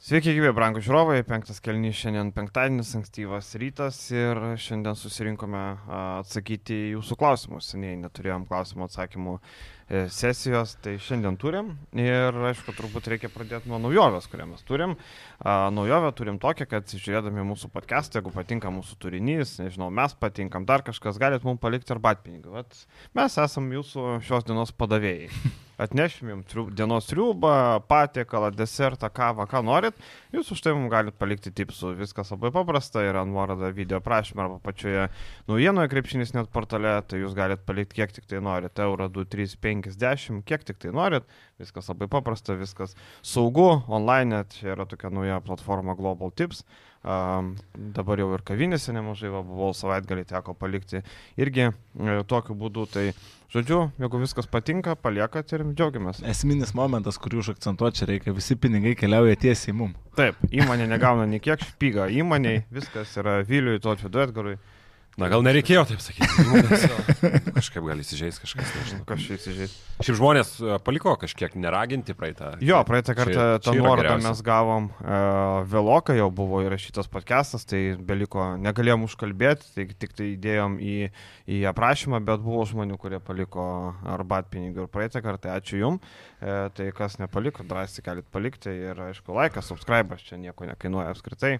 Sveiki, 0.00 0.32
gyvi, 0.32 0.48
brangų 0.56 0.80
žiūrovai. 0.80 1.18
Penktas 1.28 1.58
kelnys 1.60 1.98
šiandien 1.98 2.30
penktadienis, 2.32 2.94
ankstyvas 2.96 3.50
rytas 3.60 3.98
ir 4.14 4.38
šiandien 4.56 4.96
susirinkome 4.96 5.60
atsakyti 5.92 6.78
jūsų 6.94 7.18
klausimus. 7.20 7.68
Seniai 7.74 7.98
neturėjom 8.00 8.46
klausimų 8.48 8.86
atsakymų 8.86 9.36
e, 9.36 10.06
sesijos, 10.08 10.72
tai 10.80 10.96
šiandien 11.04 11.36
turim. 11.36 11.74
Ir 11.92 12.32
aišku, 12.48 12.72
turbūt 12.80 13.12
reikia 13.12 13.28
pradėti 13.34 13.68
nuo 13.68 13.76
naujovės, 13.84 14.32
kurią 14.32 14.48
mes 14.54 14.64
turim. 14.64 14.96
Naujovę 15.44 16.16
turim 16.16 16.40
tokią, 16.40 16.70
kad 16.72 16.96
žiūrėdami 16.96 17.44
mūsų 17.52 17.68
podcast'ą, 17.76 18.22
jeigu 18.22 18.32
patinka 18.40 18.72
mūsų 18.72 18.96
turinys, 19.04 19.58
nežinau, 19.60 19.92
mes 19.92 20.16
patinkam, 20.16 20.64
dar 20.64 20.80
kažkas 20.88 21.20
galit 21.20 21.44
mums 21.44 21.60
palikti 21.60 21.92
ar 21.92 22.00
batpinigų. 22.08 22.56
Vat 22.56 22.86
mes 23.20 23.42
esam 23.44 23.68
jūsų 23.76 24.22
šios 24.24 24.48
dienos 24.48 24.72
padavėjai 24.80 25.28
atnešim 25.80 26.30
jums 26.32 26.48
triu, 26.50 26.66
dienos 26.76 27.08
triubą, 27.08 27.80
patiekalą, 27.88 28.50
desertą, 28.54 29.08
kavą, 29.14 29.46
ką 29.50 29.62
norit, 29.66 29.96
jūs 30.34 30.52
už 30.54 30.62
tai 30.64 30.74
mums 30.76 30.90
galite 30.92 31.16
palikti 31.20 31.52
tipsų. 31.56 31.94
Viskas 32.00 32.32
labai 32.34 32.52
paprasta, 32.54 33.02
yra 33.06 33.24
nuoroda 33.28 33.72
video 33.74 34.02
prašymą 34.04 34.44
arba 34.44 34.58
pačioje 34.64 35.08
naujienoje 35.48 35.92
krepšinis 35.92 36.34
net 36.36 36.52
portale, 36.52 36.98
tai 37.08 37.22
jūs 37.22 37.36
galite 37.38 37.64
palikti 37.68 38.00
kiek 38.00 38.14
tik 38.18 38.28
tai 38.30 38.42
norit, 38.44 38.76
eurą 38.84 39.08
2, 39.12 39.26
3, 39.32 39.56
5, 39.64 39.90
10, 40.04 40.44
kiek 40.48 40.68
tik 40.68 40.82
tai 40.84 40.92
norit, 40.96 41.26
viskas 41.60 41.90
labai 41.92 42.10
paprasta, 42.12 42.58
viskas 42.60 42.94
saugu, 43.22 43.70
online, 43.88 44.44
čia 44.54 44.74
yra 44.76 44.86
tokia 44.88 45.12
nauja 45.14 45.40
platforma 45.44 45.96
Global 45.98 46.32
Tips. 46.36 46.64
Um, 47.00 47.54
dabar 47.96 48.20
jau 48.20 48.26
ir 48.36 48.42
kavinėse 48.44 48.92
nemažai, 48.92 49.30
va, 49.32 49.40
buvau 49.40 49.70
savaitgalį 49.72 50.26
teko 50.28 50.52
palikti 50.52 51.00
irgi 51.40 51.70
e, 51.70 51.72
tokiu 52.28 52.52
būdu. 52.60 52.84
Tai, 52.92 53.06
žodžiu, 53.50 53.80
jeigu 54.00 54.20
viskas 54.22 54.48
patinka, 54.50 54.94
paliekat 54.98 55.52
ir 55.56 55.64
džiaugiamės. 55.72 56.22
Esminis 56.32 56.74
momentas, 56.76 57.18
kurį 57.20 57.40
užakcentuoti 57.42 58.00
čia 58.00 58.10
reikia, 58.12 58.34
visi 58.36 58.56
pinigai 58.56 58.94
keliauja 58.98 59.38
tiesiai 59.40 59.74
mum. 59.76 59.94
Taip, 60.18 60.38
įmonė 60.54 60.86
negauna 60.90 61.26
nei 61.30 61.42
kiek 61.42 61.62
špyga 61.72 62.08
įmoniai, 62.14 62.64
viskas 62.74 63.16
yra 63.20 63.40
Viliui, 63.46 63.82
Totvidui 63.82 64.24
Edgarui. 64.26 64.56
Na 65.18 65.26
gal 65.26 65.42
nereikėjo 65.42 65.82
taip 65.88 66.02
sakyti. 66.02 66.28
kažkaip 67.58 67.82
gali 67.82 68.04
įsižeis 68.04 68.38
kažkas, 68.40 68.68
nežinau. 68.76 69.02
Kažkaip 69.08 69.40
įsižeis. 69.40 69.72
Šiaip 70.06 70.16
žmonės 70.20 70.52
e, 70.62 70.76
paliko 70.86 71.16
kažkiek 71.18 71.56
neraginti 71.58 72.14
praeitą. 72.16 72.52
Jo, 72.64 72.78
praeitą 72.86 73.16
kartą 73.18 73.46
tą 73.64 73.74
nuorodą 73.74 74.14
mes 74.22 74.42
gavom 74.46 74.86
uh, 74.92 75.66
vėlokai, 75.68 76.16
jau 76.20 76.28
buvo 76.34 76.62
įrašytas 76.62 77.10
podcastas, 77.10 77.66
tai 77.68 77.82
beliko, 77.98 78.52
negalėjom 78.62 79.08
užkalbėti, 79.08 79.72
tai 79.74 79.88
tik 79.90 80.14
tai 80.16 80.30
įdėjom 80.36 80.78
į, 80.78 80.96
į 81.50 81.62
aprašymą, 81.72 82.22
bet 82.30 82.44
buvo 82.46 82.62
žmonių, 82.70 83.00
kurie 83.02 83.18
paliko 83.24 83.64
arbatpinigų 84.14 84.86
ir 84.86 84.92
praeitą 84.94 85.24
kartą, 85.26 85.56
ačiū 85.58 85.82
Jums. 85.82 86.14
Uh, 86.40 86.68
tai 86.76 86.92
kas 86.96 87.18
nepaliko, 87.20 87.66
drąsiai 87.66 88.06
galit 88.06 88.30
palikti 88.32 88.72
ir 88.72 89.02
aišku, 89.10 89.34
laikas, 89.36 89.68
subscribe, 89.68 90.16
čia 90.22 90.38
nieko 90.40 90.70
nekainuoja 90.70 91.10
apskritai. 91.12 91.58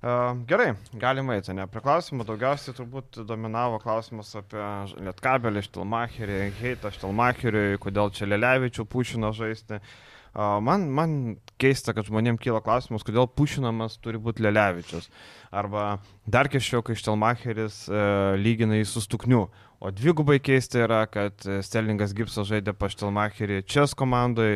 Gerai, 0.00 0.70
galima 0.96 1.34
eiti, 1.36 1.52
ne 1.52 1.66
prie 1.68 1.82
klausimų. 1.84 2.24
Daugiausiai 2.24 2.72
turbūt 2.72 3.18
dominavo 3.28 3.76
klausimas 3.82 4.32
apie 4.38 4.62
Lietkabelį, 4.96 5.60
Štilmacherį, 5.66 6.38
Heitą 6.62 6.92
Štilmacherį, 6.94 7.64
kodėl 7.82 8.08
čia 8.16 8.30
Lelevičių 8.30 8.86
pušino 8.88 9.34
žaisti. 9.36 9.82
Man, 10.32 10.86
man 10.94 11.14
keista, 11.60 11.92
kad 11.92 12.06
žmonėms 12.06 12.40
kyla 12.40 12.62
klausimas, 12.64 13.04
kodėl 13.04 13.28
pušinamas 13.28 13.98
turi 14.00 14.16
būti 14.22 14.46
Lelevičius. 14.46 15.10
Arba 15.52 15.98
dar 16.24 16.48
keisčiau, 16.48 16.80
kai 16.86 16.94
Štelmacheris 16.96 17.82
e, 17.90 18.04
lygina 18.38 18.78
į 18.78 18.86
sustuknių. 18.88 19.48
O 19.80 19.90
dvigubai 19.90 20.38
keista 20.44 20.84
yra, 20.84 21.02
kad 21.10 21.40
Sterlingas 21.66 22.14
Gipsas 22.16 22.46
žaidė 22.48 22.72
pa 22.76 22.88
Štelmacherį 22.92 23.62
Čes 23.68 23.96
komandai, 23.98 24.50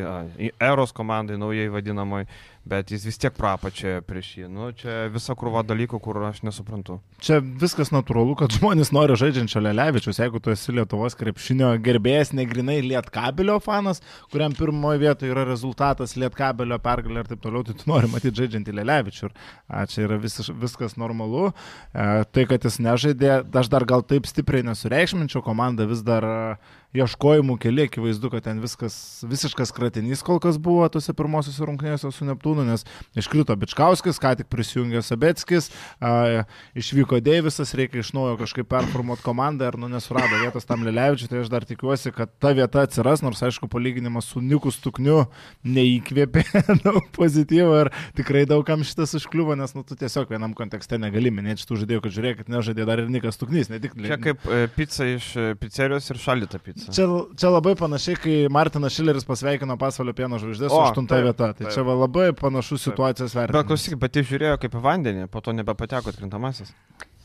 Eros 0.63 0.95
komandai, 0.95 1.41
naujai 1.41 1.71
vadinamai 1.73 2.27
bet 2.65 2.91
jis 2.91 3.05
vis 3.05 3.19
tiek 3.21 3.35
prapačia 3.37 3.99
prieš 4.05 4.31
jį. 4.39 4.49
Nu, 4.53 4.71
čia 4.77 5.07
visa 5.13 5.37
krūva 5.39 5.63
dalykų, 5.67 6.01
kur 6.03 6.21
aš 6.25 6.43
nesuprantu. 6.47 6.99
Čia 7.25 7.41
viskas 7.41 7.93
natūralu, 7.95 8.37
kad 8.41 8.55
žmonės 8.57 8.93
nori 8.95 9.17
žaidžiančio 9.21 9.63
Lelevičius. 9.65 10.21
Jeigu 10.23 10.41
tu 10.43 10.53
esi 10.55 10.75
Lietuvos 10.75 11.17
krepšinio 11.21 11.75
gerbėjas, 11.85 12.33
negrinai 12.37 12.79
Lietkabelio 12.85 13.59
fanas, 13.65 14.01
kuriam 14.33 14.57
pirmoje 14.57 15.03
vietoje 15.03 15.35
yra 15.35 15.45
rezultatas 15.49 16.17
Lietkabelio 16.21 16.81
pergalė 16.85 17.25
ir 17.25 17.33
taip 17.33 17.45
toliau, 17.45 17.65
tai 17.67 17.77
tu 17.79 17.91
nori 17.91 18.11
matyti 18.13 18.43
žaidžiantį 18.43 18.77
Lelevičių. 18.81 19.29
Ir 19.29 19.93
čia 19.93 20.07
yra 20.07 20.21
vis, 20.23 20.41
viskas 20.65 20.97
normalu. 21.01 21.51
E, 21.51 22.09
tai, 22.33 22.47
kad 22.51 22.65
jis 22.65 22.81
nežaidė, 22.85 23.35
aš 23.61 23.73
dar 23.73 23.85
gal 23.89 24.07
taip 24.09 24.29
stipriai 24.31 24.65
nesureikšminčiau, 24.71 25.45
komanda 25.45 25.85
vis 25.91 26.01
dar 26.07 26.25
uh, 26.25 26.73
ieškojimų 26.95 27.57
keli, 27.63 27.89
akivaizdu, 27.89 28.31
kad 28.33 28.45
ten 28.47 28.61
viskas, 28.63 28.97
visiškas 29.27 29.73
kratinys 29.75 30.23
kol 30.25 30.39
kas 30.43 30.59
buvo 30.63 30.87
tose 30.93 31.15
pirmosiose 31.17 31.67
rungtynėse 31.67 32.11
su 32.15 32.27
Neptūnu, 32.29 32.67
nes 32.69 32.87
iškrito 33.19 33.57
Bičkauskis, 33.59 34.21
ką 34.23 34.35
tik 34.39 34.51
prisijungė 34.53 35.03
Sabetskis, 35.03 35.71
a, 35.99 36.45
išvyko 36.79 37.19
Deivisas, 37.25 37.75
reikia 37.75 38.03
iš 38.03 38.13
naujo 38.17 38.37
kažkaip 38.41 38.69
performuoti 38.71 39.25
komandą 39.27 39.73
ir 39.73 39.79
nu, 39.81 39.91
nesurado 39.91 40.39
vietos 40.43 40.69
tam 40.69 40.87
Lilevičiui, 40.87 41.31
tai 41.33 41.43
aš 41.43 41.51
dar 41.53 41.67
tikiuosi, 41.67 42.15
kad 42.15 42.31
ta 42.39 42.55
vieta 42.57 42.85
atsiras, 42.87 43.25
nors 43.27 43.43
aišku, 43.43 43.69
palyginimas 43.73 44.31
su 44.31 44.43
Niku 44.45 44.71
Stukniu 44.75 45.25
neįkvėpė 45.67 46.45
daug 46.87 47.03
pozityvo 47.17 47.81
ir 47.83 47.93
tikrai 48.19 48.45
daugam 48.51 48.87
šitas 48.87 49.17
užkliuvo, 49.19 49.59
nes 49.59 49.75
nu, 49.75 49.83
tu 49.87 49.99
tiesiog 49.99 50.31
vienam 50.31 50.55
kontekste 50.55 50.99
negali 51.03 51.35
minėti 51.35 51.65
šitų 51.65 51.83
žaidėjų, 51.83 52.07
kad 52.07 52.17
žiūrėkit, 52.19 52.55
nežaidė 52.55 52.87
dar 52.89 53.03
ir 53.03 53.11
Nikas 53.11 53.39
Stuknys, 53.39 53.73
ne 53.73 53.83
tik 53.83 53.99
Lilevičius. 53.99 54.15
Čia 54.15 54.23
kaip 54.23 54.47
e, 54.47 54.63
pizza 54.75 55.09
iš 55.11 55.31
e, 55.37 55.51
pizzerijos 55.59 56.11
ir 56.13 56.21
šaldyta 56.23 56.61
pizza. 56.63 56.84
Čia, 56.91 57.07
čia 57.41 57.51
labai 57.53 57.75
panašiai, 57.79 58.19
kai 58.21 58.35
Martinas 58.53 58.97
Šileris 58.97 59.27
pasveikino 59.29 59.77
pasaulio 59.81 60.15
pieno 60.17 60.41
žvaigždės 60.43 60.73
su 60.73 60.81
aštunta 60.81 61.21
vieta. 61.25 61.53
Tai 61.53 61.63
taip, 61.63 61.73
čia 61.75 61.87
va, 61.87 61.97
labai 62.05 62.29
panašus 62.37 62.85
situacijos 62.89 63.35
vertinimas. 63.37 63.63
Bet 63.63 63.71
klausyk, 63.71 63.97
pati 64.03 64.25
žiūrėjo 64.27 64.61
kaip 64.65 64.77
į 64.77 64.85
vandenį, 64.85 65.27
po 65.33 65.43
to 65.45 65.55
nebepateko 65.57 66.13
atkrintamasis. 66.13 66.75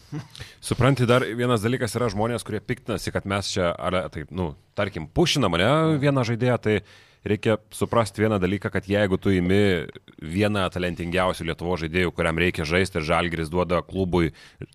Supranti, 0.69 1.07
dar 1.09 1.25
vienas 1.25 1.63
dalykas 1.65 1.93
yra 1.97 2.09
žmonės, 2.13 2.45
kurie 2.47 2.61
piktinasi, 2.63 3.13
kad 3.13 3.27
mes 3.29 3.51
čia, 3.53 3.69
ar, 3.73 4.01
taip, 4.13 4.31
nu, 4.35 4.51
tarkim, 4.77 5.07
pušinam, 5.11 5.57
ne, 5.59 5.99
vieną 6.01 6.25
žaidėją, 6.27 6.57
tai 6.63 6.79
reikia 7.25 7.57
suprasti 7.71 8.21
vieną 8.21 8.39
dalyką, 8.39 8.69
kad 8.69 8.87
jeigu 8.87 9.17
tu 9.17 9.31
imi 9.31 9.87
vieną 10.21 10.65
talentingiausių 10.73 11.49
Lietuvo 11.49 11.75
žaidėjų, 11.79 12.13
kuriam 12.15 12.39
reikia 12.39 12.67
žaisti 12.67 12.99
ir 12.99 13.07
Žalgris 13.07 13.51
duoda 13.51 13.81
klubui 13.85 14.31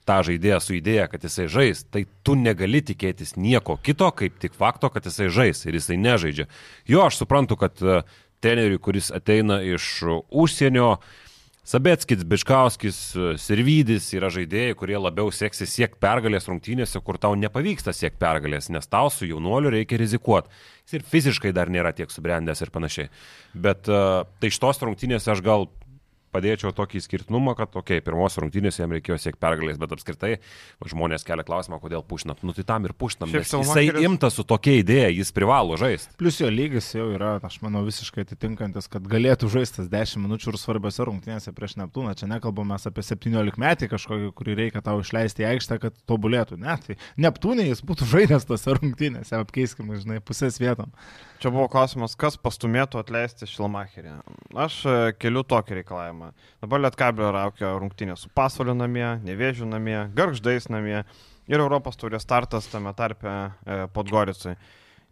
tą 0.09 0.21
žaidėją 0.27 0.60
su 0.60 0.77
idėja, 0.77 1.09
kad 1.12 1.25
jisai 1.25 1.49
žais, 1.49 1.84
tai 1.88 2.05
tu 2.22 2.37
negali 2.37 2.82
tikėtis 2.84 3.37
nieko 3.37 3.78
kito, 3.82 4.10
kaip 4.12 4.38
tik 4.43 4.56
fakto, 4.59 4.91
kad 4.93 5.06
jisai 5.09 5.31
žais 5.32 5.65
ir 5.65 5.81
jisai 5.81 5.99
nežaidžia. 6.00 6.49
Jo, 6.88 7.06
aš 7.09 7.22
suprantu, 7.22 7.56
kad 7.60 7.81
e, 7.81 8.03
treneriui, 8.44 8.81
kuris 8.82 9.11
ateina 9.15 9.62
iš 9.65 10.05
užsienio, 10.28 10.99
Sabetskis, 11.65 12.27
Biškauskis, 12.29 12.97
Sirvydis 13.41 14.11
yra 14.13 14.29
žaidėjai, 14.29 14.75
kurie 14.77 14.99
labiau 15.01 15.31
seksis 15.33 15.73
siek 15.73 15.95
pergalės 15.97 16.45
rungtynėse, 16.51 17.01
kur 17.01 17.17
tau 17.17 17.33
nepavyksta 17.41 17.95
siek 17.97 18.19
pergalės, 18.21 18.69
nes 18.69 18.85
tau 18.93 19.09
su 19.09 19.25
jaunuoliu 19.25 19.73
reikia 19.73 19.97
rizikuoti. 20.03 20.53
Jis 20.85 20.99
ir 20.99 21.07
fiziškai 21.09 21.55
dar 21.57 21.73
nėra 21.73 21.95
tiek 21.97 22.13
subrendęs 22.13 22.61
ir 22.61 22.73
panašiai. 22.75 23.09
Bet 23.57 23.89
uh, 23.89 24.27
tai 24.41 24.53
iš 24.53 24.61
tos 24.61 24.83
rungtynės 24.85 25.31
aš 25.33 25.41
gal 25.47 25.65
padėčiau 26.34 26.75
tokį 26.75 27.03
skirtinumą, 27.05 27.55
kad, 27.59 27.71
okei, 27.72 28.00
okay, 28.00 28.05
pirmos 28.05 28.39
rungtynės 28.41 28.81
jam 28.81 28.93
reikėjo 28.95 29.19
siekti 29.22 29.41
pergalės, 29.43 29.78
bet 29.81 29.95
apskritai 29.95 30.33
žmonės 30.84 31.27
kelia 31.27 31.47
klausimą, 31.47 31.78
kodėl 31.83 32.05
pušnam. 32.06 32.39
Nu 32.45 32.55
tai 32.56 32.67
tam 32.69 32.89
ir 32.89 32.95
pušnam, 32.99 33.31
nes 33.31 33.49
jisai 33.49 33.87
makeris... 33.87 34.06
imtas 34.09 34.39
su 34.39 34.44
tokia 34.49 34.77
idėja, 34.81 35.11
jis 35.15 35.33
privalo 35.37 35.78
žaisti. 35.81 36.15
Plus 36.21 36.41
jo 36.43 36.50
lygis 36.53 36.91
jau 36.97 37.09
yra, 37.15 37.37
aš 37.44 37.61
manau, 37.65 37.84
visiškai 37.87 38.25
atitinkantis, 38.27 38.89
kad 38.93 39.06
galėtų 39.11 39.50
žaisti 39.53 39.87
10 39.91 40.25
minučių 40.25 40.53
ir 40.53 40.61
svarbiose 40.61 41.06
rungtynėse 41.09 41.55
prieš 41.56 41.78
Neptūną. 41.81 42.15
Čia 42.19 42.28
nekalbame 42.31 42.78
apie 42.78 43.05
17 43.06 43.61
metį 43.61 43.91
kažkokį, 43.93 44.33
kurį 44.39 44.59
reikia 44.62 44.83
tau 44.84 44.99
išleisti 45.03 45.44
į 45.44 45.50
aikštę, 45.55 45.81
kad 45.83 46.00
tobulėtų. 46.11 46.59
Ne, 46.62 46.77
tai 46.84 46.99
Neptūnė 47.21 47.69
jis 47.69 47.84
būtų 47.87 48.09
žaidęs 48.11 48.49
tose 48.49 48.77
rungtynėse, 48.78 49.39
apkeiskime, 49.39 49.99
žinai, 50.00 50.21
pusės 50.25 50.61
vietom. 50.62 50.93
Čia 51.44 51.50
buvo 51.53 51.66
klausimas, 51.69 52.15
kas 52.16 52.38
pastumėtų 52.41 53.03
atleisti 53.03 53.44
Šilmacherį. 53.44 54.15
Aš 54.65 54.78
e, 54.88 54.93
keliu 55.21 55.43
tokį 55.44 55.75
reikalavimą. 55.77 56.31
Dabar 56.65 56.81
Lietkabelio 56.81 57.35
raukia 57.37 57.75
rungtynė 57.82 58.17
su 58.17 58.31
Pasvalio 58.32 58.73
namie, 58.73 59.05
Nevėžių 59.26 59.69
namie, 59.69 59.99
Garždais 60.17 60.70
namie 60.73 61.02
ir 61.05 61.58
Europos 61.58 62.00
turės 62.00 62.25
startas 62.25 62.70
tame 62.73 62.94
tarpe 62.96 63.29
e, 63.29 63.76
Podgoricui. 63.93 64.55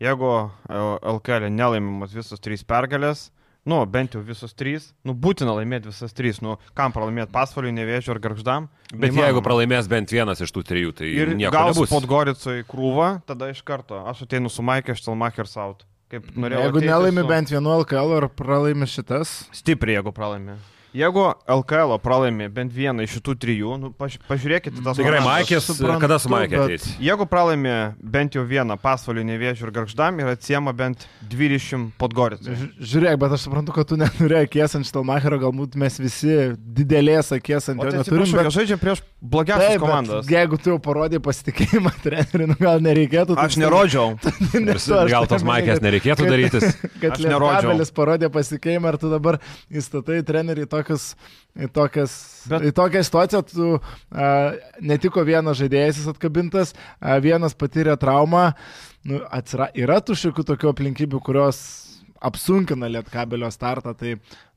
Jeigu 0.00 0.32
e, 0.32 0.81
LKL 1.12 1.50
nelaimimas 1.52 2.17
visos 2.17 2.40
trys 2.40 2.64
pergalės, 2.64 3.26
nu, 3.69 3.85
bent 3.85 4.17
jau 4.17 4.25
visos 4.25 4.56
trys, 4.56 4.88
nu, 5.05 5.12
būtina 5.12 5.52
laimėti 5.61 5.93
visas 5.93 6.17
trys, 6.17 6.40
nu, 6.40 6.56
kam 6.73 6.96
pralaimėti 6.96 7.28
Pasvaliui, 7.37 7.76
Nevėžiu 7.76 8.17
ar 8.17 8.25
Garždam. 8.25 8.73
Bet 8.88 9.11
Neįmanoma. 9.11 9.28
jeigu 9.28 9.44
pralaimės 9.44 9.93
bent 9.93 10.17
vienas 10.17 10.40
iš 10.40 10.56
tų 10.56 10.64
trijų, 10.73 10.96
tai 10.96 11.12
ir 11.12 11.37
nieko 11.37 11.69
nebus. 11.69 11.93
Podgoricui 11.93 12.62
krūvą, 12.73 13.19
tada 13.28 13.52
iš 13.52 13.61
karto 13.69 14.00
aš 14.08 14.25
ateinu 14.31 14.49
su 14.49 14.64
Maikė 14.64 14.96
Štelmachers 14.96 15.61
out. 15.61 15.85
Kaip 16.12 16.26
norėjau. 16.37 16.67
Jeigu 16.67 16.81
nelaimi 16.85 17.23
su... 17.23 17.29
bent 17.31 17.50
vienu 17.55 17.73
LKL 17.81 18.11
ar 18.19 18.26
pralaimi 18.37 18.88
šitas? 18.91 19.31
Stipriai, 19.56 19.97
jeigu 19.97 20.12
pralaimi. 20.12 20.59
Jeigu 20.93 21.23
LKL 21.49 21.94
pralaimi 22.05 22.49
bent 22.53 22.73
vieną 22.75 23.05
iš 23.06 23.15
šitų 23.17 23.35
trijų, 23.41 23.77
nu, 23.81 23.91
paž 23.97 24.19
pažiūrėkite 24.29 24.83
tas 24.85 24.99
komandas. 25.00 25.25
Maikės, 25.25 25.69
kada 26.03 26.19
su 26.21 26.29
Maikė 26.29 26.59
bet- 26.59 26.65
ateis? 26.67 26.85
Jeigu 27.00 27.25
pralaimi 27.31 27.73
bent 28.03 28.37
jau 28.37 28.43
vieną 28.44 28.77
pasvalį 28.83 29.25
nevėžių 29.31 29.67
ir 29.69 29.73
garždam 29.79 30.21
ir 30.21 30.29
atsiema 30.35 30.75
bent 30.77 31.06
20 31.33 31.93
podgoricų. 31.97 32.56
Ž- 32.61 32.69
Žiūrėk, 32.93 33.17
bet 33.25 33.33
aš 33.39 33.47
suprantu, 33.49 33.73
kad 33.73 33.89
tu 33.89 33.97
nenorėjai 33.97 34.44
akies 34.50 34.77
ant 34.77 34.89
Štelmacherio, 34.91 35.39
galbūt 35.47 35.79
mes 35.81 35.97
visi 36.03 36.37
didelės 36.61 37.33
akies 37.38 37.71
ant 37.73 37.81
jo 37.81 37.88
tai 37.91 38.03
neturim. 38.03 38.27
jie 38.29 38.53
žaidžia 38.59 38.77
prieš 38.83 39.00
blogiausias 39.23 39.73
bet 39.79 39.81
komandas. 39.81 40.29
Jeigu 40.29 40.61
tu 40.61 40.75
jau 40.75 40.79
parodai 40.83 41.23
pasitikėjimą 41.25 41.95
treneriui, 42.05 42.50
nu 42.53 42.59
gal 42.61 42.85
nereikėtų. 42.85 43.38
Aš 43.41 43.56
nerodžiau. 43.56 44.19
Gal 45.12 45.27
tos 45.31 45.43
Maikės 45.47 45.81
nereikėtų 45.83 46.29
darytis? 46.29 46.77
Kad 47.03 47.17
Aš 47.17 47.25
nerodžiau. 47.25 47.73
Lietkabelis 47.73 47.93
parodė 47.97 48.29
pasitikėjimą 48.33 48.93
ir 48.93 48.99
tu 49.00 49.11
dabar 49.12 49.38
įstatai 49.73 50.21
trenerių 50.27 50.67
į 50.67 50.71
tokius 50.82 51.14
į, 51.52 51.69
tokias, 51.73 52.12
Bet- 52.49 52.64
į 52.64 52.73
tokią 52.73 53.02
situaciją, 53.05 53.43
tu 53.44 53.67
a, 53.76 54.29
netiko 54.81 55.23
vienas 55.25 55.58
žaidėjas 55.61 56.00
jis 56.00 56.08
atkabintas, 56.08 56.75
a, 57.00 57.19
vienas 57.20 57.55
patyrė 57.55 57.96
traumą, 58.00 58.52
nu, 59.05 59.20
atsira, 59.31 59.69
yra 59.76 60.00
tų 60.00 60.17
šiokių 60.17 60.46
tokių 60.49 60.73
aplinkybių, 60.73 61.20
kurios 61.23 61.61
apsunkina 62.23 62.89
lietkabelio 62.93 63.49
startą, 63.53 63.93
tai, 63.99 64.13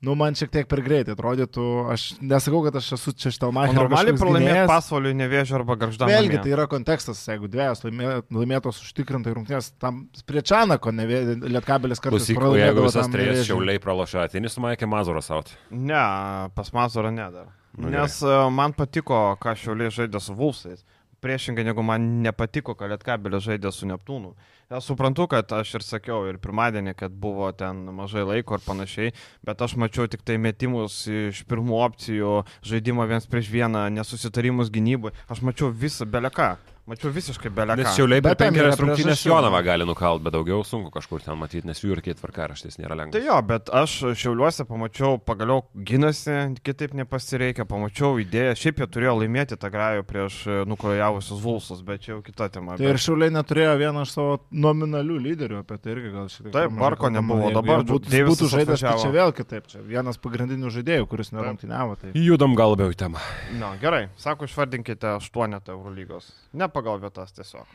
nu, 0.05 0.13
man 0.15 0.35
šiek 0.37 0.51
tiek 0.53 0.67
per 0.69 0.81
greitai 0.85 1.15
atrodytų, 1.15 1.65
aš 1.93 2.03
nesakau, 2.21 2.61
kad 2.67 2.77
aš 2.79 2.91
esu 2.97 3.13
čia 3.17 3.31
O 3.31 3.35
štelmacherio. 3.35 3.79
normaliai 3.81 4.15
pralaimėti 4.21 4.67
pasvalį 4.69 5.13
nevėžių 5.23 5.57
arba 5.59 5.75
garždam. 5.81 6.11
Vėlgi, 6.13 6.41
tai 6.45 6.53
yra 6.53 6.67
kontekstas, 6.71 7.23
jeigu 7.27 7.49
dviejas 7.49 7.81
laimė- 7.85 8.23
laimėtos 8.29 8.81
užtikrintai 8.85 9.33
rungtynės, 9.35 9.71
tam 9.81 10.03
prie 10.29 10.41
Čanako 10.45 10.93
lietkabelis 10.93 11.99
kartais 12.03 12.29
Klausyk, 12.29 12.41
o 12.41 12.55
jeigu 12.57 12.85
visas 12.85 13.07
Nevėžiui. 13.09 13.47
šiauliai 13.49 13.79
pralošia, 13.81 14.25
ateini 14.29 14.49
su 14.49 14.61
Maikė 14.61 14.87
Mazuras 14.89 15.31
out. 15.31 15.51
Ne, 15.71 16.49
pas 16.55 16.71
Mazurą 16.71 17.11
nedar. 17.13 17.47
Nu, 17.77 17.89
Nes 17.91 18.21
e, 18.23 18.35
man 18.55 18.71
patiko, 18.73 19.35
ką 19.41 19.51
Šiauliai 19.59 19.91
žaidė 19.91 20.21
su 20.23 20.33
Vulsais. 20.37 20.85
Priešingai 21.25 21.65
negu 21.65 21.81
man 21.83 22.21
nepatiko, 22.23 22.75
kad 22.77 22.91
Lietkabelė 22.91 23.39
žaidė 23.41 23.71
su 23.73 23.87
Neptūnu. 23.89 24.33
Aš 24.69 24.87
suprantu, 24.89 25.27
kad 25.29 25.51
aš 25.53 25.75
ir 25.77 25.83
sakiau 25.85 26.23
ir 26.25 26.39
pirmadienį, 26.41 26.95
kad 26.97 27.13
buvo 27.13 27.51
ten 27.53 27.83
mažai 27.93 28.23
laiko 28.25 28.57
ir 28.57 28.63
panašiai, 28.65 29.11
bet 29.45 29.61
aš 29.61 29.75
mačiau 29.77 30.09
tik 30.09 30.23
tai 30.25 30.39
metimus 30.41 31.03
iš 31.05 31.43
pirmų 31.45 31.77
opcijų, 31.85 32.31
žaidimą 32.65 33.05
viens 33.11 33.29
prieš 33.29 33.51
vieną, 33.53 33.83
nesusitarimus 33.93 34.73
gynybui. 34.73 35.13
Aš 35.29 35.45
mačiau 35.45 35.69
visą 35.69 36.09
beleką. 36.09 36.55
Mačiau 36.85 37.09
visiškai 37.09 37.49
beleką. 37.49 37.81
Nes 37.81 37.95
šiauliai 37.97 38.21
per 38.21 38.35
penkerias 38.37 38.77
rungtynės. 38.77 39.23
Jonavą 39.25 39.57
gali 39.65 39.87
nukalt, 39.89 40.21
bet 40.21 40.35
daugiau 40.35 40.61
sunku 40.61 40.91
kažkur 40.93 41.23
ten 41.25 41.33
matyti, 41.39 41.65
nes 41.65 41.79
jų 41.81 41.95
ir 41.95 42.01
kiek 42.05 42.19
tvarkaraštis 42.19 42.77
nėra 42.77 42.93
lengva. 42.99 43.15
Tai 43.15 43.23
jo, 43.25 43.37
bet 43.49 43.71
aš 43.73 43.95
šiauliuose 44.21 44.67
pamačiau, 44.69 45.17
pagaliau 45.17 45.63
gynasi, 45.73 46.35
kitaip 46.61 46.93
nepasireikia, 46.99 47.65
pamačiau 47.65 48.19
idėją, 48.21 48.51
šiaip 48.61 48.83
jie 48.83 48.87
turėjo 48.93 49.15
laimėti 49.17 49.57
tą 49.57 49.71
grajų 49.73 50.05
prieš 50.05 50.37
e, 50.45 50.59
nukrojavusius 50.69 51.41
Vulsus, 51.41 51.81
bet 51.87 52.03
čia 52.05 52.11
jau 52.11 52.19
kita 52.27 52.51
tema. 52.53 52.77
Tai 52.77 52.85
ir 52.85 52.99
bet... 52.99 53.05
Šiauliai 53.07 53.33
neturėjo 53.33 53.73
vieną 53.81 54.05
iš 54.05 54.13
savo 54.13 54.37
nominalių 54.53 55.17
lyderių, 55.25 55.63
apie 55.65 55.79
tai 55.81 55.95
irgi 55.95 56.13
gal 56.13 56.29
šiek 56.29 56.43
tiek. 56.45 56.53
Taip, 56.53 56.77
kalbama. 56.77 57.11
nebuvo, 57.17 57.49
Jeigu 57.49 57.57
dabar 57.57 57.81
jie 57.81 57.89
būtų, 57.95 58.21
būtų 58.29 58.51
žaidęs, 58.53 58.85
tai 58.85 58.93
čia 59.01 59.11
vėl 59.17 59.33
kitaip. 59.41 59.73
Čia 59.73 59.81
vienas 59.89 60.21
pagrindinių 60.21 60.69
žaidėjų, 60.77 61.09
kuris 61.09 61.33
nerungtyniavo. 61.33 61.97
Tai... 62.03 62.13
Judam 62.13 62.53
gal 62.53 62.75
labiau 62.75 62.93
į 62.93 63.01
temą. 63.01 63.25
Na, 63.57 63.73
gerai, 63.81 64.05
sako, 64.21 64.45
išvardinkite 64.45 65.17
8 65.17 65.59
Eurolygos. 65.73 66.29
Ne 66.53 66.69
pagal 66.75 66.99
vietas 67.03 67.31
tiesiog. 67.35 67.65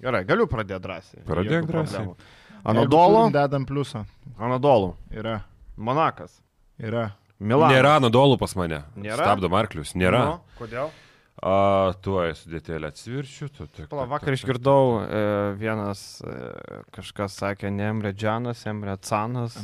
Gerai, 0.00 0.22
galiu 0.24 0.46
pradėti 0.48 0.80
drąsiai. 0.86 1.24
Pradėk 1.28 1.66
drąsiai. 1.68 2.06
Anadolo, 2.70 3.26
Dedam 3.34 3.66
pliusą. 3.68 4.04
Anadolo, 4.38 4.94
Yra. 5.12 5.40
Monakas, 5.76 6.38
Yra. 6.80 7.10
Milanas. 7.40 7.72
Nėra 7.72 7.94
nudolų 8.04 8.36
pas 8.40 8.52
mane. 8.56 8.82
Nėra? 9.00 9.24
Stabdo 9.24 9.48
Marklius. 9.52 9.94
Nėra. 9.96 10.20
Nu, 10.28 10.40
kodėl? 10.58 10.90
A, 11.40 11.92
tuoj 12.04 12.34
sudėtėlę 12.36 12.90
atsvirčiu. 12.92 13.46
Tu, 13.48 13.64
tu, 13.72 13.84
Pala, 13.88 14.04
vakar 14.10 14.34
išgirdau, 14.36 14.98
e, 15.00 15.20
vienas 15.56 16.02
e, 16.20 16.34
kažkas 16.92 17.38
sakė, 17.40 17.70
ne 17.72 17.86
Emre 17.88 18.12
Džanas, 18.12 18.60
Emre 18.68 18.98
Canas, 19.00 19.56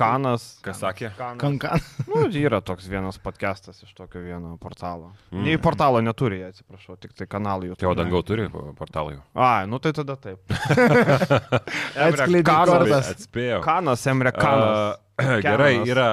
Kanas. 0.00 0.46
Kas 0.64 0.80
sakė? 0.82 1.12
Kanas. 1.14 1.38
Kankan. 1.38 1.84
Nu, 2.10 2.24
yra 2.40 2.58
toks 2.66 2.88
vienas 2.90 3.20
podcastas 3.22 3.78
iš 3.86 3.94
tokio 3.94 4.24
vieno 4.24 4.56
portalo. 4.58 5.12
Mm. 5.30 5.44
Nei 5.46 5.60
portalo 5.62 6.02
neturi, 6.02 6.42
atsiprašau, 6.48 6.98
tik 6.98 7.14
tai 7.14 7.30
kanalų 7.30 7.70
jų. 7.70 7.78
Tai 7.78 7.92
o 7.92 7.94
dangau 8.00 8.24
turi 8.26 8.48
portalai. 8.50 9.20
A, 9.38 9.52
nu 9.70 9.78
tai 9.78 9.94
tada 9.94 10.18
taip. 10.18 10.42
Atskleidė 12.10 12.42
Kanas. 12.50 13.14
Atspėjau. 13.14 13.62
Kanas, 13.62 14.10
Emre 14.10 14.34
Kanas. 14.34 14.98
A, 15.14 15.38
gerai, 15.46 15.76
yra 15.86 16.10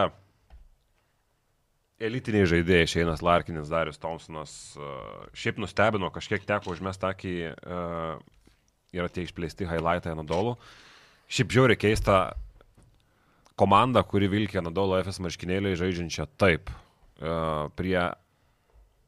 elitiniai 2.03 2.47
žaidėjai, 2.49 2.89
Šeinas 2.91 3.23
Larkinis, 3.25 3.69
Darius 3.71 4.01
Thompsonas. 4.01 4.51
a, 4.77 4.91
Šiaip 5.37 5.61
nustebino, 5.61 6.09
kažkiek 6.13 6.45
teko 6.47 6.73
užmest 6.75 7.03
akį, 7.07 7.35
a, 7.53 8.17
yra 8.95 9.09
tie 9.11 9.25
išplėsti 9.27 9.67
highlightai 9.69 10.13
Anadolų. 10.15 10.55
Šiaip 11.27 11.51
žiauriai 11.55 11.79
keista 11.79 12.19
komanda, 13.59 14.03
kuri 14.05 14.29
vilkė 14.31 14.61
Anadolo 14.61 14.99
FS 15.01 15.21
marškinėliai 15.25 15.79
žaidžiančią 15.79 16.29
taip. 16.39 16.71
A, 17.19 17.67
Prie 17.77 17.99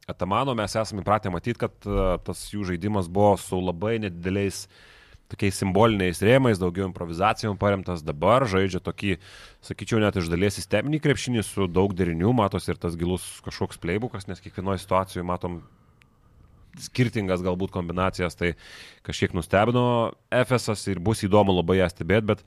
Atamano 0.10 0.56
mes 0.58 0.74
esame 0.74 1.04
įpratę 1.04 1.30
matyti, 1.30 1.60
kad 1.62 1.76
tas 2.26 2.48
jų 2.50 2.64
žaidimas 2.72 3.06
buvo 3.14 3.36
su 3.38 3.60
labai 3.62 4.00
nedideliais 4.02 4.64
tokiais 5.30 5.58
simboliniais 5.62 6.22
rėmais, 6.26 6.60
daugiau 6.62 6.88
improvizacijom 6.90 7.58
paremtas, 7.62 8.02
dabar 8.06 8.46
žaidžia 8.50 8.82
tokį, 8.84 9.18
sakyčiau, 9.66 10.02
net 10.02 10.18
iš 10.18 10.30
dalies 10.32 10.58
sisteminį 10.58 11.02
krepšinį 11.04 11.44
su 11.46 11.68
daug 11.70 11.94
derinių, 11.98 12.34
matosi 12.38 12.74
ir 12.74 12.80
tas 12.82 12.98
gilus 13.00 13.26
kažkoks 13.46 13.82
playbukas, 13.82 14.28
nes 14.30 14.42
kiekvienoje 14.42 14.82
situacijoje 14.84 15.28
matom 15.30 15.62
skirtingas 16.80 17.44
galbūt 17.46 17.74
kombinacijas, 17.76 18.38
tai 18.40 18.54
kažkiek 19.06 19.36
nustebino 19.38 20.14
FSS 20.34 20.94
ir 20.94 21.02
bus 21.04 21.26
įdomu 21.28 21.54
labai 21.58 21.80
ją 21.82 21.90
stebėti, 21.92 22.30
bet 22.34 22.44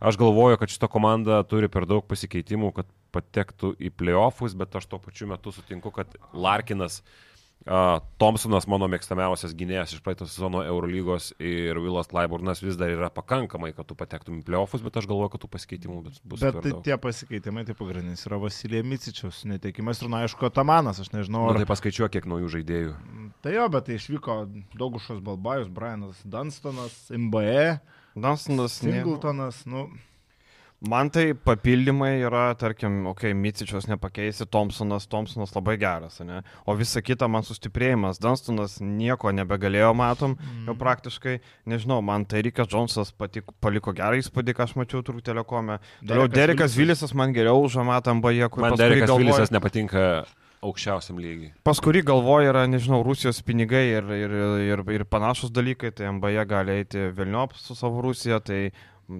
aš 0.00 0.18
galvoju, 0.20 0.60
kad 0.60 0.72
šita 0.72 0.88
komanda 0.92 1.42
turi 1.48 1.68
per 1.72 1.88
daug 1.90 2.06
pasikeitimų, 2.08 2.72
kad 2.76 2.88
patektų 3.12 3.74
į 3.76 3.92
playoffus, 3.96 4.56
bet 4.56 4.72
aš 4.78 4.88
tuo 4.88 5.00
pačiu 5.02 5.28
metu 5.28 5.52
sutinku, 5.52 5.92
kad 5.92 6.16
Larkinas 6.32 7.02
Uh, 7.02 7.31
Thompsonas, 7.62 8.66
mano 8.66 8.88
mėgstamiausias 8.90 9.52
gynėjas 9.54 9.94
iš 9.94 10.00
praeito 10.02 10.26
sezono 10.26 10.64
Eurolygos 10.66 11.30
ir 11.38 11.78
Vilas 11.82 12.10
Klaiburnas 12.10 12.62
vis 12.62 12.78
dar 12.80 12.90
yra 12.90 13.10
pakankamai, 13.14 13.70
kad 13.76 13.86
tu 13.86 13.94
patektum 13.98 14.40
į 14.40 14.46
playoffus, 14.48 14.82
bet 14.82 14.98
aš 14.98 15.06
galvoju, 15.10 15.30
kad 15.34 15.44
tų 15.44 15.50
pasikeitimų 15.52 15.98
bus, 16.08 16.42
Bet 16.42 16.58
tai 16.64 16.74
tie 16.82 16.98
pasikeitimai, 16.98 17.62
tai 17.68 17.76
pagrindinis 17.78 18.26
yra 18.26 18.40
Vasilija 18.42 18.82
Micičiaus 18.86 19.44
netekimas 19.46 20.02
ir, 20.02 20.10
na, 20.10 20.24
aišku, 20.26 20.50
Tamanas, 20.50 20.98
aš 21.04 21.12
nežinau, 21.14 21.46
Na, 21.46 21.54
ar... 21.54 21.62
tai 21.62 21.70
paskaičiuok, 21.70 22.10
kiek 22.16 22.26
naujų 22.30 22.50
žaidėjų. 22.56 22.94
Tai 23.46 23.54
jo, 23.54 23.68
bet 23.74 23.86
tai 23.86 23.98
išvyko 24.00 24.38
Daugušas 24.78 25.22
Balbajus, 25.22 25.70
Brianas 25.70 26.18
Dunstonas, 26.26 26.98
MBE, 27.14 27.78
Dansonas. 28.18 28.80
Singletonas, 28.82 29.62
nu, 29.70 29.86
Man 30.88 31.10
tai 31.14 31.28
papildymai 31.34 32.16
yra, 32.26 32.56
tarkim, 32.58 33.04
okei, 33.06 33.30
okay, 33.30 33.38
Micičios 33.38 33.86
nepakeisi, 33.86 34.48
Thompsonas, 34.50 35.06
Thompsonas 35.06 35.52
labai 35.54 35.76
geras, 35.78 36.16
ne? 36.26 36.40
O 36.66 36.74
visa 36.74 36.98
kita 37.00 37.28
man 37.30 37.44
sustiprėjimas. 37.46 38.18
Dunstonas 38.18 38.80
nieko 38.82 39.30
nebegalėjo, 39.30 39.92
matom, 39.94 40.34
Mhm. 40.34 40.66
jau 40.66 40.74
praktiškai, 40.80 41.36
nežinau, 41.70 42.02
man 42.02 42.24
tai 42.26 42.42
Rikas 42.42 42.66
Džonsas 42.66 43.12
patiko, 43.14 43.54
paliko 43.60 43.94
gerą 43.94 44.18
įspūdį, 44.18 44.54
ką 44.58 44.62
aš 44.66 44.74
mačiau 44.74 45.02
turbūt 45.06 45.22
telekome. 45.30 45.78
Toliau 46.04 46.26
Derekas 46.26 46.74
Derekas 46.74 46.74
Vilisas. 46.76 47.14
Man 47.14 47.32
geriau 47.32 47.62
užamatam 47.62 48.20
baje, 48.20 48.50
kur 48.50 48.62
Man 48.62 48.72
Derekas 48.72 49.08
galvoju- 49.08 49.18
Vilisas 49.22 49.50
nepatinka 49.50 50.26
aukščiausiam 50.62 51.16
lygiai. 51.18 51.52
Pas 51.62 51.78
kurį 51.78 52.02
galvoja 52.02 52.50
yra, 52.52 52.66
nežinau, 52.66 53.04
Rusijos 53.04 53.40
pinigai 53.42 53.98
ir, 53.98 54.02
ir, 54.10 54.30
ir, 54.66 54.82
ir 54.98 55.04
panašus 55.04 55.50
dalykai, 55.50 55.94
tai 55.94 56.06
MBA 56.10 56.44
gali 56.44 56.82
eiti 56.82 57.12
Vilniop 57.14 57.54
su 57.54 57.74
savo 57.74 58.02
Rusija, 58.02 58.40
tai 58.42 58.72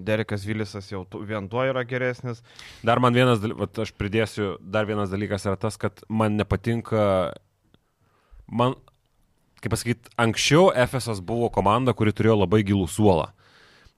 Derekas 0.06 0.44
Vilisas 0.48 0.88
jau 0.90 1.04
tu- 1.08 1.20
vien 1.28 1.48
tuo 1.48 1.64
yra 1.68 1.84
geresnis. 1.84 2.42
Dar 2.82 3.00
man 3.00 3.14
vienas, 3.14 3.38
vat 3.40 3.78
aš 3.84 3.92
pridėsiu, 3.98 4.56
dar 4.60 4.86
vienas 4.88 5.10
dalykas 5.12 5.44
yra 5.46 5.56
tas, 5.60 5.76
kad 5.76 6.00
man 6.08 6.36
nepatinka, 6.40 7.34
man, 8.50 8.74
kaip 9.62 9.72
pasakyti, 9.76 10.10
anksčiau 10.18 10.70
FSS 10.74 11.20
buvo 11.20 11.50
komanda, 11.54 11.94
kuri 11.94 12.12
turėjo 12.12 12.38
labai 12.42 12.62
gilų 12.66 12.88
suolą. 12.88 13.30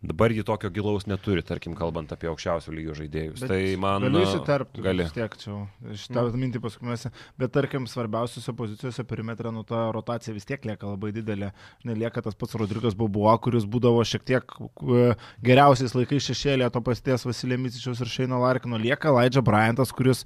Dabar 0.04 0.32
ji 0.32 0.44
tokio 0.46 0.70
gilaus 0.70 1.06
neturi, 1.10 1.42
tarkim, 1.42 1.74
kalbant 1.76 2.12
apie 2.14 2.28
aukščiausio 2.30 2.72
lygio 2.74 2.94
žaidėjus. 2.98 3.40
Bet 3.42 3.50
tai 3.50 3.60
man... 3.80 4.04
Galiu 4.06 4.20
a, 4.20 4.28
įsiterpti, 4.28 4.84
Gali. 4.84 5.06
tiek 5.16 5.34
čia, 5.40 5.56
šitą 5.96 6.22
mm. 6.22 6.38
mintį 6.44 6.62
paskui 6.62 6.88
mes, 6.90 7.06
bet 7.40 7.52
tarkim, 7.54 7.88
svarbiausiose 7.90 8.54
pozicijose 8.56 9.04
perimetre, 9.08 9.50
nu 9.54 9.64
ta 9.66 9.88
rotacija 9.96 10.34
vis 10.36 10.46
tiek 10.48 10.62
lieka 10.70 10.86
labai 10.86 11.10
didelė. 11.16 11.50
Nelieka 11.88 12.22
tas 12.22 12.38
pats 12.38 12.54
Rodrigas 12.60 12.94
Bobuo, 12.98 13.32
kuris 13.42 13.66
būdavo 13.66 14.04
šiek 14.06 14.26
tiek 14.28 14.54
e, 14.54 15.08
geriausiais 15.44 15.96
laikais 15.98 16.28
šešėlė 16.30 16.70
to 16.70 16.84
pasties 16.84 17.26
Vasilė 17.26 17.58
Micičiaus 17.64 18.04
ir 18.04 18.12
Šeino 18.12 18.38
Larkino. 18.44 18.78
Lieka 18.80 19.12
Laidžia 19.14 19.42
Bryantas, 19.44 19.90
kuris 19.96 20.22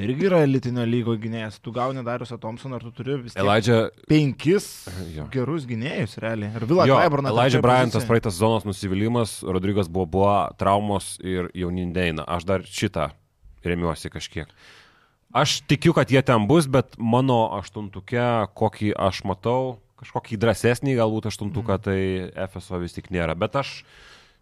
irgi 0.00 0.28
yra 0.28 0.42
elitinio 0.44 0.84
lygo 0.88 1.16
gynėjas. 1.16 1.60
Tu 1.64 1.72
gauni 1.74 2.04
Dariusą 2.04 2.38
Thompsoną, 2.42 2.78
ar 2.78 2.86
tu 2.86 2.92
turi 3.00 3.18
vis 3.22 3.38
tiek 3.38 3.42
Elijah, 3.44 3.88
penkis 4.10 4.68
Jo. 5.14 5.30
gerus 5.32 5.64
gynėjus, 5.70 6.18
realiai. 6.20 6.52
Ir 6.58 6.68
Vila. 6.68 6.84
Elijah 6.84 7.54
trečioj 7.54 7.62
Bryantas 7.62 8.04
praeitas 8.08 8.34
zonos 8.34 8.64
nusivylimas, 8.64 9.03
Rodrigas 9.42 9.88
buvo 9.88 10.06
buvo 10.06 10.48
traumos 10.56 11.18
ir 11.20 11.50
jaunindeina. 11.54 12.24
Aš 12.26 12.44
dar 12.44 12.62
šitą 12.62 13.10
remiuosi 13.64 14.10
kažkiek. 14.10 14.48
Aš 15.34 15.60
tikiu, 15.66 15.92
kad 15.92 16.10
jie 16.10 16.22
ten 16.22 16.46
bus, 16.46 16.66
bet 16.70 16.94
mano 16.98 17.50
aštuntuke, 17.58 18.22
kokį 18.54 18.92
aš 18.94 19.24
matau, 19.26 19.78
kažkokį 19.98 20.36
drąsesnį 20.38 20.94
galbūt 21.00 21.26
aštuntuką, 21.26 21.78
Mhm. 21.78 21.82
tai 21.82 22.46
FSO 22.48 22.78
vis 22.78 22.92
tik 22.92 23.10
nėra. 23.10 23.34
Bet 23.34 23.56
aš 23.56 23.84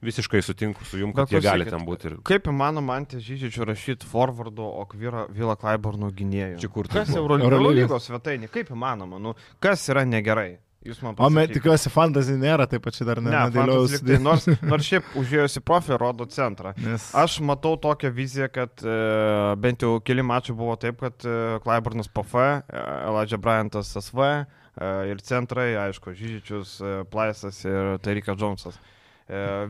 visiškai 0.03 0.43
sutinku 0.43 0.85
su 0.85 0.99
jum, 0.99 1.13
kad 1.15 1.31
Bet 1.31 1.39
jie 1.39 1.41
gali 1.49 1.65
ten 1.65 1.87
būti. 1.87 2.05
Ir... 2.11 2.17
Kaip 2.27 2.45
įmanoma 2.51 2.97
ant 2.99 3.15
Žyžičių 3.15 3.65
rašyti 3.71 4.05
forwardu, 4.05 4.61
o 4.67 4.85
Kvira 4.85 5.27
Vila 5.31 5.55
Klaiborno 5.57 6.11
gynėjų? 6.11 6.59
Čia 6.59 6.69
kur 6.69 6.89
tai 6.89 7.05
Kas 7.07 7.15
Eurolygos. 7.17 8.09
svetainė? 8.11 8.51
Kaip 8.51 8.69
įmanoma? 8.75 9.21
Nu, 9.23 9.35
kas 9.61 9.89
yra 9.89 10.05
negerai? 10.05 10.59
Jūs 10.83 10.99
man 11.05 11.15
O 11.15 11.29
me, 11.31 11.43
pasakykit. 11.45 11.55
tikiuosi, 11.61 11.91
fantasy 11.95 12.35
nėra, 12.41 12.67
taip 12.71 12.83
pat 12.83 12.97
čia 12.97 13.05
dar 13.07 13.21
ne, 13.23 13.31
Ne, 13.31 13.43
nedėliojau 13.47 13.85
fantasy 13.87 13.99
lygtai, 14.03 14.19
nors, 14.25 14.47
nors 14.67 14.89
šiaip 14.89 15.13
užėjusi 15.21 15.63
profį 15.63 15.99
rodo 16.03 16.27
centrą. 16.27 16.73
Nes 16.83 17.09
Aš 17.23 17.37
matau 17.47 17.77
tokią 17.79 18.11
viziją, 18.17 18.49
kad 18.51 18.83
e, 18.83 18.97
bent 19.63 19.85
jau 19.87 19.93
keli 20.03 20.25
mačiai 20.27 20.57
buvo 20.59 20.75
taip, 20.83 20.99
kad 21.05 21.23
e, 21.29 21.37
Klaiburnas 21.63 22.11
PF, 22.11 22.35
e, 22.67 22.83
Elijah 23.11 23.39
Bryantas 23.45 23.95
SV 24.01 24.25
e, 24.33 24.43
ir 25.13 25.23
centrai, 25.23 25.71
aišku, 25.87 26.17
Žyžičius, 26.19 26.75
e, 26.83 26.97
Plaisas 27.13 27.63
ir 27.69 27.95
Tarikas 28.03 28.41
Džonsas. 28.41 28.75
E, 28.81 28.99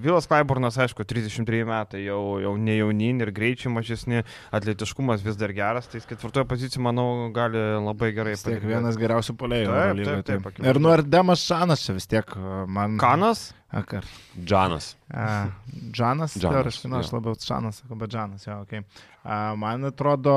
Vilas 0.03 0.27
Klaiburnas, 0.31 0.79
aišku, 0.83 1.07
33 1.09 1.63
metai, 1.69 2.03
jau, 2.07 2.21
jau 2.43 2.53
ne 2.59 2.77
jaunin 2.79 3.23
ir 3.23 3.33
greičiai 3.35 3.73
mažesni, 3.75 4.25
atletiškumas 4.55 5.25
vis 5.25 5.39
dar 5.41 5.55
geras, 5.57 5.89
tai 5.93 6.03
ketvirtoje 6.05 6.49
pozicijoje, 6.51 6.85
manau, 6.85 7.09
gali 7.35 7.63
labai 7.79 8.13
gerai 8.17 8.37
padirbėti. 8.37 8.73
vienas 8.75 9.01
geriausių 9.01 9.37
polėjų. 9.39 9.73
Taip, 9.73 10.03
taip, 10.03 10.27
taip, 10.29 10.47
taip. 10.51 10.63
Ir 10.67 10.83
nu 10.83 10.93
Ardemas 10.93 11.45
Šanas 11.47 11.87
čia 11.87 11.97
vis 11.97 12.11
tiek 12.11 12.37
man. 12.67 12.99
Kanas? 13.03 13.51
Akar. 13.73 14.05
Džanas. 14.37 14.97
A, 15.09 15.47
Džanas, 15.93 16.35
Džanas, 16.37 16.83
nu, 16.85 16.99
aš 16.99 17.09
jo. 17.09 17.17
labiau 17.17 17.39
Šanas 17.41 17.81
sakau, 17.81 17.97
bet 18.03 18.13
Džanas, 18.13 18.45
jo, 18.45 18.59
okei. 18.67 18.83
Okay. 18.83 19.07
A, 19.25 19.39
man 19.57 19.89
atrodo, 19.89 20.35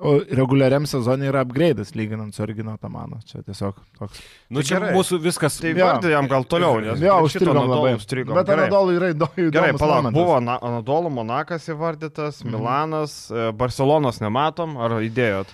o 0.00 0.18
reguliariam 0.28 0.84
sezonui 0.86 1.28
yra 1.30 1.42
upgrade'as 1.44 1.94
lyginant 1.96 2.34
su 2.34 2.42
Origino 2.42 2.76
Tamano. 2.78 3.18
Čia 3.24 3.40
tiesiog 3.42 3.74
toks. 3.98 4.20
Nu, 4.50 4.62
čia 4.62 4.78
gerai. 4.78 4.94
mūsų 4.96 5.18
viskas. 5.24 5.56
Tai 5.60 5.70
Jo. 5.72 5.86
vardai 5.86 6.10
jam 6.12 6.28
gal 6.28 6.44
toliau, 6.44 6.80
nes 6.84 7.00
Jo, 7.00 7.20
užstrigom 7.24 7.68
labai. 7.68 7.94
užstrigom. 7.96 8.34
Bet 8.34 8.46
Gerai. 8.46 8.66
Anadolu 8.66 8.96
yra 8.98 9.12
įdomu. 9.14 9.50
Gerai, 9.52 9.72
palauk, 9.78 10.12
buvo 10.12 10.40
Na- 10.40 10.58
Anadolu 10.60 11.08
Monakas 11.10 11.66
įvardytas, 11.68 12.42
Mhm. 12.44 12.50
Milanas, 12.52 13.30
e, 13.30 13.52
Barcelonos 13.52 14.20
nematom, 14.20 14.76
ar 14.76 14.90
įdėjot? 15.00 15.46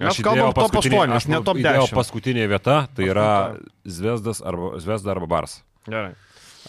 Mes 0.00 0.16
Aš 0.16 0.22
kalbam 0.24 0.54
top 0.54 0.72
paskutinį- 0.72 0.96
8, 0.96 1.12
aš 1.12 1.28
ne 1.28 1.42
top 1.44 1.56
įdėjau 1.56 1.84
10. 1.88 1.94
Paskutinė 1.94 2.48
vieta, 2.48 2.88
tai 2.96 3.04
yra. 3.04 3.56
Zvezdas 3.84 4.40
arba, 4.40 4.78
Zvezda 4.80 5.10
arba 5.10 5.26
Bars. 5.26 5.62
Gerai. 5.86 6.14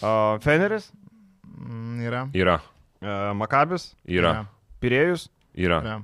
Uh, 0.02 0.36
Feneris, 0.40 0.90
Mm, 1.62 2.00
Yra. 2.02 2.28
Yra, 2.34 2.60
uh, 3.02 3.32
Makabis, 3.34 3.94
yra, 4.08 4.46
Pirėjus, 4.80 5.28
yra, 5.56 5.80
Yra. 5.80 6.02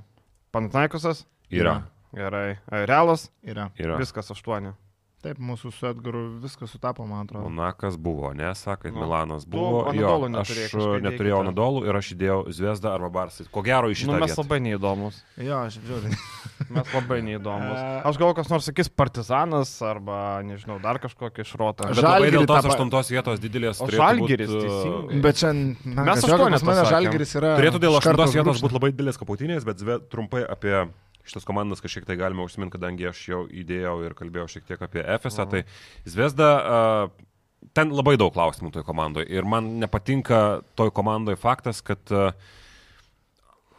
Panathinaikosas. 0.51 1.27
yra, 1.51 1.81
Gerai. 2.15 2.57
Realas, 2.87 3.31
Yra. 3.43 3.69
yra. 3.77 3.97
viskas 3.97 4.31
8. 4.31 4.73
Taip, 5.19 5.35
mūsų 5.43 5.69
su 5.75 5.83
Edgaru 5.89 6.19
viskas 6.39 6.71
sutapo, 6.71 7.03
man 7.03 7.25
atrodo. 7.25 7.49
Monakas 7.51 7.97
buvo, 7.99 8.29
ne, 8.31 8.53
sakai, 8.55 8.87
Nu, 8.95 9.01
Milanas 9.03 9.43
tu 9.43 9.51
buvo. 9.51 9.81
Jo, 9.91 10.13
Anadolu 10.15 10.29
aš 10.39 10.47
neturėjai, 10.47 10.69
kažkaip 10.71 11.03
neturėjau 11.09 11.39
kitą. 11.39 11.43
Anadolų 11.43 11.81
ir 11.89 11.97
aš 11.99 12.11
įdėjau 12.15 12.37
Zvezdą 12.55 12.93
arba 12.93 13.09
Barsą. 13.17 13.43
Ko 13.51 13.63
gero 13.65 13.89
iš 13.91 14.05
Nu, 14.07 14.13
šito. 14.15 14.21
mes 14.23 14.37
labai 14.39 14.59
neįdomus. 14.63 15.17
Jo, 15.35 15.57
aš 15.67 15.75
žiūriu. 15.83 16.13
Mes 16.77 16.93
labai 16.95 17.17
neįdomus. 17.27 17.81
Aš 18.07 18.19
gal 18.21 18.31
kas 18.37 18.47
nors 18.51 18.67
sakys 18.69 18.87
Partizanas 18.87 19.73
arba, 19.83 20.39
nežinau, 20.47 20.79
dar 20.83 20.99
kažkokį 21.03 21.43
šrotą. 21.51 21.89
Aš- 21.91 21.99
Bet 21.99 22.07
labai 22.07 22.31
dėl 22.37 22.47
tos 22.47 22.69
aštuntos 22.71 23.11
vietos 23.11 23.43
didelės. 23.43 23.83
Žalgiris, 23.91 24.47
būt, 24.47 24.63
e, 24.63 24.71
teisingai. 24.71 25.21
Bet 25.27 25.35
čia, 25.41 25.51
Mes 25.51 26.23
pas 26.23 26.63
mane. 26.63 26.87
Žalgiris 26.93 27.35
yra. 27.35 27.57
Turėtų 27.59 27.83
dėl 27.83 27.99
aštuntos 27.99 28.35
vietos 28.39 28.63
būti 28.63 28.79
labai 28.79 28.91
didelės 28.95 29.19
kapautinės, 29.19 29.67
bet 29.67 29.83
zve, 29.83 29.99
trumpai 30.07 30.45
apie 30.47 30.87
šitas 31.29 31.47
komandas 31.47 31.81
kažkiek 31.85 32.05
tai 32.09 32.17
galime 32.19 32.43
užsiminti, 32.43 32.75
kadangi 32.77 33.09
aš 33.11 33.23
jau 33.29 33.41
įdėjau 33.47 33.95
ir 34.07 34.17
kalbėjau 34.17 34.47
šiek 34.55 34.67
tiek 34.69 34.81
apie 34.81 35.05
FSA. 35.05 35.45
Mhm. 35.45 35.51
Tai 35.53 36.09
Zvezda, 36.09 36.51
uh, 36.59 37.27
ten 37.75 37.91
labai 37.93 38.15
daug 38.19 38.33
klausimų 38.35 38.71
toj 38.75 38.85
komandoje 38.87 39.29
ir 39.31 39.47
man 39.47 39.77
nepatinka 39.81 40.61
toj 40.79 40.93
komandoje 40.95 41.39
faktas, 41.39 41.81
kad 41.85 42.01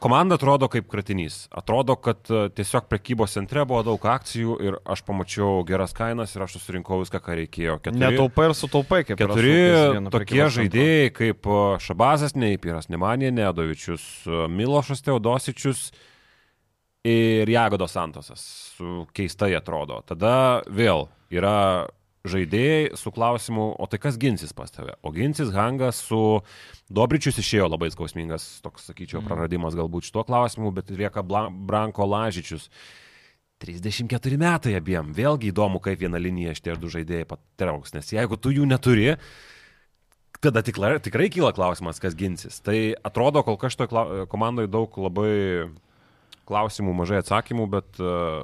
komanda 0.00 0.36
atrodo 0.38 0.68
kaip 0.72 0.88
kratinys. 0.88 1.42
Atrodo, 1.52 1.96
kad 2.00 2.24
tiesiog 2.56 2.86
prekybos 2.88 3.34
centre 3.36 3.64
buvo 3.68 3.82
daug 3.84 4.04
akcijų 4.12 4.56
ir 4.64 4.78
aš 4.88 5.02
pamačiau 5.04 5.60
geras 5.68 5.92
kainas 5.96 6.32
ir 6.36 6.44
aš 6.46 6.56
susirinkau 6.56 7.02
viską, 7.02 7.20
ką 7.24 7.36
reikėjo. 7.42 7.78
Keturi- 7.84 8.04
Netaupai 8.06 8.48
ir 8.48 8.56
sutaupai, 8.56 9.02
kaip 9.04 9.20
Keturi 9.20 9.56
tokie 10.12 10.46
žaidėjai 10.56 11.10
kaip 11.12 11.50
Šabazas, 11.84 12.36
Neipiras, 12.36 12.88
Nemanė, 12.88 13.32
Nedovičius, 13.32 14.06
Milošas 14.48 15.04
Teodosičius 15.04 15.90
ir 17.04 17.48
Jagodo 17.48 17.88
Santosas. 17.88 18.42
Keistai 19.16 19.54
atrodo. 19.56 20.02
Tada 20.06 20.62
vėl 20.68 21.08
yra 21.32 21.88
žaidėjai 22.28 22.96
su 23.00 23.12
klausimu, 23.14 23.70
o 23.80 23.86
tai 23.88 24.00
kas 24.02 24.18
ginsis 24.20 24.52
pas 24.56 24.72
tave? 24.72 24.92
O 25.00 25.12
ginsis 25.14 25.54
Hangas 25.56 26.02
su 26.04 26.42
Dobričius 26.92 27.40
išėjo 27.40 27.70
labai 27.70 27.88
skausmingas, 27.94 28.58
toks, 28.64 28.90
sakyčiau, 28.90 29.22
praradimas 29.24 29.76
galbūt 29.78 30.10
šituo 30.10 30.26
klausimu, 30.28 30.72
bet 30.76 30.92
lieka 30.92 31.24
Branko 31.24 32.08
Lažičius. 32.08 32.68
34 33.60 34.40
metai 34.40 34.72
abiem. 34.76 35.12
Vėlgi 35.16 35.50
įdomu, 35.52 35.80
kaip 35.84 36.00
viena 36.00 36.20
linija 36.20 36.54
šitie 36.56 36.76
du 36.80 36.88
žaidėjai 36.92 37.28
patrauks, 37.28 37.92
nes 37.92 38.08
jeigu 38.08 38.38
tu 38.40 38.52
jų 38.56 38.64
neturi, 38.68 39.10
tada 40.40 40.62
tikrai, 40.64 40.94
tikrai 41.04 41.28
kyla 41.32 41.52
klausimas, 41.56 42.00
kas 42.00 42.16
ginsis. 42.16 42.62
Tai 42.64 42.76
atrodo, 43.04 43.44
kol 43.44 43.60
kas 43.60 43.76
šitoje 43.76 44.24
komandoje 44.32 44.72
daug 44.72 44.96
labai 45.04 45.34
klausimų, 46.50 46.96
mažai 46.98 47.22
atsakymų, 47.22 47.68
bet 47.70 48.02
uh, 48.02 48.42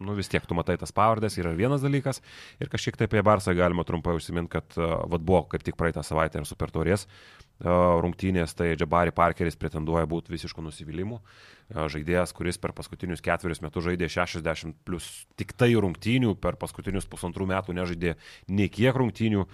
nu, 0.00 0.14
vis 0.18 0.30
tiek 0.30 0.46
tu 0.46 0.56
matai 0.56 0.76
tas 0.78 0.92
pavardės, 0.94 1.38
yra 1.40 1.52
vienas 1.56 1.82
dalykas. 1.82 2.22
Ir 2.62 2.70
kažkiek 2.72 2.98
tai 2.98 3.08
apie 3.08 3.22
Barsą 3.26 3.54
galima 3.58 3.84
trumpai 3.88 4.16
užsiminti, 4.18 4.52
kad 4.52 4.78
uh, 4.78 5.02
vad 5.10 5.24
buvo 5.26 5.44
kaip 5.50 5.64
tik 5.66 5.78
praeitą 5.80 6.04
savaitę 6.06 6.40
ir 6.40 6.48
super 6.48 6.72
taurės 6.74 7.06
uh, 7.08 7.98
rungtynės, 8.02 8.54
tai 8.58 8.72
Jabari 8.74 9.14
Parkeris 9.14 9.58
pretenduoja 9.58 10.06
būti 10.10 10.34
visiškų 10.34 10.68
nusivylimų. 10.68 11.18
Uh, 11.18 11.88
žaidėjas, 11.90 12.32
kuris 12.36 12.60
per 12.60 12.74
paskutinius 12.76 13.24
ketverius 13.24 13.62
metus 13.64 13.88
žaidė 13.88 14.10
60 14.12 14.78
plus 14.86 15.08
tik 15.40 15.56
tai 15.58 15.72
rungtynių, 15.74 16.36
per 16.40 16.60
paskutinius 16.60 17.08
pusantrų 17.10 17.48
metų 17.50 17.76
nežaidė 17.76 18.16
nei 18.48 18.70
kiek 18.72 18.96
rungtynių. 18.96 19.48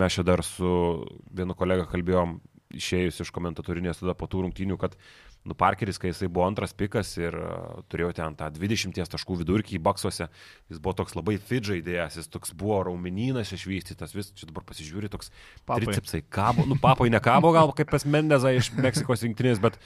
Mes 0.00 0.16
čia 0.16 0.24
dar 0.24 0.40
su 0.46 1.04
vienu 1.28 1.56
kolega 1.58 1.84
kalbėjom, 1.90 2.38
išėjus 2.74 3.20
iš 3.24 3.30
komentatorininės 3.34 4.00
tada 4.00 4.16
po 4.18 4.26
tų 4.30 4.46
rungtynių, 4.46 4.78
kad 4.80 4.96
Nu, 5.44 5.52
Parkeris, 5.52 5.98
kai 6.00 6.08
jisai 6.08 6.30
buvo 6.32 6.46
antras 6.48 6.72
pikas 6.72 7.10
ir 7.20 7.34
uh, 7.36 7.82
turėjo 7.92 8.14
ten 8.16 8.36
tą 8.38 8.46
20 8.56 8.96
taškų 9.12 9.36
vidurkį 9.42 9.80
baksuose, 9.84 10.30
jis 10.72 10.80
buvo 10.80 10.94
toks 10.96 11.12
labai 11.18 11.36
fit 11.36 11.66
žaidėjas, 11.68 12.16
jis 12.16 12.30
toks 12.32 12.54
buvo 12.56 12.78
raumenynas 12.88 13.52
išvystytas, 13.52 14.16
vis 14.16 14.32
čia 14.32 14.48
dabar 14.48 14.64
pasižiūri, 14.70 15.12
toks 15.12 15.28
Papai. 15.68 15.82
tricepsai 15.84 16.22
kabo, 16.32 16.64
nu 16.70 16.78
papai 16.80 17.10
nekabo 17.12 17.52
gal 17.52 17.74
kaip 17.76 17.92
pas 17.92 18.08
Mendezą 18.08 18.54
iš 18.56 18.70
Meksikos 18.72 19.26
rinktinės, 19.26 19.60
bet 19.60 19.76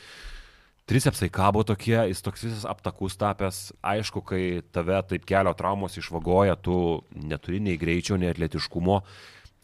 tricepsai 0.88 1.26
kabo 1.34 1.64
tokie, 1.66 1.96
jis 2.12 2.22
toks 2.22 2.46
visas 2.46 2.62
aptakus 2.68 3.18
tapęs, 3.18 3.58
aišku, 3.82 4.22
kai 4.30 4.44
tave 4.70 5.02
taip 5.10 5.26
kelio 5.26 5.56
traumos 5.58 5.98
išvagoja, 5.98 6.54
tu 6.54 7.02
neturi 7.18 7.58
nei 7.66 7.74
greičio, 7.82 8.14
nei 8.14 8.30
atletiškumo, 8.30 9.02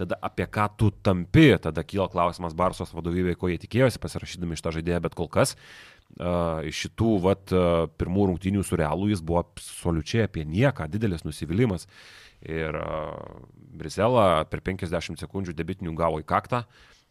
tada 0.00 0.18
apie 0.22 0.46
ką 0.50 0.68
tu 0.78 0.90
tampi, 1.04 1.52
tada 1.62 1.84
kyla 1.86 2.08
klausimas 2.12 2.54
Barsos 2.56 2.92
vadovybei, 2.94 3.36
ko 3.38 3.50
jie 3.50 3.58
tikėjosi 3.62 4.02
pasirašydami 4.02 4.58
šitą 4.58 4.74
žaidėją, 4.78 5.02
bet 5.06 5.18
kol 5.18 5.30
kas 5.32 5.54
iš 6.14 6.84
šitų 6.84 7.12
vat, 7.24 7.52
pirmų 7.98 8.28
rungtynių 8.30 8.62
su 8.62 8.78
realu 8.78 9.08
jis 9.10 9.22
buvo 9.24 9.40
absoliučiai 9.42 10.28
apie 10.28 10.44
nieką, 10.46 10.86
didelis 10.92 11.24
nusivylimas. 11.26 11.88
Ir 12.44 12.76
Brisela 13.74 14.44
per 14.50 14.62
50 14.62 15.18
sekundžių 15.18 15.56
debitinių 15.56 15.94
gavo 15.98 16.20
į 16.22 16.26
kaktą, 16.28 16.64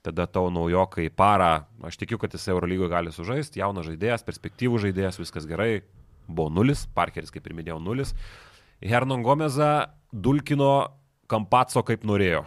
tada 0.05 0.27
tavo 0.27 0.51
naujokai 0.53 1.09
parą, 1.09 1.65
aš 1.83 1.97
tikiu, 1.99 2.19
kad 2.21 2.35
jis 2.35 2.47
Eurolygoje 2.53 2.91
gali 2.91 3.11
sužaisti, 3.11 3.63
jaunas 3.63 3.87
žaidėjas, 3.89 4.25
perspektyvų 4.27 4.81
žaidėjas, 4.85 5.19
viskas 5.19 5.47
gerai, 5.49 5.83
buvo 6.27 6.51
nulis, 6.53 6.85
Parkeris, 6.95 7.31
kaip 7.33 7.47
ir 7.47 7.55
minėjau, 7.57 7.79
nulis. 7.83 8.13
Hernon 8.83 9.23
Gomeza 9.23 9.95
dulkino 10.11 10.75
Kampaco 11.31 11.81
kaip 11.87 12.03
norėjo 12.05 12.43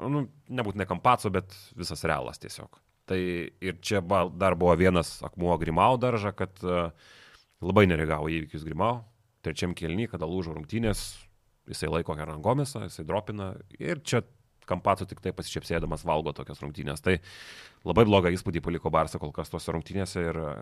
nu, 0.00 0.26
nebūtinai 0.48 0.86
Kampaco, 0.88 1.30
bet 1.34 1.54
visas 1.78 2.04
realas 2.08 2.40
tiesiog. 2.42 2.78
Tai 3.10 3.18
ir 3.18 3.80
čia 3.84 4.00
dar 4.38 4.56
buvo 4.58 4.74
vienas 4.78 5.18
akmuo 5.26 5.56
Grimau 5.60 5.98
daržą, 6.00 6.32
kad 6.36 6.62
uh, 6.64 6.92
labai 7.62 7.88
neregavo 7.90 8.30
įvykius 8.32 8.64
Grimau. 8.66 9.02
Trečiam 9.42 9.74
kelny, 9.74 10.06
kada 10.10 10.28
lūžo 10.30 10.54
rungtynės, 10.54 11.02
jisai 11.66 11.90
laiko 11.90 12.14
Herangomėsą, 12.14 12.84
jisai 12.86 13.04
dropina 13.08 13.52
ir 13.80 14.00
čia 14.06 14.22
Kampaco 14.68 15.02
tik 15.10 15.18
tai 15.18 15.32
pasičiapsėdamas 15.34 16.04
valgo 16.06 16.30
tokias 16.36 16.60
rungtynės. 16.62 17.02
Tai 17.02 17.16
labai 17.88 18.04
blogą 18.06 18.30
įspūdį 18.30 18.62
paliko 18.62 18.92
Barsa 18.94 19.18
kol 19.18 19.32
kas 19.34 19.50
tose 19.50 19.74
rungtynėse 19.74 20.22
ir 20.22 20.38
e, 20.38 20.52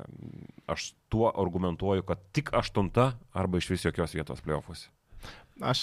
aš 0.72 0.90
tuo 1.12 1.28
argumentuoju, 1.28 2.06
kad 2.08 2.22
tik 2.36 2.54
aštunta 2.56 3.10
arba 3.36 3.60
iš 3.60 3.68
vis 3.74 3.84
jokios 3.84 4.16
vietos 4.16 4.40
playoffuose. 4.46 4.88
Aš 5.60 5.82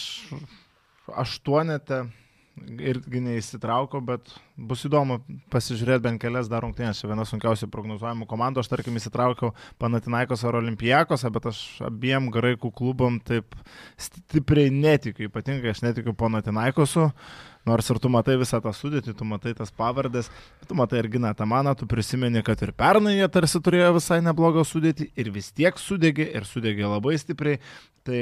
aštuonete 1.14 2.08
irgi 2.66 3.22
neįsitraukau, 3.24 4.02
bet 4.06 4.32
bus 4.58 4.86
įdomu 4.88 5.20
pasižiūrėti 5.54 6.04
bent 6.06 6.22
kelias 6.22 6.50
dar 6.52 6.64
rungtynės. 6.66 7.02
Čia 7.02 7.12
viena 7.12 7.26
sunkiausiai 7.28 7.70
prognozuojamų 7.74 8.28
komandų. 8.30 8.64
Aš 8.64 8.72
tarkim 8.72 8.98
įsitraukiau 9.00 9.54
Panatinaikos 9.82 10.46
ar 10.48 10.60
Olimpijakos, 10.62 11.26
bet 11.34 11.50
aš 11.52 11.62
abiem 11.88 12.32
graikų 12.34 12.72
klubom 12.78 13.20
taip 13.26 13.58
stipriai 14.02 14.74
netikiu. 14.74 15.30
Ypatingai 15.32 15.76
aš 15.76 15.84
netikiu 15.86 16.16
Panatinaikosu. 16.18 17.12
Nors 17.68 17.90
ir 17.92 18.00
tu 18.00 18.12
matai 18.12 18.38
visą 18.40 18.62
tą 18.64 18.72
sudėtį, 18.76 19.14
tu 19.18 19.28
matai 19.28 19.52
tas 19.58 19.74
pavardės, 19.76 20.30
tu 20.70 20.78
matai 20.78 21.02
ir 21.02 21.10
Gina 21.12 21.34
Tamaną, 21.36 21.74
tu 21.76 21.88
prisimeni, 21.90 22.44
kad 22.46 22.62
ir 22.64 22.72
pernai 22.78 23.18
jie 23.18 23.28
tarsi 23.32 23.60
turėjo 23.64 23.94
visai 23.98 24.22
neblogą 24.24 24.64
sudėtį 24.68 25.10
ir 25.20 25.32
vis 25.36 25.52
tiek 25.52 25.80
sudegė 25.82 26.30
ir 26.38 26.48
sudegė 26.48 26.88
labai 26.88 27.18
stipriai. 27.20 27.60
Tai 28.08 28.20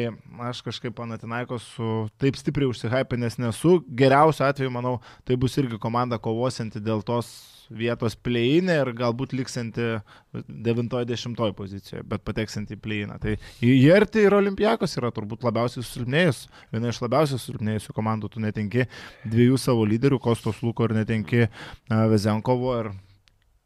aš 0.49 0.63
kažkaip 0.65 0.95
Panatinaikos 0.97 1.67
su 1.75 1.89
taip 2.17 2.39
stipriai 2.39 2.71
užsihypinęs 2.71 3.37
nesu. 3.37 3.77
Geriausiu 4.01 4.47
atveju, 4.47 4.73
manau, 4.73 4.95
tai 5.27 5.37
bus 5.37 5.59
irgi 5.61 5.77
komanda 5.81 6.17
kovosinti 6.17 6.81
dėl 6.81 7.05
tos 7.05 7.54
vietos 7.69 8.15
pleinė 8.15 8.77
ir 8.81 8.91
galbūt 8.97 9.33
liksinti 9.37 9.87
90 10.33 11.53
pozicijoje, 11.57 12.03
bet 12.07 12.25
pateksinti 12.27 12.75
į 12.77 12.81
pleiną. 12.81 13.17
Tai 13.21 13.35
Jerti 13.61 14.25
ir 14.25 14.35
Olimpijakos 14.37 14.97
yra 14.99 15.11
turbūt 15.15 15.45
labiausiai 15.47 15.83
susilpnėjus, 15.83 16.45
viena 16.73 16.91
iš 16.91 17.01
labiausiai 17.03 17.39
susilpnėjusių 17.39 17.95
komandų, 17.95 18.31
tu 18.33 18.43
netenki 18.43 18.87
dviejų 19.23 19.59
savo 19.61 19.87
lyderių, 19.89 20.19
Kostos 20.23 20.61
Luko 20.65 20.89
ir 20.89 20.95
netenki 20.99 21.47
Vezenkovo 21.89 22.75
ir 22.81 22.91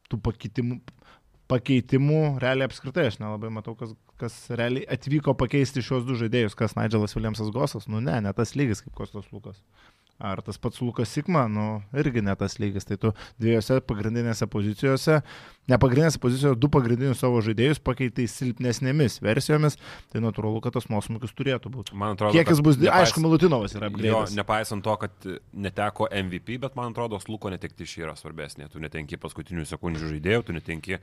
tų 0.10 0.22
pakeitimų, 0.26 0.80
pakeitimų 1.50 2.22
realiai 2.42 2.70
apskritai 2.70 3.10
aš 3.10 3.20
nelabai 3.22 3.52
matau, 3.54 3.76
kas, 3.78 3.96
kas 4.22 4.36
realiai 4.54 4.86
atvyko 4.94 5.34
pakeisti 5.38 5.84
šios 5.86 6.06
du 6.08 6.18
žaidėjus, 6.20 6.58
kas 6.58 6.78
Nigelas 6.78 7.16
Williamsas 7.18 7.50
Gosas, 7.54 7.90
nu 7.90 8.02
ne, 8.04 8.20
ne 8.22 8.34
tas 8.38 8.56
lygis 8.58 8.84
kaip 8.86 8.96
Kostos 8.98 9.32
Lukas. 9.34 9.62
Ar 10.20 10.42
tas 10.44 10.58
pats 10.60 10.82
Lukas 10.84 11.08
Sikma, 11.16 11.46
nu, 11.48 11.80
irgi 11.96 12.20
ne 12.20 12.34
tas 12.36 12.58
lygis. 12.60 12.84
Tai 12.84 12.98
tu 13.00 13.12
dviejose 13.40 13.78
pagrindinėse 13.88 14.48
pozicijose, 14.52 15.22
ne 15.72 15.78
pagrindinėse 15.80 16.20
pozicijose, 16.20 16.60
du 16.60 16.68
pagrindinius 16.74 17.22
savo 17.24 17.40
žaidėjus 17.46 17.80
pakeitai 17.88 18.26
silpnesnėmis 18.28 19.22
versijomis, 19.24 19.80
tai 20.12 20.20
natūralu, 20.26 20.60
kad 20.66 20.76
tas 20.76 20.90
nuosmukis 20.92 21.32
turėtų 21.40 21.72
būti. 21.72 21.96
Man 21.96 22.18
atrodo, 22.18 22.36
Kiek 22.36 22.52
jis 22.52 22.60
bus, 22.66 22.76
nepais... 22.84 23.08
aišku, 23.08 23.24
Milutinovas 23.24 23.78
yra 23.80 23.88
apgrėžęs. 23.88 24.36
nepaisant 24.36 24.84
to, 24.84 24.98
kad 25.06 25.30
neteko 25.56 26.12
MVP, 26.12 26.60
bet 26.68 26.76
man 26.76 26.92
atrodo, 26.92 27.22
Luko 27.32 27.52
netekti 27.54 27.88
šį 27.88 28.08
yra 28.10 28.16
svarbesnė. 28.20 28.68
Tu 28.74 28.84
netenki 28.84 29.16
paskutinių 29.22 29.64
sekundžių 29.72 30.12
žaidėjų, 30.18 30.46
tu 30.50 30.56
netenki 30.60 31.00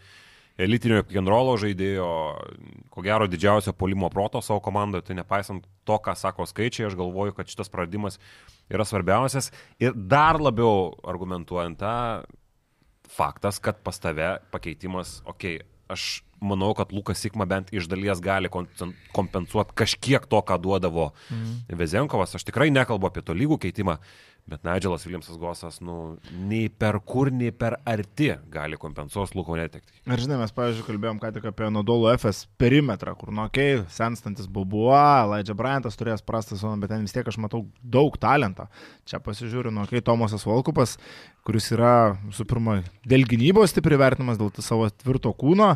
elitinio 0.59 1.03
generolo 1.11 1.57
žaidėjo, 1.61 2.09
ko 2.93 3.05
gero 3.05 3.29
didžiausio 3.29 3.75
polimo 3.77 4.09
proto 4.13 4.41
savo 4.45 4.63
komandoje, 4.65 5.09
tai 5.09 5.19
nepaisant 5.19 5.67
to, 5.85 5.99
ką 6.03 6.17
sako 6.17 6.49
skaičiai, 6.49 6.89
aš 6.89 6.97
galvoju, 6.99 7.37
kad 7.37 7.51
šitas 7.53 7.73
praradimas 7.73 8.21
yra 8.73 8.87
svarbiausias 8.89 9.53
ir 9.83 9.95
dar 9.95 10.41
labiau 10.41 10.95
argumentuojant 11.07 11.81
tą 11.81 11.97
faktas, 13.13 13.61
kad 13.63 13.83
pas 13.85 14.01
tave 14.03 14.37
pakeitimas, 14.51 15.21
okei, 15.29 15.61
okay, 15.61 15.73
aš 15.89 16.07
manau, 16.43 16.73
kad 16.77 16.93
Lukas 16.93 17.21
Sikma 17.23 17.47
bent 17.49 17.71
iš 17.75 17.87
dalies 17.89 18.21
gali 18.23 18.51
kompensuoti 18.51 19.77
kažkiek 19.79 20.27
to, 20.29 20.41
ką 20.43 20.59
duodavo 20.61 21.11
mhm. 21.31 21.79
Vezenkovas. 21.79 22.35
Aš 22.37 22.47
tikrai 22.49 22.69
nekalbu 22.75 23.09
apie 23.09 23.23
to 23.25 23.37
lygų 23.37 23.61
keitimą, 23.67 23.97
bet 24.47 24.63
Nigelas 24.65 25.05
Williamsas 25.07 25.37
Gosas, 25.37 25.81
nu, 25.83 26.17
nei 26.47 26.69
per 26.71 27.01
kur, 27.03 27.33
nei 27.35 27.51
per 27.51 27.79
arti 27.85 28.29
gali 28.53 28.79
kompensuos 28.79 29.35
Luko 29.35 29.57
netekti. 29.59 29.99
Ir 30.07 30.23
žinai, 30.23 30.39
mes, 30.39 30.55
pavyzdžiui, 30.55 30.87
kalbėjom 30.87 31.19
ką 31.23 31.33
tik 31.35 31.49
apie 31.51 31.71
Nodolo 31.75 32.13
FS 32.15 32.45
perimetrą, 32.61 33.17
kur, 33.19 33.33
nu, 33.35 33.49
okei, 33.51 33.81
okay, 33.81 33.91
senstantis 33.97 34.47
Bubua, 34.47 35.27
Laidžia 35.33 35.57
Bryantas 35.59 35.99
turės 35.99 36.23
prastą 36.23 36.55
sezoną, 36.55 36.79
bet 36.85 36.95
ten 36.95 37.03
vis 37.03 37.17
tiek 37.17 37.27
aš 37.27 37.41
matau 37.43 37.65
daug 37.83 38.15
talento. 38.23 38.69
Čia 39.11 39.19
pasižiūriu, 39.25 39.75
nu, 39.75 39.83
okei, 39.83 39.99
okay, 39.99 40.07
Tomasas 40.07 40.47
Volkupas, 40.47 40.95
kuris 41.47 41.73
yra, 41.75 42.15
visų 42.29 42.47
pirma, 42.47 42.81
dėl 43.07 43.27
gynybos 43.27 43.75
stipriai 43.75 43.99
vertinamas, 44.07 44.39
dėl 44.39 44.55
savo 44.63 44.87
tvirto 45.03 45.35
kūno. 45.35 45.75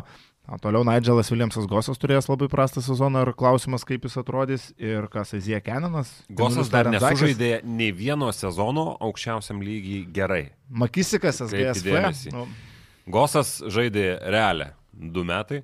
O 0.51 0.57
toliau 0.59 0.83
Nigelas 0.83 1.29
Williamsas 1.31 1.63
Gosas 1.63 1.95
turės 1.95 2.25
labai 2.27 2.49
prastą 2.51 2.81
sezoną 2.83 3.21
ir 3.23 3.29
klausimas, 3.39 3.85
kaip 3.87 4.03
jis 4.03 4.17
atrodys 4.19 4.65
ir 4.75 5.05
kas 5.13 5.31
Azija 5.37 5.61
Kenanas. 5.63 6.09
Gosas 6.27 6.67
dar 6.73 6.89
nesužaidė 6.91 7.61
nei 7.63 7.93
vieno 7.95 8.27
sezono 8.35 8.97
aukščiausiam 8.99 9.61
lygiai 9.63 10.01
gerai. 10.11 10.41
Makisikas 10.67 11.39
dėmesį. 11.47 12.35
Nu, 12.35 12.43
Gosas 13.07 13.61
žaidė 13.63 14.05
realią 14.27 14.73
du 14.91 15.23
metai, 15.23 15.61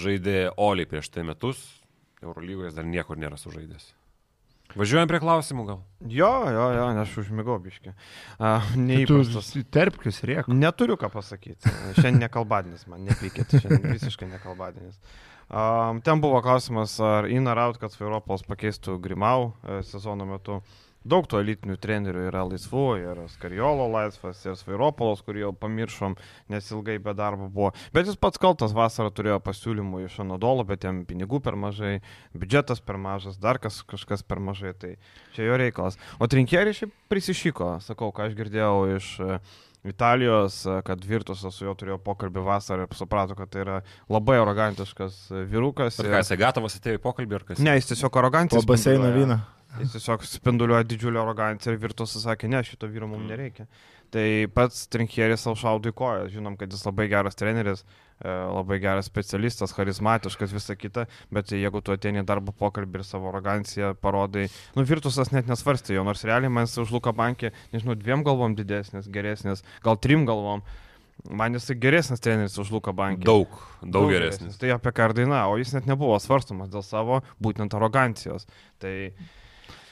žaidė 0.00 0.38
Oli 0.56 0.88
prieš 0.88 1.12
tai 1.12 1.26
metus, 1.28 1.60
Eurolygoje 2.24 2.72
dar 2.78 2.88
niekur 2.88 3.20
nėra 3.20 3.36
sužaidęs. 3.36 3.92
Važiuojam 4.74 5.08
prie 5.10 5.20
klausimų 5.22 5.66
gal. 5.68 5.78
Jo, 6.10 6.32
jo, 6.52 6.64
jo, 6.74 6.88
aš 7.02 7.14
užmigau 7.22 7.56
biški. 7.62 7.92
Uh, 7.92 8.64
tai 8.66 8.82
neįprastas. 8.82 9.52
terpkis 9.72 10.20
riek. 10.28 10.50
Neturiu 10.50 10.98
ką 11.00 11.10
pasakyti. 11.12 11.70
Šiandien 11.96 12.26
nekalbadienis, 12.26 12.84
man 12.90 13.06
nepykit, 13.06 13.54
šiandien 13.54 13.94
visiškai 13.94 14.28
nekalbadienis. 14.34 14.98
Um, 15.46 16.00
ten 16.02 16.18
buvo 16.20 16.40
klausimas, 16.42 16.96
ar 16.98 17.28
in 17.30 17.46
ar 17.46 17.60
out, 17.68 17.78
kad 17.78 17.94
Svairopols 17.94 18.42
pakeistų 18.48 18.96
Grimau 18.98 19.52
e, 19.62 19.78
sezono 19.86 20.26
metu. 20.26 20.58
Daug 21.06 21.26
tų 21.30 21.38
elitinių 21.44 21.76
trenerių 21.78 22.24
yra 22.28 22.40
laisvų, 22.48 22.84
ir 22.98 23.20
Skariolo 23.30 23.86
laisvas, 23.92 24.40
ir 24.46 24.56
Svairopolos, 24.58 25.20
kurį 25.22 25.44
jau 25.44 25.52
pamiršom, 25.54 26.16
nes 26.50 26.70
ilgai 26.74 26.96
be 27.02 27.14
darbo 27.14 27.46
buvo. 27.52 27.70
Bet 27.94 28.10
jis 28.10 28.18
pats 28.18 28.40
kaltas 28.42 28.74
vasarą 28.74 29.12
turėjo 29.14 29.38
pasiūlymų 29.46 30.02
iš 30.08 30.18
Anadolo, 30.24 30.64
bet 30.66 30.82
jam 30.88 31.04
pinigų 31.06 31.38
per 31.44 31.54
mažai, 31.54 32.00
biudžetas 32.34 32.82
per 32.82 32.98
mažas, 32.98 33.38
dar 33.38 33.60
kas, 33.62 33.78
kažkas 33.86 34.26
per 34.26 34.42
mažai, 34.42 34.74
tai 34.74 34.96
čia 35.36 35.46
jo 35.46 35.60
reikalas. 35.62 35.94
O 36.18 36.26
trinkeriai 36.26 36.74
šiaip 36.74 36.92
prisišyko, 37.12 37.76
sakau, 37.86 38.10
ką 38.10 38.26
aš 38.26 38.34
girdėjau 38.38 38.74
iš 38.96 39.12
e, 39.22 39.38
Italijos, 39.86 40.58
e, 40.66 40.80
kad 40.82 41.04
Virtusas 41.06 41.54
su 41.54 41.68
juo 41.68 41.74
turėjo 41.78 42.00
pokalbį 42.02 42.42
vasarą 42.46 42.88
ir 42.88 42.96
suprato, 42.98 43.36
kad 43.38 43.52
tai 43.54 43.62
yra 43.62 43.76
labai 44.10 44.40
arogantiškas 44.42 45.20
e, 45.30 45.44
vyrukas. 45.52 46.00
Ir 46.02 46.10
ir- 46.10 46.16
ką, 46.16 46.24
jisai 46.24 46.40
gatavas 46.42 46.78
atėjo 46.80 46.98
į 46.98 47.04
pokalbį 47.06 47.38
ar 47.38 47.46
kas? 47.52 47.62
Ne, 47.62 47.76
jis 47.78 47.92
tiesiog 47.94 48.18
arogantiškas. 48.22 48.66
baseino 48.66 49.12
vyną. 49.14 49.38
Jis 49.80 49.92
tiesiog 49.96 50.24
spinduliuoja 50.24 50.86
didžiulę 50.88 51.20
aroganciją 51.20 51.74
ir 51.74 51.82
Virtusas 51.82 52.24
sakė, 52.24 52.48
ne, 52.52 52.62
šito 52.64 52.88
vyro 52.90 53.08
mums 53.10 53.28
nereikia. 53.28 53.66
Tai 54.14 54.24
pats 54.54 54.84
Trinkieris 54.92 55.42
savo 55.42 55.56
šaudų 55.58 55.90
į 55.90 55.94
koją, 55.98 56.26
žinom, 56.30 56.54
kad 56.60 56.72
jis 56.72 56.84
labai 56.86 57.08
geras 57.10 57.38
treneris, 57.38 57.82
e, 58.22 58.30
labai 58.30 58.78
geras 58.82 59.08
specialistas, 59.10 59.74
charizmatiškas, 59.74 60.54
visa 60.54 60.76
kita, 60.78 61.06
bet 61.34 61.50
jeigu 61.50 61.82
tu 61.82 61.96
į 61.96 62.24
darbo 62.26 62.54
pokalbį 62.54 63.00
ir 63.00 63.06
savo 63.06 63.32
aroganciją 63.32 63.94
parodai, 63.98 64.46
nu 64.76 64.86
Virtusas 64.86 65.32
net 65.34 65.50
nesvarstė 65.50 65.98
jo, 65.98 66.04
nors 66.06 66.22
realiai 66.24 66.52
man 66.52 66.68
jis 66.68 66.78
už 66.86 66.94
Luką 66.94 67.12
bankį, 67.18 67.50
nežinau, 67.74 67.98
dviem 67.98 68.22
galvom 68.26 68.54
didesnis, 68.54 69.10
geresnis, 69.10 69.64
gal 69.82 69.98
trim 69.98 70.26
galvom. 70.28 70.62
Man 71.26 71.56
jis 71.56 71.72
geresnis 71.80 72.22
treneris 72.22 72.58
už 72.60 72.70
Luką 72.76 72.92
bankį. 72.94 73.24
Daug, 73.26 73.54
daug 73.82 74.12
geresnis. 74.12 74.58
Tai 74.60 74.70
apie 74.76 74.92
ką 74.94 75.08
daina, 75.16 75.46
o 75.50 75.56
jis 75.58 75.72
net 75.74 75.88
nebuvo 75.88 76.14
svarstomas 76.22 76.68
dėl 76.70 76.84
savo 76.86 77.22
būtent 77.42 77.74
arogancijos. 77.74 78.44
Tai, 78.78 78.92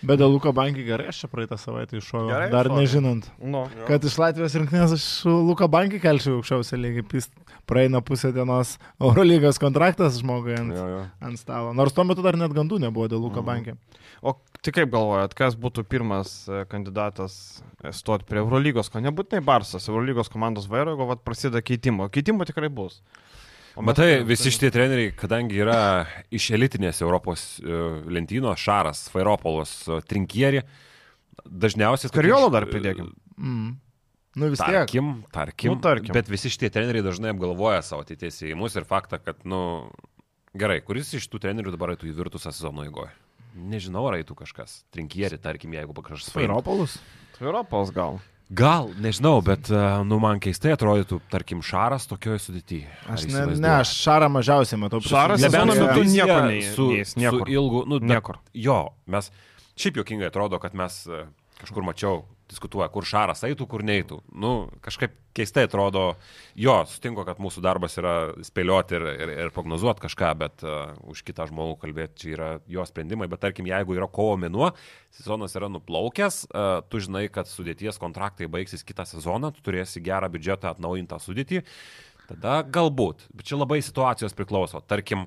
Bet 0.05 0.21
dėl 0.21 0.33
Luko 0.35 0.53
Bankį 0.53 0.85
gerai, 0.87 1.07
aš 1.13 1.23
čia 1.25 1.29
praeitą 1.33 1.57
savaitę 1.61 1.97
iššoviau. 1.99 2.51
Dar 2.53 2.69
iššovei. 2.69 2.81
nežinant, 2.83 3.29
nu, 3.41 3.65
kad 3.89 4.05
iš 4.05 4.17
Latvijos 4.21 4.55
rinktinės 4.61 4.93
aš 4.99 5.05
su 5.23 5.33
Luko 5.49 5.69
Bankį 5.73 6.01
kelčiau 6.03 6.39
aukščiausią 6.41 6.79
lygį. 6.83 7.05
Pist, 7.09 7.33
praeina 7.71 8.03
pusę 8.05 8.33
dienos 8.37 8.75
Eurolygos 9.01 9.59
kontraktas 9.63 10.19
žmogui 10.21 10.57
ant, 10.59 10.75
Jo, 10.77 10.87
jo. 10.93 11.03
ant 11.25 11.41
stalo. 11.41 11.73
Nors 11.77 11.93
tuo 11.97 12.05
metu 12.05 12.23
dar 12.25 12.37
net 12.37 12.53
gandų 12.53 12.81
nebuvo 12.85 13.09
dėl 13.09 13.23
Luko 13.25 13.41
Mhm. 13.41 13.49
Bankį. 13.49 13.77
O 14.25 14.37
tai 14.65 14.73
kaip 14.73 14.91
galvojat, 14.93 15.35
kas 15.37 15.57
būtų 15.61 15.85
pirmas 15.85 16.47
e, 16.49 16.65
kandidatas 16.69 17.63
e, 17.85 17.93
stoti 17.93 18.25
prie 18.25 18.41
Eurolygos, 18.41 18.89
ko 18.89 19.01
nebūtinai 19.05 19.43
Barsas, 19.45 19.89
Eurolygos 19.89 20.29
komandos 20.33 20.69
vairo, 20.69 20.95
jeigu 20.97 21.17
prasideda 21.25 21.61
keitimo. 21.61 22.09
Keitimo 22.09 22.45
tikrai 22.49 22.69
bus. 22.73 23.03
Matai, 23.83 24.23
visi 24.23 24.53
šitie 24.55 24.71
treneriai, 24.71 25.11
kadangi 25.19 25.59
yra 25.59 25.79
iš 26.35 26.53
elitinės 26.55 27.01
Europos 27.03 27.57
e, 27.59 27.79
lentynos, 28.15 28.61
Šaras, 28.63 29.09
Fairopolas, 29.11 29.73
e, 29.89 29.99
Trinkieri, 30.07 30.61
dažniausiai... 31.43 32.13
Skariolo 32.13 32.53
dar 32.55 32.69
pridėkim. 32.71 33.11
Mm. 33.35 33.73
Nu 34.39 34.51
vis 34.51 34.63
tiek. 34.63 34.85
Tarkim, 34.85 35.11
tarkim, 35.35 35.75
Nu, 35.75 35.81
tarkim. 35.83 36.15
Bet 36.15 36.31
visi 36.31 36.51
šitie 36.51 36.71
treneriai 36.75 37.07
dažnai 37.07 37.33
apgalvoja 37.35 37.83
savo 37.87 38.03
ateities 38.07 38.41
įėjimus 38.43 38.79
ir 38.79 38.87
faktą, 38.87 39.19
kad, 39.23 39.43
nu, 39.47 39.61
gerai, 40.59 40.81
kuris 40.87 41.13
iš 41.19 41.27
tų 41.31 41.43
trenerių 41.47 41.75
dabar 41.75 41.95
eitų 41.95 42.11
į 42.11 42.17
virtusą 42.19 42.55
sezono 42.55 42.87
eigoje? 42.87 43.11
Nežinau, 43.55 44.03
ar 44.11 44.19
eitų 44.19 44.35
kažkas. 44.39 44.81
Trinkieri, 44.95 45.39
tarkim, 45.43 45.75
jeigu 45.75 45.95
kažkas 45.99 46.31
paimtų. 46.35 46.47
Vairopolus. 46.47 46.99
Europos 47.43 47.91
gal. 47.95 48.19
Gal, 48.51 48.91
nežinau, 49.01 49.41
bet, 49.43 49.71
e, 49.73 49.79
nu, 50.05 50.19
man 50.21 50.39
keistai 50.43 50.75
atrodytų, 50.77 51.21
tarkim, 51.33 51.63
Šaras 51.65 52.05
tokioje 52.11 52.43
sudėtyje. 52.45 52.91
Aš 53.09 53.25
ne, 53.33 53.47
ne, 53.57 53.71
aš 53.81 53.95
Šarą 54.05 54.29
mažiausiai 54.29 54.79
matau. 54.79 55.01
Šaras 55.01 55.41
metu 55.41 55.87
vizija 56.03 56.27
nieko 56.27 56.41
nei- 56.51 56.63
su, 56.63 56.89
niekur. 57.17 57.47
su 57.49 57.53
ilgu, 57.57 57.85
nu, 57.89 57.99
bet- 58.01 58.11
Niekur. 58.13 58.39
Jo, 58.53 58.91
mes 59.07 59.31
šiaip 59.77 59.97
jokingai 59.97 60.29
atrodo, 60.29 60.59
kad 60.61 60.75
mes 60.75 61.07
e, 61.07 61.25
kažkur 61.63 61.83
mačiau 61.83 62.25
diskutuoja, 62.55 62.89
kur 62.95 63.07
Šaras 63.07 63.43
eitų, 63.45 63.67
kur 63.69 63.85
neeitų. 63.85 64.21
Nu, 64.41 64.53
kažkaip 64.85 65.17
keistai 65.35 65.67
atrodo, 65.67 66.15
jo, 66.59 66.77
sutinku, 66.89 67.25
kad 67.27 67.41
mūsų 67.43 67.63
darbas 67.65 67.99
yra 68.01 68.15
spėlioti 68.47 68.97
ir, 68.99 69.07
ir, 69.11 69.33
ir 69.45 69.53
prognozuoti 69.55 70.05
kažką, 70.07 70.31
bet 70.41 70.65
uh, 70.67 70.95
už 71.11 71.25
kitą 71.27 71.49
žmogų 71.51 71.77
kalbėti 71.83 72.23
čia 72.23 72.31
yra 72.37 72.51
jo 72.71 72.87
sprendimai. 72.89 73.29
Bet 73.31 73.43
tarkim, 73.45 73.69
jeigu 73.69 73.99
yra 73.99 74.09
kovo 74.09 74.39
mėnuo, 74.41 74.71
sezonas 75.19 75.57
yra 75.59 75.71
nuplaukęs, 75.75 76.45
uh, 76.49 76.79
tu 76.89 77.03
žinai, 77.03 77.27
kad 77.35 77.51
sudėties 77.51 77.99
kontraktai 78.03 78.49
baigsis 78.51 78.87
kitą 78.87 79.07
sezoną, 79.11 79.51
tu 79.57 79.65
turėsi 79.67 80.03
gerą 80.05 80.31
biudžetą 80.33 80.71
atnaujintą 80.71 81.19
sudėtį, 81.23 81.65
tada 82.31 82.61
galbūt. 82.63 83.27
Bet 83.35 83.51
čia 83.51 83.59
labai 83.59 83.83
situacijos 83.85 84.37
priklauso. 84.39 84.81
Tarkim, 84.87 85.27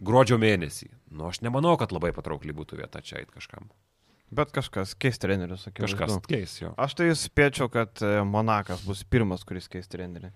gruodžio 0.00 0.40
mėnesį. 0.40 0.90
Nu, 1.10 1.30
aš 1.32 1.42
nemanau, 1.44 1.76
kad 1.80 1.92
labai 1.96 2.12
patraukliai 2.16 2.56
būtų 2.56 2.80
vieta 2.80 3.02
čia 3.04 3.22
eiti 3.22 3.34
kažkam. 3.36 3.72
Bet 4.30 4.52
kažkas 4.54 4.94
keis 4.94 5.18
trenerius, 5.18 5.64
sakiau. 5.66 5.88
Kažkas 5.88 6.20
keis 6.30 6.54
jo. 6.60 6.70
Aš 6.78 6.94
tai 7.00 7.08
spėčiau, 7.18 7.66
kad 7.72 7.98
e, 7.98 8.20
Monakas 8.26 8.84
bus 8.86 9.02
pirmas, 9.02 9.42
kuris 9.46 9.66
keis 9.70 9.90
trenerį. 9.90 10.30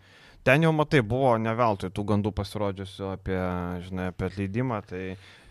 Ten 0.44 0.66
jau 0.66 0.74
matai, 0.76 1.00
buvo 1.06 1.30
ne 1.40 1.54
veltui 1.56 1.88
tų 1.94 2.02
gandų 2.10 2.34
pasirodžiusių 2.36 3.06
apie, 3.14 3.38
žinai, 3.86 4.10
apie 4.12 4.26
atleidimą, 4.28 4.80
tai 4.90 5.04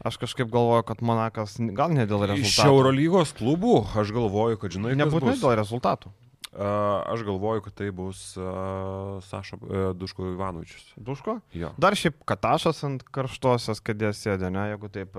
aš 0.06 0.20
kažkaip 0.22 0.52
galvoju, 0.54 0.86
kad 0.92 1.02
Monakas 1.02 1.56
gal 1.74 1.96
ne 1.96 2.06
dėl 2.06 2.28
rezultatų. 2.30 2.52
Iš 2.52 2.60
Eurolygos 2.68 3.34
klubų 3.40 3.80
aš 4.04 4.12
galvoju, 4.14 4.60
kad 4.62 4.76
žinai, 4.76 4.94
nebūtinai 5.00 5.40
dėl 5.40 5.56
rezultatų. 5.64 6.12
Aš 6.54 7.24
galvoju, 7.26 7.64
kad 7.66 7.74
tai 7.74 7.90
bus 7.96 8.36
uh, 8.38 9.18
Saša 9.26 9.58
uh, 9.58 9.86
Duško 9.98 10.28
Ivanovičius. 10.34 10.94
Duško? 10.96 11.40
Jo. 11.58 11.72
Dar 11.82 11.98
šiaip 11.98 12.20
Katašas 12.30 12.84
ant 12.86 13.06
karštosios 13.14 13.82
kėdės 13.84 14.22
sėdė, 14.22 14.52
ne, 14.54 14.68
jeigu 14.74 14.90
taip. 14.94 15.18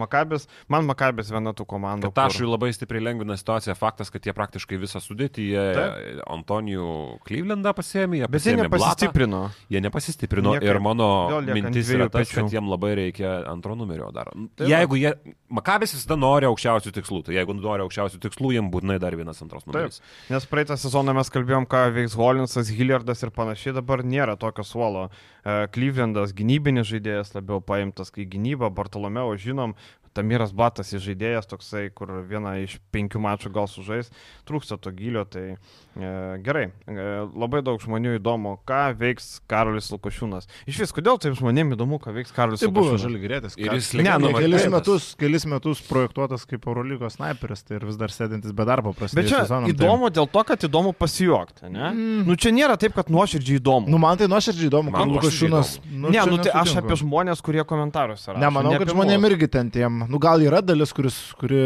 Makabis, 0.00 0.46
man 0.72 0.88
Makabis 0.88 1.30
viena 1.32 1.52
tų 1.56 1.66
komandų. 1.68 2.10
Katašui 2.10 2.46
kur... 2.46 2.52
labai 2.54 2.70
stipriai 2.74 3.04
lengvina 3.10 3.36
situaciją 3.40 3.76
faktas, 3.78 4.12
kad 4.12 4.24
jie 4.24 4.34
praktiškai 4.36 4.78
visą 4.80 5.02
sudėtį, 5.04 5.46
jie 5.52 5.66
Taip. 5.76 6.22
Antonijų 6.30 6.88
Klyvlendą 7.26 7.74
pasėmė, 7.76 8.22
jie 8.22 8.30
Bet 8.30 8.48
jie 8.48 8.56
nepasistiprino. 8.58 9.42
Blatą, 9.46 9.68
jie 9.74 9.84
nepasistiprino 9.84 10.54
Niekaip. 10.56 10.68
ir 10.70 10.80
mano 10.84 11.10
mintis 11.50 11.92
yra 11.92 12.08
tas, 12.08 12.24
pečių. 12.24 12.40
kad 12.40 12.56
jiem 12.56 12.70
labai 12.70 12.94
reikia 12.98 13.34
antro 13.50 13.76
numerio 13.78 14.10
dar. 14.14 14.32
Taip, 14.56 14.68
jeigu 14.70 15.00
jie, 15.00 15.14
Makabis 15.50 15.94
visada 15.96 16.16
nori 16.20 16.48
aukščiausių 16.48 16.94
tikslų, 16.96 17.22
tai 17.26 17.36
jeigu 17.38 17.56
nori 17.58 17.84
aukščiausių 17.86 18.20
tikslų, 18.22 18.54
jiem 18.56 18.70
būtinai 18.72 19.00
dar 19.02 19.16
vienas 19.18 19.40
antros 19.42 19.66
numeris. 19.68 20.00
Taip. 20.00 20.34
Nes 20.34 20.46
praeitą 20.50 20.69
praeitą 20.70 20.86
sezoną 20.86 21.14
mes 21.16 21.30
kalbėjom, 21.34 21.64
ką 21.66 21.78
veiks 21.90 22.14
Holinsas, 22.14 22.68
Hilliardas 22.70 23.24
ir 23.24 23.32
panašiai, 23.34 23.72
dabar 23.74 24.04
nėra 24.06 24.36
tokio 24.38 24.62
suolo. 24.62 25.08
Klyvlendas 25.74 26.30
gynybinis 26.30 26.86
žaidėjas 26.86 27.34
labiau 27.34 27.58
paimtas, 27.60 28.12
kai 28.14 28.22
gynyba, 28.22 28.70
Bartolomeo 28.70 29.34
žinom, 29.34 29.74
Tamiras 30.16 30.50
Batas 30.50 30.90
įžaidėjas 30.96 31.46
toksai, 31.46 31.84
kur 31.94 32.10
vieną 32.26 32.56
iš 32.64 32.78
penkių 32.90 33.20
mačų 33.22 33.52
gal 33.54 33.68
sužais, 33.70 34.10
trūksta 34.48 34.74
to 34.82 34.90
gilio, 34.94 35.22
tai 35.30 35.44
e, 35.54 36.10
gerai. 36.42 36.64
E, 36.90 37.04
labai 37.30 37.60
daug 37.62 37.78
žmonių 37.78 38.16
įdomu, 38.18 38.56
ką 38.66 38.80
veiks 38.98 39.36
Karolis 39.50 39.92
Lukošiūnas. 39.94 40.50
Iš 40.66 40.80
vis, 40.82 40.94
kodėl 40.96 41.20
taip 41.22 41.36
žmonėms 41.38 41.76
įdomu, 41.76 42.00
ką 42.02 42.14
veiks 42.16 42.34
Karolis 42.34 42.62
tai 42.62 42.70
Lukošiūnas? 42.72 42.90
Tai 42.90 43.06
buvo 43.06 43.20
žalgrėtis. 43.20 43.54
Ir 43.60 43.76
jis 43.78 43.92
ne, 44.00 44.16
nu, 44.24 44.32
kelis 44.34 44.66
metus, 44.74 45.06
kelis 45.20 45.46
metus 45.52 45.84
projektuotas 45.86 46.46
kaip 46.50 46.66
Eurolygos 46.66 47.14
sniperis, 47.20 47.62
tai 47.68 47.78
ir 47.78 47.86
vis 47.86 48.00
dar 48.00 48.10
sėdintis 48.10 48.56
be 48.56 48.66
darbo 48.66 48.90
prasidėjo. 48.98 49.22
Bet 49.22 49.30
čia 49.30 49.44
sezoną, 49.44 49.70
įdomu 49.70 50.10
tai... 50.10 50.16
dėl 50.18 50.30
to, 50.34 50.44
kad 50.50 50.66
įdomu 50.66 50.94
pasijuokti, 50.98 51.70
ne? 51.70 51.86
Mm. 51.92 52.26
Nu 52.26 52.38
čia 52.40 52.50
nėra 52.56 52.74
taip, 52.82 52.98
kad 52.98 53.14
nuoširdžiai 53.14 53.62
įdomu. 53.62 53.90
Nu 53.94 54.02
man 54.02 54.18
tai 54.18 54.26
nuoširdžiai 54.32 54.72
įdomu, 54.72 54.94
kad 54.96 55.14
Lukošiūnas... 55.14 55.72
Nu, 55.86 56.10
ne, 56.10 56.26
nu 56.26 56.42
tai 56.42 56.54
aš 56.64 56.76
apie 56.82 56.98
žmonės, 56.98 57.42
kurie 57.44 57.62
komentaruose 57.68 58.32
rašo. 58.32 58.42
Ne, 58.42 58.50
manau, 58.54 58.74
kad 58.80 58.90
žmonėms 58.90 59.30
irgi 59.30 59.50
ten 59.52 59.70
tiem 59.74 59.99
nu, 60.08 60.20
gal 60.22 60.42
yra 60.44 60.62
dalis, 60.64 60.94
kuris, 60.96 61.18
kuri 61.40 61.60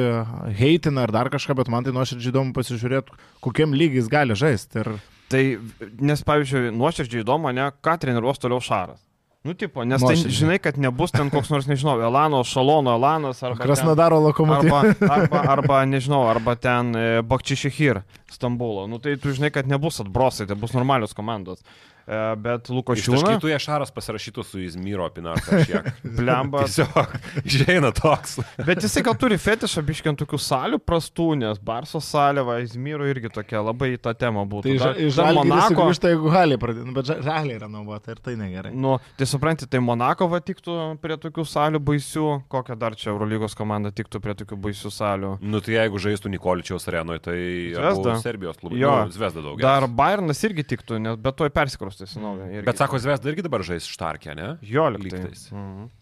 heitina 0.58 1.04
ar 1.06 1.14
dar 1.14 1.30
kažką, 1.32 1.56
bet 1.60 1.70
man 1.72 1.86
tai 1.86 1.94
nuoširdžiai 1.94 2.32
įdomu 2.32 2.54
pasižiūrėti, 2.56 3.18
kokiem 3.44 3.76
lygiais 3.76 4.10
gali 4.10 4.36
žaisti. 4.38 4.82
Ir... 4.82 4.94
Tai, 5.30 5.42
nes, 6.00 6.22
pavyzdžiui, 6.26 6.70
nuoširdžiai 6.74 7.24
įdomu, 7.24 7.52
ne, 7.54 7.70
ką 7.84 7.98
treniruos 8.02 8.42
toliau 8.42 8.62
Šaras. 8.64 9.00
Nu, 9.44 9.52
tipo, 9.52 9.82
nes 9.84 10.00
tai 10.00 10.16
žinai, 10.16 10.56
kad 10.56 10.78
nebus 10.80 11.12
ten 11.12 11.28
koks 11.28 11.50
nors, 11.52 11.66
nežinau, 11.68 11.98
Elano, 12.00 12.38
Šalono, 12.48 12.94
Elanas 12.96 13.42
arba... 13.44 13.60
Krasnodaro 13.60 14.16
lokomotyvas. 14.30 14.94
Arba, 15.04 15.18
arba, 15.18 15.42
arba, 15.52 15.80
nežinau, 15.84 16.22
arba 16.30 16.54
ten 16.56 16.96
e, 16.96 17.02
Bakčišihir, 17.28 18.00
Stambulo. 18.32 18.86
Nu, 18.88 18.96
tai 19.04 19.18
tu 19.20 19.34
žinai, 19.36 19.50
kad 19.52 19.68
nebus 19.68 20.00
atbrosai, 20.00 20.46
tai 20.48 20.56
bus 20.56 20.72
normalios 20.72 21.12
komandos. 21.12 21.60
E, 22.04 22.20
bet 22.36 22.68
Lukošiūnas. 22.68 23.24
Kitų 23.24 23.48
Ješaras 23.48 23.92
pasirašytų 23.94 24.44
su 24.44 24.60
Izmyro 24.60 25.06
Pinarka 25.14 25.62
šiek. 25.64 25.88
Blemba. 26.18 26.66
Tiesiog 26.68 27.14
išeina 27.44 27.90
toks. 27.96 28.38
bet 28.60 28.84
jisai 28.84 29.04
gal 29.06 29.16
turi 29.20 29.38
fetišą 29.40 29.80
biškiant 29.86 30.20
tokių 30.20 30.40
salių 30.40 30.80
prastų, 30.84 31.30
nes 31.40 31.60
Barso 31.64 32.02
salė, 32.04 32.44
va, 32.44 32.58
Izmyro 32.64 33.08
irgi 33.08 33.32
tokia 33.32 33.62
labai 33.64 33.94
į 33.94 34.02
tą 34.04 34.12
temą 34.20 34.44
būtų. 34.50 34.76
Tai 34.84 34.92
iš 35.06 35.20
Monako. 35.34 35.88
Iš 35.94 36.02
tai 36.02 36.12
jeigu 36.12 36.32
gali 36.34 36.58
pradėti, 36.60 36.88
nu, 36.90 36.96
bet 36.96 37.10
yra 37.54 37.70
naudota 37.70 38.12
ir 38.12 38.20
tai 38.24 38.36
negerai. 38.40 38.74
Nu, 38.76 38.98
tai 39.18 39.28
supranti, 39.30 39.68
tai 39.70 39.80
Monako 39.84 40.28
va 40.32 40.42
tiktų 40.44 40.76
prie 41.02 41.16
tokių 41.20 41.46
salių 41.48 41.80
baisių, 41.88 42.26
kokią 42.52 42.76
dar 42.80 42.96
čia 42.98 43.10
Eurolygos 43.14 43.56
komanda 43.56 43.92
tiktų 43.94 44.20
prie 44.24 44.36
tokių 44.42 44.60
baisių 44.68 44.92
salių. 44.92 45.32
Nu, 45.40 45.62
tai 45.64 45.78
jeigu 45.78 46.00
žaistų 46.02 46.34
Nikoličiaus 46.34 46.88
arenoje, 46.90 47.24
tai 47.24 47.38
Zvezda. 47.74 48.18
Serbijos 48.24 48.60
klubas. 48.60 48.78
Jo, 48.80 48.94
nu, 49.08 49.14
Zvezda 49.14 49.44
daugiau. 49.44 49.64
Dar 49.64 49.88
Bayernas 49.88 50.42
irgi 50.46 50.66
tiktų, 50.74 51.00
nes 51.04 51.20
bet 51.24 51.38
to 51.38 51.48
persikrus 51.54 51.93
naują. 52.20 52.48
Irgi. 52.50 52.66
Bet 52.66 52.80
sako, 52.80 53.00
Zvezda 53.02 53.30
irgi 53.30 53.44
dabar 53.46 53.64
žais 53.66 53.86
štarkę, 53.90 54.34
ne? 54.38 54.54
Jo, 54.62 54.88
lygtais. 54.94 55.50
Mhm. 55.52 55.92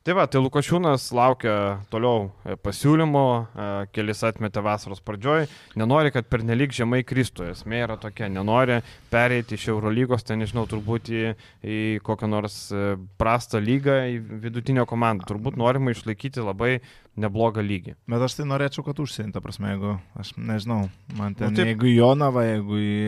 Tai 0.00 0.14
va, 0.16 0.22
tai 0.24 0.40
Lukošiūnas 0.40 1.10
laukia 1.12 1.54
toliau 1.92 2.30
e, 2.48 2.54
pasiūlymų, 2.64 3.24
e, 3.36 3.64
kelis 3.92 4.22
atmetė 4.24 4.62
vasaros 4.64 5.02
pradžioj, 5.04 5.44
nenori, 5.76 6.08
kad 6.14 6.24
pernelyg 6.32 6.72
žemai 6.72 7.02
kristų, 7.04 7.50
esmė 7.52 7.82
yra 7.84 7.98
tokia, 8.00 8.30
nenori 8.32 8.78
pereiti 9.12 9.58
iš 9.58 9.66
Eurolygos, 9.74 10.24
ten 10.24 10.40
nežinau, 10.40 10.64
turbūt 10.70 11.10
į, 11.12 11.20
į 11.60 11.80
kokią 12.06 12.30
nors 12.32 12.56
e, 12.72 12.94
prastą 13.20 13.60
lygą, 13.60 13.98
į 14.08 14.40
vidutinio 14.46 14.86
komandą, 14.88 15.28
turbūt 15.28 15.60
norima 15.60 15.92
išlaikyti 15.92 16.48
labai 16.48 16.78
neblogą 17.20 17.60
lygį. 17.60 17.98
Bet 18.08 18.24
aš 18.24 18.38
tai 18.38 18.48
norėčiau, 18.48 18.86
kad 18.86 19.04
užsienį, 19.04 19.34
ta 19.36 19.44
prasme, 19.44 19.74
jeigu, 19.74 19.98
aš 20.16 20.32
nežinau, 20.40 20.86
man 21.18 21.36
ten, 21.36 21.52
nu, 21.52 21.60
taip... 21.60 21.74
jeigu 21.74 21.90
į 21.92 21.96
Jonavą, 21.98 22.48
jeigu 22.48 22.80
į 22.80 22.98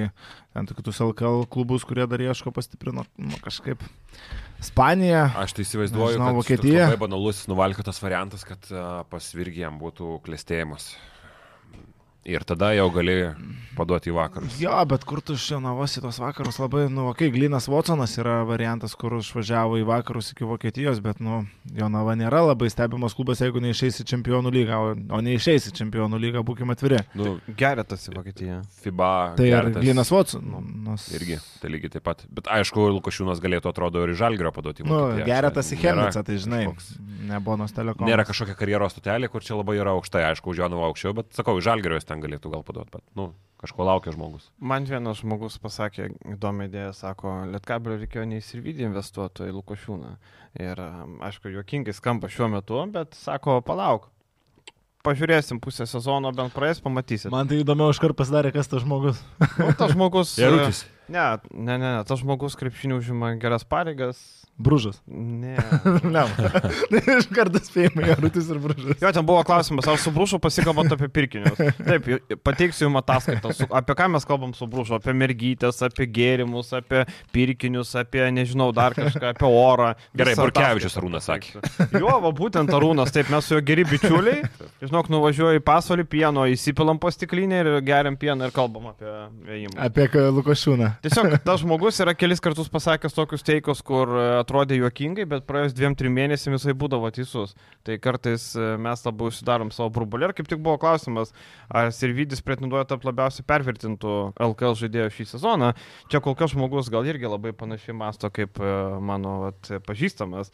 ten 0.52 0.68
kitus 0.68 1.00
LKL 1.02 1.46
klubus, 1.52 1.86
kurie 1.88 2.06
dar 2.08 2.22
ieško 2.22 2.52
pastiprino, 2.54 3.06
nu, 3.16 3.38
kažkaip. 3.44 3.82
Ispanija. 4.62 5.24
Aš 5.40 5.56
tai 5.56 5.64
įsivaizduoju, 5.66 6.12
nežinau, 6.14 6.28
kad 6.28 6.38
Vokietija. 6.38 6.84
Tai 6.84 6.92
labai 6.92 7.00
banalus 7.02 7.40
nuvalkytas 7.50 7.98
variantas, 8.04 8.44
kad 8.46 8.68
uh, 8.70 9.00
pas 9.10 9.32
Virgijam 9.34 9.80
būtų 9.80 10.20
klėstėjimas. 10.26 10.92
Ir 12.28 12.44
tada 12.46 12.70
jau 12.76 12.86
gali 12.94 13.16
paduoti 13.74 14.12
į 14.12 14.14
vakarus. 14.14 14.58
Jo, 14.60 14.74
bet 14.88 15.02
kur 15.08 15.22
tu 15.24 15.34
šiandienos 15.38 15.96
į 15.98 16.02
tos 16.04 16.18
vakarus 16.22 16.58
labai, 16.60 16.84
nu, 16.92 17.08
kai 17.16 17.26
okay, 17.26 17.32
Glinas 17.34 17.68
Watsonas 17.72 18.14
yra 18.20 18.42
variantas, 18.46 18.94
kur 18.98 19.16
išvažiavo 19.18 19.80
į 19.80 19.86
vakarus 19.88 20.32
iki 20.34 20.46
Vokietijos, 20.46 21.00
bet, 21.02 21.22
nu, 21.24 21.42
Jonava 21.74 22.14
nėra 22.18 22.44
labai 22.44 22.68
stebimas 22.72 23.16
klubas, 23.16 23.42
jeigu 23.42 23.62
neišeis 23.64 24.02
į 24.04 24.06
čempionų 24.12 24.52
lygą, 24.54 24.78
o, 24.78 24.92
o 25.16 25.22
neišeis 25.24 25.70
į 25.70 25.74
čempionų 25.80 26.20
lygą, 26.22 26.44
būkime 26.46 26.76
atviri. 26.76 27.00
Nu, 27.18 27.38
Geretas 27.58 28.06
į 28.10 28.16
Vokietiją. 28.18 28.60
FIBA. 28.84 29.12
Tai 29.40 29.48
ir 29.48 29.72
Glinas 29.78 30.12
Watsonas. 30.14 31.08
Irgi, 31.16 31.40
tai 31.62 31.72
lygiai 31.72 31.96
taip 31.96 32.06
pat. 32.06 32.26
Bet 32.30 32.50
aišku, 32.52 32.86
Lukašiūnas 33.00 33.42
galėtų, 33.42 33.72
atrodo, 33.72 34.04
ir 34.04 34.14
į 34.14 34.20
Žalgrio 34.20 34.52
paduoti 34.54 34.84
į 34.84 34.88
nu, 34.90 34.94
Vokietiją. 34.94 35.24
Nu, 35.24 35.30
Geretas 35.32 35.72
į 35.72 35.80
Chemnicą, 35.82 36.26
tai 36.28 36.38
žinai. 36.42 36.66
Kažkoks... 36.68 36.92
Ne 37.22 37.38
Bonos 37.38 37.70
telekomas. 37.70 38.10
Nėra 38.10 38.24
kažkokia 38.26 38.56
karjeros 38.58 38.96
stotelė, 38.96 39.28
kur 39.30 39.44
čia 39.46 39.54
labai 39.54 39.76
yra 39.78 39.92
aukštai, 39.94 40.24
aišku, 40.32 40.50
už 40.52 40.58
Jonavą 40.64 40.88
aukščiau, 40.88 41.14
bet 41.20 41.30
sakau, 41.36 41.54
Žalgrio 41.62 41.94
jis 41.94 42.08
ten 42.12 42.22
galėtų 42.22 42.52
gal 42.52 42.62
paduoti, 42.66 42.92
bet, 42.98 43.04
nu, 43.18 43.32
kažko 43.62 43.86
laukia 43.86 44.12
žmogus. 44.14 44.48
Man 44.60 44.86
vienas 44.88 45.22
žmogus 45.22 45.58
pasakė 45.62 46.10
įdomią 46.34 46.68
idėją, 46.68 46.94
sako, 46.98 47.34
Lietkabelio 47.52 48.00
reikėjo 48.02 48.26
neįsirvydį 48.32 48.88
investuotojų 48.90 49.52
į 49.52 49.58
Lukošiūną. 49.58 50.14
Ir, 50.62 50.82
aišku, 51.28 51.52
juokingai 51.54 51.94
skamba 51.96 52.30
šiuo 52.32 52.50
metu, 52.52 52.80
bet 52.92 53.14
sako, 53.18 53.60
palauk. 53.66 54.10
Pažiūrėsim 55.02 55.58
pusę 55.58 55.82
sezono, 55.90 56.30
bent 56.30 56.54
praeis, 56.54 56.78
pamatysim. 56.82 57.32
Man 57.34 57.48
tai 57.50 57.58
įdomiau 57.64 57.90
iškart 57.90 58.14
pasidarė, 58.18 58.52
kas 58.54 58.70
tas 58.70 58.84
žmogus. 58.84 59.18
nu, 59.58 59.72
tas 59.78 59.90
žmogus. 59.96 60.36
Jarutis. 60.38 60.84
Ne, 61.10 61.24
ne, 61.50 61.74
ne, 61.74 61.78
ne, 61.82 62.04
tas 62.06 62.22
žmogus 62.22 62.54
krepšinių 62.60 63.00
užima 63.00 63.32
geras 63.42 63.66
pareigas, 63.66 64.20
Bružas. 64.58 65.02
Ne. 65.06 65.56
ne. 66.14 66.24
Iš 67.18 67.28
karto 67.32 67.60
spėjimai, 67.62 68.10
Jarutis 68.12 68.50
ir 68.52 68.60
Bružas. 68.62 69.00
Jo, 69.00 69.12
ten 69.14 69.24
buvo 69.26 69.42
klausimas, 69.46 69.88
ar 69.88 69.98
su 70.00 70.12
Bružu 70.14 70.38
pasikalbant 70.42 70.92
apie 70.94 71.08
pirkinius. 71.12 71.58
Taip, 71.78 72.08
pateiksiu 72.44 72.86
jums 72.86 73.00
ataskaitą. 73.02 73.54
Su, 73.56 73.68
apie 73.72 73.96
ką 73.98 74.08
mes 74.12 74.26
kalbam 74.28 74.52
su 74.56 74.68
Bružu? 74.70 74.96
Apie 74.98 75.14
mergytės, 75.16 75.80
apie 75.86 76.06
gėrimus, 76.12 76.72
apie 76.76 77.04
pirkinius, 77.34 77.94
apie, 77.98 78.24
nežinau, 78.34 78.70
dar 78.76 78.96
kažką, 78.96 79.32
apie 79.34 79.48
orą. 79.48 79.92
Gerai, 80.18 80.36
Burkevičius 80.38 80.98
Arūnas 81.00 81.28
sakė. 81.30 81.62
Jo, 81.96 82.18
va, 82.22 82.32
būtent 82.36 82.70
Arūnas, 82.76 83.14
taip, 83.14 83.32
mes 83.32 83.48
su 83.48 83.56
juo 83.56 83.64
geri 83.66 83.86
bičiuliai. 83.88 84.44
Žinok, 84.84 85.10
nuvažiuoju 85.12 85.62
į 85.62 85.64
pasolį 85.64 86.06
pieno, 86.12 86.46
įsipilam 86.50 87.00
po 87.02 87.10
stiklinę 87.12 87.62
ir 87.62 87.72
geriam 87.86 88.18
pieną 88.20 88.50
ir 88.50 88.54
kalbam 88.54 88.92
apie 88.92 89.10
ėjimą. 89.56 89.76
Apie 89.88 90.08
Lukošiūną. 90.38 90.92
Tiesiog 91.04 91.38
tas 91.46 91.62
žmogus 91.62 92.00
yra 92.04 92.14
kelis 92.18 92.42
kartus 92.42 92.70
pasakęs 92.72 93.16
tokius 93.16 93.44
teikus, 93.46 93.82
kur 93.86 94.10
atrodė 94.42 94.76
juokingai, 94.78 95.24
bet 95.30 95.46
praėjus 95.48 95.74
dviem, 95.76 95.96
trim 95.98 96.14
mėnesiam 96.16 96.56
jisai 96.56 96.74
būdavo 96.78 97.10
teisus. 97.14 97.54
Tai 97.86 97.96
kartais 98.02 98.50
e, 98.58 98.74
mes 98.82 99.06
labai 99.06 99.30
užsidarom 99.30 99.72
savo 99.74 99.90
burbulį. 99.94 100.28
Ir 100.28 100.36
kaip 100.38 100.50
tik 100.50 100.60
buvo 100.62 100.76
klausimas, 100.82 101.32
ar 101.70 101.92
Sirvidis 101.94 102.44
pretenduoja 102.44 102.84
tapti 102.90 103.08
labiausiai 103.08 103.46
pervertintų 103.48 104.18
LKL 104.50 104.78
žaidėjų 104.82 105.16
šį 105.16 105.28
sezoną. 105.36 105.72
Čia 106.12 106.22
kol 106.24 106.36
kas 106.38 106.52
žmogus 106.56 106.92
gal 106.92 107.08
irgi 107.08 107.30
labai 107.30 107.54
panašiai 107.56 107.96
masto 107.96 108.30
kaip 108.34 108.60
e, 108.60 108.76
mano 109.00 109.38
vat, 109.46 109.74
pažįstamas. 109.88 110.52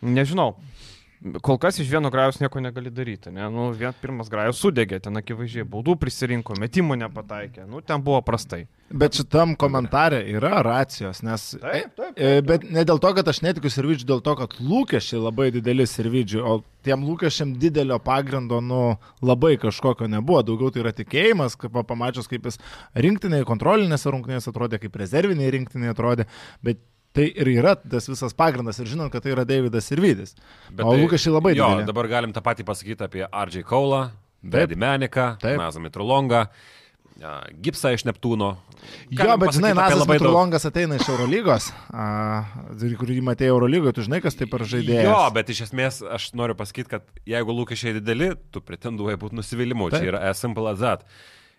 Nežinau. 0.00 0.54
Kol 1.20 1.58
kas 1.60 1.76
iš 1.78 1.88
vieno 1.92 2.08
grajus 2.10 2.38
nieko 2.40 2.60
negali 2.64 2.90
daryti. 2.90 3.28
Ne? 3.30 3.44
Nu, 3.52 3.66
vien 3.76 3.92
pirmas 4.00 4.30
grajus 4.32 4.62
sudegė, 4.62 5.02
ten 5.04 5.20
akivaizdžiai 5.20 5.66
baudų 5.68 5.98
prisirinko, 6.00 6.54
metimų 6.56 6.96
nepataikė. 7.02 7.66
Nu, 7.68 7.82
ten 7.84 8.00
buvo 8.04 8.22
prastai. 8.24 8.62
Bet 8.88 9.18
šitam 9.20 9.52
komentare 9.60 10.22
yra 10.32 10.62
racijos, 10.64 11.20
nes... 11.22 11.44
Taip, 11.60 11.92
taip, 11.98 12.16
e, 12.16 12.40
Bet 12.46 12.64
ne 12.64 12.86
dėl 12.88 13.02
to, 13.04 13.12
kad 13.18 13.28
aš 13.28 13.42
netikiu 13.44 13.68
Sirvidžiu, 13.70 14.08
dėl 14.08 14.22
to, 14.24 14.32
kad 14.40 14.56
lūkesčiai 14.64 15.20
labai 15.20 15.50
dideli 15.52 15.84
Sirvidžiui, 15.86 16.40
o 16.40 16.56
tiem 16.88 17.04
lūkesčiam 17.04 17.52
didelio 17.60 18.00
pagrindo, 18.02 18.62
nu, 18.64 18.82
labai 19.20 19.58
kažkokio 19.60 20.08
nebuvo. 20.08 20.40
Daugiau 20.48 20.72
tai 20.72 20.86
yra 20.86 20.94
tikėjimas, 20.96 21.58
kaip 21.60 21.76
pamačius, 21.86 22.30
kaip 22.32 22.48
jis 22.48 22.56
rinktinėje, 22.96 23.44
kontrolinėse 23.50 24.08
rungtynėse 24.08 24.48
atrodė, 24.54 24.80
kaip 24.80 24.96
rezervinėje 25.04 25.52
rinktinėje 25.58 25.94
atrodė, 25.98 26.26
bet 26.64 26.80
Tai 27.12 27.24
ir 27.26 27.48
yra 27.56 27.74
tas 27.74 28.06
visas 28.06 28.32
pagrindas 28.38 28.78
ir 28.78 28.86
žinant, 28.86 29.10
kad 29.10 29.22
tai 29.24 29.32
yra 29.34 29.42
Davidas 29.44 29.90
ir 29.90 29.98
Vydis. 30.00 30.34
Bet 30.70 30.84
O 30.86 30.92
tai- 30.92 31.00
lūkesčiai 31.02 31.32
labai 31.34 31.56
jo, 31.56 31.66
dideli. 31.66 31.86
dabar 31.88 32.06
galim 32.08 32.32
tą 32.32 32.40
patį 32.40 32.64
pasakyti 32.68 33.02
apie 33.02 33.24
RJ 33.26 33.64
Kaulą, 33.66 34.10
Brady 34.42 34.76
Meniką. 34.78 35.36
Nazą 35.58 35.80
Mitrolongą, 35.82 36.46
Gipsą 37.60 37.90
iš 37.92 38.04
Neptūno. 38.08 38.56
Jo, 39.10 39.16
Galim 39.18 39.40
bet 39.42 39.52
žinai, 39.52 39.74
Nazas. 39.76 40.06
Mitrulongas 40.08 40.64
ateina 40.64 40.96
iš 40.96 41.08
Eurolygos, 41.12 41.66
kurį 43.00 43.18
matėjai 43.26 43.50
Eurolygoje, 43.52 43.92
tu 43.98 44.04
žinai, 44.06 44.22
kas 44.24 44.38
tai 44.38 44.46
per 44.48 44.64
žaidėjas. 44.64 45.04
Jo, 45.04 45.18
bet 45.34 45.50
iš 45.52 45.66
esmės 45.68 46.00
aš 46.06 46.30
noriu 46.38 46.54
pasakyti, 46.56 46.88
kad 46.94 47.04
jeigu 47.28 47.52
lūkesčiai 47.58 47.98
dideli, 47.98 48.30
tu 48.54 48.62
pretenduoji 48.64 49.18
būti 49.20 49.36
nusivylimu. 49.36 49.90
Taip. 49.92 50.00
Čia 50.00 50.12
yra 50.14 50.22
as 50.30 50.40
simple 50.40 50.70
as 50.70 50.78
that. 50.80 51.04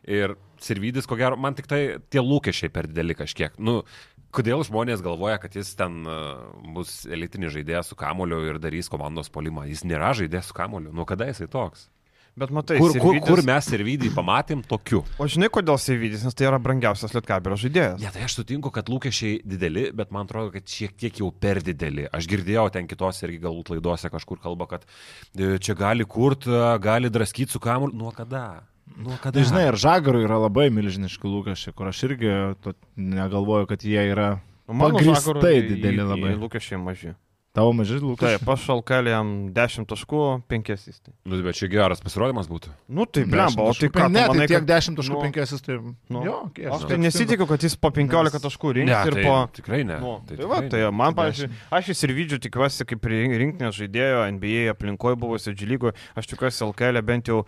Ir 0.08 0.34
Sirvidis, 0.62 1.06
ko 1.06 1.14
gero, 1.18 1.38
man 1.38 1.54
tik 1.54 1.68
tai 1.70 1.98
tie 2.10 2.22
lūkesčiai 2.26 2.72
per 2.74 2.88
dideli 2.90 3.14
kažkiek. 3.18 3.54
Nu, 3.62 3.84
kodėl 4.32 4.64
žmonės 4.68 5.04
galvoja, 5.06 5.38
kad 5.44 5.56
jis 5.56 5.74
ten 5.80 6.02
uh, 6.08 6.44
bus 6.76 7.02
elitinis 7.06 7.54
žaidėjas 7.56 7.92
su 7.92 7.96
kamoliu 8.00 8.42
ir 8.50 8.60
darys 8.64 8.90
komandos 8.92 9.30
polimą? 9.32 9.68
Jis 9.70 9.84
nėra 9.88 10.14
žaidėjas 10.18 10.52
su 10.52 10.58
kamoliu. 10.58 10.92
Nu, 10.96 11.06
kada 11.10 11.28
jisai 11.30 11.48
toks? 11.52 11.90
Bet 12.32 12.48
matai, 12.56 12.78
Kur, 12.80 12.94
kur, 12.96 13.12
Sirvydis- 13.12 13.28
kur 13.28 13.42
mes 13.44 13.66
Sirvidį 13.68 14.10
pamatėm 14.16 14.62
tokiu? 14.64 15.02
O 15.20 15.26
žinai, 15.28 15.50
kodėl 15.52 15.76
Sirvidis, 15.84 16.22
nes 16.24 16.32
tai 16.40 16.46
yra 16.48 16.62
brangiausias 16.64 17.12
Lietkabelio 17.12 17.58
žaidėjas. 17.60 17.98
Ne, 18.00 18.08
tai 18.16 18.24
aš 18.24 18.38
sutinku, 18.40 18.72
kad 18.72 18.88
lūkesčiai 18.88 19.42
dideli, 19.44 19.90
bet 19.92 20.14
man 20.16 20.30
atrodo, 20.30 20.54
kad 20.56 20.64
šiek 20.64 20.96
tiek 20.96 21.20
jau 21.20 21.28
per 21.36 21.60
dideli. 21.60 22.06
Aš 22.08 22.30
girdėjau 22.32 22.70
ten 22.72 22.88
kitose 22.88 23.28
irgi 23.28 23.42
galbūt 23.44 23.74
laidose 23.76 24.08
kažkur 24.16 24.40
kalba, 24.40 24.70
kad 24.78 24.88
e, 25.36 25.58
čia 25.60 25.76
gali 25.76 26.08
kurt, 26.08 26.48
e, 26.48 26.62
gali 26.80 27.12
draskyti 27.12 27.52
su 27.52 27.60
kamuoliu. 27.60 28.00
Nuo 28.00 28.16
kada? 28.16 28.62
Nuo 28.98 29.18
kada? 29.22 29.38
Tai 29.40 29.48
žinai, 29.48 29.66
ir 29.72 29.78
Žagarui 29.80 30.26
yra 30.28 30.38
labai 30.44 30.70
milžiniški 30.74 31.28
lūkesčiai, 31.32 31.74
kur 31.78 31.88
aš 31.92 32.04
irgi 32.10 32.32
to 32.62 32.76
negalvoju, 32.98 33.70
kad 33.72 33.84
jie 33.88 34.04
yra 34.12 34.40
O 34.68 34.74
mano 34.74 34.98
pagristai 35.00 35.34
Žagarui 35.34 35.68
dideli 35.74 36.02
labai. 36.06 36.36
Lūkesčiai 36.40 36.80
maži. 36.82 37.16
Tavo 37.52 37.74
maži 37.76 37.98
lūkesčiai. 38.00 38.38
Taip, 38.40 38.48
aš 38.54 38.62
šalkelį 38.64 39.12
jam 39.12 39.32
10 39.52 39.84
taškų, 39.92 40.20
5 40.48 40.70
įstai. 40.72 41.12
Nu, 41.28 41.36
bet 41.44 41.58
čia 41.60 41.68
geras 41.68 42.00
pasirodymas 42.00 42.48
būtų. 42.48 42.70
Nu 42.88 43.04
tai 43.04 43.26
blemba, 43.28 43.66
o 43.68 43.74
tai 43.76 43.90
ką? 43.92 44.06
Ne, 44.08 44.22
tai 44.24 44.28
manai, 44.32 44.46
tiek 44.48 44.62
kad- 44.62 44.70
10 44.70 44.96
taškų 44.96 45.18
nu, 45.18 45.24
5 45.26 45.40
jis 45.42 45.66
tai... 45.66 45.76
Nu, 46.16 46.22
Jo, 46.24 46.38
kiek 46.56 46.70
Aš 46.72 46.86
tai 46.88 47.00
nesitikiu, 47.04 47.48
kad 47.50 47.66
jis 47.68 47.76
po 47.76 47.92
15 47.92 48.32
Nes- 48.38 48.46
taškų 48.46 48.72
Ne, 48.72 48.78
rinks 48.80 49.10
ir 49.12 49.18
tai, 49.20 49.26
po... 49.28 49.36
tikrai 49.60 49.82
ne. 49.84 49.98
Nu, 50.00 50.14
tai 50.30 50.38
tai 50.40 50.48
va, 50.48 50.62
tai 50.72 50.80
ne. 50.86 50.92
man, 50.96 51.18
pavyzdžiui, 51.20 51.50
aš 51.76 51.92
vis 51.92 52.04
ir 52.08 52.14
vidžiu 52.22 52.40
tikiuosi, 52.48 52.88
kaip 52.88 53.04
rin- 53.12 53.36
rinktinės 53.44 53.76
žaidėjo 53.82 54.24
NBA 54.38 54.64
aplinkoje 54.72 55.20
buvusio 55.20 55.52
džilygo, 55.52 55.92
aš 56.16 56.32
tikiuosi 56.32 56.64
LKL 56.72 57.04
bent 57.04 57.28
jau 57.34 57.42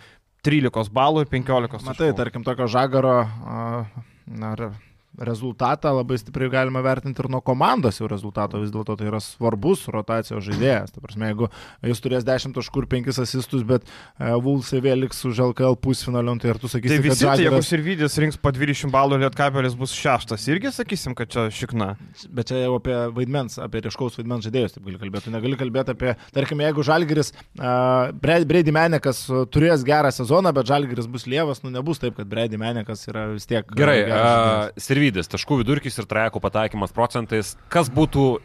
13 0.44 0.92
balų 0.94 1.24
ir 1.24 1.30
15 1.32 1.72
taškų. 1.72 1.88
Matai, 1.88 2.10
tarkim, 2.18 2.44
tokio 2.44 2.68
žagaro 2.72 3.14
a, 3.24 3.62
na, 4.28 4.56
re- 4.60 4.74
rezultatą 5.20 5.94
labai 5.96 6.18
stipriai 6.18 6.50
galima 6.54 6.82
vertinti 6.86 7.22
ir 7.22 7.30
nuo 7.30 7.42
komandos 7.46 8.00
jau 8.00 8.08
rezultato, 8.10 8.60
vis 8.62 8.72
dėlto 8.74 8.96
tai 8.98 9.10
yra 9.12 9.20
svarbus 9.24 9.86
rotacijos 9.94 10.44
žaidėjas. 10.48 10.94
Ta 10.96 11.04
prasme, 11.04 11.30
jeigu 11.30 11.50
jis 11.86 12.02
turės 12.04 12.26
10 12.28 12.56
taškų 12.58 12.84
ir 12.84 12.88
5 12.96 13.22
asistus, 13.24 13.66
bet 13.68 13.86
uh, 13.86 14.36
Vulsai 14.44 14.82
vėl 14.84 15.04
liks 15.06 15.22
už 15.30 15.42
LKL 15.52 15.78
pusfinalion, 15.84 16.42
tai 16.42 16.54
ar 16.54 16.62
tu 16.62 16.72
sakysi, 16.72 16.96
Tai 16.96 17.04
visi, 17.06 17.26
kad 17.26 17.38
tai 17.38 17.48
jeigu. 17.48 17.62
Sirvidis 17.64 18.18
rinks 18.22 18.40
po 18.42 18.54
20 18.56 18.94
balų, 18.94 19.20
Lietkabelis 19.24 19.78
bus 19.80 19.94
šeštas, 19.98 20.48
irgi 20.52 20.74
sakysim, 20.74 21.16
kad 21.18 21.32
čia 21.34 21.46
šikna. 21.54 21.94
Bet 22.34 22.52
čia 22.52 22.64
jau 22.66 22.78
apie 22.80 22.98
vaidmens, 23.16 23.60
apie 23.62 23.84
ryškaus 23.86 24.18
vaidmens 24.20 24.48
žaidėjus 24.48 24.78
taip 24.78 24.88
gali 24.90 25.00
kalbėti. 25.02 25.30
Tu 25.30 25.36
negali 25.36 25.60
kalbėti 25.60 25.94
apie, 25.94 26.16
tarkim, 26.36 26.62
jeigu 26.66 26.86
Žalgiris, 26.86 27.34
uh, 27.62 28.12
Brady 28.24 28.74
Menekas 28.76 29.24
uh, 29.30 29.46
turės 29.50 29.86
gerą 29.88 30.12
sezoną, 30.14 30.54
bet 30.56 30.70
Žalgiris 30.70 31.08
bus 31.12 31.28
lievas, 31.30 31.64
nu 31.64 31.72
nebus 31.74 32.02
taip, 32.02 32.18
kad 32.20 32.30
Brady 32.30 32.60
Menekas 32.62 33.06
yra 33.12 33.30
vis 33.32 33.48
tiek... 33.50 33.70
Gerai, 33.78 34.00
uh, 34.08 34.82
Sirvidis, 34.82 35.03
taškų 35.12 35.60
vidurkis 35.64 35.98
ir 36.00 36.06
trajekų 36.10 36.40
pataikymas 36.44 36.94
procentais. 36.96 37.56
Kas 37.74 37.90
būtų 37.94 38.40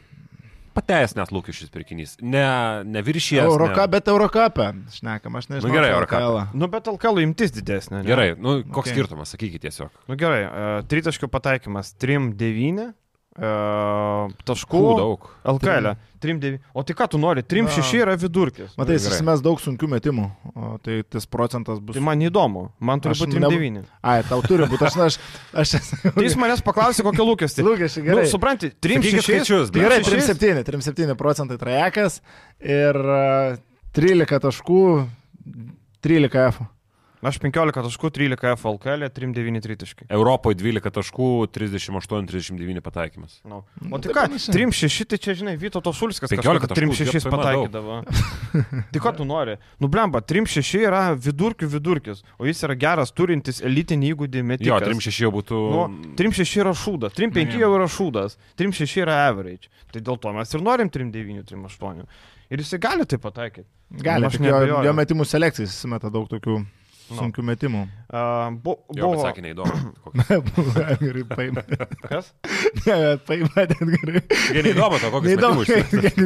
pateisnęs 0.79 1.33
lūkesčius 1.35 1.71
pirkinys? 1.75 2.17
Ne, 2.23 2.45
ne 2.87 3.03
viršijas. 3.03 3.49
Euroka, 3.51 3.83
ne. 3.87 3.93
bet 3.97 4.09
Eurocapė. 4.13 4.69
Šnekam, 4.95 5.39
aš 5.41 5.49
nežinau. 5.51 5.71
Nu 5.71 5.75
gerai. 5.75 5.91
LKL-ą. 6.05 6.45
Nu, 6.55 6.69
bet 6.71 6.87
LKL 6.91 7.23
imtis 7.25 7.51
didesnė. 7.57 8.03
ne? 8.03 8.07
Gerai, 8.09 8.29
nu, 8.39 8.61
koks 8.63 8.91
Okay. 8.91 8.95
skirtumas, 8.99 9.33
sakykit 9.35 9.65
tiesiog. 9.67 9.91
Nu 10.09 10.17
gerai, 10.21 10.45
uh, 10.47 10.87
tritaškių 10.87 11.31
pataikymas 11.35 11.95
3-9, 11.99 12.85
uh, 12.87 12.95
taškų 13.39 14.79
Kų 14.83 14.93
daug. 14.99 15.27
LKL. 15.55 15.93
3-9. 16.19 16.57
O 16.75 16.83
tai 16.83 16.95
ką 16.99 17.07
tu 17.13 17.19
nori? 17.23 17.45
3-6 17.47 17.93
yra 18.01 18.17
vidurkis. 18.19 18.73
Matai, 18.75 18.97
Nu, 18.99 19.05
jis 19.07 19.21
mes 19.23 19.43
daug 19.45 19.61
sunkių 19.63 19.87
metimų, 19.93 20.25
o 20.59 20.71
tai 20.83 20.97
tas 21.07 21.29
procentas 21.31 21.79
bus... 21.79 21.95
Tai 21.95 22.03
man 22.03 22.19
įdomu. 22.27 22.65
Man 22.83 22.99
turi 23.05 23.15
būti 23.21 23.39
ne- 23.39 23.51
3-9. 23.53 23.85
Ai, 24.03 24.17
tau 24.27 24.41
turi 24.43 24.67
būti, 24.67 24.89
aš, 24.89 24.97
aš, 25.07 25.19
aš. 25.63 25.93
Tai 26.17 26.25
jis 26.27 26.35
manęs 26.41 26.65
paklausė, 26.67 27.05
kokie 27.07 27.23
lūkesčiai. 27.23 27.67
Lūkesčiai, 27.69 28.03
Nu, 28.03 28.09
gerai. 28.11 28.27
supranti, 28.33 28.73
Sakykit 28.75 29.23
3-6. 29.23 29.29
skaičius, 29.29 29.71
Tai 29.71 29.85
gerai, 29.87 30.01
3-6. 30.03 30.35
3-7, 30.43 30.67
3-7 31.15 31.15
procentai 31.23 31.61
trajekas 31.63 32.19
ir 32.59 32.99
uh, 32.99 33.55
13 33.95 34.43
taškų, 34.49 34.83
13 36.03 36.43
F. 36.51 36.61
Aš 37.19 37.41
15 37.43 37.75
taškų, 37.75 38.11
13 38.15 38.53
F 38.55 38.69
LKL, 38.71 39.09
3-9 39.11 39.63
tritaškai. 39.65 40.07
Europoje 40.15 40.55
12 40.61 40.93
taškų, 40.95 41.29
38-39 41.51 42.83
pataikymas. 42.85 43.41
No. 43.43 43.65
Nu, 43.83 43.91
O 43.97 43.99
tai 43.99 44.13
tai 44.13 44.15
ką, 44.15 44.25
panašiai. 44.29 44.55
3-6, 44.55 45.09
tai 45.11 45.19
čia, 45.25 45.35
žinai, 45.41 45.57
Vyto 45.59 45.83
Šulskas 45.83 46.31
15 46.31 46.71
taškų, 46.71 46.95
3-6 46.95 47.11
tai 47.19 47.33
man 47.33 47.43
pataikydavo. 47.43 47.99
tai 48.95 49.03
ko 49.03 49.15
tu 49.19 49.27
nori? 49.27 49.59
Nu, 49.83 49.91
blemba, 49.91 50.23
3-6 50.23 50.85
yra 50.85 51.03
vidurkių 51.19 51.71
vidurkis, 51.75 52.23
o 52.39 52.47
jis 52.47 52.63
yra 52.69 52.79
geras, 52.79 53.11
turintis 53.11 53.59
elitinį 53.67 54.15
įgūdį 54.15 54.47
metikas. 54.55 54.71
Jo, 54.71 54.81
3-6 54.87 55.21
jau 55.27 55.35
būtų... 55.35 55.61
Nu, 55.75 55.85
3-6 56.23 56.57
yra 56.63 56.77
šūdas, 56.79 57.19
3-5 57.19 57.51
Nu, 57.51 57.63
jau 57.65 57.75
yra 57.81 57.91
šūdas, 57.91 58.39
3-6 58.63 58.99
yra 59.03 59.21
average. 59.27 59.73
Tai 59.91 60.05
dėl 60.07 60.23
to 60.23 60.39
mes 60.39 60.55
ir 60.55 60.63
norim 60.63 60.91
3-9, 60.93 61.43
3-8. 61.51 62.07
Ir 62.49 62.63
jisai 62.63 62.79
gali 62.81 63.05
tai 63.09 63.19
pataikyti. 63.21 63.67
Gali, 64.05 64.23
Nu, 64.23 64.29
aš 64.31 64.37
tik 64.39 64.47
jo, 64.49 64.83
jo 64.85 64.93
metimų 64.97 65.25
selekcijais 65.29 65.73
jis 65.73 65.89
meta 65.91 66.11
daug 66.13 66.29
tokių 66.31 66.61
Nu. 66.61 66.67
Sunkių 67.17 67.45
metimų. 67.49 67.83
Uh, 68.09 68.55
bu, 68.65 68.75
buvo... 68.97 69.19
sakė 69.21 69.43
neįdomu. 69.45 69.75
Koks- 70.05 70.77
Gerai, 71.03 71.25
paima. 71.29 71.65
Kas? 72.09 72.31
Ne, 72.89 73.17
paima 73.27 73.65
ten 73.69 73.91
gerai. 73.93 74.21
Jie 74.55 74.63
neįdomu, 74.65 74.99
to 75.03 75.11
kokius 75.13 75.35
metimus. 75.37 75.71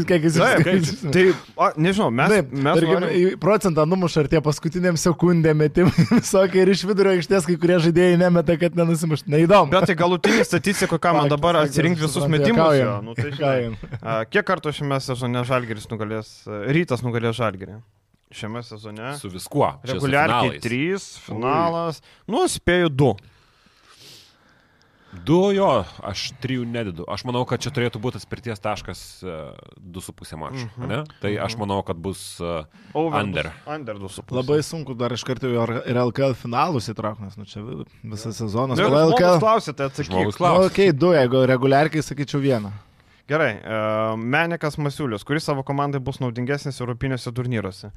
kiek 0.06 0.26
jis- 0.26 0.36
išskaičius. 0.36 1.00
Tai, 1.14 1.24
a, 1.56 1.70
nežinau, 1.82 2.10
mes... 2.14 2.34
Taip, 2.34 2.52
mes 2.54 2.78
tarkim, 2.78 3.00
norim... 3.02 3.38
procentą 3.42 3.86
numuša 3.88 4.24
ir 4.24 4.30
tie 4.34 4.42
paskutiniam 4.44 4.98
sekundėm 5.00 5.58
metimai 5.62 6.06
visokie 6.20 6.62
ir 6.64 6.72
iš 6.74 6.84
vidurio 6.90 7.14
aikštės 7.16 7.48
kai 7.48 7.56
kurie 7.62 7.78
žaidėjai 7.86 8.20
nemeta, 8.22 8.58
kad 8.60 8.78
nenusimuštų. 8.78 9.32
Neįdomu. 9.34 9.72
Bet 9.74 9.88
tai 9.90 9.96
galutinį 9.98 10.46
statistiką, 10.48 11.00
ką 11.02 11.14
man 11.18 11.32
dabar 11.32 11.62
atsirinkti 11.64 12.04
visus 12.06 12.28
metimus. 12.30 12.76
Jo, 12.78 12.98
nu, 13.06 13.16
tai, 13.18 14.22
kiek 14.30 14.46
kartų 14.46 14.74
šiame 14.76 15.00
sezone 15.02 15.42
Žalgeris 15.48 15.88
nugalės, 15.90 16.36
rytas 16.70 17.02
nugalės 17.06 17.38
Žalgerį? 17.40 17.80
Šiame 18.32 18.62
sezone. 18.64 19.12
Su 19.20 19.28
viskuo. 19.32 19.68
Finalais. 19.84 20.62
3, 20.64 20.98
finalas. 21.26 22.00
Nu, 22.26 22.46
spėjau 22.48 22.88
2. 22.88 23.12
Du 25.12 25.50
jo, 25.52 25.66
aš 26.08 26.30
trijų 26.40 26.64
nedidu. 26.64 27.04
Aš 27.12 27.26
manau, 27.28 27.42
kad 27.48 27.60
čia 27.60 27.68
turėtų 27.74 28.00
būti 28.00 28.16
atspirties 28.16 28.62
taškas 28.64 29.00
e, 29.20 29.34
2,5 29.92 30.38
mačų. 30.40 30.62
Mhm. 30.70 30.86
Mhm. 30.86 31.10
Tai 31.20 31.32
aš 31.44 31.56
manau, 31.60 31.82
kad 31.84 32.00
bus 32.00 32.22
uh, 32.40 32.64
Under. 32.96 33.50
Under 33.68 34.00
2,5. 34.00 34.32
Labai 34.38 34.62
sunku 34.64 34.96
dar 34.96 35.12
iš 35.12 35.26
karto 35.28 35.50
ir 35.52 36.00
LKL 36.00 36.32
finalus 36.40 36.88
įtraukti, 36.88 37.26
nes 37.28 37.36
nu, 37.36 37.44
čia 37.44 37.60
vi- 37.60 37.84
visas 38.14 38.40
sezonas. 38.40 38.80
Na, 38.80 38.88
Kol 38.88 38.96
LKL... 39.02 39.18
LKL... 39.18 39.42
Klausė, 39.44 39.76
tai 39.76 39.90
atsakyk. 39.92 40.08
žmogus 40.14 40.40
Na, 40.40 40.54
okei, 40.70 40.88
du, 40.96 41.12
jeigu 41.12 41.44
reguliarkiai 41.52 42.06
sakyčiau 42.08 42.40
vieną. 42.40 42.72
Gerai, 43.28 43.52
uh, 43.60 44.16
Menikas 44.16 44.80
Masiulis, 44.80 45.28
kuris 45.28 45.44
savo 45.44 45.60
komandai 45.64 46.00
bus 46.02 46.18
naudingesnis 46.24 46.80
Europinėse 46.80 47.30
turnyruose. 47.36 47.92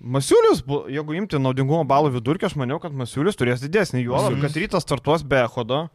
Masiulis, 0.00 0.60
jeigu 0.92 1.14
imti 1.16 1.38
naudingumo 1.40 1.84
balų 1.88 2.10
vidurkį, 2.18 2.50
aš 2.50 2.56
maniau, 2.60 2.76
kad 2.82 2.92
Masiulis 2.92 3.38
turės 3.38 3.62
didesnį. 3.64 4.02
Juolab, 4.04 4.36
kad 4.42 4.58
rytas 4.60 4.84
startuos 4.84 5.24
be 5.24 5.40
Ehodo. 5.46 5.86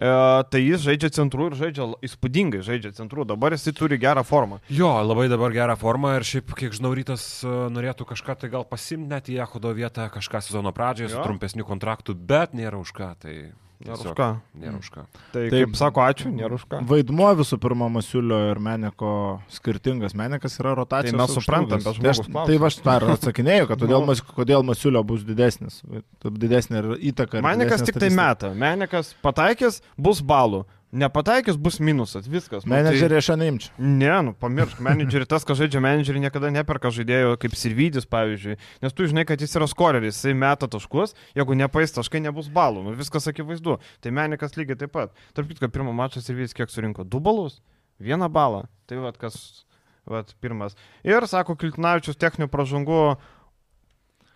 e, 0.00 0.10
tai 0.50 0.60
jis 0.64 0.82
žaidžia 0.82 1.10
centrų 1.14 1.50
ir 1.50 1.56
žaidžia 1.60 1.86
įspūdingai 2.08 2.62
žaidžia 2.66 2.90
centrų. 2.96 3.26
Dabar 3.28 3.52
jisai 3.54 3.74
turi 3.76 3.98
gerą 4.02 4.24
formą. 4.26 4.58
Jo, 4.72 4.90
labai 5.04 5.28
dabar 5.30 5.52
gerą 5.54 5.76
formą 5.78 6.16
ir 6.16 6.26
šiaip, 6.26 6.54
kiek 6.58 6.74
žinau, 6.74 6.90
rytas 6.96 7.44
e, 7.44 7.54
norėtų 7.70 8.08
kažką 8.08 8.38
tai 8.40 8.50
gal 8.50 8.64
pasimti 8.66 9.12
net 9.12 9.30
į 9.30 9.38
Echodo 9.44 9.74
vietą, 9.76 10.08
kažką 10.10 10.42
sezono 10.42 10.72
pradžioje 10.74 11.12
su 11.14 11.22
trumpesniu 11.22 11.68
kontraktu, 11.68 12.14
bet 12.16 12.56
nėra 12.56 12.80
už 12.82 12.94
ką. 12.96 13.12
Tai 13.20 13.34
Nėra 13.80 13.96
už 13.96 14.12
ką. 14.18 14.26
Nėra 14.60 14.76
už 14.76 14.88
ką. 14.92 15.02
Tai 15.32 15.42
Taip. 15.48 15.52
kaip 15.54 15.76
sako, 15.80 16.02
ačiū, 16.04 16.28
nėra 16.36 16.52
už 16.58 16.64
ką. 16.68 16.80
Vaidmuo 16.90 17.30
visų 17.38 17.56
pirma 17.62 17.86
Masiulio 17.88 18.40
ir 18.50 18.58
Meneko 18.60 19.12
skirtingas. 19.48 20.12
Menekas 20.18 20.58
yra 20.60 20.74
rotacijos. 20.76 21.14
Tai 21.16 21.20
mes 21.22 21.32
suprantam, 21.38 21.80
bet 21.80 21.86
Tai 21.86 21.92
aš, 21.94 22.00
žmogus 22.00 22.28
klausia. 22.28 22.58
tai 22.58 22.66
aš 22.68 22.76
tą 22.84 22.96
ir 23.00 23.06
atsakinėjau, 23.14 23.68
kad 23.70 23.78
todėl, 23.80 24.00
Nu. 24.04 24.06
mas, 24.12 24.20
kodėl 24.20 24.66
Masiulio 24.68 25.02
bus 25.02 25.24
didesnis. 25.24 25.80
Didesnė 26.22 26.76
ir 26.82 26.90
įtaka. 27.12 27.40
didesnė 27.40 27.86
tik 27.88 27.98
tai 28.04 28.10
meta. 28.10 28.52
Manikas 28.52 29.14
pataikys, 29.24 29.80
bus 29.96 30.20
balų. 30.20 30.66
Nepataikys, 30.92 31.54
bus 31.54 31.78
minusas. 31.78 32.26
Viskas. 32.26 32.64
Nu, 32.66 32.72
tai- 32.74 32.82
Menedžerį 32.82 33.16
aš 33.20 33.28
neimčiau. 33.38 33.70
Ne, 33.78 34.10
nu 34.26 34.32
pamiršk, 34.34 34.80
menedžerį, 34.82 35.28
tas, 35.30 35.44
kas 35.46 35.60
žaidžia 35.60 35.78
menedžerį, 35.84 36.18
niekada 36.24 36.50
neperka 36.50 36.90
žaidėjo 36.90 37.36
kaip 37.38 37.54
Sirvydis, 37.54 38.08
pavyzdžiui, 38.10 38.56
nes 38.82 38.92
tu 38.92 39.06
žinai, 39.06 39.22
kad 39.24 39.38
jis 39.38 39.54
yra 39.54 39.68
skoreris, 39.70 40.18
jisai 40.18 40.34
meta 40.34 40.66
taškus, 40.66 41.14
jeigu 41.38 41.54
nepais 41.54 41.94
taškai, 41.94 42.18
nebus 42.26 42.48
balų, 42.50 42.82
nu, 42.88 42.94
viskas 42.98 43.30
akivaizdu. 43.30 43.78
Tai 44.02 44.10
menikas 44.10 44.58
lygiai 44.58 44.76
taip 44.82 44.90
pat. 44.90 45.14
Tarp 45.32 45.46
kitko, 45.46 45.70
pirmą 45.70 45.94
mačą 45.94 46.18
Sirvydis 46.26 46.54
kiek 46.58 46.68
surinko? 46.68 47.06
Du 47.06 47.20
balus? 47.22 47.60
Vieną 48.02 48.26
balą. 48.32 48.64
Tai 48.90 48.98
vad 48.98 49.16
kas, 49.16 49.64
vad 50.10 50.34
pirmas. 50.42 50.74
Ir, 51.06 51.22
sako 51.30 51.54
Kiltinavičius, 51.54 52.18
techninių 52.18 52.50
pražangų 52.50 53.16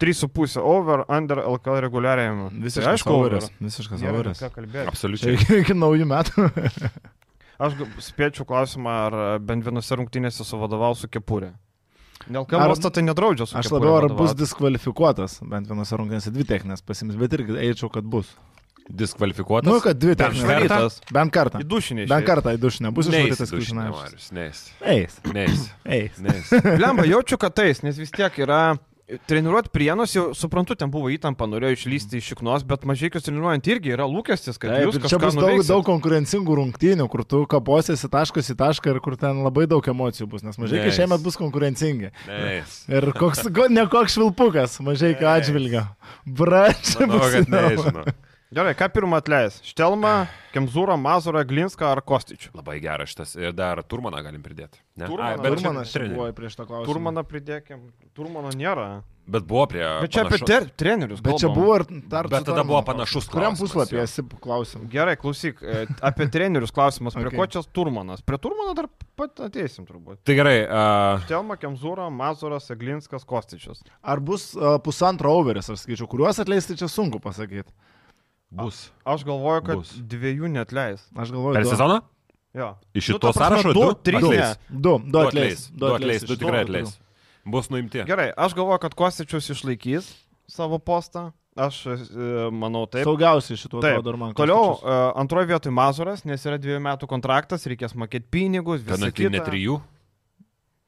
3,5 0.03 0.59
over, 0.59 1.05
under 1.09 1.39
LKL 1.45 1.81
reguliariajame. 1.87 2.49
Visiškas 2.65 2.85
tai, 2.85 2.95
aišku, 2.97 3.13
over. 3.15 3.37
overis. 3.37 3.51
Visiškas 3.63 4.01
kalbėti. 4.55 4.87
Absoliučiai. 4.91 5.37
Čia 5.39 5.61
iki 5.63 5.77
naujų 5.79 6.09
metų. 6.11 6.49
Aš 7.65 7.77
spėčiau 8.03 8.47
klausimą, 8.49 8.95
ar 9.07 9.15
e, 9.15 9.29
bent 9.47 9.63
vienose 9.63 9.95
rungtynėse 10.01 10.47
suvadovau 10.47 10.91
su 10.99 11.07
kepurė. 11.07 11.53
Dėl 12.25 12.47
kalbos 12.49 12.81
tai 12.83 13.05
nedraudžia 13.05 13.47
su 13.47 13.59
Aš 13.59 13.69
kepure 13.69 13.85
labiau 13.85 13.95
ar 14.01 14.17
bus 14.17 14.35
diskvalifikuotas, 14.39 15.39
bent 15.51 15.69
vienose 15.71 15.99
rungtynėse 16.01 16.33
dvi 16.35 16.47
techninės 16.49 16.83
pasims, 16.87 17.19
bet 17.21 17.37
irgi 17.37 17.59
eičiau, 17.69 17.93
kad 17.95 18.07
bus. 18.09 18.33
Diskvalifikuotas. 18.85 19.71
Nu, 19.71 19.79
kad 19.81 19.97
dvi 19.97 20.13
Bent 20.13 20.21
techninės. 20.21 20.69
kartą? 20.69 21.13
Bent 21.17 21.33
kartą. 21.33 21.61
Į 21.63 21.69
dušinį. 21.69 22.09
Bent 22.11 22.27
kartą 22.29 22.53
į 22.53 22.59
dušinę. 22.61 22.91
Bus 22.93 23.09
Neis 23.09 23.39
išvarytas. 23.39 23.77
Marius, 23.79 24.27
Neis. 24.37 24.61
Eis. 24.83 25.15
Neis. 25.33 25.63
Eis. 25.89 26.19
Neis. 26.21 26.51
Lemba, 26.83 27.07
jaučiu, 27.09 27.39
kad 27.41 27.55
tais, 27.57 27.81
nes 27.87 27.97
vis 28.01 28.13
tiek 28.13 28.37
yra... 28.45 28.77
Treniruot 29.29 29.67
prienus, 29.69 30.15
jau 30.17 30.31
suprantu, 30.33 30.73
ten 30.81 30.89
buvo 30.89 31.11
įtampa, 31.13 31.45
norėjo 31.45 31.75
išlysti 31.77 32.17
iš 32.23 32.31
šiknos, 32.33 32.63
bet 32.65 32.87
mažai 32.89 33.11
kas 33.13 33.27
treniruojant 33.27 33.67
irgi 33.69 33.93
yra 33.93 34.07
lūkestis, 34.09 34.57
kad 34.57 34.73
Taip, 34.73 34.87
jūs 34.87 34.97
ir 34.97 35.03
čia 35.05 35.19
kažką 35.19 35.21
bus 35.27 35.35
daug, 35.37 35.43
nuveiksit. 35.45 35.69
daug 35.75 35.85
konkurencingų 35.91 36.57
rungtynių, 36.61 37.07
kur 37.13 37.25
tu 37.29 37.43
kaposiesi 37.53 38.09
taškas 38.09 38.49
į 38.55 38.57
tašką 38.65 38.95
ir 38.95 39.01
kur 39.05 39.19
ten 39.21 39.43
labai 39.45 39.67
daug 39.69 39.85
emocijų 39.93 40.25
bus, 40.33 40.43
nes 40.49 40.57
mažai 40.57 40.81
Neis. 40.87 40.97
šiemet 40.97 41.21
bus 41.21 41.37
konkurencingi. 41.37 42.15
Neis. 42.33 42.79
Ir 42.89 43.11
koks, 43.13 43.45
ko- 43.53 43.69
ne 43.69 43.85
koks 43.93 44.17
švilpukas, 44.17 44.81
mažai 44.81 45.13
ką 45.21 45.35
atžvilgia. 45.37 45.85
Bračiai. 46.25 47.05
Manau, 47.05 47.29
kad 47.29 47.53
nežinau. 47.53 48.07
Gerai, 48.53 48.75
ką 48.77 48.87
pirmą 48.93 49.17
atleis? 49.19 49.57
Štelmą, 49.67 50.27
Kemzūrą, 50.55 50.95
Mazurą, 51.01 51.41
Glinską 51.49 51.89
ar 51.91 52.03
Kostičių? 52.07 52.53
Labai 52.55 52.77
geras 52.85 53.11
šitas. 53.11 53.33
Ir 53.41 53.55
dar 53.57 53.81
Turmaną 53.83 54.21
galim 54.23 54.45
pridėti. 54.45 54.79
Ne? 55.01 55.09
Turmaną. 55.09 55.31
Ai, 55.33 55.41
bet, 55.41 55.57
Turmanas 55.57 55.91
čia 55.91 56.05
buvo 56.13 56.29
prieš 56.37 56.55
tą 56.61 56.67
klausimą. 56.69 56.87
Turmaną 56.93 57.25
pridėkim. 57.27 57.81
Turmano 58.15 58.53
nėra. 58.55 59.03
bet 59.27 59.47
buvo 59.49 59.65
prie... 59.73 59.83
Bet 60.05 60.13
čia 60.13 60.23
apie 60.23 60.37
panašu- 60.37 60.47
ter 60.47 60.67
trenerius. 60.79 61.23
Bet 61.25 61.41
čia 61.41 61.49
kalbam. 61.49 61.63
buvo 61.63 61.77
ir 61.81 61.85
dar... 62.13 62.29
Bet 62.29 62.45
tada 62.47 62.63
buvo 62.69 62.83
panašus 62.85 63.27
Kuriam 63.33 63.57
klausimas, 63.57 63.73
puslapį 63.73 63.97
jo. 63.97 64.03
esi 64.05 64.25
klausim? 64.45 64.85
Gerai, 64.93 65.17
klausyk, 65.19 65.63
e, 65.65 65.87
apie 66.05 66.27
trenerius 66.31 66.71
klausimas. 66.77 67.17
Prie 67.17 67.33
Okay. 67.33 67.39
ko 67.41 67.47
čia 67.49 67.63
Turmanas? 67.75 68.21
Prie 68.23 68.39
Turmano 68.39 68.77
dar 68.77 68.87
pat 69.17 69.41
ateisim 69.49 69.89
turbūt. 69.89 70.21
Tai 70.29 70.37
gerai, 70.37 70.59
uh, 70.69 71.25
Štelma, 71.25 71.57
Kemzūra, 71.57 72.07
Mazuras, 72.13 72.69
Eglinskas, 72.71 73.25
Kostičius. 73.25 73.81
Ar 74.05 74.21
bus 74.21 74.53
uh, 74.55 74.77
pusantro 74.85 75.33
overis, 75.33 75.73
aš 75.73 75.87
skaičiu, 75.89 76.07
kuriuos 76.07 76.39
atleisti 76.45 76.77
čia 76.79 76.87
sunku 76.93 77.19
pasakyti. 77.25 77.73
Bus. 78.55 78.91
Aš 79.05 79.25
galvoju, 79.25 79.63
kad 79.67 79.77
Bus. 79.83 79.93
dviejų 79.99 80.51
net 80.53 80.73
leis. 80.73 81.03
Aš 81.17 81.31
galvoju, 81.35 81.55
Per 81.59 81.63
du. 81.67 81.71
sezoną? 81.71 82.01
Jo. 82.55 82.69
Iš 82.95 83.09
Nu, 83.09 83.15
šito 83.15 83.33
prasme, 83.33 83.41
sąrašo 83.43 83.73
du, 83.75 83.81
du, 83.81 83.95
trys. 83.95 84.21
Du, 84.69 84.99
du 84.99 85.11
Du 85.11 85.19
atleis. 85.19 85.69
du 85.75 85.87
atleis, 85.91 86.23
du 86.23 86.37
tikrai 86.37 86.61
atleis. 86.65 86.99
Bus 87.45 87.69
nuimti. 87.69 88.05
Gerai, 88.07 88.31
aš 88.37 88.55
galvoju, 88.55 88.79
kad 88.81 88.95
Kostičius 88.95 89.51
išlaikys 89.51 90.13
savo 90.49 90.79
postą. 90.79 91.33
Aš 91.57 91.87
e, 91.87 91.95
manau 92.51 92.87
taip. 92.91 93.05
Saugiausiai 93.07 93.57
šituo 93.59 93.79
atrodo 93.79 94.11
ir 94.11 94.17
man. 94.19 94.33
Toliau 94.35 94.73
Kostičius. 94.75 94.91
uh, 94.91 95.13
antroje 95.23 95.47
vietoje 95.47 95.71
Mazuras, 95.73 96.25
nes 96.27 96.43
yra 96.47 96.57
dviejų 96.59 96.81
metų 96.83 97.07
kontraktas, 97.07 97.67
reikės 97.71 97.95
mokėti 97.95 98.27
pinigus, 98.31 98.81
visą 98.83 98.99
Kad 98.99 99.29
ne 99.31 99.39
kitą. 99.39 99.45
trijų. 99.47 99.77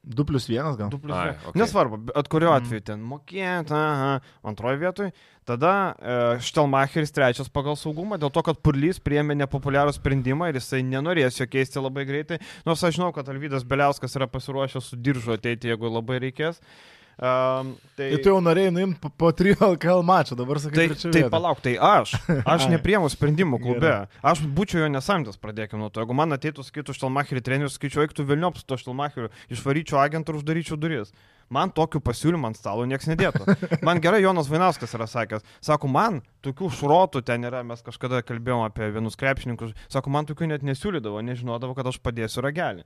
2 0.06 0.24
plus 0.24 0.46
1 0.48 0.76
gal. 0.78 0.88
Du 0.90 0.98
plus 1.02 1.14
Ai, 1.14 1.30
vienas. 1.32 1.46
okei. 1.50 1.60
Nesvarbu, 1.60 1.96
bet 2.14 2.28
kuriuo 2.30 2.52
Mhm. 2.54 2.62
atveju 2.64 2.84
ten 2.84 3.00
mokėti, 3.02 3.72
aha, 3.74 4.20
antroje 4.44 4.78
vietoje. 4.78 5.12
Tada 5.46 5.72
uh, 5.94 6.40
Štelmacheris 6.42 7.14
trečias 7.14 7.46
pagal 7.52 7.76
saugumą, 7.78 8.18
dėl 8.18 8.32
to, 8.34 8.42
kad 8.42 8.58
Purlys 8.58 8.98
priėmė 8.98 9.36
nepopuliarų 9.38 9.92
sprendimą 9.94 10.48
ir 10.50 10.58
jisai 10.58 10.80
nenorės 10.82 11.38
jo 11.38 11.46
keisti 11.46 11.78
labai 11.78 12.02
greitai. 12.08 12.40
Nors 12.66 12.82
aš 12.82 12.96
žinau, 12.98 13.12
kad 13.14 13.30
Alvydas 13.30 13.62
Beliauskas 13.62 14.18
yra 14.18 14.26
pasiruošęs 14.26 14.90
su 14.90 14.98
diržu 14.98 15.36
ateiti, 15.36 15.70
jeigu 15.70 15.92
labai 15.92 16.18
reikės. 16.24 16.58
Um, 17.16 17.70
tai... 17.96 18.10
Tai 18.12 18.18
tu 18.20 18.28
jau 18.28 18.40
norėjai 18.44 18.72
nuimti 18.76 18.98
po, 19.00 19.08
po 19.08 19.30
3 19.32 19.54
LKL 19.56 20.02
mačų, 20.04 20.36
dabar 20.36 20.58
sakai, 20.60 20.90
Tai, 20.92 21.12
tai 21.14 21.22
palauk, 21.32 21.62
tai 21.64 21.72
aš. 21.80 22.12
Aš 22.52 22.66
nepriemu 22.68 23.08
sprendimų 23.08 23.60
klube. 23.62 23.92
Aš 24.20 24.42
būčiau 24.44 24.82
jo 24.82 24.90
nesamdęs, 24.92 25.40
pradėkime 25.40 25.80
nuo 25.80 25.88
to. 25.88 26.04
Jeigu 26.04 26.16
man 26.18 26.36
ateitų, 26.36 26.66
sakytų 26.66 26.92
Štelmacherį 26.98 27.40
trenerius, 27.46 27.78
skaičiu, 27.80 28.02
eiktų 28.04 28.26
Vilniop 28.28 28.60
su 28.60 28.68
to 28.68 28.76
Štelmacheriu, 28.82 29.32
išvaryčiau 29.48 30.02
agentą 30.02 30.34
ir 30.34 30.42
uždaryčiau 30.42 30.76
duris. 30.76 31.14
Man 31.48 31.70
tokių 31.72 32.02
pasiūlymų 32.04 32.50
ant 32.50 32.58
stalo 32.58 32.84
niekas 32.90 33.08
nedėtų. 33.08 33.46
Man 33.86 34.02
gerai 34.02 34.20
Jonas 34.24 34.50
Vainauskas 34.50 34.92
yra 34.98 35.06
sakęs. 35.08 35.46
Sako, 35.62 35.88
man 35.88 36.18
tokių 36.44 36.68
šrotų 36.74 37.22
ten 37.24 37.46
yra, 37.46 37.62
mes 37.64 37.84
kažkada 37.86 38.18
kalbėjome 38.26 38.66
apie 38.66 38.90
vienus 38.90 39.16
krepšininkus. 39.20 39.76
Sako, 39.86 40.10
man 40.10 40.26
tokių 40.26 40.50
net 40.50 40.66
nesiūlydavo, 40.66 41.22
nežinodavo, 41.22 41.76
kad 41.78 41.86
aš 41.86 42.00
padėsiu 42.02 42.42
ragelį. 42.42 42.82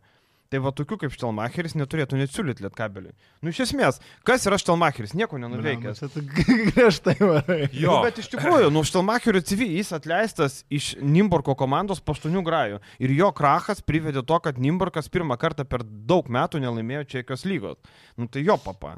Tai 0.51 0.59
va 0.65 0.73
tokių 0.75 0.97
kaip 0.99 1.13
Štelmacheris 1.15 1.77
neturėtų 1.79 2.19
net 2.19 2.33
siūlyti 2.35 2.65
lietkabeliui. 2.65 3.13
Nu 3.39 3.53
iš 3.53 3.61
esmės, 3.69 4.01
kas 4.27 4.43
yra 4.49 4.57
Štelmacheris? 4.59 5.13
Nieko 5.15 5.39
nenuveikęs. 5.39 6.03
Griežtai 6.73 7.15
varai. 7.21 7.69
Jo. 7.71 8.01
Nu, 8.01 8.09
bet 8.09 8.19
iš 8.19 8.33
tikrųjų, 8.33 8.73
nu, 8.75 8.83
Štelmacherio 8.83 9.45
CV 9.47 9.69
jis 9.77 9.95
atleistas 9.95 10.65
iš 10.67 10.97
Nimburko 10.99 11.55
komandos 11.55 12.03
po 12.03 12.19
8 12.19 12.35
grajų. 12.43 12.83
Ir 12.99 13.15
jo 13.15 13.31
krachas 13.31 13.79
privedė 13.87 14.25
to, 14.27 14.41
kad 14.43 14.59
Nimburkas 14.59 15.07
pirmą 15.13 15.39
kartą 15.39 15.63
per 15.71 15.87
daug 15.87 16.27
metų 16.27 16.65
nelaimėjo 16.67 17.07
Čekijos 17.15 17.47
lygos. 17.47 17.79
Nu, 18.19 18.27
tai 18.27 18.43
jo 18.43 18.59
papa. 18.59 18.97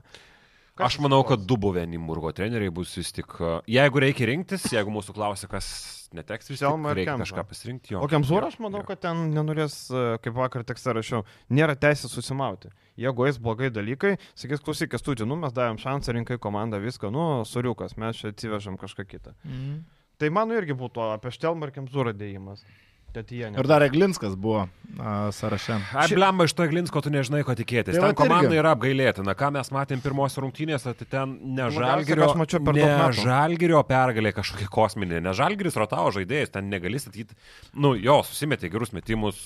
Aš 0.87 0.99
manau, 1.03 1.23
kad 1.27 1.43
du 1.47 1.57
buvę 1.61 1.85
Nimburgo 1.89 2.33
treneriai 2.37 2.73
bus 2.75 2.95
vis 2.99 3.13
tik. 3.15 3.37
Jeigu 3.71 4.03
reikia 4.03 4.29
rinktis, 4.31 4.69
jeigu 4.73 4.93
mūsų 4.95 5.15
klausia, 5.17 5.49
kas 5.51 5.69
neteks, 6.17 6.51
vis 6.53 6.63
tik 6.63 6.87
reikia 6.99 7.17
kažką 7.23 7.45
pasirinkti. 7.49 7.95
Jo. 7.95 8.03
O 8.05 8.11
Kemzūra, 8.11 8.51
aš 8.53 8.59
manau, 8.63 8.83
jo. 8.83 8.89
kad 8.91 9.03
ten 9.07 9.25
nenorės, 9.33 9.77
kaip 10.25 10.37
vakar 10.37 10.67
tekste 10.69 10.95
rašiau, 10.99 11.25
nėra 11.53 11.77
teisės 11.79 12.13
susimauti. 12.15 12.73
Jeigu 13.01 13.27
eis 13.29 13.41
blogai 13.41 13.73
dalykai, 13.73 14.17
sakys, 14.39 14.63
klausyk, 14.65 14.99
stūdį, 15.01 15.27
nu 15.29 15.39
mes 15.41 15.55
davėm 15.57 15.81
šansą 15.81 16.15
rinkai 16.19 16.39
komandą, 16.43 16.81
viską, 16.83 17.11
nu, 17.15 17.27
suriukas, 17.49 17.97
mes 18.01 18.21
čia 18.21 18.33
atsivežam 18.35 18.79
kažką 18.81 19.09
kitą. 19.09 19.37
Mhm. 19.49 19.83
Tai 20.21 20.29
mano 20.31 20.55
irgi 20.55 20.77
būtų 20.79 21.09
apie 21.17 21.33
Štelmą 21.35 21.67
ir 21.67 21.75
Kemzūrą 21.75 22.13
dėjimas. 22.15 22.61
Ne. 23.53 23.61
Ir 23.61 23.69
dar 23.69 23.85
Eglinskas 23.85 24.35
buvo 24.41 24.63
a, 24.65 25.31
sąraše. 25.35 25.77
Ai, 25.99 26.07
blemba, 26.17 26.47
iš 26.49 26.55
to 26.57 26.67
Glinsko 26.71 27.03
tu 27.05 27.13
nežinai, 27.13 27.43
ko 27.47 27.55
tikėtis. 27.59 27.99
Tai 27.99 28.13
Ten 28.13 28.17
komanda 28.19 28.57
yra 28.57 28.73
apgailėtina. 28.77 29.35
Ką 29.39 29.51
mes 29.57 29.73
matėm 29.75 30.01
pirmos 30.05 30.39
rungtynėse, 30.41 30.95
tai 30.99 31.09
ten 31.13 31.37
ne 31.59 31.69
mačiau 32.41 32.63
per 32.65 32.79
ne 32.79 32.89
žalgerio 33.19 33.83
pergalė 33.89 34.33
kažkokia 34.37 34.71
kosminė. 34.73 35.21
Ne 35.25 35.37
žalgeris 35.37 35.77
rotavo 35.81 36.15
žaidėjais, 36.17 36.55
ten 36.57 36.73
negali 36.73 37.01
statyti. 37.03 37.37
Nu, 37.77 37.95
jo, 38.01 38.23
susimetė 38.29 38.73
gerus 38.73 38.95
metimus, 38.97 39.41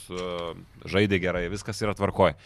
žaidė 0.86 1.20
gerai, 1.22 1.46
viskas 1.52 1.82
yra 1.82 1.96
tvarkoj. 1.98 2.36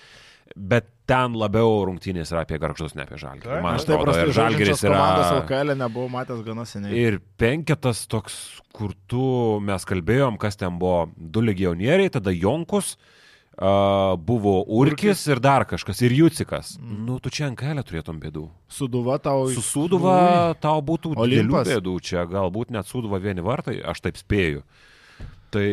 Bet 0.56 0.88
ten 1.10 1.34
labiau 1.38 1.84
rungtynės 1.86 2.32
yra 2.32 2.42
apie 2.44 2.58
garžus, 2.62 2.96
ne 2.98 3.04
apie 3.04 3.18
žalgerį. 3.20 3.46
Taip, 3.46 3.62
Man 3.64 3.78
atrodo, 3.78 4.02
prastai 4.06 4.24
ir 4.26 4.34
žalgeris 4.34 4.82
yra... 4.82 4.96
Komandos 4.98 5.30
LKL 5.36 5.76
nebuvau 5.78 6.10
matęs 6.10 6.42
gana 6.46 6.66
seniai. 6.66 6.96
Ir 6.98 7.18
penketas 7.40 8.02
toks, 8.10 8.36
kur 8.74 8.94
tu 9.10 9.22
mes 9.66 9.86
kalbėjom, 9.86 10.38
kas 10.42 10.58
ten 10.58 10.78
buvo, 10.80 11.08
du 11.14 11.42
legionieriai, 11.46 12.10
tada 12.14 12.34
Jonkus, 12.34 12.96
uh, 12.98 14.18
buvo 14.18 14.56
Urkis 14.80 15.22
ir 15.30 15.42
dar 15.42 15.66
kažkas, 15.70 16.02
ir 16.06 16.14
Jucikas. 16.18 16.74
Mm. 16.80 17.00
Nu, 17.06 17.20
tu 17.22 17.30
čia 17.34 17.46
ant 17.50 17.58
kelio 17.58 17.86
turėtum 17.86 18.18
bėdų. 18.22 18.46
Suduva 18.70 19.20
tau. 19.22 19.46
Su 19.54 19.62
Suduva 19.66 20.18
tau 20.62 20.82
būtų 20.82 21.14
didelių 21.18 21.64
bėdų, 21.70 21.96
čia 22.06 22.26
galbūt 22.30 22.74
net 22.74 22.90
Suduva 22.90 23.22
vieni 23.22 23.46
vartai, 23.46 23.78
aš 23.82 24.02
taip 24.06 24.18
spėju. 24.18 24.66
Tai 25.50 25.66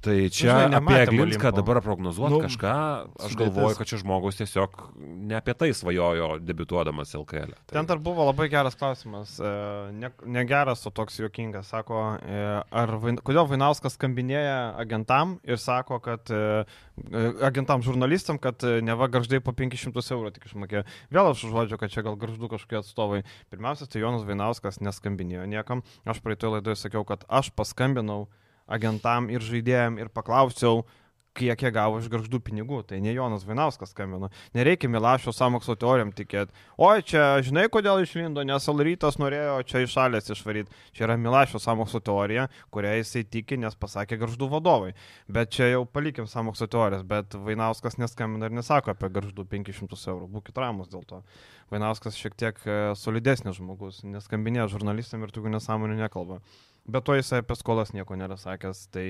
Tai 0.00 0.16
čia 0.32 0.48
Žinai, 0.48 0.78
apie 0.80 1.00
Glinską 1.12 1.50
dabar 1.52 1.82
prognozuoti 1.84 2.32
Nu, 2.32 2.38
nu, 2.40 2.46
kažką, 2.48 2.72
aš 3.20 3.34
galvoju, 3.36 3.76
kad 3.76 3.88
čia 3.90 3.98
žmogus 4.00 4.38
tiesiog 4.38 4.78
ne 5.28 5.36
apie 5.36 5.52
tai 5.52 5.68
svajojo 5.76 6.38
debituodamas 6.40 7.12
LKL. 7.18 7.52
Tai... 7.68 7.74
Ten 7.74 7.88
dar 7.90 8.00
buvo 8.00 8.24
labai 8.24 8.48
geras 8.48 8.78
klausimas, 8.80 9.36
e, 9.36 9.52
ne, 9.92 10.10
negeras, 10.24 10.86
o 10.88 10.92
toks 10.94 11.20
juokingas. 11.20 11.68
Sako, 11.68 12.00
e, 12.24 12.40
ar, 12.64 12.94
kodėl 13.20 13.44
Vainauskas 13.50 13.98
skambinėja 13.98 14.72
agentam 14.80 15.36
ir 15.44 15.60
sako, 15.60 16.00
kad 16.00 16.32
e, 16.32 16.64
agentam 17.44 17.84
žurnalistam, 17.84 18.40
kad 18.40 18.64
neva 18.64 19.10
garždai 19.12 19.44
po 19.44 19.52
500 19.52 20.16
eurų 20.16 20.32
tik 20.36 20.48
išmokėjo. 20.48 20.86
Vėl 21.12 21.32
aš 21.34 21.44
užuodžiu, 21.50 21.76
kad 21.80 21.92
čia 21.92 22.06
gal 22.08 22.16
garždų 22.20 22.54
kažkokie 22.56 22.80
atstovai. 22.80 23.24
Pirmiausia, 23.52 23.84
tai 23.84 24.00
Jonas 24.00 24.24
Vainauskas 24.24 24.80
neskambinėjo 24.80 25.44
niekam. 25.50 25.84
Aš 26.08 26.24
praeitoje 26.24 26.56
laidoje 26.56 26.80
sakiau, 26.80 27.04
kad 27.04 27.28
aš 27.28 27.52
paskambinau 27.52 28.30
agentam 28.70 29.28
ir 29.32 29.44
žaidėjim 29.44 29.98
ir 30.00 30.10
paklausiau, 30.14 30.84
kiek 31.36 31.62
jie 31.62 31.70
gavo 31.72 32.00
iš 32.00 32.08
garždų 32.10 32.40
pinigų. 32.44 32.80
Tai 32.86 32.98
ne 33.02 33.12
Jonas 33.14 33.44
Vainauskas 33.46 33.92
skambino. 33.94 34.30
Nereikia 34.56 34.90
Milašio 34.90 35.32
samokslo 35.34 35.76
teorijam 35.78 36.12
tikėti. 36.16 36.54
Oi, 36.82 37.04
čia 37.06 37.24
žinai, 37.46 37.68
kodėl 37.72 38.02
išlindo, 38.02 38.42
nes 38.46 38.66
Alrytas 38.72 39.18
norėjo 39.20 39.60
čia 39.68 39.84
iš 39.84 39.94
šalės 39.94 40.32
išvaryti. 40.34 40.74
Čia 40.96 41.06
yra 41.06 41.18
Milašio 41.20 41.62
samokslo 41.62 42.02
teorija, 42.04 42.48
kurią 42.74 42.96
jisai 42.98 43.24
tiki, 43.24 43.60
nes 43.62 43.78
pasakė 43.78 44.18
garždų 44.20 44.50
vadovai. 44.56 44.92
Bet 45.30 45.54
čia 45.54 45.70
jau 45.70 45.84
palikim 45.86 46.28
samokslo 46.30 46.68
teorijas, 46.70 47.06
bet 47.06 47.38
Vainauskas 47.38 47.98
neskambina 48.00 48.50
ir 48.50 48.58
nesako 48.58 48.94
apie 48.94 49.12
garždų 49.14 49.46
500 49.54 50.02
eurų. 50.14 50.30
Būkit 50.34 50.60
ramus 50.60 50.90
dėl 50.90 51.06
to. 51.06 51.22
Vainauskas 51.70 52.16
šiek 52.18 52.34
tiek 52.38 52.58
e, 52.66 52.78
solidesnis 52.98 53.60
žmogus, 53.60 54.00
neskambinėja 54.06 54.68
žurnalistam 54.72 55.22
ir 55.26 55.30
tokių 55.34 55.52
nesąmonių 55.54 56.00
nekalba. 56.00 56.40
Bet 56.90 57.04
to 57.06 57.14
jisai 57.14 57.42
apie 57.42 57.54
skolas 57.54 57.92
nieko 57.94 58.16
nėra 58.18 58.34
sakęs. 58.40 58.86
Tai 58.90 59.04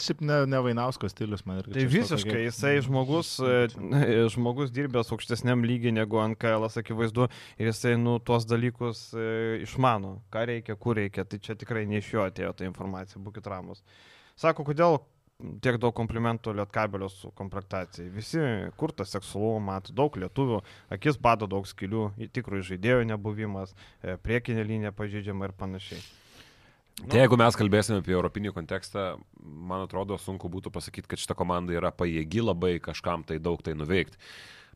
Šiaip 0.00 0.22
ne, 0.24 0.36
ne 0.48 0.60
Vainausko 0.64 1.10
stilius 1.10 1.42
man 1.44 1.58
irgi. 1.60 1.74
Tai 1.74 1.84
visiškai 1.92 2.30
tokia- 2.30 2.44
jisai 2.46 2.74
žmogus, 2.86 3.32
e, 3.42 3.66
žmogus 4.34 4.72
dirbęs 4.72 5.10
aukštesniam 5.12 5.64
lygiai 5.66 5.92
negu 5.92 6.22
NKL, 6.22 6.68
akivaizdu, 6.80 7.26
ir 7.60 7.68
jisai, 7.72 7.96
nu, 8.00 8.16
tuos 8.24 8.46
dalykus 8.48 9.10
e, 9.12 9.26
išmano, 9.66 10.20
ką 10.32 10.46
reikia, 10.52 10.78
kur 10.80 10.96
reikia. 11.02 11.26
Tai 11.28 11.42
čia 11.42 11.58
tikrai 11.58 11.84
ne 11.90 12.00
iš 12.00 12.14
jo 12.14 12.24
atėjo 12.24 12.54
ta 12.56 12.64
informacija, 12.68 13.20
būkit 13.20 13.50
ramus. 13.52 13.82
Sako, 14.40 14.64
kodėl 14.70 15.00
tiek 15.36 15.78
daug 15.80 15.94
komplimentų 15.96 16.54
Lietkabelio 16.56 17.08
su 17.12 17.30
komplektacijai. 17.36 18.08
Visi 18.12 18.42
kurta 18.80 19.04
seksualumo, 19.08 19.60
mato 19.68 19.94
daug 19.96 20.16
lietuvių, 20.16 20.62
akis 20.96 21.18
bado 21.20 21.48
daug 21.50 21.66
skilių, 21.68 22.08
tikrųjų 22.32 22.70
žaidėjų 22.72 23.08
nebuvimas, 23.12 23.74
e, 24.02 24.16
priekinė 24.16 24.64
linija 24.66 24.94
pažydžiama 24.96 25.50
ir 25.50 25.56
panašiai. 25.58 26.00
Tai 26.96 27.20
jeigu 27.20 27.36
mes 27.36 27.56
kalbėsime 27.60 28.00
apie 28.00 28.14
europinį 28.16 28.54
kontekstą, 28.56 29.18
man 29.44 29.84
atrodo 29.84 30.16
sunku 30.16 30.48
būtų 30.48 30.72
pasakyti, 30.72 31.10
kad 31.10 31.20
šita 31.20 31.36
komanda 31.36 31.74
yra 31.76 31.90
pajėgi 31.92 32.40
labai 32.40 32.78
kažkam 32.80 33.24
tai 33.26 33.36
daug 33.36 33.60
tai 33.60 33.76
nuveikti. 33.76 34.16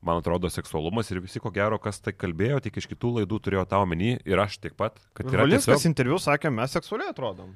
Man 0.04 0.20
atrodo, 0.20 0.48
seksualumas 0.48 1.10
ir 1.12 1.20
visi, 1.20 1.40
ko 1.40 1.50
gero, 1.52 1.76
kas 1.80 2.00
tai 2.00 2.12
kalbėjo, 2.16 2.60
tik 2.64 2.76
iš 2.80 2.88
kitų 2.88 3.18
laidų 3.18 3.40
turėjo 3.40 3.64
tą 3.68 3.80
omeny 3.84 4.14
ir 4.24 4.40
aš 4.40 4.56
tiek 4.60 4.76
pat, 4.76 4.96
kad 5.16 5.28
yra 5.28 5.44
Valinskas 5.44 5.76
tiesiog 5.76 5.90
interviu 5.92 6.20
sakė, 6.20 6.52
mes 6.52 6.72
seksualiai 6.72 7.12
atrodom. 7.12 7.52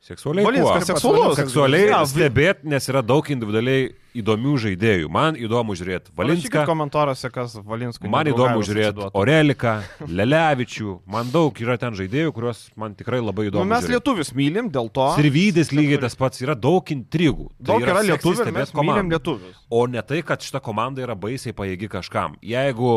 Seksualiai. 0.00 0.44
Valinskas 0.46 0.84
kuo? 0.86 0.94
seksualus. 0.94 1.36
Seksualiai 1.36 1.88
Ja, 1.90 2.02
stebėti, 2.06 2.66
nes 2.70 2.88
yra 2.88 3.02
daug 3.02 3.26
individualiai 3.30 3.90
įdomių 4.22 4.54
žaidėjų. 4.64 5.08
Man 5.12 5.36
įdomu 5.40 5.76
žiūrėti 5.78 6.12
Valinską. 6.16 6.64
Komentaruose, 6.68 7.30
kas 7.34 7.54
Valinskui. 7.66 8.08
Man 8.12 8.30
įdomu 8.32 8.62
žiūrėti 8.66 9.10
Oreliką, 9.16 9.76
Lelevičių, 10.20 10.94
man 11.12 11.30
daug 11.34 11.56
yra 11.62 11.76
ten 11.80 11.94
žaidėjų, 11.98 12.32
kuriuos 12.36 12.62
man 12.78 12.94
tikrai 12.98 13.20
labai 13.22 13.46
Nu, 13.46 13.50
įdomu. 13.52 13.68
mes 13.70 13.84
žiūrėt. 13.84 13.94
lietuvius 13.96 14.30
mylim, 14.34 14.70
dėl 14.72 14.88
to. 14.90 15.06
Sirvydis 15.18 15.70
lygiai 15.76 16.00
tas 16.02 16.16
pats, 16.18 16.40
yra 16.42 16.54
daug 16.56 16.82
intrigų. 16.92 17.50
Tai 17.60 17.66
Daug 17.76 17.82
yra 17.86 18.00
seksy 18.02 18.10
lietuvių 18.12 18.46
mes 18.56 18.72
mylim 18.72 18.78
komandą. 18.80 19.16
lietuvius. 19.16 19.56
O 19.70 19.86
ne 19.86 20.02
tai, 20.02 20.22
kad 20.22 20.40
šita 20.40 20.60
komanda 20.62 21.02
yra 21.04 21.14
baisiai 21.14 21.52
pajėgi 21.56 21.88
kažkam. 21.92 22.36
Jeigu 22.42 22.90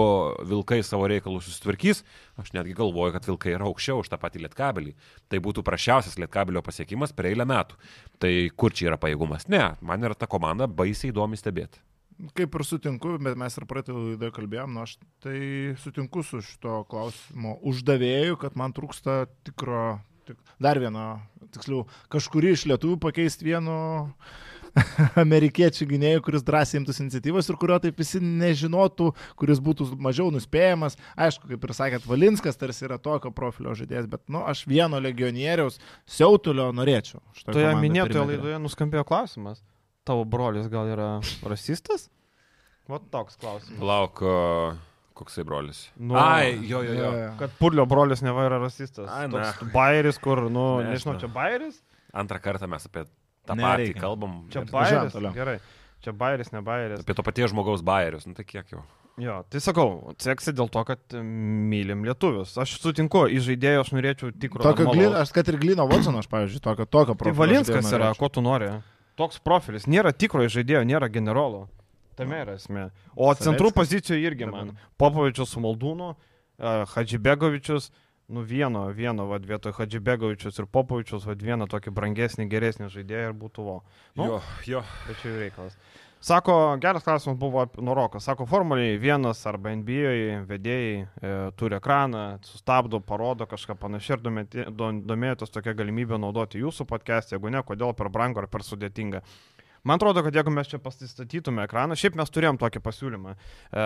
Vilkai 0.49 0.82
savo 0.84 1.07
reikalus 1.09 1.45
susitvarkys, 1.49 2.03
aš 2.39 2.53
netgi 2.55 2.74
galvoju, 2.78 3.13
kad 3.17 3.26
Vilkai 3.28 3.53
yra 3.57 3.65
aukščiau 3.67 3.99
už 4.03 4.09
tą 4.09 4.17
patį 4.22 4.45
Lietkabelį. 4.47 4.93
Tai 5.30 5.38
būtų 5.43 5.63
prašiausias 5.67 6.17
Lietkabelio 6.22 6.61
pasiekimas 6.63 7.11
per 7.13 7.26
eilę 7.32 7.45
metų. 7.45 7.76
Tai 8.20 8.32
kur 8.55 8.72
čia 8.72 8.89
yra 8.91 8.97
pajėgumas? 8.97 9.47
Ne, 9.51 9.76
man 9.82 10.01
yra 10.03 10.15
ta 10.15 10.28
komanda 10.28 10.67
baisiai 10.67 11.09
įdomi 11.12 11.39
stebėti. 11.39 11.82
Kaip 12.36 12.55
ir 12.57 12.66
sutinku, 12.68 13.14
bet 13.24 13.38
mes 13.39 13.55
ir 13.55 13.66
praeitą 13.68 13.95
laidą 13.95 14.28
kalbėjom, 14.36 14.74
nu 14.76 14.84
aš 14.84 14.97
tai 15.24 15.39
sutinku 15.80 16.24
su 16.28 16.41
šito 16.43 16.82
klausimo 16.91 17.55
uždavėju, 17.72 18.36
kad 18.41 18.57
man 18.60 18.76
trūksta 18.76 19.22
tikro, 19.47 20.01
tik, 20.28 20.39
dar 20.60 20.82
vieno, 20.84 21.05
tiksliau, 21.55 21.86
kažkurį 22.12 22.51
iš 22.57 22.66
lietuvių 22.74 22.99
pakeisti 23.07 23.47
vienu 23.47 23.78
amerikiečių 25.24 25.88
gynėjų, 25.93 26.26
kuris 26.28 26.43
drąsiai 26.43 26.82
imtųsi 26.82 27.05
iniciatyvos 27.05 27.49
ir 27.49 27.60
kurio 27.62 27.80
taip 27.88 28.03
visi 28.03 28.20
nežinotų, 28.20 29.10
kuris 29.39 29.64
būtų 29.64 29.88
mažiau 30.03 30.28
nuspėjamas. 30.36 30.99
Aišku, 31.16 31.47
kaip 31.53 31.66
ir 31.66 31.76
sakėt, 31.80 32.07
Valinskas 32.10 32.60
tarsi 32.60 32.84
yra 32.88 32.99
tokio 33.01 33.32
profilio 33.36 33.80
žaidėjas, 33.80 34.12
bet, 34.12 34.26
nu, 34.28 34.43
aš 34.43 34.68
vieno 34.70 34.99
legionieriaus 34.99 35.80
siautulio 36.03 36.70
norėčiau. 36.76 37.24
Toje 37.47 37.74
minėtoje 37.80 38.28
laidoje 38.34 38.62
nuskambėjo 38.68 39.07
klausimas. 39.07 39.64
Tavo 40.08 40.24
brolis 40.26 40.68
gal 40.72 40.88
yra 40.89 41.10
rasistas? 41.45 42.08
Vat 42.89 43.04
toks 43.14 43.36
klausimas. 43.38 43.82
Lauk, 43.86 44.22
koksai 45.20 45.43
brolis. 45.45 45.84
Nu, 46.00 46.16
Ai, 46.18 46.56
jo, 46.66 46.82
jo, 46.86 46.93
jo. 46.97 47.10
Kad 47.38 47.52
Purlio 47.60 47.86
brolis 47.89 48.24
neva 48.26 48.47
yra 48.47 48.58
rasistas. 48.64 49.10
Ai, 49.14 49.28
na. 49.30 49.52
Toks 49.52 49.70
Bairis, 49.74 50.18
kur, 50.24 50.45
nu, 50.50 50.80
Nežinau. 50.82 50.93
nežinau, 50.95 51.18
čia 51.22 51.30
Bairis? 51.36 51.82
Antrą 52.18 52.39
kartą 52.41 52.66
mes 52.72 52.88
apie 52.89 53.04
tą 53.45 53.58
Nereikia. 53.60 53.93
patį 53.93 54.00
kalbam. 54.02 54.39
Čia 54.50 54.64
ir 54.64 54.72
Bairis. 54.74 55.14
toliau. 55.14 55.34
Gerai. 55.36 55.60
Čia 56.02 56.14
Bairis, 56.16 56.50
ne 56.56 56.62
Bairis. 56.66 57.04
Apie 57.04 57.14
to 57.14 57.26
paties 57.28 57.52
žmogaus 57.52 57.84
bairius. 57.86 58.26
Nu 58.26 58.34
tai 58.34 58.47
kiek 58.47 58.72
jau. 58.74 58.82
Jo, 59.20 59.41
tai 59.52 59.60
sakau, 59.60 60.14
seksi 60.24 60.54
dėl 60.56 60.70
to, 60.72 60.80
kad 60.88 61.02
mylim 61.20 62.06
lietuvius. 62.08 62.54
Aš 62.64 62.78
sutinku, 62.80 63.26
į 63.28 63.41
žaidėjų 63.50 63.82
aš 63.84 63.89
norėčiau 63.91 64.32
tikro. 64.32 64.64
Tokio 64.64 64.86
normalaus. 64.88 64.95
glino, 64.95 65.18
aš 65.20 65.34
kad 65.36 65.50
ir 65.52 65.58
Glino 65.60 65.86
Watsono, 65.91 66.22
aš, 66.24 66.30
pavyzdžiui, 66.32 66.62
tokio, 66.64 66.86
tokio 66.88 67.14
Tai 67.14 67.20
profilio 67.20 67.41
Valinskas 67.41 67.84
žaidėjo 67.84 68.00
yra, 68.00 68.14
ko 68.16 68.30
tu 68.32 68.39
nori. 68.45 68.70
Toks 69.20 69.41
profilis. 69.43 69.88
Nėra 69.89 70.13
tikrojo 70.15 70.51
žaidėjo, 70.55 70.86
nėra 70.88 71.09
generolo. 71.11 71.67
Tame 72.20 72.41
yra 72.43 72.57
esmė. 72.59 72.89
O 73.15 73.30
centrų 73.36 73.72
pozicijoje 73.76 74.28
irgi 74.28 74.47
man. 74.49 74.74
Popovičius 74.99 75.53
su 75.55 75.63
Maldūnu, 75.63 76.13
uh, 76.15 76.84
Hadžibegovičius, 76.93 77.89
nu 78.36 78.43
vieno, 78.47 78.86
vieno, 78.95 79.28
vad 79.30 79.47
vietoj 79.47 79.76
Hadžibegovičius 79.78 80.59
ir 80.59 80.67
Popovičius, 80.72 81.28
vad 81.28 81.43
vieną 81.43 81.67
tokį 81.72 81.93
brangesnį, 81.95 82.47
geresnį 82.51 82.89
žaidėją 82.95 83.32
ir 83.32 83.38
būtų 83.39 83.65
vo. 83.65 83.78
Nu, 84.20 84.28
Jo, 84.28 84.41
jo. 84.67 84.84
Bet 85.07 85.22
čia 85.22 85.32
jų 85.32 85.39
reikalas. 85.45 85.80
Sako, 86.22 86.78
geras 86.82 87.03
klausimas 87.03 87.38
buvo 87.39 87.61
apie 87.61 87.84
Norokas. 87.84 88.24
Sako, 88.24 88.45
formuliai 88.45 88.97
vienas 88.99 89.39
arba 89.47 89.72
NBA 89.72 90.41
vedėjai 90.49 90.89
e, 90.99 91.30
turi 91.55 91.78
ekraną, 91.78 92.24
sustabdo, 92.43 92.99
parodo 92.99 93.47
kažką 93.47 93.78
panašiai 93.80 94.17
ir 94.17 94.74
domėjotės 95.07 95.55
tokia 95.55 95.74
galimybė 95.80 96.20
naudoti 96.20 96.59
jūsų 96.59 96.89
podcast, 96.89 97.32
jeigu 97.32 97.53
ne, 97.55 97.63
kodėl 97.63 97.95
per 97.95 98.11
brangu 98.11 98.43
ar 98.43 98.49
per 98.51 98.67
sudėtinga. 98.67 99.24
Man 99.90 99.98
atrodo, 99.98 100.22
kad 100.22 100.36
jeigu 100.38 100.54
mes 100.54 100.70
čia 100.70 100.78
pasistatytume 100.84 101.64
ekraną, 101.66 101.98
šiaip 101.98 102.18
mes 102.20 102.30
turėjom 102.30 102.60
tokį 102.62 102.82
pasiūlymą. 102.86 103.32
E, 103.34 103.86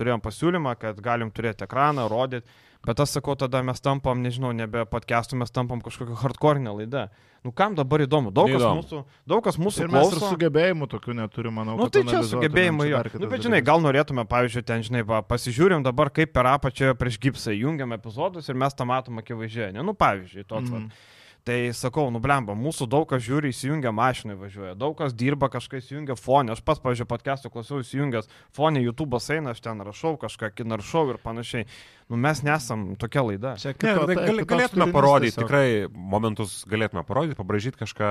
turėjom 0.00 0.22
pasiūlymą, 0.24 0.72
kad 0.80 1.00
galim 1.04 1.28
turėti 1.36 1.66
ekraną, 1.66 2.06
rodyti, 2.08 2.48
bet 2.88 3.02
aš 3.04 3.18
sakau, 3.18 3.34
tada 3.36 3.60
mes 3.66 3.84
tampam, 3.84 4.22
nežinau, 4.24 4.54
nebe 4.56 4.86
podcastų, 4.88 5.42
mes 5.42 5.52
tampam 5.52 5.82
kažkokią 5.84 6.16
hardcore'inę 6.22 6.72
laidą. 6.78 7.10
Nu 7.44 7.52
kam 7.56 7.76
dabar 7.76 8.02
įdomu? 8.04 8.32
Daug 8.36 8.48
kas 8.48 8.60
Neįdomu. 8.60 8.80
mūsų, 8.80 8.98
daug 9.32 9.44
kas 9.44 9.56
mūsų 9.60 9.84
Ir 9.84 9.92
mes 9.92 10.08
ir 10.08 10.16
klauso. 10.16 10.32
sugebėjimų 10.34 10.88
tokių 10.92 11.14
neturim, 11.20 11.54
manau. 11.56 11.76
Nu 11.78 11.86
kad 11.88 11.94
tai 11.96 12.02
čia 12.08 12.20
sugebėjimai 12.28 12.88
jo. 12.90 12.98
dar 13.00 13.20
Nu, 13.20 13.30
bet 13.32 13.44
žinai, 13.46 13.62
gal 13.64 13.80
norėtume, 13.80 14.26
pavyzdžiui, 14.28 14.64
ten, 14.68 14.84
žinai, 14.84 15.04
va, 15.08 15.22
pasižiūrim 15.24 15.84
dabar, 15.84 16.12
kaip 16.12 16.34
per 16.36 16.48
apačią 16.52 16.92
prieš 17.00 17.16
gipsą 17.20 17.56
jungiam 17.56 17.96
epizodus 17.96 18.48
ir 18.48 18.60
mes 18.60 18.76
tą 18.76 18.84
matom 18.88 19.22
akivaizdžiai. 19.22 19.72
Ne? 19.76 19.84
Nu, 19.84 19.96
pavyzdžiui, 19.96 20.44
toks. 20.44 20.68
Mm. 20.68 20.84
Mhm. 20.84 21.08
Tai 21.40 21.56
sakau, 21.72 22.10
nublemba, 22.12 22.52
mūsų 22.52 22.84
daug 22.92 23.06
kas 23.08 23.22
žiūri, 23.24 23.48
įsijungia 23.54 23.94
mašinai 23.96 24.34
važiuoja, 24.36 24.74
daug 24.76 24.92
kas 24.98 25.14
dirba, 25.16 25.48
kažkas 25.48 25.86
įsijungia 25.86 26.16
fonė, 26.20 26.52
aš 26.52 26.60
pats, 26.66 26.82
pavyzdžiui, 26.84 27.06
podcast'o 27.08 27.50
klausiau 27.54 27.80
įsijungęs 27.80 28.28
fonė, 28.56 28.82
YouTube'as 28.84 29.30
eina, 29.32 29.54
aš 29.54 29.62
ten 29.64 29.80
rašau 29.86 30.18
kažką, 30.20 30.52
naršau 30.68 31.06
ir 31.14 31.20
panašiai. 31.22 31.64
Nu, 32.10 32.16
mes 32.18 32.40
nesam 32.42 32.96
tokia 32.98 33.22
laida. 33.22 33.52
Čia 33.54 33.70
Ne, 33.70 33.74
tai 33.78 34.06
taip, 34.10 34.18
gal, 34.18 34.38
galėtume 34.50 34.86
parodyti, 34.90 35.30
tiesiog. 35.30 35.44
tikrai 35.46 35.66
momentus 35.94 36.64
galėtume 36.66 37.04
parodyti, 37.06 37.36
pabražyti 37.38 37.78
kažką 37.78 38.08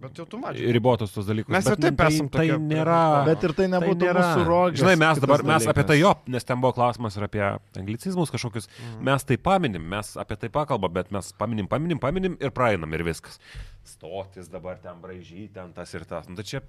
Bet 0.00 0.16
jau 0.16 0.24
tu 0.24 0.38
matai. 0.40 0.70
ribotus 0.72 1.12
tos 1.12 1.26
dalykus. 1.28 1.52
Mes 1.52 1.64
bet 1.68 1.76
ir 1.76 1.82
taip 1.84 1.98
tai, 2.00 2.06
esam 2.14 2.30
tai 2.32 2.46
tokie 2.48 2.56
nėra. 2.70 3.00
Bet 3.28 3.44
ir 3.44 3.52
tai 3.58 3.66
nebūtų 3.74 4.08
nėra. 4.08 4.22
mūsų 4.24 4.46
rogės. 4.48 4.80
Žinai, 4.80 4.96
mes 5.04 5.20
dabar, 5.20 5.44
mes 5.44 5.66
apie 5.68 5.84
tai 5.84 5.98
dalykas. 5.98 6.00
jo, 6.00 6.32
nes 6.32 6.44
ten 6.48 6.60
buvo 6.64 6.72
klausimas 6.72 7.16
ir 7.20 7.28
apie 7.28 7.44
anglicizmus 7.76 8.32
kažkokius, 8.32 8.68
Mhm. 8.72 9.04
mes 9.04 9.24
tai 9.24 9.36
paminim, 9.36 9.84
mes 9.84 10.16
apie 10.16 10.36
tai 10.40 10.48
pakalbam, 10.48 10.92
bet 10.92 11.12
mes 11.12 11.32
paminim, 11.36 11.68
paminim, 11.68 11.98
paminim 12.00 12.38
ir 12.40 12.50
praeinam 12.50 12.88
ir 12.94 13.04
viskas. 13.04 13.38
Stotis 13.82 14.46
dabar 14.46 14.76
ten 14.78 15.00
braižyti, 15.02 15.48
ten 15.56 15.72
tas 15.74 15.90
ir 15.94 16.04
tas. 16.06 16.28
Nu, 16.30 16.36
tai 16.38 16.44
čia 16.46 16.60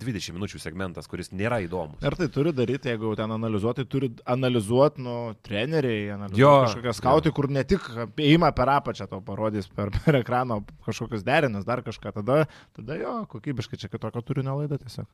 20 0.00 0.36
minučių 0.36 0.60
segmentas, 0.62 1.08
kuris 1.10 1.32
nėra 1.34 1.58
įdomus. 1.64 1.98
Ir 2.06 2.14
tai 2.18 2.28
turi 2.30 2.52
daryti, 2.54 2.92
jeigu 2.92 3.10
ten 3.18 3.34
analizuoti, 3.34 3.84
turi 3.90 4.12
analizuoti, 4.30 5.02
nu, 5.02 5.16
treneriai, 5.46 6.12
analizuoti 6.14 6.40
Jo, 6.40 6.52
kažkokie 6.68 6.94
skautai, 6.94 7.34
kur 7.34 7.50
ne 7.50 7.64
tik 7.66 7.88
įima 8.22 8.52
per 8.54 8.70
apačią 8.76 9.08
to 9.10 9.18
parodys, 9.26 9.66
per, 9.74 9.90
per 9.98 10.20
ekraną 10.22 10.60
kažkokius 10.86 11.26
derinus, 11.26 11.66
dar 11.66 11.82
kažką, 11.86 12.14
tada, 12.20 12.44
tada 12.78 13.00
jo, 13.02 13.16
kokybiškai 13.34 13.80
čia 13.82 13.90
kitokio 13.90 14.22
turinio 14.22 14.54
laida 14.62 14.78
tiesiog. 14.78 15.10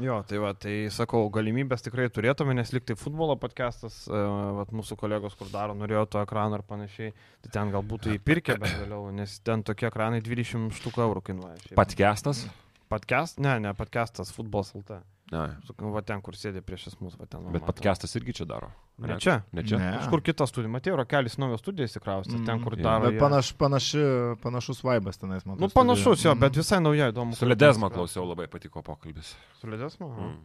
Jo, 0.00 0.22
tai 0.24 0.38
va, 0.40 0.54
tai 0.56 0.88
sakau, 0.94 1.26
galimybės 1.32 1.84
tikrai 1.84 2.06
turėtume, 2.08 2.54
nes 2.56 2.72
liktai 2.72 2.96
futbolo 2.96 3.36
podcastas, 3.40 3.98
uh, 4.08 4.16
vat, 4.56 4.72
mūsų 4.72 4.96
kolegos, 4.96 5.36
kur 5.36 5.50
daro, 5.52 5.76
norėjo 5.76 6.06
to 6.14 6.22
ekrano 6.24 6.56
ir 6.56 6.64
panašiai, 6.64 7.12
tai 7.44 7.52
ten 7.58 7.74
gal 7.74 7.84
būtų 7.84 8.16
įpirkę, 8.16 8.56
bet 8.62 8.72
vėliau, 8.80 9.10
nes 9.12 9.36
ten 9.44 9.64
tokie 9.66 9.90
ekranai 9.90 10.22
20 10.24 10.72
štukų 10.80 11.04
eurų 11.10 11.26
kainuoja. 11.28 11.60
Podcastas? 11.76 12.46
Podcast? 12.92 13.40
Ne, 13.44 13.58
ne 13.60 13.76
podcastas, 13.76 14.32
futbolas 14.32 14.72
LT. 14.78 15.02
Ne. 15.32 15.56
Su- 15.64 15.74
Va 15.92 16.02
ten, 16.04 16.20
kur 16.20 16.34
sėdė 16.36 16.60
priešas 16.60 16.98
mūsų, 17.00 17.18
va 17.22 17.26
ten. 17.26 17.42
va, 17.46 17.50
Bet 17.56 17.64
podcastas 17.64 18.12
irgi 18.20 18.34
čia 18.42 18.44
daro. 18.46 18.68
Ne 19.00 19.16
čia. 19.18 19.38
Ne 19.52 19.62
čia. 19.64 19.78
Ne. 19.80 19.90
Kažkur 19.98 20.20
kita 20.22 20.44
studija, 20.46 20.68
matėjau, 20.74 20.98
Rokelis 21.00 21.38
naujas 21.40 21.62
studija 21.64 21.88
įsikraustė, 21.88 22.44
ten, 22.46 22.60
kur 22.62 22.76
jo. 22.76 22.82
daro. 22.84 23.08
Bet 23.10 23.18
panaš, 23.18 23.52
panaši, 23.56 24.02
panašus 24.44 24.82
vaibas 24.84 25.16
tenais, 25.18 25.46
man. 25.48 25.56
Nu, 25.56 25.68
toj 25.70 25.74
panašus 25.80 26.20
studijoj. 26.20 26.30
jo, 26.36 26.40
bet 26.44 26.56
visai 26.60 26.80
nauja, 26.84 27.08
įdomu. 27.14 27.34
Su 27.34 27.48
Ledesma 27.48 27.88
klausiau, 27.90 28.28
labai 28.28 28.46
patiko 28.52 28.82
pokalbis. 28.84 29.32
Su 29.60 29.66
Ledesma? 29.72 30.06
Mm. 30.06 30.36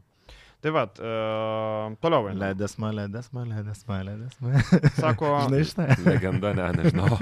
Tai 0.67 0.73
va, 0.75 0.81
uh, 0.83 1.93
toliau. 2.03 2.25
einam. 2.27 2.41
Ledesma, 2.41 2.89
ledesma, 2.91 3.43
ledesma, 3.47 4.01
ledesma. 4.03 4.49
Sako, 4.97 5.29
Žinai 5.45 5.61
šitą? 5.63 5.85
Legenda, 6.03 6.51
ne, 6.57 6.65
nežinau. 6.75 7.19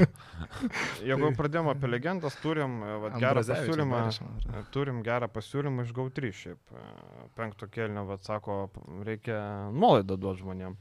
jeigu 1.10 1.30
pradėjome 1.38 1.76
apie 1.76 1.92
legendas, 1.92 2.40
turim 2.42 2.80
e, 2.82 2.96
vat, 3.04 3.20
gerą 3.22 3.44
pasiūlymą. 3.46 4.02
man 4.02 4.10
e, 4.50 4.64
Turim 4.74 5.04
gerą 5.06 5.30
pasiūlymą 5.30 5.86
iš 5.86 5.94
GAU3 5.94 6.32
šiaip. 6.40 6.74
e, 6.74 7.28
Penkto 7.38 7.70
kelnio, 7.70 8.08
vad 8.10 8.26
sako, 8.26 8.58
reikia 9.06 9.38
nuolaidą 9.78 10.18
duoti 10.18 10.42
žmonėm. 10.42 10.80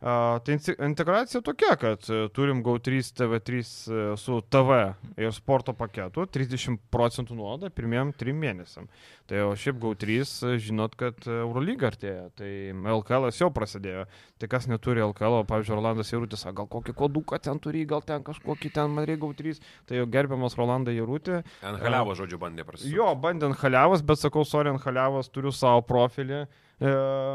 Tai 0.00 0.56
integracija 0.84 1.40
tokia, 1.40 1.76
kad 1.80 2.04
e, 2.12 2.26
turim 2.36 2.60
GAU3 2.64 2.98
TV3 3.16 3.60
e, 3.60 4.16
su 4.20 4.42
TV 4.52 4.92
ir 5.16 5.32
sporto 5.32 5.72
paketu 5.72 6.26
30 6.28 6.76
procentų 6.92 7.36
nuolaidą 7.38 7.70
pirmiem 7.72 8.12
trim 8.12 8.36
mėnesiam. 8.36 8.90
Tai 9.26 9.40
o 9.48 9.54
šiaip 9.56 9.78
GAU3 9.80 10.18
e, 10.20 10.58
žinot, 10.60 10.98
kad 11.00 11.24
Eurolyga 11.24 11.88
artėja, 11.88 12.26
tai 12.36 12.50
LKL 12.76 13.30
jau 13.32 13.48
prasidėjo. 13.56 14.04
Tai 14.36 14.50
kas 14.52 14.68
neturi 14.68 15.00
LKL, 15.00 15.38
o, 15.40 15.48
pavyzdžiui, 15.48 15.78
Rolandas 15.80 16.12
Jarutis, 16.12 16.44
"A, 16.44 16.52
gal 16.52 16.68
kokį 16.68 16.92
koduką 16.92 17.40
ten 17.40 17.58
turi, 17.58 17.86
gal 17.88 18.04
ten 18.04 18.20
kažkokį 18.22 18.74
ten 18.76 18.92
man 18.92 19.08
reikia 19.08 19.24
GAU3, 19.24 19.64
tai 19.88 20.02
jau 20.02 20.06
gerbiamas 20.12 20.58
Rolandas 20.60 20.92
Jarutį. 20.92 21.40
Anhaliavo 21.64 22.12
žodžiu 22.20 22.36
bandė 22.38 22.68
prasidėti. 22.68 22.92
Jo, 23.00 23.14
bandė 23.16 23.48
ant 23.48 23.58
haliavas, 23.64 24.04
bet 24.04 24.20
sakau, 24.20 24.44
sorry, 24.44 24.68
ant 24.68 24.84
haliavas 24.84 25.32
turiu 25.32 25.56
savo 25.56 25.80
profilį. 25.88 26.44
E, 26.76 26.88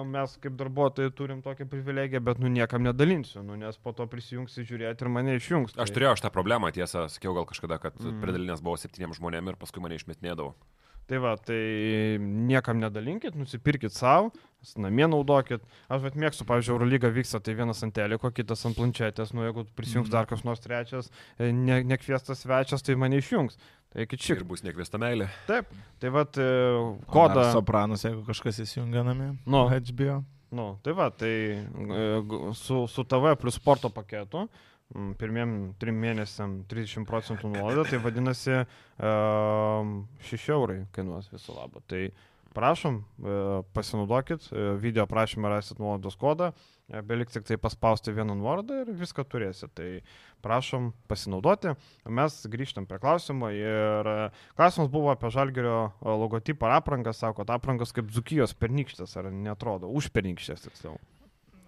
mes 0.06 0.36
kaip 0.38 0.54
darbuotojai 0.60 1.12
turim 1.18 1.39
tokią 1.42 1.66
privilegiją, 1.70 2.20
bet 2.22 2.39
nu 2.39 2.50
niekam 2.54 2.84
nedalinsiu, 2.86 3.42
nu, 3.42 3.56
nes 3.58 3.78
po 3.82 3.89
to 3.98 4.06
prisijungsi 4.06 4.62
žiūrėti 4.70 5.02
ir 5.02 5.10
mane 5.10 5.34
išjungs. 5.39 5.74
Aš 5.82 5.94
turėjau 5.96 6.14
šitą 6.20 6.30
problemą, 6.36 6.70
tiesą, 6.76 7.08
sakiau 7.10 7.34
gal 7.34 7.48
kažkada, 7.50 7.80
kad 7.82 7.98
Mm. 7.98 8.20
predalinės 8.22 8.62
buvo 8.62 8.78
septyniem 8.78 9.16
žmonėm 9.18 9.50
ir 9.50 9.58
paskui 9.58 9.82
mane 9.82 9.98
išmetinėdavo. 9.98 10.54
Tai 11.12 11.18
va, 11.20 11.34
tai 11.36 11.57
niekam 12.22 12.80
nedalinkit, 12.80 13.36
nusipirkit 13.36 13.91
savo, 13.91 14.30
namie 14.80 15.03
naudokit. 15.12 15.59
Aš 15.91 16.05
bet 16.05 16.16
mėgstu, 16.16 16.45
pavyzdžiui, 16.47 16.72
Eurolyga 16.78 17.09
vyksta, 17.12 17.41
tai 17.43 17.55
vienas 17.57 17.82
ant 17.84 17.91
teliko, 17.97 18.32
kitas 18.32 18.64
ant 18.70 18.78
planšetės, 18.78 19.34
nu 19.36 19.43
jeigu 19.43 19.66
prisijungs 19.76 20.07
Mhm. 20.07 20.14
dar 20.16 20.26
kas 20.30 20.45
nors 20.47 20.64
trečias, 20.64 21.09
e, 21.38 21.51
ne, 21.51 21.82
nekviestas 21.84 22.45
svečias, 22.45 22.82
tai 22.82 22.95
mane 22.95 23.20
išjungs. 23.20 23.57
Tai 23.91 24.05
iki 24.07 24.16
čia. 24.16 24.38
Ir 24.39 24.45
bus 24.47 24.64
nekviesta 24.64 24.95
meilė. 24.97 25.28
Taip, 25.47 25.68
tai 25.99 26.09
va, 26.09 26.24
Kodą. 26.24 27.03
kodą. 27.12 27.51
Sopranus, 27.51 28.03
jeigu 28.07 28.24
kažkas 28.26 28.62
įsijungia 28.64 29.03
namie. 29.03 29.38
Nu. 29.45 29.68
HBO. 29.68 30.24
Nu, 30.51 30.78
tai 30.84 30.93
va, 30.93 31.09
tai 31.09 31.28
e, 31.28 32.53
su, 32.55 32.86
su 32.88 33.03
TV 33.03 33.36
plus 33.39 33.55
sporto 33.55 33.89
paketu 33.89 34.45
m, 34.45 34.49
pirmiem 35.20 35.74
trim 35.82 36.00
mėnesiam 36.02 36.62
30 36.72 37.08
procentų 37.10 37.50
nuolaida, 37.54 37.86
tai 37.89 38.02
vadinasi 38.04 38.58
um, 38.62 39.96
6 40.28 40.52
eurai 40.56 40.82
kainuos 40.96 41.32
viso 41.34 41.56
labo. 41.58 41.84
Tai 41.88 42.10
prašom, 42.54 43.00
e, 43.00 43.04
pasinaudokit, 43.74 44.50
e, 44.52 44.76
video 44.80 45.06
prašymą 45.08 45.50
rasit 45.50 45.80
nuolaidos 45.80 46.18
kodą, 46.20 46.52
e, 46.89 47.02
beliks 47.02 47.34
tik 47.34 47.48
tai 47.48 47.58
paspausti 47.58 48.12
vieną 48.12 48.36
nuorodą 48.36 48.82
ir 48.82 48.92
viską 48.92 49.24
turėsit. 49.24 49.72
Tai 49.76 50.02
prašom 50.44 50.92
pasinaudoti. 51.08 51.76
Mes 52.10 52.42
grįžtam 52.52 52.88
prie 52.89 53.00
klausimo 53.00 53.52
ir 53.56 54.12
klausimas 54.58 54.92
buvo 54.92 55.12
apie 55.14 55.32
žalgerio 55.32 55.94
logotipą 56.02 56.74
aprangą, 56.76 57.14
sako, 57.14 57.48
aprangos 57.48 57.94
kaip 57.96 58.12
Zukijos 58.12 58.54
pernykštės, 58.54 59.18
ar 59.18 59.32
netrodo, 59.32 59.88
už 59.88 60.12
pernykštės 60.12 60.68
tiksliau. 60.68 61.00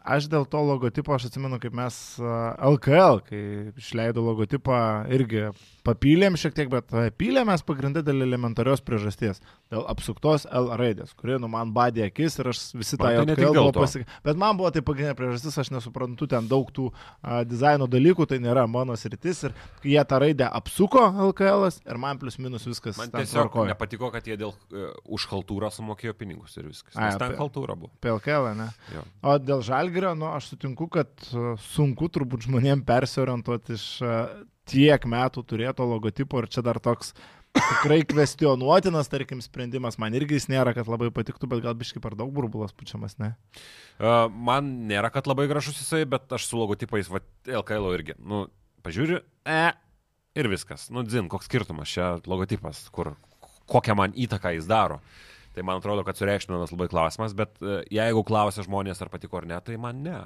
Aš 0.03 0.25
dėl 0.27 0.43
to 0.51 0.59
logotipo, 0.59 1.13
aš 1.15 1.29
atsimenu, 1.29 1.55
kaip 1.63 1.71
mes 1.79 1.95
a, 2.19 2.55
LKL, 2.73 3.21
kai 3.23 3.41
išleido 3.79 4.19
logotipą, 4.25 4.75
irgi 5.15 5.45
papylėm 5.87 6.35
šiek 6.39 6.55
tiek, 6.57 6.67
bet 6.71 6.91
a, 6.91 7.05
pylėm 7.15 7.47
mes 7.47 7.63
pagrindę 7.63 8.03
dėl 8.03 8.25
elementarios 8.25 8.83
priežasties. 8.83 9.39
Dėl 9.71 9.85
apsuktos 9.89 10.43
L 10.51 10.67
raidės, 10.79 11.13
kuri 11.15 11.37
nu, 11.39 11.47
man 11.51 11.71
badė 11.75 12.09
akis 12.09 12.35
ir 12.43 12.49
aš 12.51 12.61
visi 12.75 12.99
tą 12.99 13.07
tai 13.07 13.21
LKL 13.21 13.39
dėl 13.39 13.55
buvo 13.61 13.71
to. 13.77 13.83
pasik... 13.85 14.03
Bet 14.27 14.39
man 14.39 14.59
buvo 14.59 14.73
tai 14.75 14.83
pagrindinė 14.85 15.15
priežastis, 15.17 15.55
aš 15.63 15.71
nesuprantu 15.71 16.27
ten 16.31 16.51
daug 16.51 16.67
tų 16.75 16.89
a, 16.91 17.39
dizaino 17.47 17.87
dalykų, 17.87 18.27
tai 18.33 18.41
nėra 18.43 18.67
mano 18.67 18.97
sritis 18.99 19.45
ir 19.47 19.55
jie 19.87 20.03
tą 20.09 20.19
raidę 20.23 20.51
apsuko 20.51 21.05
LKL 21.29 21.69
ir 21.71 22.01
man 22.03 22.19
plus 22.19 22.37
minus 22.43 22.67
viskas. 22.67 22.99
Man 22.99 23.11
ten 23.11 23.23
tiesiog 23.23 23.47
tvarkoj. 23.47 23.71
nepatiko, 23.71 24.11
kad 24.13 24.27
jie 24.27 24.35
dėl 24.43 24.51
uh, 24.51 24.91
už 25.15 25.29
haltūrą 25.31 25.71
sumokėjo 25.73 26.13
pinigus 26.19 26.59
ir 26.59 26.67
viskas. 26.67 26.91
Nes 26.99 27.15
ten 27.15 27.31
apie- 27.31 27.39
haltūra 27.39 27.79
buvo. 27.79 27.91
Apie 28.01 28.11
LKL, 28.17 28.51
ne? 28.59 28.69
Jo. 28.93 29.07
O 29.31 29.37
dėl 29.39 29.63
žalgerio, 29.93 30.15
nu, 30.15 30.25
aš 30.33 30.47
sutinku, 30.53 30.87
kad 30.89 31.07
uh, 31.33 31.53
sunku 31.59 32.07
turbūt 32.09 32.47
žmonėm 32.47 32.81
persiorientuoti 32.85 33.75
iš 33.75 33.85
uh, 34.01 34.41
tiek 34.65 35.05
metų 35.05 35.43
turėto 35.45 35.85
logotipo 35.85 36.41
ir 36.41 36.47
čia 36.49 36.63
dar 36.65 36.79
toks 36.81 37.13
tikrai 37.53 37.99
kvestionuotinas, 38.09 39.07
tarkim, 39.11 39.41
sprendimas. 39.45 39.99
Man 40.01 40.15
irgi 40.17 40.39
jis 40.39 40.49
nėra, 40.49 40.73
kad 40.73 40.89
labai 40.89 41.11
patiktų, 41.13 41.45
bet 41.51 41.61
gal 41.61 41.75
biškai 41.77 42.01
per 42.01 42.15
daug 42.17 42.31
burbulas 42.33 42.73
pučiamas, 42.73 43.19
ne? 43.21 43.35
Uh, 43.99 44.25
man 44.33 44.87
nėra, 44.89 45.11
kad 45.13 45.29
labai 45.29 45.45
gražus 45.51 45.77
jisai, 45.77 46.07
bet 46.09 46.33
aš 46.33 46.47
su 46.49 46.57
logotipais, 46.57 47.11
va, 47.13 47.21
LKL 47.45 47.93
irgi. 47.93 48.17
Nu, 48.17 48.47
pažiūriu, 48.81 49.21
e, 49.45 49.67
ir 50.33 50.49
viskas. 50.49 50.89
Nu, 50.89 51.05
dzin, 51.05 51.29
koks 51.29 51.51
skirtumas 51.51 51.93
čia 51.93 52.15
logotipas, 52.25 52.87
kur, 52.89 53.13
kokią 53.69 53.99
man 53.99 54.17
įtaką 54.17 54.55
jis 54.57 54.65
daro. 54.65 55.03
Tai 55.53 55.65
man 55.67 55.81
atrodo, 55.81 56.05
kad 56.07 56.17
sureikšminamas 56.17 56.73
labai 56.73 56.89
klausimas, 56.91 57.35
bet 57.37 57.59
uh, 57.61 57.81
jeigu 57.93 58.23
klausia 58.25 58.65
žmonės, 58.65 59.03
ar 59.03 59.11
patiko 59.13 59.41
ar 59.41 59.49
ne, 59.49 59.59
tai 59.65 59.77
man 59.81 60.01
ne. 60.05 60.17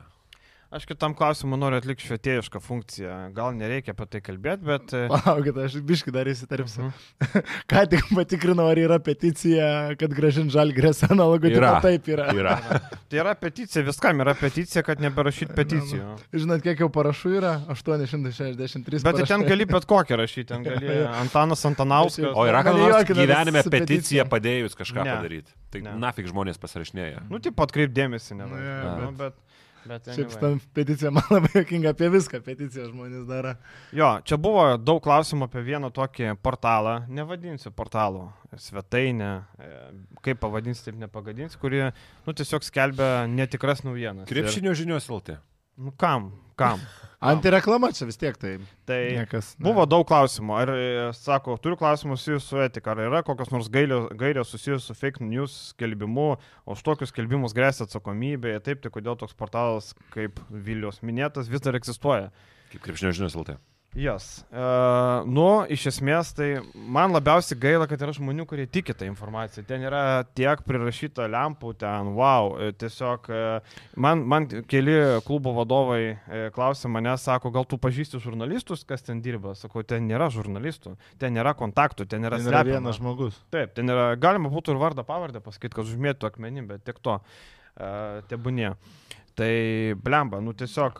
Aš 0.67 0.83
kitam 0.83 1.13
klausimui 1.15 1.55
noriu 1.55 1.77
atlikti 1.79 2.03
švietėjišką 2.09 2.59
funkciją. 2.59 3.11
Gal 3.31 3.53
nereikia 3.55 3.93
apie 3.95 4.03
tai 4.11 4.19
kalbėti, 4.19 4.65
bet... 4.67 4.91
e, 4.91 5.05
Palaukit, 5.07 5.55
aš 5.63 5.77
biškai 5.87 6.11
dar 6.11 6.27
įsiterpsiu. 6.27 6.89
Mhm. 6.89 7.45
Ką 7.71 7.83
tik 7.93 8.09
patikrinau, 8.11 8.65
ar 8.73 8.81
yra 8.81 8.97
peticija, 8.99 9.69
kad 10.01 10.11
gražint 10.17 10.51
žalgerio 10.51 10.91
seną 10.97 11.23
logotipą. 11.31 11.61
Yra. 11.61 11.69
Taip 11.85 12.09
yra. 12.11 12.25
Yra. 12.35 12.57
Tai 13.07 13.21
yra 13.23 13.35
peticija, 13.39 13.85
viskam 13.87 14.19
yra 14.25 14.33
peticija, 14.35 14.83
kad 14.83 14.99
neberašyt 15.05 15.53
peticijų. 15.55 16.17
Žinot, 16.35 16.65
kiek 16.67 16.83
jau 16.83 16.89
parašų 16.91 17.31
yra? 17.39 17.53
863. 17.71 18.99
Bet 19.07 19.15
tai 19.21 19.23
ten 19.23 19.27
parašai. 19.39 19.47
gali 19.53 19.69
bet 19.71 19.87
kokią 19.87 20.19
rašyti, 20.19 20.49
ten 20.51 20.67
gali 20.67 20.99
Antanas 21.23 21.63
Antanauskas. 21.69 22.33
O 22.35 22.43
yra 22.49 22.65
juokina 22.67 23.23
gyvenime 23.23 23.63
peticiją 23.63 23.79
peticija. 23.87 24.27
padėjus 24.35 24.75
kažką 24.83 25.07
Ne. 25.07 25.15
padaryti. 25.15 25.55
Tai 25.71 25.81
Ne. 25.87 25.95
nafik 26.03 26.27
žmonės 26.27 26.59
pasirašinėja. 26.59 27.23
Nu, 27.31 27.39
tipo, 27.39 27.63
atkreipdėmėsi, 27.63 28.35
ne? 28.35 28.51
Nu, 28.51 28.59
jo, 28.59 28.95
Nu, 29.05 29.11
bet... 29.23 29.39
bet 29.89 30.09
Šiaip 30.11 30.27
anyway. 30.27 30.41
tam 30.41 30.59
peticija 30.77 31.11
man 31.15 31.27
labai 31.31 31.51
jokinga 31.55 31.93
apie 31.95 32.09
viską, 32.13 32.41
peticija 32.45 32.87
žmonės 32.89 33.25
daro. 33.29 33.55
Jo, 33.95 34.11
čia 34.27 34.37
buvo 34.41 34.65
daug 34.81 35.01
klausimų 35.03 35.47
apie 35.47 35.63
vieną 35.67 35.91
tokį 35.95 36.35
portalą, 36.43 36.99
nevadinsiu 37.09 37.71
portalų, 37.75 38.27
svetainę, 38.67 39.31
e, 39.59 39.73
kaip 40.25 40.41
pavadinsi, 40.43 40.85
taip 40.87 40.99
nepagadinsi, 41.01 41.59
kuri, 41.61 41.85
nu, 42.27 42.37
tiesiog 42.37 42.65
skelbia 42.67 43.11
netikras 43.31 43.85
naujienas. 43.87 44.29
Krepšinio 44.29 44.75
žinios 44.77 45.09
LT. 45.09 45.39
Nu, 45.77 45.93
kam, 45.97 46.31
kam? 46.57 46.81
Antireklama 47.17 47.89
čia 47.97 48.05
vis 48.05 48.19
tiek 48.21 48.35
tai. 48.37 48.57
Tai 48.85 48.97
Niekas. 49.17 49.55
ne. 49.57 49.65
Buvo 49.65 49.87
daug 49.89 50.03
klausimų. 50.05 50.53
Ar, 50.53 50.69
e, 50.69 51.05
sako, 51.17 51.55
turiu 51.61 51.77
klausimų 51.79 52.17
susijusių 52.17 52.45
su 52.45 52.59
etika. 52.61 52.93
Ar 52.93 53.01
yra 53.07 53.23
kokios 53.25 53.49
nors 53.53 53.71
gairės 53.73 54.51
susijusios 54.53 54.85
su 54.91 54.97
fake 54.97 55.25
news 55.25 55.55
skelbimu, 55.71 56.27
o 56.37 56.77
už 56.77 56.83
tokius 56.85 57.09
skelbimus 57.09 57.57
grėsia 57.57 57.87
atsakomybė. 57.87 58.59
Taip, 58.61 58.83
tai 58.85 58.93
kodėl 58.93 59.17
toks 59.17 59.33
portalas 59.33 59.95
kaip 60.13 60.37
Vilijos 60.51 61.01
minėtas 61.01 61.49
vis 61.49 61.65
dar 61.65 61.79
egzistuoja. 61.79 62.29
Kaip 62.69 62.85
krepšinio 62.85 63.15
žinios 63.17 63.39
LT. 63.39 63.57
Jas. 63.95 64.25
Yes. 64.37 64.45
Uh, 64.51 65.25
nu, 65.25 65.63
iš 65.73 65.87
esmės, 65.89 66.29
tai 66.37 66.59
man 66.75 67.13
labiausiai 67.15 67.57
gaila, 67.57 67.87
kad 67.89 68.01
yra 68.03 68.13
žmonių, 68.13 68.45
kurie 68.49 68.67
tiki 68.69 68.93
tą 68.93 69.07
informaciją. 69.09 69.63
Ten 69.65 69.85
yra 69.87 70.01
tiek 70.37 70.61
prirašyta 70.67 71.25
lempų, 71.31 71.71
ten, 71.81 72.11
wow, 72.17 72.51
e, 72.61 72.75
tiesiog 72.77 73.29
uh, 73.31 73.79
man, 73.97 74.21
man 74.21 74.45
keli 74.69 74.97
klubo 75.25 75.55
vadovai 75.57 76.01
uh, 76.13 76.47
klausė 76.53 76.91
mane, 76.93 77.15
sako, 77.17 77.51
gal 77.55 77.65
tu 77.65 77.79
pažįsti 77.81 78.21
žurnalistus, 78.21 78.85
kas 78.87 79.05
ten 79.07 79.23
dirba. 79.25 79.55
Sakau, 79.57 79.81
ten 79.87 80.05
nėra 80.09 80.29
žurnalistų, 80.35 80.93
ten 81.17 81.33
nėra 81.37 81.55
kontaktų, 81.57 82.05
ten 82.11 82.27
yra, 82.27 82.37
Ten 82.37 82.51
yra 82.53 82.65
vienas 82.67 83.01
žmogus. 83.01 83.41
Taip, 83.55 83.73
ten 83.77 83.89
yra, 83.89 84.11
galima 84.19 84.53
būtų 84.53 84.75
ir 84.75 84.83
vardą 84.83 85.07
pavardę 85.07 85.41
pasakyti, 85.41 85.73
kad 85.79 85.89
užmėtų 85.89 86.29
akmenį, 86.29 86.67
bet 86.69 86.85
tiek 86.85 87.01
to, 87.01 87.17
uh, 87.17 88.21
tebūnie. 88.29 88.75
Tai 89.37 89.93
blemba, 90.01 90.39
nu 90.41 90.49
tiesiog 90.57 90.95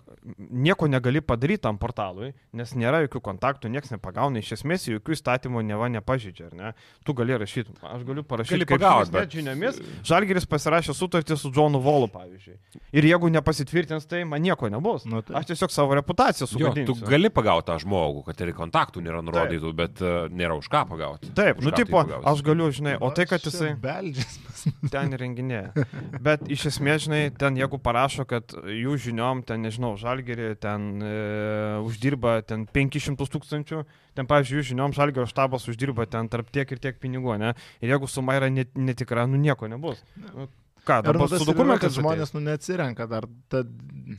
nieko 0.54 0.86
negali 0.86 1.24
padaryti 1.26 1.64
tam 1.64 1.80
portalui, 1.82 2.28
nes 2.54 2.70
nėra 2.78 3.00
jokių 3.08 3.22
kontaktų, 3.26 3.72
niekas 3.74 3.96
nepagauna, 3.96 4.38
iš 4.44 4.52
esmės 4.60 4.84
jokių 4.86 5.16
įstatymų 5.16 5.64
neva 5.66 5.88
nepažydžia, 5.90 6.52
ar 6.52 6.54
ne? 6.60 6.70
Tu 7.08 7.16
gali 7.18 7.34
rašyti, 7.42 7.74
aš 7.82 8.04
galiu 8.06 8.22
parašyti, 8.30 8.54
Gali 8.60 8.68
kaip 8.70 8.78
pagaut, 8.78 9.08
žmonės 9.10 9.16
bet- 9.16 9.34
žiniomis, 9.34 9.80
Žalgeris 10.06 10.46
pasirašė 10.52 10.94
sutartį 11.00 11.38
su 11.42 11.50
Johnu 11.56 11.82
Volu, 11.82 12.12
pavyzdžiui. 12.14 12.60
Ir 12.94 13.08
jeigu 13.10 13.32
nepasitvirtins, 13.34 14.06
tai 14.06 14.22
man 14.30 14.46
nieko 14.46 14.70
nebus. 14.70 15.08
Nu, 15.10 15.24
tai- 15.26 15.40
Aš 15.42 15.50
tiesiog 15.56 15.74
savo 15.74 15.98
reputaciją 15.98 16.46
Jo, 16.46 16.70
tu 16.70 16.94
sugadinsiu. 16.94 17.10
gali 17.10 17.30
pagauti 17.34 17.72
tą 17.72 17.80
žmogų, 17.82 18.22
kad 18.30 18.46
ir 18.46 18.54
kontaktų 18.54 19.02
nėra 19.02 19.24
nurodytų, 19.26 19.74
bet 19.82 19.98
uh, 20.06 20.30
nėra 20.30 20.54
už 20.62 20.70
ką 20.70 20.86
pagauti. 20.94 21.34
Taip, 21.34 21.58
nu 21.66 21.72
tai 21.74 21.82
tipo, 21.86 22.04
pagausi? 22.06 22.28
aš 22.30 22.46
galiu, 22.46 22.70
žinai, 22.70 22.98
o 23.02 23.10
tai, 23.10 23.26
kad 23.26 23.42
jisai... 23.42 23.74
Beldžias. 23.82 24.38
ten 24.94 25.10
renginėje. 25.18 25.88
Bet 26.22 26.46
iš 26.52 26.68
esmės, 26.70 27.08
žinai, 27.08 27.24
ten 27.34 27.56
jeigu 27.58 27.80
parašo, 27.82 28.27
kad 28.30 28.54
jų 28.54 28.98
žiniom, 29.08 29.42
ten, 29.48 29.64
nežinau, 29.66 29.94
žalgerį, 30.00 30.52
ten 30.62 30.88
e, 31.02 31.14
uždirba 31.88 32.38
ten 32.48 32.68
500 32.70 33.28
tūkstančių, 33.34 33.82
ten, 34.18 34.30
pavyzdžiui, 34.30 34.62
jų 34.62 34.70
žiniom 34.74 34.96
žalgerio 34.98 35.28
štabas 35.30 35.68
uždirba 35.72 36.08
ten 36.12 36.30
tarp 36.32 36.52
tiek 36.54 36.70
ir 36.72 36.84
tiek 36.84 37.02
pinigų, 37.02 37.38
ne? 37.42 37.56
Ir 37.82 37.96
jeigu 37.96 38.10
suma 38.12 38.38
yra 38.40 38.52
net, 38.54 38.76
netikra, 38.78 39.28
nu 39.30 39.40
nieko 39.42 39.70
nebus. 39.72 40.04
Nu, 40.20 40.48
ką, 40.88 41.02
nu, 41.02 41.12
dabar 41.12 41.32
su 41.34 41.48
dokumentais 41.48 41.98
žmonės 41.98 42.34
nu, 42.36 42.42
neatsirenka, 42.48 43.08
dar 43.10 43.28
ta 43.52 43.64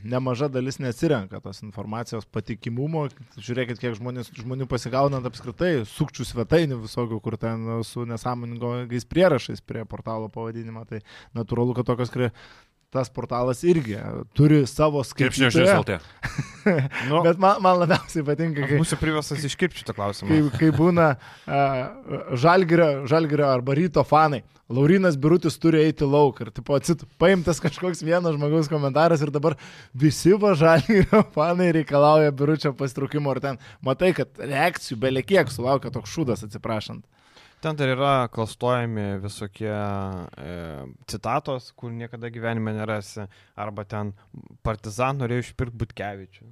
nemaža 0.05 0.49
dalis 0.51 0.77
neatsirenka 0.79 1.41
tos 1.43 1.63
informacijos 1.65 2.27
patikimumo. 2.29 3.07
Žiūrėkit, 3.39 3.81
kiek 3.81 3.97
žmonės, 3.97 4.31
žmonių 4.37 4.67
pasigaunant 4.69 5.25
apskritai, 5.25 5.83
sukčių 5.89 6.27
svetainių 6.29 6.79
visokių, 6.83 7.19
kur 7.25 7.37
ten 7.41 7.65
su 7.87 8.05
nesąmoningais 8.09 9.07
prierašais 9.09 9.63
prie 9.65 9.85
portalo 9.89 10.29
pavadinimą. 10.33 10.85
Tai 10.89 11.01
natūralu, 11.37 11.77
kad 11.77 11.89
tokios, 11.89 12.13
kre- 12.13 12.31
tas 12.89 13.09
portalas 13.13 13.61
irgi 13.63 13.97
turi 14.33 14.63
savo 14.67 15.03
Krepšinio 15.03 15.51
skaitytoją. 15.51 15.51
žinias 15.51 15.79
LT. 15.85 17.09
Nu, 17.09 17.21
Bet 17.25 17.37
man, 17.41 17.61
man 17.63 17.79
labiausiai 17.83 18.25
patinka, 18.25 18.65
kai, 18.67 18.79
Būsiu 18.81 18.97
privestas 18.99 19.43
iškirpti 19.45 19.83
šitą 19.83 19.95
klausimą. 19.97 20.29
kai, 20.29 20.39
kai 20.59 20.71
būna 20.75 21.09
uh, 21.15 22.33
žalgerio, 22.39 23.49
arba 23.49 23.77
ryto 23.77 24.03
fanai. 24.07 24.41
Laurinas 24.69 25.15
Birutis 25.17 25.55
turi 25.57 25.79
eiti 25.81 26.05
lauk 26.05 26.41
ir, 26.43 26.51
tipo, 26.53 26.75
atsit, 26.77 27.01
paimtas 27.21 27.57
kažkoks 27.63 28.03
vienas 28.05 28.35
žmogaus 28.35 28.69
komentaras 28.69 29.21
ir 29.25 29.31
dabar 29.33 29.55
visi 29.97 30.35
va 30.37 30.53
žalgerio 30.57 31.23
fanai 31.37 31.71
reikalauja 31.79 32.33
Biručio 32.37 32.73
pastraukimo 32.77 33.33
ir 33.33 33.41
ten 33.45 33.57
matai, 33.85 34.11
kad 34.17 34.29
reakcijų 34.37 34.99
belekiek 35.01 35.49
sulaukia 35.53 35.89
toks 35.93 36.13
šūdas, 36.13 36.45
atsiprašant. 36.45 37.01
Ten 37.59 37.75
dar 37.75 37.89
yra 37.91 38.11
klastojami 38.31 39.19
visokie 39.19 39.67
e, 39.67 40.85
citatos, 41.11 41.71
kur 41.75 41.91
niekada 41.91 42.29
gyvenime 42.31 42.71
nerasi, 42.77 43.25
arba 43.59 43.83
ten 43.83 44.13
partizan 44.63 45.19
norėjo 45.19 45.43
išpirkti 45.49 45.79
Butkevičių. 45.81 46.47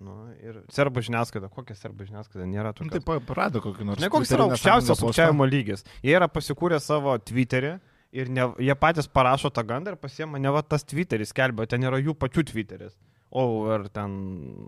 Nu, 0.00 0.14
ir 0.38 0.60
serbų 0.72 1.02
žiniasklaida, 1.08 1.48
kokia 1.52 1.74
serbų 1.74 2.06
žiniasklaida, 2.08 2.46
nėra 2.48 2.70
Nu, 2.70 2.78
tokia. 2.78 2.92
tai 2.94 3.00
pa- 3.04 3.18
parado 3.26 3.60
kokį 3.60 3.84
nors. 3.88 4.00
Ne 4.00 4.08
koks 4.08 4.30
yra 4.32 4.46
aukščiausias 4.46 5.00
sukčiavimo 5.02 5.44
lygis. 5.50 5.82
Jie 6.06 6.14
yra 6.16 6.28
pasikūrę 6.30 6.78
savo 6.80 7.16
Twitterį 7.18 7.72
ir 8.12 8.30
ne, 8.30 8.46
jie 8.62 8.74
patys 8.78 9.08
parašo 9.10 9.50
tą 9.50 9.64
gandą 9.66 9.92
ir 9.92 9.98
pasiema 10.00 10.38
ne 10.40 10.48
va 10.54 10.62
tas 10.62 10.86
Twitteris 10.86 11.34
skelbia, 11.34 11.66
ten 11.66 11.82
yra 11.82 11.98
jų 11.98 12.14
pačių 12.14 12.46
Twitteris. 12.52 12.94
Over 13.34 13.88
ten, 13.94 14.14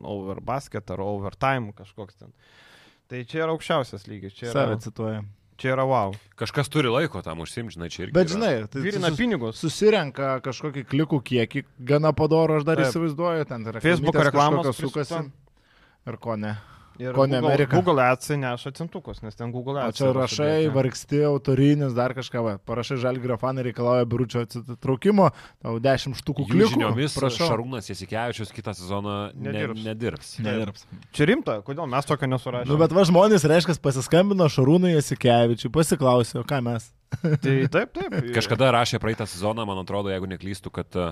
over 0.03 0.41
basket 0.43 0.91
ar 0.91 1.01
overtime 1.07 1.73
kažkoks 1.79 2.19
ten. 2.19 2.35
Tai 3.11 3.23
čia 3.25 3.45
yra 3.47 3.55
aukščiausias 3.55 4.05
lygis, 4.11 4.35
čia 4.35 4.51
yra, 4.51 4.53
Save 4.59 4.77
cituoja. 4.85 5.23
Čia 5.63 5.77
yra 5.77 5.85
wow. 5.87 6.17
Kažkas 6.43 6.69
turi 6.73 6.91
laiko 6.91 7.23
tam 7.23 7.41
užsimti, 7.45 7.77
žinai, 7.77 7.89
čia 7.95 8.09
irgi. 8.09 8.15
Bet 8.17 8.27
yra. 8.27 8.35
žinai, 8.35 8.53
tai 8.73 8.83
Vyrina 8.83 9.13
sus- 9.13 9.21
pinigus. 9.23 9.61
susirenka 9.63 10.33
kažkokį 10.43 10.85
klikų 10.91 11.23
kiekį, 11.31 11.63
gana 11.93 12.11
padoro, 12.13 12.59
aš 12.59 12.67
dar 12.67 12.83
Taip. 12.83 12.91
įsivaizduoju, 12.91 13.47
ten 13.49 13.65
yra 13.71 13.81
Facebook 13.85 14.19
reklamos 14.27 14.75
sukasi. 14.77 15.23
Ir 16.11 16.17
ko 16.19 16.35
ne. 16.37 16.57
Ir 17.03 17.17
Ko 17.17 17.27
ne 17.27 17.41
Google, 17.41 17.49
Amerika? 17.51 17.77
Google 17.81 18.03
Ads 18.05 18.31
neša 18.39 18.73
centukus, 18.79 19.19
nes 19.25 19.35
ten 19.39 19.51
Google 19.55 19.81
O 19.81 19.87
Ads. 19.89 19.99
čia 19.99 20.13
rašai, 20.15 20.69
vargsti, 20.75 21.21
autorinis, 21.27 21.93
dar 21.97 22.15
kažką, 22.15 22.43
va, 22.47 22.55
parašai 22.63 22.99
žalgrio 23.03 23.37
fanai 23.41 23.65
reikalauja 23.69 24.07
biuručio 24.07 24.45
atsitraukimo, 24.47 25.29
tau 25.65 25.77
10 25.83 26.15
štukų 26.23 26.47
klikų. 26.51 26.71
žiniomis 26.77 27.17
prašau. 27.19 27.51
Šarūnas 27.51 27.91
Jasikevičius 27.91 28.55
kitą 28.55 28.75
sezoną 28.79 29.17
ne, 29.35 29.51
Nedirbs. 29.53 29.85
nedirbs. 29.87 30.33
Nedirbs. 30.47 30.87
Čia 31.13 31.29
rimta, 31.33 31.59
kodėl 31.67 31.91
mes 31.91 32.07
tokio 32.09 32.31
nesurašėme? 32.31 32.71
Nu, 32.71 32.79
bet 32.81 32.95
va 32.95 33.05
žmonės, 33.09 33.45
reiškia, 33.51 33.77
pasiskambino 33.83 34.47
Šarūnui 34.53 34.95
Jasikevičiui, 34.97 35.73
pasiklausė, 35.75 36.41
o 36.43 36.47
ką 36.47 36.63
mes. 36.65 36.91
Tai 37.13 37.55
taip, 37.69 37.91
taip. 37.93 38.15
Kažkada 38.33 38.71
rašė 38.73 38.97
praeitą 39.03 39.27
sezoną, 39.29 39.67
man 39.69 39.83
atrodo, 39.83 40.09
jeigu 40.09 40.31
neklystu, 40.31 40.71
kad 40.73 40.89
uh, 40.97 41.11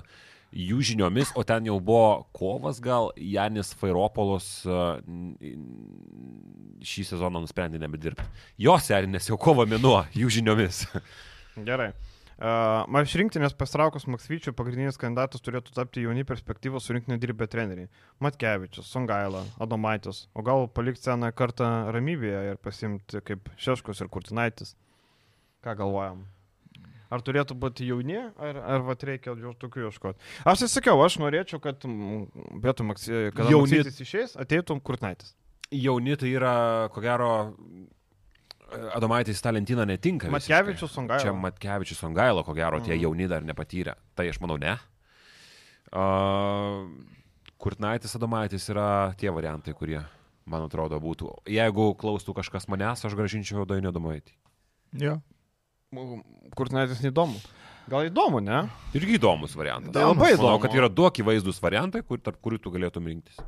jų 0.51 0.81
žiniomis, 0.91 1.33
o 1.39 1.45
ten 1.47 1.67
jau 1.69 1.79
buvo 1.83 2.27
kovas 2.37 2.81
gal, 2.83 3.11
Janis 3.17 3.73
Fairopolos 3.79 4.49
uh, 4.69 4.99
šį 6.83 7.07
sezoną 7.13 7.43
nusprendė 7.45 7.81
nebedirbti. 7.83 8.27
Jo 8.61 8.77
serinės 8.83 9.31
jau 9.31 9.39
kovo 9.41 9.67
mėnuo, 9.69 10.03
jų 10.17 10.31
žiniomis. 10.41 10.87
Gerai. 11.69 11.93
Uh, 12.41 12.87
man 12.89 13.05
iš 13.05 13.19
rinktinės 13.21 13.53
pastraukus 13.53 14.07
Maksvyčių 14.09 14.55
pagrindinis 14.57 14.97
kandidatas 14.97 15.43
turėtų 15.45 15.75
tapti 15.77 16.07
jauni 16.07 16.25
perspektyvos 16.25 16.87
su 16.87 16.97
rinktinė 16.97 17.19
dirbę 17.21 17.45
treneriai. 17.53 17.91
Matkevičius, 18.25 18.89
Songaila, 18.89 19.45
Adomaitis. 19.61 20.23
O 20.33 20.41
gal 20.47 20.65
palikti 20.73 21.05
sceną 21.05 21.35
kartą 21.37 21.69
ramybėje 21.93 22.55
ir 22.55 22.63
pasimti 22.65 23.21
kaip 23.29 23.53
Šeškus 23.61 24.01
ir 24.01 24.09
Kurtinaitis. 24.09 24.73
Ką 25.61 25.77
galvojam? 25.83 26.25
Ar 27.11 27.23
turėtų 27.27 27.57
būti 27.59 27.87
jauni, 27.89 28.17
ar, 28.39 28.57
ar 28.77 28.85
vat 28.87 29.03
reikia 29.03 29.33
jau 29.35 29.51
tokių 29.59 29.89
ieškoti? 29.89 30.19
Aš 30.47 30.61
tai 30.63 30.69
sakiau, 30.71 31.01
aš 31.03 31.17
norėčiau, 31.19 31.59
kad 31.61 31.83
mm, 31.83 32.61
vietoj 32.63 32.87
Maksy, 32.87 33.15
kad 33.35 33.51
Jauni- 33.51 33.81
Maksytis 33.83 33.99
išeis, 34.05 34.37
ateitų 34.39 34.77
Kurtinaitis. 34.87 35.35
Jauni 35.75 36.15
tai 36.17 36.31
yra, 36.39 36.53
ko 36.95 37.03
gero, 37.03 37.31
Adomaitis 38.95 39.41
į 39.41 39.43
tą 39.43 39.51
lentyną 39.57 39.83
netinka. 39.91 40.29
Matkevičius, 40.31 40.93
Songaila. 40.95 41.19
Čia 41.25 41.33
Matkevičius 41.35 41.99
Songailo, 41.99 42.45
ko 42.47 42.55
gero, 42.55 42.79
tie 42.79 42.95
Mhm. 42.95 43.03
jauni 43.03 43.27
dar 43.29 43.43
nepatyrė. 43.43 43.97
Tai 44.15 44.29
aš 44.31 44.39
manau, 44.39 44.61
ne. 44.63 44.77
Uh, 45.91 46.87
Kurtnaitis, 47.59 48.15
Adomaitis 48.17 48.69
yra 48.71 49.13
tie 49.19 49.29
variantai, 49.35 49.75
kurie, 49.75 49.99
man 50.47 50.63
atrodo, 50.69 51.01
būtų. 51.03 51.33
Jeigu 51.51 51.91
klaustų 51.99 52.33
kažkas 52.39 52.69
manęs, 52.71 53.03
aš 53.05 53.13
gražinčiau 53.19 53.67
Dainio 53.67 53.91
Adomaitį. 53.91 54.33
Jo. 55.03 55.19
Kurtinaitis 56.55 57.01
neįdomu. 57.03 57.41
Gal 57.91 58.07
įdomu, 58.07 58.39
ne? 58.45 58.61
Irgi 58.95 59.17
įdomus 59.19 59.57
variantas. 59.59 59.91
Tai 59.95 60.05
labai 60.07 60.29
Aš 60.31 60.39
Manau, 60.39 60.53
įdomu. 60.53 60.63
kad 60.63 60.77
yra 60.79 60.89
du 60.89 61.07
akivaizdus 61.09 61.59
variantai, 61.63 62.05
kur, 62.07 62.21
tarp 62.23 62.39
kurių 62.45 62.61
tu 62.63 62.71
galėtum 62.71 63.09
rinktis. 63.11 63.41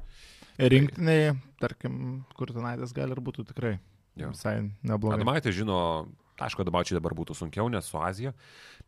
Rinktiniai, 0.58 1.36
tarkim, 1.62 2.24
Kurtinaitis 2.34 2.90
gali 2.96 3.14
ir 3.14 3.20
būtų 3.22 3.46
tikrai 3.52 3.76
Jo. 4.18 4.32
visai 4.34 4.56
neblogai. 4.82 5.20
Adomaitis 5.20 5.54
žino, 5.54 6.08
aišku, 6.42 6.66
Adomaičiai 6.66 6.98
dabar 6.98 7.14
būtų 7.14 7.36
sunkiau, 7.38 7.70
nes 7.70 7.86
su 7.86 7.96
Azija, 8.02 8.34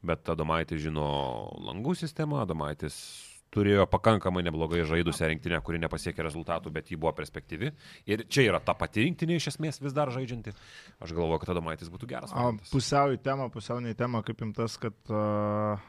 bet 0.02 0.26
Adomaitis 0.34 0.82
žino 0.82 1.06
langų 1.62 1.94
sistemą, 2.02 2.42
Adomaitis 2.42 2.98
turėjo 3.54 3.86
pakankamai 3.90 4.42
neblogai 4.46 4.82
žaidusią 4.88 5.30
rinktinę, 5.30 5.60
kuri 5.64 5.80
nepasiekė 5.82 6.26
rezultatų, 6.26 6.72
bet 6.74 6.90
ji 6.90 6.98
buvo 7.00 7.12
perspektyvi. 7.16 7.70
Ir 8.10 8.24
čia 8.28 8.48
yra 8.48 8.60
ta 8.64 8.74
pati 8.78 9.06
rinktinė 9.06 9.38
iš 9.38 9.52
esmės 9.54 9.80
vis 9.82 9.94
dar 9.96 10.12
žaidžianti. 10.14 10.54
Aš 11.04 11.14
galvoju, 11.16 11.40
kad 11.42 11.54
Adomaitis 11.54 11.90
būtų 11.92 12.10
geras. 12.10 12.34
O, 12.34 12.52
pusiau 12.72 13.14
į 13.14 13.20
temą, 13.24 13.48
pusiau 13.54 13.80
ne 13.84 13.94
į 13.94 13.98
temą, 13.98 14.24
kaip 14.26 14.42
imtas, 14.46 14.76
kad 14.82 15.14
uh, 15.14 15.80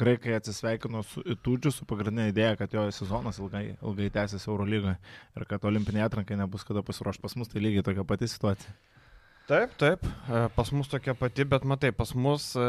graikai 0.00 0.36
atsisveikino 0.38 1.04
su 1.08 1.24
Itūdžiu 1.34 1.72
su 1.74 1.88
pagrindinė 1.88 2.30
idėja, 2.32 2.58
kad 2.60 2.74
jo 2.76 2.86
sezonas 2.94 3.40
ilgai, 3.42 3.66
ilgai 3.80 4.10
tęsiasi 4.14 4.50
Eurolygoje 4.50 4.98
ir 5.34 5.48
kad 5.50 5.64
olimpinė 5.70 6.04
atrankai 6.06 6.38
nebus 6.40 6.66
kada 6.68 6.84
pasiruoš 6.86 7.20
pas 7.22 7.36
mus, 7.38 7.50
tai 7.50 7.64
lygiai 7.64 7.86
tokia 7.86 8.06
pati 8.08 8.28
situacija. 8.30 8.74
Taip, 9.44 9.74
taip, 9.76 10.00
e, 10.04 10.38
pas 10.56 10.70
mus 10.72 10.88
tokia 10.88 11.12
pati, 11.20 11.44
bet 11.44 11.66
matai, 11.68 11.90
pas 11.92 12.14
mus, 12.16 12.46
e, 12.56 12.68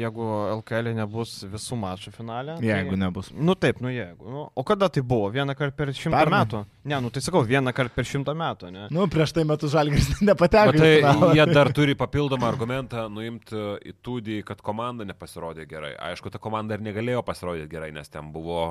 jeigu 0.00 0.24
LKL 0.56 0.90
nebus 0.96 1.36
visų 1.46 1.78
mačų 1.78 2.10
finale. 2.16 2.56
Jeigu 2.64 2.96
tai... 2.96 2.98
nebus. 3.04 3.28
Nu 3.30 3.54
taip, 3.54 3.78
nu 3.84 3.92
jeigu. 3.92 4.26
Nu, 4.26 4.42
o 4.50 4.64
kada 4.66 4.88
tai 4.90 5.04
buvo? 5.06 5.28
Vieną 5.30 5.54
kartą 5.54 5.78
per 5.78 5.92
šimtą 5.94 6.16
Pernai. 6.16 6.42
metų? 6.42 6.64
Ne, 6.90 6.98
nu 7.04 7.12
tai 7.14 7.22
sakau, 7.22 7.44
vieną 7.46 7.70
kartą 7.76 7.94
per 7.94 8.10
šimtą 8.10 8.34
metų, 8.42 8.72
ne? 8.74 8.88
Nu, 8.94 9.06
prieš 9.14 9.36
tai 9.38 9.46
metus 9.46 9.70
žalgris 9.76 10.10
nepateko. 10.32 10.74
tai 10.74 11.38
jie 11.38 11.46
dar 11.52 11.70
turi 11.76 11.94
papildomą 12.02 12.50
argumentą 12.50 13.06
nuimti 13.12 13.62
į 13.86 13.94
tūdį, 14.02 14.42
kad 14.50 14.64
komanda 14.66 15.06
nepasirodė 15.06 15.70
gerai. 15.70 15.94
Aišku, 16.10 16.34
ta 16.34 16.42
komanda 16.42 16.74
ir 16.74 16.82
negalėjo 16.82 17.22
pasirodyti 17.30 17.70
gerai, 17.70 17.94
nes 17.94 18.10
ten 18.10 18.34
buvo 18.34 18.64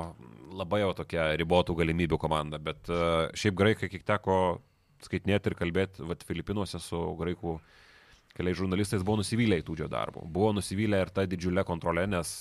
labai 0.52 0.84
jau 0.84 0.92
tokia 1.00 1.32
ribotų 1.40 1.80
galimybių 1.80 2.20
komanda, 2.20 2.60
bet 2.60 2.92
e, 2.92 3.04
šiaip 3.38 3.56
graikai, 3.56 3.88
kiek 3.88 4.04
teko 4.04 4.58
skaitinėti 5.06 5.52
ir 5.52 5.58
kalbėti, 5.58 6.06
vad 6.08 6.24
Filipinuose 6.26 6.80
su 6.82 7.00
graikų 7.18 7.58
keliais 8.38 8.58
žurnalistais 8.58 9.04
buvo 9.06 9.20
nusivylę 9.22 9.58
į 9.60 9.66
tūdžio 9.66 9.88
darbų. 9.90 10.24
Buvo 10.30 10.52
nusivylę 10.56 11.02
ir 11.04 11.12
tą 11.14 11.26
didžiulę 11.30 11.64
kontrolę, 11.66 12.06
nes 12.10 12.32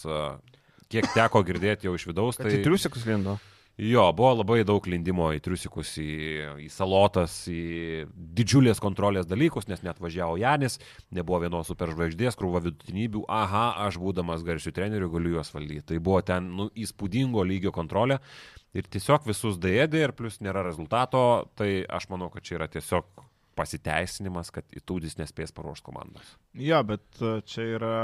kiek 0.92 1.08
teko 1.16 1.44
girdėti 1.48 1.90
jau 1.90 1.96
iš 1.98 2.08
vidaus, 2.10 2.40
Tai 2.40 2.50
tai... 2.50 2.62
triusikus 2.66 3.06
lindo. 3.10 3.38
Jo, 3.78 4.08
buvo 4.10 4.32
labai 4.40 4.64
daug 4.66 4.88
lindimo 4.90 5.28
į 5.38 5.42
triusikus, 5.46 5.92
į, 6.02 6.14
į 6.64 6.70
salotas, 6.74 7.36
į 7.46 8.08
didžiulės 8.10 8.82
kontrolės 8.82 9.28
dalykus, 9.30 9.68
nes 9.70 9.84
net 9.86 10.02
važiavo 10.02 10.34
Janis, 10.42 10.80
nebuvo 11.14 11.44
vienos 11.44 11.70
superžvaigždės, 11.70 12.40
krūva 12.40 12.64
vidutinybių, 12.66 13.22
aha, 13.30 13.68
aš 13.86 14.00
būdamas 14.02 14.42
garsių 14.48 14.74
trenerių 14.74 15.12
galiu 15.14 15.36
juos 15.36 15.54
valdyti. 15.54 15.86
Tai 15.94 16.02
buvo 16.10 16.24
ten 16.26 16.50
nu, 16.58 16.72
įspūdingo 16.74 17.46
lygio 17.46 17.70
kontrolė 17.76 18.18
ir 18.74 18.90
tiesiog 18.90 19.30
visus 19.30 19.62
dėdė 19.62 20.08
ir 20.08 20.18
plus 20.18 20.42
nėra 20.42 20.66
rezultato, 20.66 21.22
tai 21.54 21.84
aš 21.86 22.10
manau, 22.10 22.34
kad 22.34 22.50
čia 22.50 22.58
yra 22.58 22.72
tiesiog 22.74 23.28
pasiteisinimas, 23.58 24.52
kad 24.54 24.66
įtūdis 24.78 25.18
nespės 25.20 25.54
paruošti 25.56 25.86
komandos. 25.88 26.36
Jo, 26.58 26.80
bet 26.88 27.22
e, 27.22 27.38
čia 27.50 27.66
yra 27.78 27.96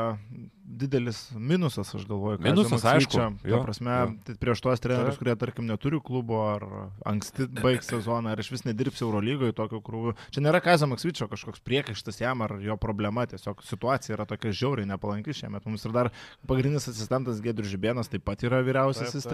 didelis 0.63 1.25
minusas, 1.37 1.91
aš 1.95 2.05
galvoju. 2.09 2.41
Minusas, 2.43 2.85
aišku, 2.89 3.19
jo, 3.47 3.59
prasme, 3.65 3.93
jo. 3.93 4.11
tai 4.27 4.35
prieš 4.41 4.63
tuos 4.65 4.83
trenerius, 4.83 5.19
kurie, 5.19 5.35
tarkim, 5.39 5.67
neturi 5.69 5.99
klubo 6.03 6.41
ar 6.47 6.65
anksti 7.09 7.47
baigs 7.59 7.91
sezoną, 7.91 8.33
ar 8.33 8.41
iš 8.41 8.51
vis 8.53 8.65
nedirbs 8.67 9.03
Eurolygoje 9.05 9.55
tokio 9.57 9.81
krūvio. 9.85 10.15
Čia 10.33 10.45
nėra 10.45 10.63
Kazio 10.63 10.89
Maksvyčio 10.91 11.29
kažkoks 11.31 11.63
priekaištas 11.65 12.21
jam 12.23 12.45
ar 12.45 12.57
jo 12.63 12.77
problema, 12.81 13.27
tiesiog 13.29 13.63
situacija 13.67 14.17
yra 14.17 14.27
tokia 14.29 14.55
žiauriai 14.63 14.89
nepalanki 14.89 15.35
šiemet. 15.35 15.67
Mums 15.69 15.85
ir 15.87 15.95
dar 15.95 16.11
pagrindinis 16.49 16.89
asistentas 16.91 17.43
Gedrius 17.43 17.73
Žibėnas 17.73 18.11
taip 18.11 18.25
pat 18.27 18.43
ir 18.45 18.55
vyriausiasis 18.63 19.23
Taip, 19.23 19.29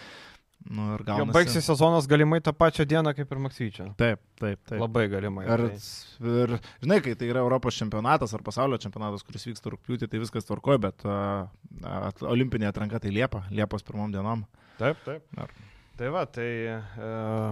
taip. 0.00 0.39
Nu, 0.68 0.98
gaunasi. 1.04 1.32
baigsis 1.32 1.64
sezonas 1.66 2.06
galimai 2.06 2.40
tą 2.44 2.52
pačią 2.52 2.84
dieną 2.84 3.14
kaip 3.16 3.30
ir 3.32 3.38
Maksvyčio. 3.46 3.86
Taip, 3.96 4.20
taip, 4.38 4.60
taip. 4.68 4.78
Labai 4.82 5.06
galimai. 5.08 5.46
Ir, 5.48 5.62
tai- 5.70 6.34
ir, 6.42 6.52
žinai, 6.84 7.00
kai 7.02 7.14
tai 7.16 7.30
yra 7.32 7.40
Europos 7.40 7.78
čempionatas 7.80 8.34
ar 8.36 8.44
pasaulio 8.44 8.76
čempionatas, 8.78 9.24
kuris 9.24 9.46
vyksta 9.48 9.72
rūpjūtį, 9.72 10.10
tai 10.12 10.20
viskas 10.20 10.44
tvarkoja, 10.44 10.82
bet 10.84 11.06
uh, 11.08 11.48
at, 11.88 12.20
olimpinė 12.22 12.68
atranka 12.68 13.00
tai 13.00 13.10
Liepa, 13.10 13.46
Liepos 13.50 13.82
pirmom 13.82 14.12
dienom. 14.12 14.44
Taip, 14.78 15.00
taip. 15.08 15.24
Ar- 15.40 15.56
Tai 16.00 16.08
va, 16.08 16.22
tai 16.24 16.44
e, 16.64 16.76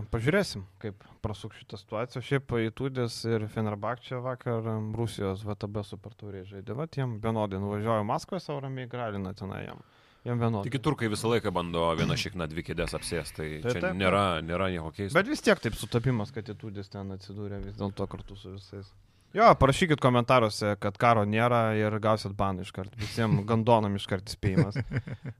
pažiūrėsim, 0.08 0.62
kaip 0.80 1.02
prasuk 1.20 1.52
šitą 1.52 1.76
situaciją. 1.76 2.22
Šiaip 2.24 2.54
įtūdės 2.70 3.18
ir 3.28 3.42
Fenerbakčia 3.52 4.22
vakar 4.24 4.64
Rusijos 4.96 5.42
VTB 5.44 5.82
supertūriai 5.84 6.46
žaidė. 6.48 6.72
Va, 6.78 6.86
jiem 6.88 7.18
vienodai 7.20 7.60
nuvažiuoju 7.60 8.06
Maskvoje, 8.08 8.40
savo 8.40 8.62
ramiai 8.64 8.88
gralina 8.88 9.34
tenai 9.36 9.66
jam. 9.66 9.82
Jiem 10.28 10.40
vienodai. 10.42 10.68
Tik 10.68 10.82
turkai 10.84 11.08
visą 11.08 11.30
laiką 11.32 11.52
bando 11.56 11.86
vieną 11.96 12.16
šikną 12.20 12.48
dvi 12.52 12.64
kėdės 12.66 12.94
apsės, 12.98 13.32
tai 13.32 13.46
Taip, 13.62 13.70
čia 13.72 13.84
taip, 13.86 13.94
nėra, 13.96 14.24
nėra 14.44 14.68
nieko 14.74 14.90
keisto. 14.92 15.16
Bet 15.16 15.30
vis 15.30 15.40
tiek 15.44 15.60
taip 15.64 15.76
sutapimas, 15.78 16.32
kad 16.34 16.50
įtūdės 16.52 16.92
ten 16.92 17.14
atsidūrė 17.16 17.62
vis 17.64 17.78
dėlto 17.78 18.08
kartu 18.12 18.36
su 18.36 18.52
visais. 18.58 18.90
Jo, 19.36 19.50
parašykit 19.60 20.00
komentaruose, 20.00 20.70
kad 20.80 20.96
karo 20.96 21.22
nėra 21.28 21.74
ir 21.76 21.92
gausit 22.00 22.32
baną 22.32 22.62
iš 22.64 22.70
karto. 22.72 22.96
Visiems 22.96 23.42
gandonam 23.50 23.94
iš 23.98 24.06
karto 24.08 24.32
įspėjimas. 24.32 24.78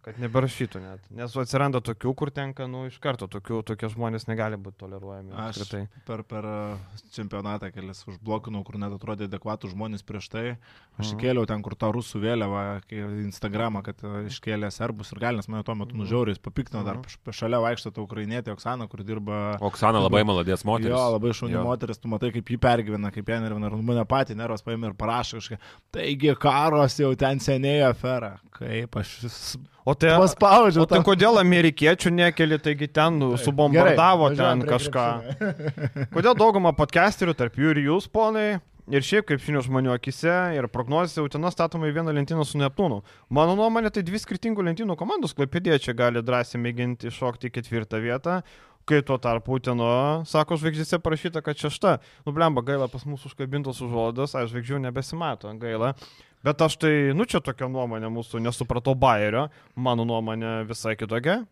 Kad 0.05 0.18
neberašytų 0.20 0.82
net. 0.84 1.07
Nes 1.16 1.32
atsiranda 1.41 1.80
tokių, 1.80 2.12
kur 2.20 2.30
tenka, 2.30 2.66
nu, 2.68 2.84
iš 2.91 2.99
karto 3.01 3.26
tokių, 3.32 3.62
tokie 3.64 3.89
žmonės 3.89 4.28
negali 4.28 4.59
būti 4.61 4.76
toleruojami. 4.84 5.32
Aš 5.32 5.62
apskritai. 5.62 5.86
per, 6.05 6.22
per 6.28 6.45
uh, 6.45 7.01
čempionatą 7.16 7.70
kelis 7.72 8.05
užblokinau, 8.12 8.61
kur 8.68 8.76
net 8.82 8.93
atrodė 8.93 9.24
adekvatų 9.30 9.72
žmonės 9.72 10.05
prieš 10.05 10.28
tai. 10.36 10.45
Aš 10.99 11.14
Mhm. 11.14 11.18
įkėliau 11.18 11.47
ten, 11.47 11.62
kur 11.62 11.76
tą 11.78 11.89
rusų 11.95 12.20
vėliavą, 12.20 12.62
Instagramą, 13.24 13.82
kad 13.86 14.01
uh, 14.05 14.20
iškėlė 14.28 14.68
serbus 14.74 15.12
ir 15.14 15.20
galinės 15.22 15.49
mane 15.49 15.64
tuo 15.64 15.74
metu 15.78 15.95
Mhm. 15.97 16.03
nužiauriai 16.05 16.39
papiktino, 16.43 16.84
dar 16.84 17.01
Mhm. 17.01 17.32
šalia 17.32 17.61
vaikšto 17.64 17.95
ta 17.95 18.03
ukrainietė 18.05 18.53
Oksana, 18.53 18.89
kur 18.89 19.01
dirba... 19.03 19.57
Oksana 19.64 20.01
labai 20.03 20.24
maladės 20.28 20.64
moteris. 20.64 20.93
Jo, 20.93 21.09
labai 21.16 21.32
šauni 21.32 21.57
moteris, 21.64 21.99
tu 21.99 22.09
matai, 22.09 22.32
kaip 22.36 22.45
jį 22.45 22.59
pergyvena, 22.59 23.11
kaip 23.14 23.24
ją 23.26 23.41
nervina. 23.41 23.78
Mane 23.85 24.05
patį 24.09 24.37
nervas 24.39 24.64
paėmė 24.66 24.93
ir 24.93 24.99
parašė 24.99 25.41
kažką. 25.41 25.59
Taigi 25.95 26.35
karos 26.41 26.99
jau 27.01 27.11
ten 27.18 27.41
seniai 27.43 27.83
afera. 27.89 28.37
Kaip 28.59 28.97
aš 29.01 29.18
O 29.89 29.95
tai, 29.97 30.11
paspaudžiau. 30.20 30.83
o 30.85 30.89
tai 30.89 30.99
kodėl 31.01 31.39
amerikiečių 31.41 32.11
nekeli, 32.12 32.59
taigi 32.61 32.91
ten 32.93 33.14
nu, 33.22 33.31
subombardavo 33.41 34.26
Gerai, 34.35 34.59
ten 34.59 34.64
kažką. 34.68 35.05
Kodėl 36.16 36.37
dauguma 36.37 36.74
podcasterių, 36.76 37.33
tarp 37.39 37.57
jų 37.57 37.72
ir 37.72 37.81
jūs, 37.87 38.09
ponai, 38.12 38.59
ir 38.93 39.05
šiaip 39.05 39.31
kaip 39.31 39.41
žinių 39.41 39.62
žmonių 39.64 39.95
akise, 39.95 40.35
ir 40.59 40.68
prognozėse 40.72 41.24
Utina 41.24 41.49
statoma 41.55 41.89
į 41.89 41.97
vieną 41.97 42.12
lentyną 42.18 42.45
su 42.45 42.61
Neptūnu. 42.61 43.01
Mano 43.33 43.57
nuomonė, 43.57 43.95
tai 43.95 44.05
dvi 44.05 44.20
skirtingų 44.20 44.66
lentynų 44.68 44.97
komandos, 45.01 45.33
klaipėdiečiai 45.39 45.97
gali 45.97 46.20
drąsiai 46.24 46.61
mėginti 46.61 47.09
iššokti 47.09 47.49
į 47.49 47.55
ketvirtą 47.57 48.03
vietą. 48.05 48.43
Kai 48.89 49.03
tuo 49.05 49.18
tarpu 49.20 49.59
Utino, 49.59 49.89
sako, 50.24 50.57
žvaigždėse 50.57 50.97
parašyta, 51.05 51.43
kad 51.45 51.61
šešta. 51.61 51.99
Nublemba, 52.24 52.62
gaila 52.64 52.86
pas 52.89 53.03
mūsų 53.05 53.28
užkabintos 53.28 53.82
užuodas, 53.84 54.32
aš 54.32 54.49
žvaigždžių 54.55 54.80
nebesimato, 54.86 55.53
gaila. 55.61 55.91
Bet 56.47 56.64
aš 56.64 56.78
tai, 56.80 56.93
nu 57.12 57.26
čia 57.28 57.43
tokia 57.45 57.68
nuomonė 57.68 58.09
mūsų, 58.14 58.41
nesupratau 58.47 58.95
Bayerio, 58.97 59.51
mano 59.76 60.09
nuomonė 60.09 60.62
visai 60.70 60.97
kitokia. 60.97 61.43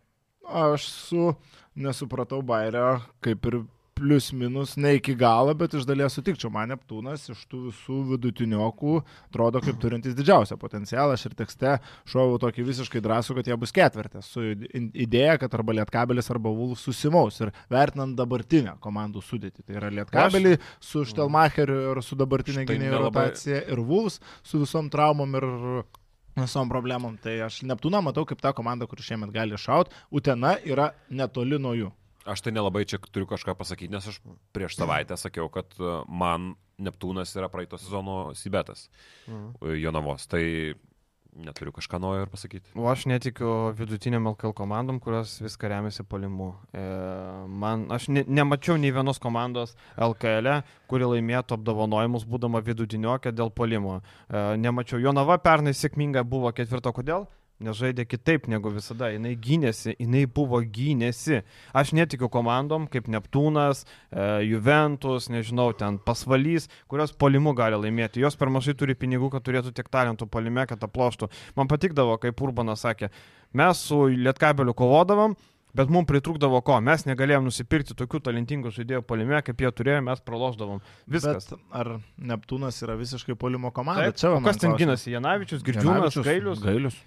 Aš 0.47 0.87
su 0.89 1.29
nesupratau 1.77 2.41
Bairio, 2.41 3.03
kaip 3.21 3.45
ir 3.51 3.59
plius 3.97 4.29
minus, 4.37 4.75
ne 4.77 4.93
iki 4.99 5.15
galo, 5.17 5.51
bet 5.57 5.73
iš 5.77 5.85
dalies 5.89 6.13
sutikčiau. 6.17 6.51
Man 6.53 6.69
Neptūnas 6.71 7.25
iš 7.33 7.41
tų 7.51 7.63
visų 7.71 7.97
vidutiniokų 8.13 8.93
atrodo 9.27 9.61
kaip 9.65 9.79
turintis 9.81 10.15
didžiausią 10.17 10.57
potencialą. 10.61 11.17
Aš 11.17 11.25
ir 11.31 11.35
tekste 11.39 11.73
šoviau 12.07 12.37
tokį 12.45 12.65
visiškai 12.69 13.01
drąsų, 13.03 13.35
kad 13.39 13.49
jie 13.51 13.57
bus 13.59 13.73
ketvirtės. 13.75 14.29
Su 14.31 14.45
idėja, 14.47 15.37
kad 15.41 15.57
arba 15.57 15.75
Lietkabelis, 15.79 16.29
arba 16.33 16.53
Vulf 16.53 16.79
susimaus. 16.85 17.41
Ir 17.43 17.51
vertinant 17.73 18.15
dabartinę 18.17 18.77
komandų 18.83 19.25
sudėtį. 19.25 19.65
Tai 19.67 19.79
yra 19.81 19.91
Lietkabelį 19.99 20.55
su 20.79 21.03
Štelmacheriu 21.09 21.79
ir 21.95 22.03
su 22.05 22.15
dabartinė 22.19 22.63
Štai 22.67 22.75
gynėjų 22.77 22.95
nelabai- 22.95 23.27
rotacija 23.31 23.63
ir 23.67 23.83
Vulfs 23.89 24.21
su 24.45 24.61
visom 24.61 24.89
traumom 24.93 25.35
ir 25.41 25.47
visom 26.37 26.69
problemom. 26.69 27.17
Tai 27.21 27.33
aš 27.49 27.63
Neptūną 27.65 28.03
matau 28.05 28.25
kaip 28.29 28.41
tą 28.43 28.53
komandą, 28.53 28.87
kur 28.87 29.01
šiemet 29.01 29.33
gali 29.33 29.57
šaut. 29.57 29.89
Utena 30.11 30.55
yra 30.63 30.91
netoli 31.09 31.57
nuo 31.59 31.73
jų. 31.73 31.91
Aš 32.27 32.43
tai 32.43 32.51
nelabai 32.55 32.83
čia 32.85 32.99
turiu 32.99 33.27
kažką 33.29 33.55
pasakyti, 33.55 33.91
nes 33.93 34.07
aš 34.11 34.19
prieš 34.55 34.75
savaitę 34.79 35.15
sakiau, 35.17 35.47
kad 35.53 35.71
e, 35.79 35.97
man 36.07 36.55
Neptūnas 36.77 37.31
yra 37.39 37.47
praeito 37.49 37.79
sezono 37.81 38.35
Sibetas 38.37 38.89
Mhm. 39.27 39.79
Jonavos. 39.81 40.27
Tai 40.29 40.43
neturiu 41.37 41.71
kažką 41.71 41.99
naujo 42.01 42.23
ir 42.25 42.29
pasakyti. 42.33 42.71
O 42.75 42.87
aš 42.89 43.05
netikiu 43.09 43.71
vidutiniam 43.77 44.25
LKL 44.31 44.53
komandom, 44.57 44.99
kurios 44.99 45.35
viską 45.41 45.69
remiasi 45.69 46.03
polimu. 46.03 46.55
E, 46.73 46.81
man, 47.47 47.85
aš 47.93 48.07
ne, 48.09 48.23
nemačiau 48.27 48.77
nei 48.77 48.91
vienos 48.91 49.19
komandos 49.21 49.75
LKL, 49.97 50.47
e, 50.47 50.63
kuri 50.89 51.05
laimėtų 51.05 51.57
apdovanojimus, 51.59 52.25
būdama 52.25 52.61
vidutiniokė 52.65 53.33
dėl 53.37 53.51
polimo. 53.53 53.99
E, 54.29 54.57
nemačiau. 54.57 54.99
Jonava 55.03 55.37
pernai 55.37 55.75
sėkminga 55.77 56.25
buvo 56.25 56.51
ketvirta. 56.57 56.93
Kodėl? 56.95 57.27
Nes 57.63 57.73
žaidė 57.73 58.05
kitaip 58.05 58.45
negu 58.51 58.69
visada. 58.69 59.09
Jis 59.09 59.39
gynėsi, 59.41 59.95
jinai 59.97 60.27
buvo 60.29 60.59
gynėsi. 60.61 61.41
Aš 61.73 61.95
netikiu 61.97 62.29
komandom 62.29 62.85
kaip 62.91 63.09
Neptūnas, 63.09 63.81
e, 64.11 64.27
Juventus, 64.45 65.29
nežinau, 65.33 65.71
ten 65.77 65.97
pasvalys, 65.97 66.69
kurios 66.91 67.15
polimu 67.17 67.55
gali 67.57 67.79
laimėti. 67.81 68.21
Jos 68.21 68.37
per 68.37 68.53
mažai 68.53 68.77
turi 68.77 68.93
pinigų, 68.93 69.31
kad 69.33 69.45
turėtų 69.47 69.73
tiek 69.73 69.89
talentų 69.89 70.29
polime, 70.29 70.67
kad 70.69 70.85
aploštų. 70.85 71.31
Man 71.57 71.71
patikdavo, 71.71 72.19
kaip 72.21 72.45
Urbanas 72.45 72.85
sakė, 72.85 73.09
mes 73.57 73.85
su 73.89 74.05
Lietkabeliu 74.13 74.77
kovodavom. 74.77 75.37
Bet 75.77 75.91
mums 75.93 76.07
pritrūkdavo 76.09 76.61
ko, 76.65 76.77
mes 76.81 77.03
negalėjom 77.05 77.43
nusipirkti 77.45 77.93
tokių 77.97 78.21
talentingų 78.25 78.71
žaidėjų 78.73 79.03
polime, 79.05 79.41
kaip 79.45 79.59
jie 79.61 79.69
turėjo, 79.77 79.99
mes 80.07 80.23
praloždavom. 80.25 80.79
Viskas. 81.11 81.51
Bet 81.51 81.75
ar 81.75 81.91
Neptūnas 82.31 82.79
yra 82.85 82.95
visiškai 82.97 83.35
polimo 83.37 83.69
komanda? 83.75 84.07
Taip, 84.07 84.17
Čia 84.17 84.31
kas 84.47 84.61
ten 84.63 84.73
gynasi? 84.79 85.11
Janavičius, 85.13 85.61
Girdžiūnas, 85.67 86.17
Gailius. 86.25 86.63
Gailius. 86.63 86.97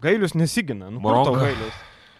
Gailius 0.00 0.34
nesigina. 0.34 0.90
Nu, 0.90 1.00
kur 1.00 1.10
Maronka. 1.12 1.70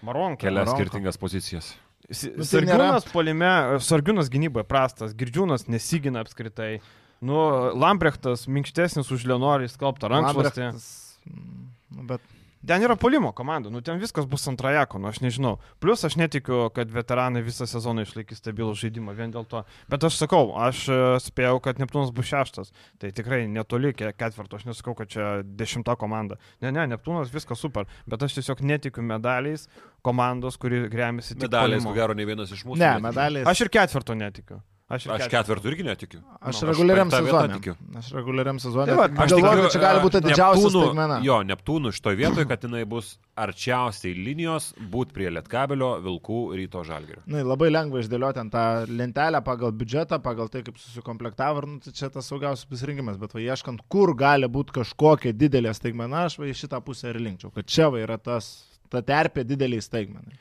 Maronka. 0.03 0.41
Kelias 0.47 0.66
Maronko. 0.66 0.77
skirtingas 0.81 1.16
pozicijas. 1.20 1.74
Si- 2.11 2.31
Nu, 2.31 2.45
tai 2.45 2.61
Sargiūnas 2.62 3.07
polime, 3.12 3.49
Sargiūnas 3.83 4.29
gynyboje 4.31 4.64
prastas, 4.64 5.14
Girdžiūnas 5.14 5.66
nesigina 5.68 6.20
apskritai. 6.22 6.81
Nu, 7.20 7.35
Lambrechtas 7.74 8.47
minkštesnis 8.47 9.11
už 9.11 9.24
Lenorį 9.27 9.66
skalbtą 9.72 10.09
rankšluostį. 10.12 10.68
Lambrechtas, 10.68 11.18
mm, 11.27 11.66
nu, 11.97 12.03
Bet 12.07 12.20
Ten 12.67 12.83
yra 12.83 12.97
polimo 12.99 13.31
komanda, 13.33 13.71
nu 13.71 13.81
ten 13.81 14.01
viskas 14.03 14.27
bus 14.27 14.43
antrajako, 14.51 14.99
nu 14.99 15.07
aš 15.09 15.21
nežinau. 15.23 15.57
Plus 15.81 16.03
aš 16.05 16.17
netikiu, 16.19 16.67
kad 16.75 16.91
veteranai 16.91 17.43
visą 17.47 17.67
sezoną 17.71 18.03
išlaikys 18.03 18.41
stabilų 18.43 18.75
žaidimą 18.75 19.14
vien 19.14 19.31
dėl 19.31 19.47
to. 19.47 19.62
Bet 19.89 20.03
aš 20.09 20.19
sakau, 20.19 20.51
aš 20.59 20.83
e, 20.91 20.99
spėjau, 21.23 21.61
kad 21.62 21.79
Neptūnas 21.79 22.11
bus 22.17 22.27
šeštas. 22.27 22.73
Tai 22.99 23.12
tikrai 23.14 23.45
netoli 23.47 23.95
ke- 23.95 24.11
ketvirto, 24.19 24.59
aš 24.59 24.67
nesakau, 24.67 24.97
kad 24.99 25.09
čia 25.14 25.29
dešimta 25.47 25.95
komanda. 25.97 26.37
Ne, 26.61 26.73
ne, 26.75 26.89
Neptūnas 26.97 27.31
viskas 27.31 27.62
super. 27.62 27.87
Bet 28.07 28.23
aš 28.27 28.41
tiesiog 28.41 28.61
netikiu 28.67 29.03
medaliais 29.07 29.69
komandos, 30.03 30.59
kuri 30.59 30.89
remiasi 30.91 31.35
tik 31.39 31.47
Medaliais, 31.47 31.85
ko 31.87 31.95
gero, 31.95 32.14
ne 32.19 32.27
vienas 32.27 32.51
iš 32.51 32.67
mūsų. 32.67 32.83
ne, 32.83 32.93
medaliais. 33.01 33.47
Aš 33.47 33.61
ir 33.67 33.69
ketvirto 33.79 34.14
netikiu. 34.19 34.61
Aš, 34.87 35.09
Aš 35.11 35.24
ketvirtų 35.26 35.66
irgi 35.72 35.82
netikiu. 35.82 36.20
Aš 36.47 36.61
Nu, 36.62 36.68
reguliariam 36.70 37.09
sezonui. 37.11 37.57
tikiu. 37.59 37.72
Aš 37.99 38.11
reguliariam 38.14 38.59
sezonui. 38.62 38.95
Tai 38.95 39.24
aš 39.24 39.32
galvoju, 39.34 39.62
kad 39.64 39.72
čia 39.74 39.80
gali 39.82 40.03
būti 40.05 40.20
didžiausias 40.22 40.62
Neptūnų- 40.62 40.82
staigmena. 40.87 41.16
Jo, 41.26 41.39
Neptūnų 41.49 41.91
šitoje 41.97 42.16
vietoje, 42.20 42.47
kad 42.47 42.62
jinai 42.62 42.84
bus 42.87 43.09
arčiausiai 43.37 44.14
linijos, 44.14 44.68
būt 44.78 45.11
prie 45.16 45.26
Lietkabelio, 45.34 45.91
Vilkų, 46.07 46.39
Ryto 46.61 46.84
Žalgirio. 46.87 47.22
Na, 47.26 47.43
labai 47.43 47.72
lengva 47.74 47.99
išdėlioti 47.99 48.39
ant 48.45 48.53
tą 48.55 48.64
lentelę 48.87 49.43
pagal 49.43 49.72
biudžetą, 49.74 50.20
pagal 50.22 50.49
tai, 50.55 50.62
kaip 50.62 50.78
susikomplektavo, 50.78 51.64
ir 51.64 51.66
nu, 51.66 51.78
tai 51.82 51.91
čia 51.91 52.09
tas 52.14 52.30
saugiausias 52.30 52.64
pasirinkimas, 52.70 53.18
bet 53.18 53.34
va 53.34 53.41
ieškant, 53.43 53.82
kur 53.91 54.14
gali 54.14 54.47
būti 54.47 54.70
kažkokia 54.78 55.34
didelė 55.34 55.74
staigmena, 55.74 56.26
aš 56.30 56.39
va 56.39 56.47
į 56.47 56.55
šitą 56.62 56.78
pusę 56.87 57.11
ir 57.11 57.18
linkčiau, 57.18 57.51
kad 57.53 57.66
čia 57.66 57.91
va 57.91 57.99
yra 58.07 58.18
tas, 58.22 58.64
ta 58.89 59.03
terpė 59.03 59.43
dideliai 59.43 59.82
staigmenai. 59.82 60.39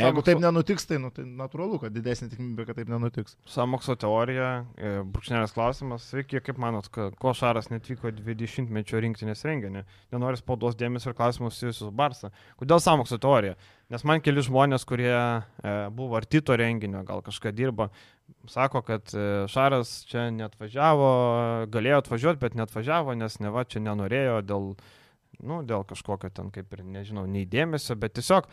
Jeigu 0.00 0.22
taip 0.24 0.38
nenutiks, 0.40 0.86
tai, 0.88 0.96
nu, 1.02 1.10
tai 1.12 1.24
natūralu, 1.28 1.76
kad 1.82 1.92
didesnė 1.92 2.30
tikimybė, 2.32 2.64
kad 2.68 2.78
taip 2.78 2.88
nenutiks. 2.88 3.34
Samokslo 3.52 3.92
teorija, 4.00 4.48
e, 4.80 4.92
brūkšnelės 5.04 5.52
klausimas. 5.52 6.06
Sveiki, 6.08 6.40
kaip 6.46 6.60
manot, 6.62 6.88
ko 6.92 7.34
Šaras 7.36 7.68
netvyko 7.68 8.08
20-mečio 8.16 9.02
rinktinės 9.04 9.44
renginį? 9.44 9.84
Nenori 10.14 10.40
spaudos 10.40 10.78
dėmesio 10.80 11.12
ir 11.12 11.18
klausimus 11.18 11.58
susijusius 11.58 11.84
su 11.84 11.92
Barsa. 12.00 12.32
Kodėl 12.60 12.80
samokslo 12.80 13.20
teorija? 13.20 13.58
Nes 13.92 14.06
man 14.08 14.24
keli 14.24 14.46
žmonės, 14.48 14.88
kurie 14.88 15.12
e, 15.12 15.76
buvo 15.92 16.16
artito 16.16 16.56
renginio, 16.56 17.04
gal 17.04 17.20
kažką 17.26 17.52
dirba, 17.52 17.90
sako, 18.48 18.80
kad 18.88 19.12
e, 19.12 19.28
Šaras 19.52 20.02
čia 20.08 20.30
netvažiavo, 20.32 21.12
galėjo 21.72 22.00
atvažiuoti, 22.00 22.40
bet 22.40 22.56
netvažiavo, 22.56 23.12
nes 23.20 23.42
ne 23.44 23.52
va 23.52 23.68
čia 23.68 23.84
nenorėjo 23.84 24.40
dėl, 24.48 24.70
nu, 25.44 25.60
dėl 25.68 25.84
kažkokio 25.84 26.32
ten 26.32 26.48
kaip 26.54 26.72
ir, 26.72 26.86
nežinau, 26.96 27.28
neįdėmesio, 27.28 28.00
bet 28.00 28.16
tiesiog 28.16 28.48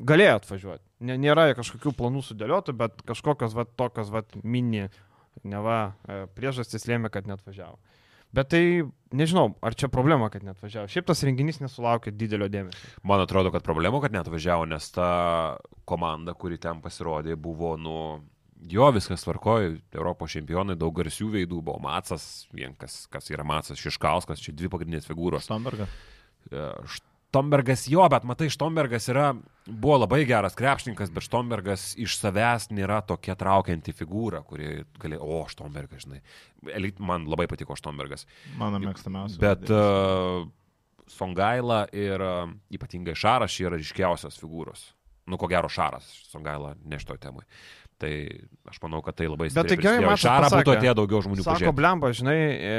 galėjo 0.00 0.38
atvažiuoti. 0.40 0.84
Ne, 1.06 1.16
nėra 1.20 1.50
kažkokių 1.58 1.92
planų 1.96 2.24
sudėliotų, 2.24 2.74
bet 2.76 3.04
kažkokios 3.08 3.54
va, 3.56 3.66
tokios 3.78 4.10
va, 4.12 4.24
mini, 4.42 4.88
neva, 5.46 5.94
e, 6.04 6.24
priežastys 6.36 6.88
lėmė, 6.90 7.12
kad 7.12 7.28
netvažiavo. 7.30 7.78
Bet 8.30 8.52
tai 8.52 8.62
nežinau, 9.16 9.56
ar 9.64 9.74
čia 9.74 9.88
problema, 9.90 10.28
kad 10.30 10.44
netvažiavo. 10.46 10.90
Šiaip 10.90 11.08
tas 11.08 11.22
renginys 11.26 11.58
nesulaukė 11.58 12.12
didelio 12.14 12.46
dėmesio. 12.52 12.92
Man 13.02 13.22
atrodo, 13.24 13.50
kad 13.50 13.64
problema, 13.66 13.98
kad 14.02 14.14
net 14.14 14.30
važiavo, 14.30 14.68
nes 14.70 14.86
ta 14.94 15.08
komanda, 15.88 16.36
kuri 16.38 16.60
ten 16.62 16.78
pasirodė, 16.84 17.34
buvo, 17.34 17.74
nu, 17.80 17.96
jo 18.70 18.86
viskas 18.94 19.26
tvarkojo, 19.26 19.74
Europos 19.96 20.36
čempionai, 20.36 20.78
daug 20.78 20.94
garsių 20.94 21.32
veidų, 21.34 21.58
buvo 21.58 21.82
Matsas, 21.82 22.46
vien 22.54 22.76
kas, 22.78 23.08
yra 23.34 23.46
Matsas, 23.46 23.82
Šiškauskas, 23.82 24.44
čia 24.44 24.54
dvi 24.54 24.70
pagrindinės 24.70 25.10
figūros. 25.10 25.48
Stombergas. 25.50 25.98
E, 26.52 26.68
Štombergas 27.30 27.84
jo, 27.86 28.02
bet 28.10 28.24
matai, 28.26 28.48
Štombergas 28.50 29.04
yra, 29.12 29.28
buvo 29.70 30.00
labai 30.00 30.24
geras 30.26 30.56
krepšininkas, 30.58 31.12
bet 31.14 31.22
Štombergas 31.22 31.92
iš 32.02 32.16
savęs 32.18 32.72
nėra 32.74 32.96
tokia 33.06 33.36
traukianti 33.38 33.94
figūra, 33.94 34.40
kuri 34.42 34.80
gali, 34.98 35.14
o, 35.14 35.44
Štombergas, 35.46 36.08
žinai. 36.08 36.18
Elit, 36.74 36.98
man 36.98 37.28
labai 37.30 37.46
patiko 37.46 37.76
Štombergas. 37.78 38.26
Mano 38.58 38.82
mėgstamiausias. 38.82 39.38
Bet 39.38 39.70
uh, 39.70 40.42
Songaila 41.14 41.84
ir 41.94 42.18
uh, 42.18 42.50
ypatingai 42.74 43.14
Šaras 43.14 43.60
yra 43.62 43.78
ryškiausios 43.78 44.42
figūros. 44.42 44.88
Nu, 45.30 45.38
ko 45.38 45.46
gero 45.46 45.70
Šaras, 45.70 46.10
Songaila 46.32 46.74
ne 46.82 46.98
šitoj 46.98 47.22
temai. 47.22 47.46
Tai 48.00 48.10
aš 48.70 48.78
manau, 48.80 49.02
kad 49.04 49.12
tai 49.18 49.26
labai 49.28 49.50
Bet 49.50 49.66
tai 49.66 49.76
stipriai 49.76 49.98
gerai, 49.98 50.06
Matas 50.08 50.22
Šarą 50.22 50.48
būtų 50.54 50.72
atėję 50.72 50.92
daugiau 50.96 51.18
žmonių 51.24 51.42
Sako, 51.44 51.50
pažiūrėti. 51.52 51.76
blemba, 51.76 52.10
žinai, 52.16 52.36
e, 52.40 52.76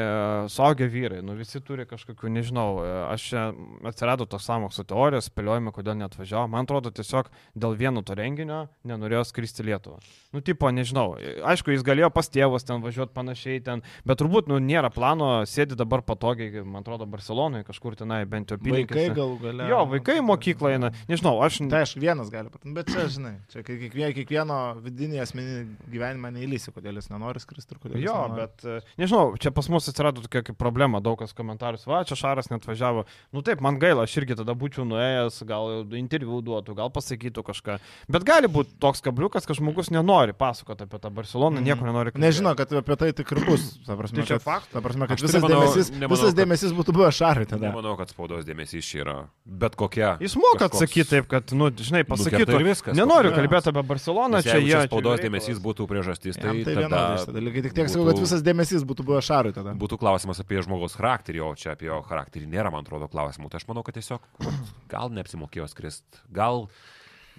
suaugę 0.50 0.88
vyrai, 0.90 1.20
nu 1.22 1.36
visi 1.38 1.60
turi 1.62 1.86
kažkokių, 1.86 2.32
nežinau, 2.34 2.70
e, 2.82 2.94
aš 3.12 3.26
čia 3.30 3.44
atsirado 3.86 4.26
tos 4.26 4.48
samokslo 4.48 4.86
teorijos, 4.90 5.28
spėliojame, 5.30 5.74
kodėl 5.76 6.00
neatvažiavo. 6.00 6.48
Man 6.50 6.66
atrodo, 6.66 6.90
tiesiog 6.96 7.30
dėl 7.54 7.76
vieno 7.78 8.02
to 8.08 8.16
renginio 8.18 8.64
nenorėjo 8.88 9.22
skristi 9.30 9.68
Lietuvą. 9.68 10.00
Nu, 10.34 10.42
tipo, 10.42 10.72
nežinau, 10.74 11.20
e, 11.22 11.36
aišku, 11.54 11.76
jis 11.76 11.86
galėjo 11.86 12.10
pas 12.16 12.26
tėvus 12.32 12.66
ten 12.66 12.82
važiuoti 12.82 13.14
panašiai 13.14 13.62
ten, 13.62 13.86
bet 14.08 14.18
turbūt, 14.24 14.50
nu, 14.50 14.58
nėra 14.58 14.90
plano, 14.90 15.44
sėdi 15.46 15.78
dabar 15.78 16.02
patogiai, 16.02 16.64
man 16.66 16.82
atrodo, 16.82 17.06
Barcelonoje, 17.06 17.68
kažkur 17.68 18.00
tenai, 18.00 18.24
bent 18.26 18.50
jau 18.50 18.58
Vaikai 18.58 18.72
apylinkėse. 18.72 19.14
galų 19.22 19.38
gale. 19.44 19.70
Jo, 19.70 19.84
vaikai 19.92 20.18
į 20.18 20.26
mokyklą 20.32 20.74
eina, 20.80 20.94
nežinau, 21.12 21.38
aš... 21.46 21.62
Tai 21.70 21.84
aišku, 21.86 22.02
vienas 22.02 22.34
gali 22.34 22.50
pat, 22.50 22.66
bet 22.66 22.90
čia, 22.90 23.06
žinai, 23.12 23.36
čia 23.52 23.62
kiekvieno, 23.68 24.14
kiekvieno 24.18 24.60
vidinį 25.12 25.22
asmeninį 25.24 25.92
gyvenimą 25.92 26.30
neįlysi, 26.36 26.72
kodėl 26.74 26.98
jis 27.00 27.10
nenori 27.12 27.42
skristi 27.44 27.76
ir 27.76 27.80
kodėl. 27.84 28.00
Jo, 28.04 28.16
nenori. 28.30 28.42
bet 28.42 28.66
e, 28.66 28.78
nežinau, 29.02 29.36
čia 29.42 29.52
pas 29.52 29.68
mus 29.72 29.88
atsirado 29.92 30.24
tokia 30.24 30.42
kaip 30.48 30.58
problema, 30.60 31.02
daug 31.04 31.20
kas 31.20 31.34
komentarus, 31.38 31.86
va, 31.90 32.04
čia 32.08 32.16
Šaras 32.20 32.50
net 32.52 32.66
važiavo. 32.68 33.06
Nu 33.36 33.44
taip, 33.46 33.62
man 33.62 33.80
gaila, 33.82 34.06
aš 34.08 34.16
irgi 34.22 34.38
tada 34.40 34.56
būčiau 34.58 34.86
nuėjęs, 34.88 35.42
gal 35.50 35.84
interviu 35.98 36.42
duotų, 36.46 36.76
gal 36.78 36.92
pasakytų 36.94 37.44
kažką. 37.52 37.78
Bet 38.12 38.26
gali 38.28 38.48
būti 38.52 38.76
toks 38.82 39.02
kabliukas, 39.06 39.46
kad 39.50 39.58
žmogus 39.60 39.92
nenori 39.92 40.34
pasakoti 40.38 40.88
apie 40.88 41.00
tą 41.04 41.12
Barceloną, 41.12 41.60
Mhm. 41.62 41.66
nieko 41.68 41.86
nenori 41.86 42.12
kalbėti. 42.12 42.26
Nežinau, 42.28 42.56
kad 42.58 42.72
apie 42.72 42.96
tai 42.96 43.12
tik 43.14 43.32
ir 43.32 43.44
bus. 43.46 43.78
Ta 43.86 43.96
prasme, 44.00 44.22
Tai 44.22 44.26
čia 44.26 44.38
kad, 44.40 44.46
faktas. 44.46 44.72
ta 44.74 44.82
prasme, 44.82 45.08
kad 45.08 45.18
Aš 45.18 45.22
visas, 45.28 45.42
nemanau- 45.42 45.62
dėmesys, 45.66 45.92
nemanau, 45.92 46.16
visas 46.16 46.34
kad- 46.34 46.40
dėmesys 46.46 46.72
būtų 46.78 46.92
buvęs 46.96 47.16
šarai 47.22 47.46
tada. 47.50 47.72
Nemanau, 47.72 47.98
kad 47.98 48.08
spaudos 48.10 48.46
dėmesys 48.46 48.86
čia 48.86 49.02
yra 49.04 49.18
bet 49.46 49.76
kokia. 49.76 50.18
Jis 50.22 50.36
moka 50.36 50.68
kažkoks- 50.70 50.82
atsakyti 50.82 51.10
taip, 51.10 51.28
kad, 51.28 51.52
nu, 51.52 51.70
žinai, 51.72 52.04
pasakytų. 52.06 52.60
Ir 52.62 52.66
viskas. 52.72 52.96
Nenoriu 52.96 53.32
kalbėti 53.34 53.68
apie 53.72 53.84
Barceloną, 53.84 54.42
čia 54.44 54.58
jie. 54.62 54.72
čia 54.72 54.88
spaudos 55.02 55.24
dėmesys 55.26 55.60
būtų 55.62 55.88
priežastis, 55.90 56.38
tai, 56.40 56.54
tai 56.64 56.76
tada 56.78 57.02
dalyką. 57.28 57.64
Tik 57.68 57.74
tiek 57.76 57.90
sakau, 57.92 58.06
kad 58.08 58.16
būtų- 58.16 58.26
visas 58.26 58.46
dėmesys 58.46 58.86
būtų 58.88 59.06
buvęs 59.10 59.28
šarui 59.28 59.54
tada. 59.54 59.74
Būtų 59.76 60.00
klausimas 60.00 60.40
apie 60.40 60.62
žmogaus 60.62 60.96
charakterį, 60.96 61.42
o 61.44 61.52
čia 61.56 61.74
apie 61.74 61.90
jo 61.90 62.02
charakterį 62.08 62.48
nėra, 62.48 62.72
man 62.72 62.86
atrodo, 62.86 63.10
klausimų. 63.12 63.50
Tai 63.52 63.58
aš 63.60 63.68
manau, 63.68 63.84
kad 63.84 63.96
tiesiog 64.00 64.22
gal 64.88 65.10
neapsimokėjo 65.10 65.68
skrist, 65.74 66.04
gal 66.32 66.70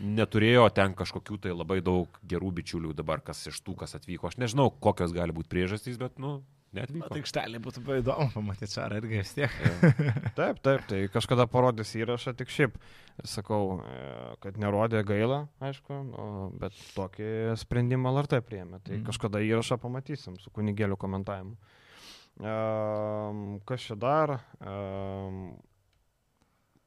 neturėjo 0.02 0.66
ten 0.74 0.94
kažkokių 0.94 1.40
tai 1.40 1.52
labai 1.54 1.80
daug 1.84 2.08
gerų 2.26 2.50
bičiulių 2.58 2.94
dabar, 2.96 3.20
kas 3.20 3.46
iš 3.46 3.60
tų, 3.62 3.76
kas 3.82 3.94
atvyko. 3.94 4.26
Aš 4.30 4.38
nežinau, 4.40 4.70
kokios 4.72 5.12
gali 5.14 5.32
būti 5.36 5.50
priežastys, 5.52 5.98
bet, 6.00 6.18
nu, 6.18 6.40
neatvyko. 6.76 7.08
Tai 7.12 7.20
aikštelė 7.20 7.60
būtų 7.64 7.82
įdomu 8.00 8.28
pamatyti 8.34 8.72
šarą 8.74 8.98
irgi 9.02 9.20
vis 9.22 9.32
tiek. 9.36 9.56
Taip, 10.38 10.60
taip, 10.64 10.84
tai 10.90 11.00
kažkada 11.12 11.46
parodys 11.50 11.92
įrašą, 11.98 12.34
tik 12.38 12.48
šiaip 12.52 12.78
sakau, 13.28 13.80
e, 13.84 14.36
kad 14.42 14.56
nerodė 14.62 15.02
gaila, 15.06 15.42
aišku, 15.60 15.98
nu, 16.10 16.26
bet 16.62 16.72
tokį 16.96 17.30
sprendimą 17.60 18.12
LRT 18.16 18.40
priėmė. 18.48 18.80
Tai 18.86 18.96
Mhm. 18.98 19.06
kažkada 19.10 19.42
įrašą 19.44 19.78
pamatysim 19.82 20.38
su 20.40 20.50
kunigėlių 20.50 20.96
komentavimu. 20.96 21.56
Um, 22.40 23.60
kas 23.68 23.84
čia 23.84 23.94
dar? 24.00 24.38
Um, 24.64 25.52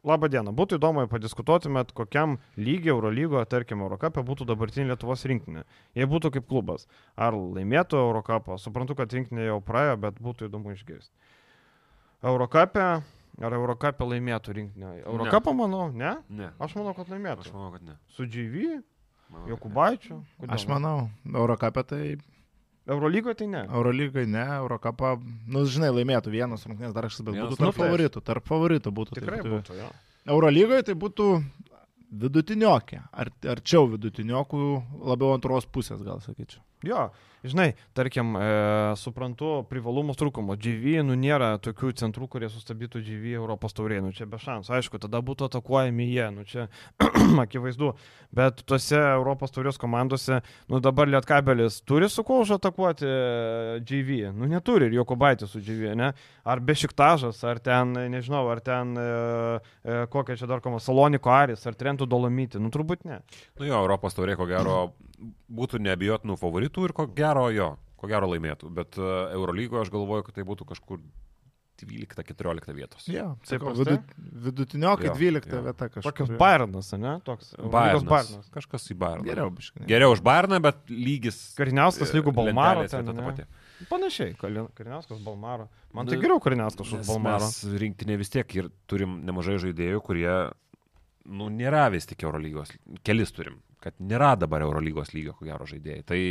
Labą 0.06 0.30
dieną. 0.30 0.51
Būtų 0.53 0.78
įdomu, 0.78 1.01
jei 1.01 1.10
padiskutuotumėt, 1.10 1.89
kokiam 1.97 2.36
lygiai 2.62 2.91
Eurolygoje, 2.93 3.45
tarkim, 3.49 3.82
Eurocapė 3.82 4.22
būtų 4.28 4.45
dabartinė 4.51 4.91
Lietuvos 4.91 5.26
rinktinė. 5.26 5.64
Jei 5.97 6.06
būtų 6.10 6.30
kaip 6.36 6.45
klubas. 6.49 6.86
Ar 7.18 7.34
laimėtų 7.34 7.97
Eurocapą? 8.03 8.60
Suprantu, 8.62 8.93
kad 8.99 9.14
rinktinė 9.18 9.47
jau 9.47 9.58
praėjo, 9.66 9.97
bet 10.06 10.22
būtų 10.22 10.49
įdomu 10.51 10.76
išgirsti. 10.78 11.10
Eurocapė. 12.22 12.86
Ar 13.43 13.51
Eurocapė 13.58 14.06
laimėtų 14.14 14.53
rinktinę? 14.56 14.91
Eurocapą, 15.03 15.51
manau, 15.58 15.89
ne? 15.91 16.14
Ne. 16.30 16.51
Aš 16.62 16.78
manau, 16.78 16.93
kad 16.95 17.10
Aš 17.10 17.16
laimėtų. 17.18 17.49
manau, 17.58 17.72
kad 17.74 17.89
ne. 17.89 17.97
Su 18.16 18.30
GV. 18.30 18.78
Jokubaičiu. 19.49 20.22
Aš 20.47 20.68
manau, 20.70 21.10
Eurocapė 21.34 21.84
tai 21.89 22.03
Eurolygoje 22.86 23.40
tai 23.40 23.48
ne. 23.50 23.64
Eurolygai 23.66 24.26
ne, 24.30 24.44
Eurocapą, 24.60 25.16
nu 25.50 25.64
žinai, 25.66 25.90
laimėtų 25.96 26.34
vienas 26.34 26.68
rungtynės 26.70 26.94
dar 26.94 27.08
kažkas, 27.08 27.26
bet 27.26 27.34
būtų 27.40 27.58
tarp 27.58 27.64
rungtynės. 27.64 27.80
favoritų, 27.82 28.22
tarp 28.30 28.50
favoritų 28.52 28.94
būtų. 29.00 29.16
Tikrai 29.18 29.40
tai 29.42 29.54
būtų, 29.56 29.78
jo. 29.80 29.88
Eurolygoje 30.36 30.86
tai 30.90 30.96
būtų 31.02 31.30
vidutiniokė, 32.26 33.02
ar, 33.12 33.32
arčiau 33.56 33.90
vidutiniokų, 33.90 34.62
labiau 35.10 35.34
antros 35.34 35.66
pusės 35.66 36.04
gal 36.06 36.22
sakyčiau. 36.22 36.62
Jo, 36.86 37.08
žinai, 37.50 37.68
tarkim, 37.98 38.36
e, 38.38 38.50
suprantu 39.00 39.64
privalumus 39.70 40.18
trūkumus. 40.20 40.60
GV, 40.62 41.00
nu 41.06 41.18
nėra 41.20 41.56
tokių 41.64 41.93
centrų, 42.02 42.28
kurie 42.32 42.50
sustabdytų 42.52 43.02
GV 43.06 43.36
Europos 43.39 43.76
taurėje, 43.78 44.04
nu 44.06 44.14
čia 44.16 44.28
be 44.30 44.39
šansų. 44.41 44.74
Aišku, 44.78 45.00
tada 45.04 45.22
būtų 45.26 45.50
atakuojami 45.50 46.08
jie, 46.10 46.28
nu 46.36 46.46
čia 46.48 46.68
akivaizdu. 47.46 47.93
Bet 48.36 48.64
tuose 48.68 49.00
Europos 49.00 49.54
taurės 49.56 49.80
komandose, 49.82 50.41
nu 50.72 50.82
dabar 50.84 51.10
Lietkabelis 51.12 51.80
turi 51.88 52.10
su 52.12 52.26
kuo 52.28 52.41
užatakuoti 52.43 53.08
e, 53.08 53.80
GV, 53.86 54.20
nu 54.36 54.50
neturi 54.52 54.89
ir 54.89 54.98
Jokubaitis 55.00 55.54
su 55.54 55.62
GV, 55.64 55.96
ne? 56.00 56.12
Ar 56.46 56.62
Bešiktažas, 56.66 57.39
ar 57.48 57.62
ten, 57.64 57.96
nežinau, 58.12 58.43
ar 58.52 58.62
ten 58.66 58.96
e, 59.00 59.08
e, 59.86 60.00
kokia 60.12 60.38
čia 60.39 60.50
dar 60.52 60.64
koma, 60.64 60.82
Saloniko 60.84 61.32
Aris, 61.34 61.66
ar 61.70 61.78
Trentų 61.78 62.10
Dolomyti, 62.10 62.62
nu 62.62 62.74
turbūt 62.74 63.06
ne. 63.08 63.22
Nu 63.60 63.70
jo, 63.70 63.80
Europos 63.86 64.18
taurė, 64.18 64.36
ko 64.39 64.48
gero, 64.50 64.80
būtų 65.49 65.82
neabijotinų 65.86 66.38
favoritų 66.41 66.89
ir 66.89 66.95
ko 66.97 67.07
gero 67.17 67.47
jo, 67.53 67.69
ko 67.99 68.09
gero 68.11 68.30
laimėtų. 68.32 68.71
Bet 68.76 68.99
uh, 69.01 69.32
Eurolygoje 69.36 69.86
aš 69.86 69.93
galvoju, 69.93 70.28
kad 70.28 70.38
tai 70.39 70.45
būtų 70.47 70.67
kažkur 70.73 71.01
12-14 71.76 72.71
vietos. 72.76 73.07
Ja, 73.11 73.26
Taip 73.43 73.59
sakau, 73.59 73.73
prastai? 73.73 73.97
vidu, 73.97 74.39
vidutiniokai 74.45 75.09
Jo, 75.09 75.15
12 75.19 75.51
jo. 75.51 75.61
vieta 75.65 75.88
kažkur. 75.91 76.05
Tokios 76.07 76.32
Bairnas, 76.39 76.91
ne? 76.95 77.15
Toks. 77.28 77.49
Bayernas. 77.59 78.05
Bairnas. 78.07 78.47
Kažkas 78.53 78.86
į 78.93 78.97
Bayerną. 79.01 79.28
Geriau, 79.28 79.51
biškai. 79.51 79.84
Geriau 79.89 80.15
už 80.15 80.21
Bayerną, 80.23 80.61
bet 80.63 80.80
lygis. 80.91 81.39
Kariniauskas 81.59 82.13
lygų 82.15 82.32
e, 82.32 82.38
Balmaro. 82.39 82.86
lentelės 82.86 82.95
Ten, 82.95 83.11
ta 83.19 83.28
pati. 83.28 83.89
Panašiai, 83.91 84.38
Kariniauskas 84.39 85.19
Balmaro. 85.26 85.67
Man 85.91 86.07
tai 86.07 86.15
Nu, 86.15 86.23
geriau 86.23 86.39
Kariniauskas 86.43 86.95
už 86.95 87.03
Balmaro. 87.09 87.49
Mes 87.51 87.80
rinktinė 87.84 88.17
vis 88.23 88.32
tiek 88.32 88.55
ir 88.55 88.71
turim 88.88 89.19
nemažai 89.28 89.57
žaidėjų, 89.67 89.99
kurie, 90.07 90.32
nu, 91.28 91.51
nėra 91.51 91.89
vis 91.91 92.07
tik 92.07 92.23
Eurolygos. 92.23 92.71
Kelis 93.03 93.36
turim, 93.36 93.59
kad 93.86 93.98
nėra 94.02 94.34
dabar 94.40 94.66
Eurolygos 94.66 95.14
lygio, 95.16 95.38
ko 95.38 95.48
gero, 95.48 95.70
žaidėjai. 95.70 96.06
Tai 96.10 96.22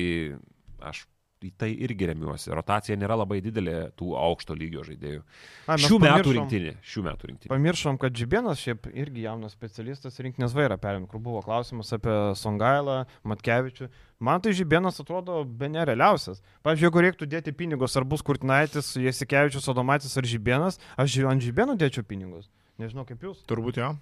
aš 0.91 1.07
į 1.45 1.51
tai 1.59 1.71
irgi 1.85 2.09
remiuosi. 2.09 2.53
Rotacija 2.55 2.97
nėra 2.99 3.17
labai 3.19 3.41
didelė 3.45 3.77
tų 3.99 4.15
aukšto 4.19 4.57
lygio 4.57 4.85
žaidėjų. 4.87 5.23
A, 5.69 5.77
Šių 5.81 5.99
metų 6.03 6.35
rinktinė. 6.39 6.73
Šių 6.85 7.05
metų 7.09 7.31
rinktinė. 7.31 7.51
Pamiršom, 7.53 7.99
kad 8.01 8.17
Žibienas 8.17 8.63
šiaip 8.63 8.89
irgi 8.93 9.27
jaunas 9.27 9.55
specialistas 9.57 10.19
rinkinės 10.25 10.57
vairą 10.57 10.79
perėmė, 10.81 11.09
kur 11.11 11.23
buvo 11.25 11.43
klausimas 11.45 11.93
apie 11.97 12.15
Songailą, 12.41 13.03
Matkevičių. 13.29 13.91
Man 14.25 14.45
tai 14.45 14.55
Žibienas 14.57 15.01
atrodo 15.03 15.43
be 15.45 15.69
nerealiausias. 15.73 16.41
Pavyzdžiui, 16.65 16.89
jeigu 16.89 17.05
reiktų 17.09 17.31
dėti 17.37 17.57
pinigus, 17.57 17.97
ar 17.99 18.09
bus 18.09 18.25
Kurtinaitis, 18.25 18.95
Jasikevičius, 19.05 19.69
Odomatis 19.75 20.17
ar 20.21 20.29
Žibienas, 20.29 20.81
aš 20.97 21.21
ant 21.29 21.45
Žibieno 21.45 21.77
dėčiau 21.81 22.07
pinigus. 22.09 22.49
Nežinau 22.81 23.05
kaip 23.07 23.21
jūs. 23.23 23.45
Turbūt 23.47 23.79
jo. 23.79 23.93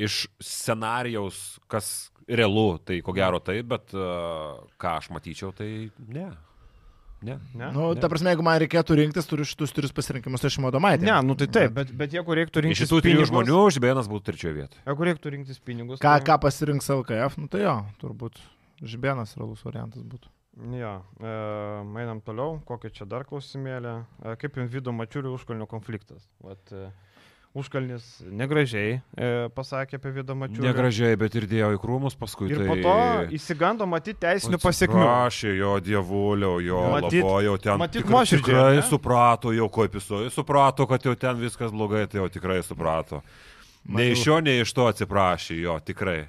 Iš 0.00 0.24
scenarijaus, 0.42 1.60
kas 1.70 2.10
realu, 2.26 2.78
tai 2.82 2.98
ko 3.04 3.12
gero 3.14 3.38
taip, 3.44 3.68
bet 3.70 3.92
uh, 3.94 4.64
ką 4.80 4.96
aš 4.98 5.10
matyčiau, 5.14 5.52
tai 5.54 5.90
ne. 6.08 6.32
Ne. 7.24 7.38
Ne? 7.54 7.70
Nu, 7.72 7.92
ne. 7.94 8.00
ta 8.02 8.08
prasme, 8.12 8.32
jeigu 8.34 8.44
man 8.44 8.58
reikėtų 8.60 8.98
rinktis, 8.98 9.24
turiu 9.30 9.46
šitus 9.48 9.72
tris 9.72 9.94
pasirinkimus, 9.96 10.42
tai 10.42 10.50
aš 10.50 10.58
šimodomaitė. 10.58 11.06
Ne, 11.08 11.14
nu 11.24 11.36
tai 11.40 11.46
taip, 11.48 11.72
bet, 11.72 11.92
bet 11.96 12.12
jeigu 12.12 12.36
reiktų 12.36 12.60
Iš 12.60 12.66
rinktis 12.66 12.82
šitų 12.82 12.98
trijų 13.06 13.20
pinigus, 13.22 13.30
žmonių 13.30 13.60
Žibėnas 13.78 14.10
būtų 14.12 14.26
trečioje 14.28 14.54
vietoje. 14.58 14.82
jeigu 14.90 15.06
reiktų 15.08 15.32
rinktis 15.36 15.62
pinigus, 15.64 16.02
Ką, 16.02 16.18
tai- 16.18 16.26
ką 16.28 16.36
pasirinks 16.42 16.90
LKF, 16.92 17.38
nu 17.40 17.48
tai 17.48 17.62
jo, 17.64 17.76
turbūt 18.02 18.42
Žibėnas 18.82 19.32
realus 19.38 19.62
variantas 19.64 20.02
būtų. 20.04 20.28
Jo, 20.74 20.92
e, 21.18 21.30
einam 22.02 22.20
toliau, 22.22 22.60
kokia 22.68 22.90
čia 22.92 23.06
dar 23.08 23.24
klausimėlė. 23.26 23.94
E, 24.22 24.36
kaip 24.38 24.54
jums 24.60 24.70
vidu 24.70 24.92
mačiurių 24.94 25.32
užkalnių 25.38 25.66
konfliktas? 25.70 26.28
Vat, 26.44 26.60
e, 26.70 26.90
užkalnis 27.54 28.04
negražiai 28.26 28.96
e, 28.98 29.28
pasakė 29.54 29.98
apie 30.00 30.10
vidą 30.16 30.34
mačiurių. 30.38 30.66
Negražiai, 30.66 31.18
bet 31.18 31.36
ir 31.38 31.46
dėjo 31.50 31.70
į 31.76 31.80
krūmus 31.82 32.16
paskui. 32.18 32.50
Ir 32.50 32.64
tai... 32.64 32.66
po 32.66 32.76
to 32.82 32.94
įsigando 33.38 33.86
matyti 33.88 34.18
teisinių 34.26 34.58
pasiekmių. 34.62 35.00
Prašė 35.04 35.54
jo 35.60 35.72
dievulio, 35.86 36.52
jo 36.64 36.82
Matyt- 36.96 37.22
labai 37.22 37.46
jau 37.46 37.56
ten. 37.62 37.80
matyt, 37.80 38.10
nuoširdžiai, 38.10 38.50
Tikrai 38.50 38.78
ne? 38.80 38.86
suprato 38.90 39.54
jau 39.54 39.70
jis 40.26 40.34
suprato, 40.34 40.88
kad 40.90 41.06
jau 41.06 41.14
ten 41.14 41.38
viskas 41.38 41.74
blogai, 41.74 42.06
tai 42.10 42.22
jau 42.24 42.28
tikrai 42.38 42.58
suprato. 42.66 43.22
Nei 43.84 44.14
iš 44.16 44.26
jo, 44.26 44.40
nei 44.42 44.62
iš 44.64 44.72
to 44.74 44.88
atsiprašė 44.90 45.60
jo, 45.60 45.78
tikrai. 45.84 46.24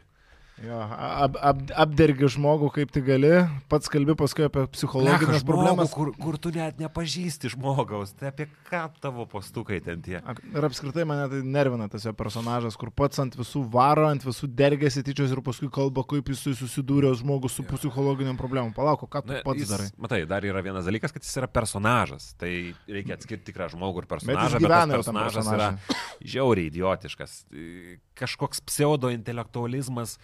Jo, 0.63 0.77
ab, 0.79 1.35
ab, 1.43 1.57
apdergi 1.75 2.29
žmogų 2.31 2.69
kaip 2.77 2.91
tai 2.95 3.01
gali, 3.03 3.31
pats 3.67 3.89
kalbi 3.91 4.13
paskui 4.15 4.45
apie 4.45 4.61
psichologinės 4.71 5.41
Bleka, 5.43 5.47
problemas. 5.49 5.89
Kur, 5.91 6.13
kur 6.15 6.37
tu 6.39 6.53
net 6.55 6.77
nepažįsti 6.79 7.51
žmogaus, 7.51 8.13
tai 8.15 8.29
apie 8.29 8.45
ką 8.69 8.85
tavo 9.03 9.25
pastukai 9.27 9.81
ten 9.83 9.99
tie. 10.05 10.21
Ir 10.23 10.67
apskritai 10.67 11.03
mane 11.09 11.25
tai 11.33 11.41
nervina 11.43 11.89
tas 11.91 12.07
jo 12.07 12.13
personažas, 12.15 12.77
kur 12.79 12.93
pats 12.95 13.19
ant 13.19 13.35
visų 13.35 13.65
varo, 13.73 14.05
ant 14.07 14.23
visų 14.23 14.47
dergėsi 14.55 15.03
tyčios 15.03 15.33
ir 15.35 15.41
paskui 15.43 15.67
kalba, 15.75 16.05
kaip 16.07 16.31
jis 16.31 16.45
susidūrė 16.61 17.11
žmogus 17.19 17.59
su 17.59 17.67
psichologiniam 17.67 18.39
problemom. 18.39 18.71
Palauk, 18.77 19.03
ką 19.11 19.25
tu 19.27 19.35
Na, 19.35 19.43
pats 19.43 19.59
jis, 19.59 19.75
darai? 19.75 19.89
Matai, 20.07 20.21
dar 20.29 20.47
yra 20.47 20.63
vienas 20.63 20.87
dalykas, 20.87 21.11
kad 21.11 21.27
jis 21.27 21.35
yra 21.43 21.51
personažas. 21.51 22.31
Tai 22.39 22.53
reikia 22.87 23.19
atskirti 23.19 23.51
tikrą 23.51 23.67
žmogų 23.75 24.05
ir 24.05 24.09
personažą, 24.15 24.55
bet, 24.55 24.63
gyvena 24.63 24.87
bet 24.87 25.03
personažas 25.03 25.51
yra 25.51 25.69
žiauriai 26.23 26.71
idiotiškas. 26.71 27.37
Kažkoks 28.15 28.63
pseudo-intelektualizmas 28.71 30.15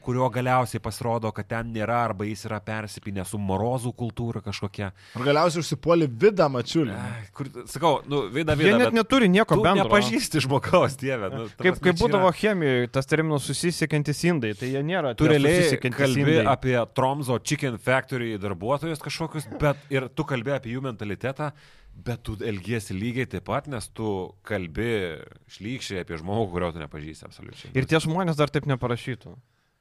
kurio 0.00 0.28
galiausiai 0.32 0.80
pasirodo, 0.82 1.30
kad 1.36 1.46
ten 1.50 1.72
nėra, 1.74 1.98
arba 2.08 2.24
jis 2.24 2.44
yra 2.48 2.58
persipinę 2.64 3.24
su 3.28 3.38
morozų 3.38 3.92
kultūra 3.98 4.40
kažkokia. 4.44 4.90
Ir 5.18 5.24
galiausiai 5.26 5.60
užsipuoli 5.64 6.08
vidą 6.08 6.46
mačiulį. 6.52 6.94
Kur, 7.36 7.50
sakau, 7.70 8.00
nu, 8.08 8.22
vida, 8.32 8.56
Jie 8.56 8.70
vida. 8.72 8.78
net 8.86 8.96
neturi 8.96 9.28
nieko 9.28 9.58
tu 9.58 9.64
bendro. 9.66 9.84
Nepažįsti 9.88 10.42
žmogaus, 10.46 10.96
dieve. 11.00 11.28
Nu, 11.34 11.48
Kaip, 11.60 11.78
kaip 11.84 11.96
čia 11.96 11.98
būdavo 12.04 12.30
yra- 12.30 12.38
chemijoje, 12.40 12.88
tas 12.96 13.06
terminas 13.10 13.44
susisiekiantis 13.50 14.24
indai, 14.30 14.54
tai 14.58 14.72
jie 14.72 14.82
nėra. 14.82 15.14
Tu 15.16 15.28
realiai 15.28 15.76
kalbi 15.90 16.24
indai. 16.24 16.46
apie 16.54 16.78
Tromzo 16.96 17.38
Chicken 17.42 17.76
Factory 17.78 18.38
darbuotojus 18.40 18.98
kažkokius, 19.04 19.46
bet 19.60 19.76
ir 19.90 20.08
tu 20.08 20.24
kalbi 20.24 20.56
apie 20.56 20.72
jų 20.74 20.80
mentalitetą, 20.88 21.52
bet 22.00 22.22
tu 22.24 22.36
elgiesi 22.40 22.94
lygiai 22.96 23.26
taip 23.28 23.44
pat, 23.44 23.66
nes 23.68 23.88
tu 23.92 24.32
kalbi 24.46 25.18
šlykščiai 25.52 26.00
apie 26.04 26.16
žmogų, 26.20 26.50
kurio 26.54 26.72
tu 26.72 26.80
nepažįsti 26.80 27.26
absoliučiai. 27.28 27.72
Ir 27.76 27.84
tie 27.90 27.98
žmonės 28.00 28.38
dar 28.38 28.48
taip 28.48 28.64
neparašytų. 28.70 29.34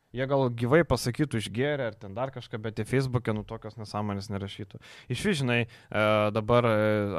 Jie 0.10 0.26
gal 0.26 0.48
gyvai 0.58 0.80
pasakytų 0.90 1.38
išgėrę 1.38 1.86
ar 1.92 1.96
ten 2.02 2.16
dar 2.18 2.32
kažką, 2.34 2.58
bet 2.64 2.80
tie 2.80 2.86
Facebook'e 2.90 3.34
nu 3.38 3.44
tokios 3.46 3.76
nesąmonės 3.78 4.32
nerašytų. 4.34 4.80
Iš 5.14 5.22
vis, 5.28 5.38
žinai, 5.44 5.60
e, 5.68 6.06
dabar 6.34 6.66
e, 6.66 6.72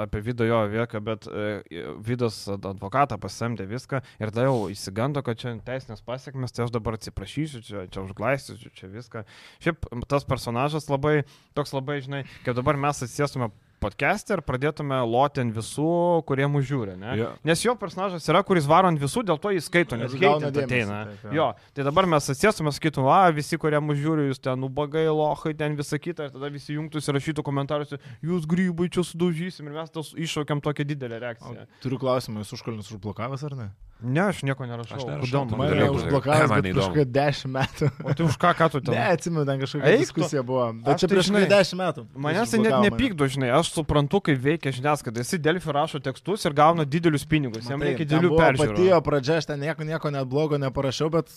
apie 0.02 0.18
video 0.26 0.48
jo 0.48 0.58
vieką, 0.72 1.02
bet 1.06 1.28
e, 1.30 1.84
vidas 2.02 2.40
advokatą 2.50 3.20
pasamdė 3.22 3.68
viską 3.70 4.02
ir 4.18 4.34
tada 4.34 4.48
jau 4.48 4.66
įsigando, 4.74 5.22
kad 5.22 5.38
čia 5.38 5.54
teisinės 5.62 6.02
pasiekmes, 6.02 6.50
tai 6.50 6.66
aš 6.66 6.74
dabar 6.74 6.98
atsiprašysiu, 6.98 7.62
čia, 7.62 7.86
čia 7.94 8.02
užglaistysiu, 8.02 8.74
čia 8.74 8.90
viską. 8.90 9.22
Šiaip 9.62 9.86
tas 10.10 10.26
personažas 10.26 10.90
labai, 10.90 11.20
toks 11.54 11.76
labai, 11.78 12.00
žinai, 12.02 12.24
kaip 12.42 12.58
dabar 12.58 12.80
mes 12.88 13.06
atsėstume 13.06 13.52
podcast'e 13.80 14.36
ir 14.36 14.42
pradėtume 14.46 14.98
loti 15.08 15.42
ant 15.42 15.54
visų, 15.56 15.88
kurie 16.28 16.46
mūsų 16.50 16.68
žiūri, 16.70 16.96
ne? 17.00 17.14
Jo. 17.18 17.30
Nes 17.48 17.64
jo 17.64 17.74
personažas 17.80 18.28
yra, 18.30 18.42
kuris 18.46 18.68
varo 18.70 18.90
ant 18.92 19.00
visų, 19.00 19.24
dėl 19.28 19.40
to 19.42 19.52
jis 19.56 19.66
skaito, 19.70 19.98
nes 20.00 20.14
gauna 20.20 20.52
ateina. 20.52 21.00
taip, 21.10 21.26
jo. 21.26 21.34
Jo, 21.40 21.48
tai 21.76 21.86
dabar 21.88 22.08
mes 22.10 22.30
atsėstume, 22.34 22.72
sakytum, 22.76 23.08
a, 23.10 23.20
visi, 23.34 23.58
kurie 23.60 23.80
mūsų 23.82 24.04
žiūri, 24.04 24.28
jūs 24.30 24.42
ten 24.44 24.60
nubagai, 24.60 25.06
lohai, 25.08 25.54
ten 25.58 25.76
visą 25.78 26.00
kitą, 26.00 26.28
ir 26.28 26.34
tada 26.36 26.52
visi 26.52 26.76
jungtųsi 26.76 27.10
ir 27.10 27.18
rašytų 27.18 27.44
komentaruose, 27.46 28.00
jūs 28.24 28.48
grybai 28.50 28.90
čia 28.92 29.04
sudaužysim 29.06 29.70
ir 29.70 29.78
mes 29.80 29.94
tos 29.94 30.12
iššaukiam 30.14 30.62
tokią 30.64 30.86
didelę 30.92 31.16
O, 31.18 31.24
reakciją. 31.26 31.68
Turiu 31.84 32.00
klausimą, 32.02 32.44
jūs 32.44 32.56
užkalnis 32.60 32.92
užblokavęs 32.92 33.48
ar 33.48 33.56
ne? 33.58 33.70
Ne, 34.02 34.20
aš 34.30 34.42
nieko 34.46 34.64
nerašau. 34.64 34.96
Aš 34.96 35.04
nerašau, 35.04 35.26
Kodėl 35.26 35.58
Mane 35.60 36.62
neįdomu. 36.64 36.80
kažkokia 36.80 37.04
10 37.04 37.50
metų. 37.52 37.88
O 38.00 38.14
tai 38.16 38.24
už 38.24 38.36
ką, 38.40 38.52
ką 38.56 38.68
tu 38.72 38.80
ten? 38.84 38.94
Ne, 38.96 39.04
atsimenu, 39.16 39.44
ten 39.48 39.60
kažkokia 39.60 39.90
Eik 39.92 40.04
diskusija 40.06 40.42
buvo. 40.46 40.66
Bet 40.86 41.02
čia 41.02 41.06
tai 41.10 41.16
prieš 41.16 41.28
žinai, 41.30 41.42
10 41.50 41.80
metų. 41.80 42.04
Manęs 42.16 42.54
tai 42.54 42.60
net 42.62 42.70
Užblokavo 42.70 42.86
nepykdo, 42.88 43.28
žinai, 43.34 43.50
aš 43.58 43.72
suprantu, 43.76 44.22
kaip 44.30 44.40
veikia 44.40 44.72
žiniasklaida. 44.72 45.20
Jis 45.24 45.40
Delfi 45.44 45.74
rašo 45.76 46.00
tekstus 46.00 46.46
ir 46.48 46.56
gauna 46.56 46.86
didelius 46.88 47.26
pinigus. 47.28 47.68
Jam 47.68 47.82
reikia 47.84 48.08
didelių 48.08 48.32
peržiūrų. 48.40 48.76
Patėjo 48.78 49.00
pradžia, 49.04 49.40
aš 49.42 49.50
ten 49.52 49.60
nieko, 49.60 49.84
nieko 49.84 50.12
net 50.14 50.28
blogo 50.30 50.56
neparašiau, 50.60 51.10
bet 51.12 51.28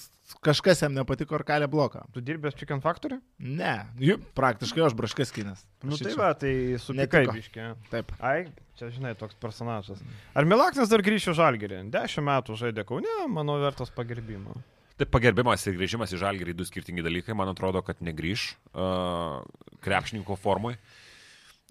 kažkas 0.43 0.81
jam 0.83 0.93
nepatiko 0.95 1.37
ir 1.37 1.45
kalė 1.47 1.67
bloką. 1.71 2.03
Tu 2.15 2.23
dirbęs 2.25 2.57
Chicken 2.59 2.81
Factory? 2.83 3.19
Ne, 3.39 3.75
jų 4.01 4.17
praktiškai 4.37 4.85
aš 4.87 4.97
braškas 4.97 5.33
kinas. 5.35 5.63
Nu 5.85 5.99
tai 5.99 6.13
va, 6.19 6.33
tai 6.37 6.53
supykai 6.81 7.23
Netiko. 7.23 7.37
biškė. 7.37 7.69
Taip. 7.91 8.13
Ai, 8.23 8.47
čia 8.79 8.89
žinai, 8.93 9.13
toks 9.19 9.37
personažas. 9.41 10.01
Ar 10.33 10.47
Milaknas 10.49 10.91
dar 10.91 11.03
grįžo 11.05 11.35
žalgerį? 11.37 11.83
Dešimt 11.93 12.27
metų 12.29 12.57
žaidė 12.59 12.85
Kaune, 12.87 13.17
manau, 13.31 13.59
vertas 13.61 13.93
pagerbimo. 13.93 14.55
Tai 14.99 15.07
pagerbimas 15.09 15.63
ir 15.65 15.77
grįžimas 15.79 16.13
į 16.13 16.21
žalgerį 16.21 16.53
du 16.57 16.67
skirtingi 16.69 17.03
dalykai. 17.05 17.33
Man 17.37 17.49
atrodo, 17.49 17.81
kad 17.85 18.01
negryž 18.05 18.51
uh, 18.77 19.41
krepšininko 19.81 20.37
formui. 20.37 20.77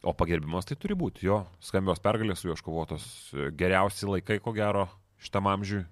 O 0.02 0.10
pagerbimas 0.18 0.66
tai 0.66 0.74
turi 0.74 0.96
būti. 0.98 1.28
Jo, 1.28 1.44
skambios 1.62 2.02
pergalės 2.02 2.42
su 2.42 2.48
juo 2.48 2.56
iškovotos 2.58 3.04
e, 3.30 3.44
geriausi 3.54 4.08
laikai, 4.08 4.40
ko 4.42 4.50
gero, 4.56 4.88
šitam 5.22 5.46
amžiui 5.46 5.84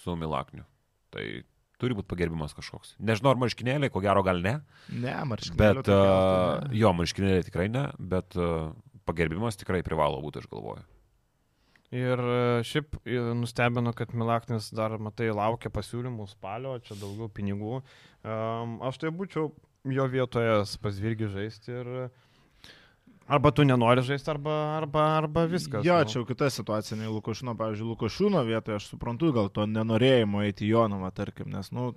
su 0.00 0.14
Milakniu. 0.16 0.64
Tai 1.12 1.24
turi 1.80 1.96
būti 1.96 2.10
pagerbimas 2.10 2.54
kažkoks. 2.56 2.94
Nežinau, 3.00 3.34
ar 3.34 3.40
marškinėliai, 3.42 3.92
ko 3.92 4.02
gero 4.04 4.22
gal 4.26 4.42
ne. 4.44 4.58
Ne, 4.92 5.16
marškinėlių. 5.32 5.58
Bet 5.60 5.82
tai 5.88 5.96
gal 5.96 6.14
uh, 6.14 6.22
tai 6.60 6.70
ne. 6.70 6.80
jo, 6.82 6.94
marškinėliai 7.00 7.48
tikrai 7.48 7.68
ne, 7.72 7.84
bet 8.12 8.38
uh, 8.38 8.70
pagerbimas 9.08 9.58
tikrai 9.60 9.82
privalo 9.86 10.20
būti, 10.22 10.42
aš 10.42 10.50
galvoju. 10.52 10.86
Ir 11.90 12.20
e, 12.22 12.62
šiaip 12.62 13.00
e, 13.02 13.18
nustebino, 13.34 13.90
kad 13.98 14.12
Milaknis 14.14 14.68
dar, 14.70 14.94
matai, 15.02 15.32
laukia 15.34 15.72
pasiūlymų 15.74 16.28
spalio, 16.30 16.76
čia 16.86 16.94
daugiau 17.00 17.26
pinigų. 17.34 17.80
Aš 18.86 19.00
tai 19.02 19.10
būčiau 19.16 19.48
jo 19.90 20.06
vietoje 20.12 20.60
pas 20.84 21.00
Virgį 21.02 21.30
žaisti 21.34 21.74
ir 21.74 21.90
arba 23.30 23.52
tu 23.54 23.64
nenori 23.64 24.02
žaisti, 24.06 24.30
arba, 24.32 24.56
arba, 24.76 25.06
arba 25.20 25.46
viskas. 25.50 25.84
Jo, 25.86 26.00
nu. 26.02 26.10
čia 26.10 26.18
jau 26.20 26.26
kita 26.28 26.50
situacija, 26.50 26.98
nei 26.98 27.10
Lukošino, 27.10 27.54
pavyzdžiui, 27.58 27.88
Lukošino 27.94 28.42
vietoje 28.48 28.80
aš 28.80 28.90
suprantu 28.90 29.30
gal 29.36 29.50
to 29.54 29.66
nenorėjimo 29.70 30.42
eiti 30.46 30.66
į 30.66 30.72
Jonavą, 30.74 31.12
tarkim, 31.14 31.50
nes, 31.54 31.70
nu, 31.76 31.92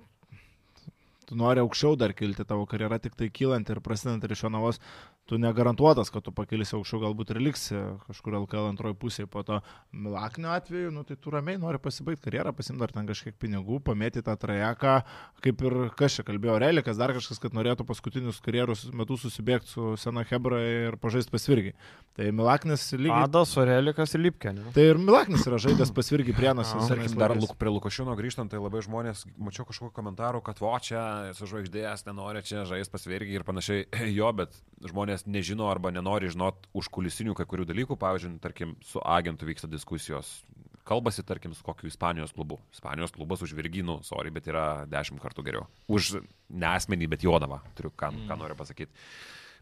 tu 1.28 1.38
nori 1.40 1.62
aukščiau 1.64 1.98
dar 2.00 2.14
kilti, 2.16 2.46
tavo 2.46 2.66
karjera 2.70 3.00
tik 3.02 3.16
tai 3.18 3.30
kylant 3.34 3.70
ir 3.72 3.82
prasidant 3.84 4.24
ir 4.24 4.34
iš 4.36 4.44
Jonavos, 4.46 4.80
tu 5.28 5.38
negarantuotas, 5.40 6.10
kad 6.12 6.24
tu 6.26 6.32
pakilsi 6.36 6.74
aukščiau, 6.76 7.00
galbūt 7.06 7.32
ir 7.32 7.40
liksi 7.40 7.78
kažkur 8.04 8.36
LKL 8.42 8.68
antroji 8.68 8.96
pusė, 9.00 9.24
po 9.30 9.40
to 9.46 9.60
Milaknio 9.96 10.52
atveju, 10.52 10.90
nu, 10.92 11.04
tai 11.08 11.16
tu 11.16 11.32
ramiai 11.32 11.56
nori 11.60 11.80
pasibaigti 11.80 12.26
karjerą, 12.26 12.52
pasimti 12.56 12.82
dar 12.82 12.92
ten 12.92 13.08
kažkiek 13.08 13.36
pinigų, 13.40 13.80
pamėti 13.86 14.24
tą 14.24 14.36
trajeką, 14.40 14.94
kaip 15.44 15.64
ir 15.64 15.78
kas 15.96 16.18
čia 16.18 16.26
kalbėjo 16.28 16.58
Relikas, 16.60 17.00
dar 17.00 17.14
kažkas, 17.16 17.40
kad 17.40 17.56
norėtų 17.56 17.86
paskutinius 17.88 18.42
karjeros 18.44 18.84
metus 18.92 19.24
susibėgti 19.24 19.72
su 19.72 19.94
Sena 20.00 20.26
Hebra 20.28 20.60
ir 20.64 20.98
pažaisti 21.00 21.32
pasvirgi. 21.32 21.72
Tai 22.14 22.28
Milaknis 22.30 22.84
lygiai 22.94 23.24
Adas, 23.26 23.56
Orelikas 23.58 24.12
ir 24.14 24.22
Lipkė. 24.22 24.52
Ne? 24.54 24.68
Tai 24.76 24.84
ir 24.92 25.00
Milaknis 25.00 25.42
yra 25.48 25.58
žaidęs 25.58 25.90
pasvirgi 25.96 26.36
prienas. 26.36 26.70
Tarkim, 26.86 27.16
dar 27.18 27.34
luk, 27.34 27.56
prie 27.58 27.72
Lukošino 27.74 28.14
grįžtant, 28.18 28.52
tai 28.52 28.60
labai 28.62 28.84
žmonės, 28.86 29.24
mačiau 29.34 29.66
kažkokiu 29.66 29.90
komentaru, 29.96 30.38
kad 30.44 30.60
vo 30.62 30.70
čia 30.84 31.32
su 31.34 31.48
žvaigždės 31.50 32.06
nenori 32.06 32.44
čia 32.46 32.62
žaisti 32.70 32.94
pasvirgi 32.94 33.34
ir 33.34 33.46
panašiai. 33.48 33.88
Jo, 34.18 34.30
bet 34.36 34.54
žmonės 34.86 35.13
nežino 35.22 35.68
arba 35.70 35.92
nenori 35.94 36.28
žinot 36.32 36.66
už 36.74 36.90
kulisinių 36.92 37.36
kai 37.38 37.46
kurių 37.46 37.68
dalykų. 37.70 37.96
Pavyzdžiui, 38.00 38.34
tarkim, 38.42 38.74
su 38.84 39.00
agentu 39.00 39.46
vyksta 39.48 39.70
diskusijos. 39.70 40.40
Kalbasi, 40.84 41.22
tarkim, 41.24 41.54
su 41.56 41.64
kokiu 41.64 41.88
Ispanijos 41.88 42.34
klubu. 42.36 42.58
Ispanijos 42.74 43.14
klubas 43.14 43.40
už 43.46 43.54
Virginų, 43.56 44.02
sorry, 44.04 44.34
bet 44.34 44.50
yra 44.50 44.84
dešimt 44.90 45.22
kartų 45.22 45.46
geriau. 45.46 45.68
Už 45.88 46.18
ne 46.50 46.68
asmenį, 46.74 47.08
bet 47.14 47.24
Jodavą, 47.24 47.62
turiu 47.78 47.94
ką, 47.94 48.12
ką 48.28 48.36
noriu 48.42 48.58
pasakyti. 48.58 48.92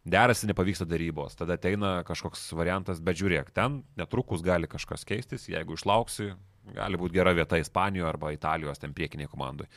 derasi, 0.04 0.48
nepavyksta 0.50 0.86
darybos, 0.88 1.36
tada 1.38 1.54
ateina 1.54 2.00
kažkoks 2.06 2.48
variantas, 2.58 2.98
bet 2.98 3.20
žiūrėk, 3.20 3.52
ten 3.54 3.82
netrukus 3.98 4.42
gali 4.42 4.66
kažkas 4.70 5.06
keistis, 5.06 5.46
jeigu 5.50 5.76
išlauksi, 5.78 6.32
gali 6.74 6.98
būti 6.98 7.16
gera 7.16 7.34
vieta 7.36 7.58
Ispanijoje 7.60 8.08
arba 8.08 8.32
Italijos 8.34 8.82
ten 8.82 8.94
priekiniai 8.94 9.30
komandai. 9.30 9.68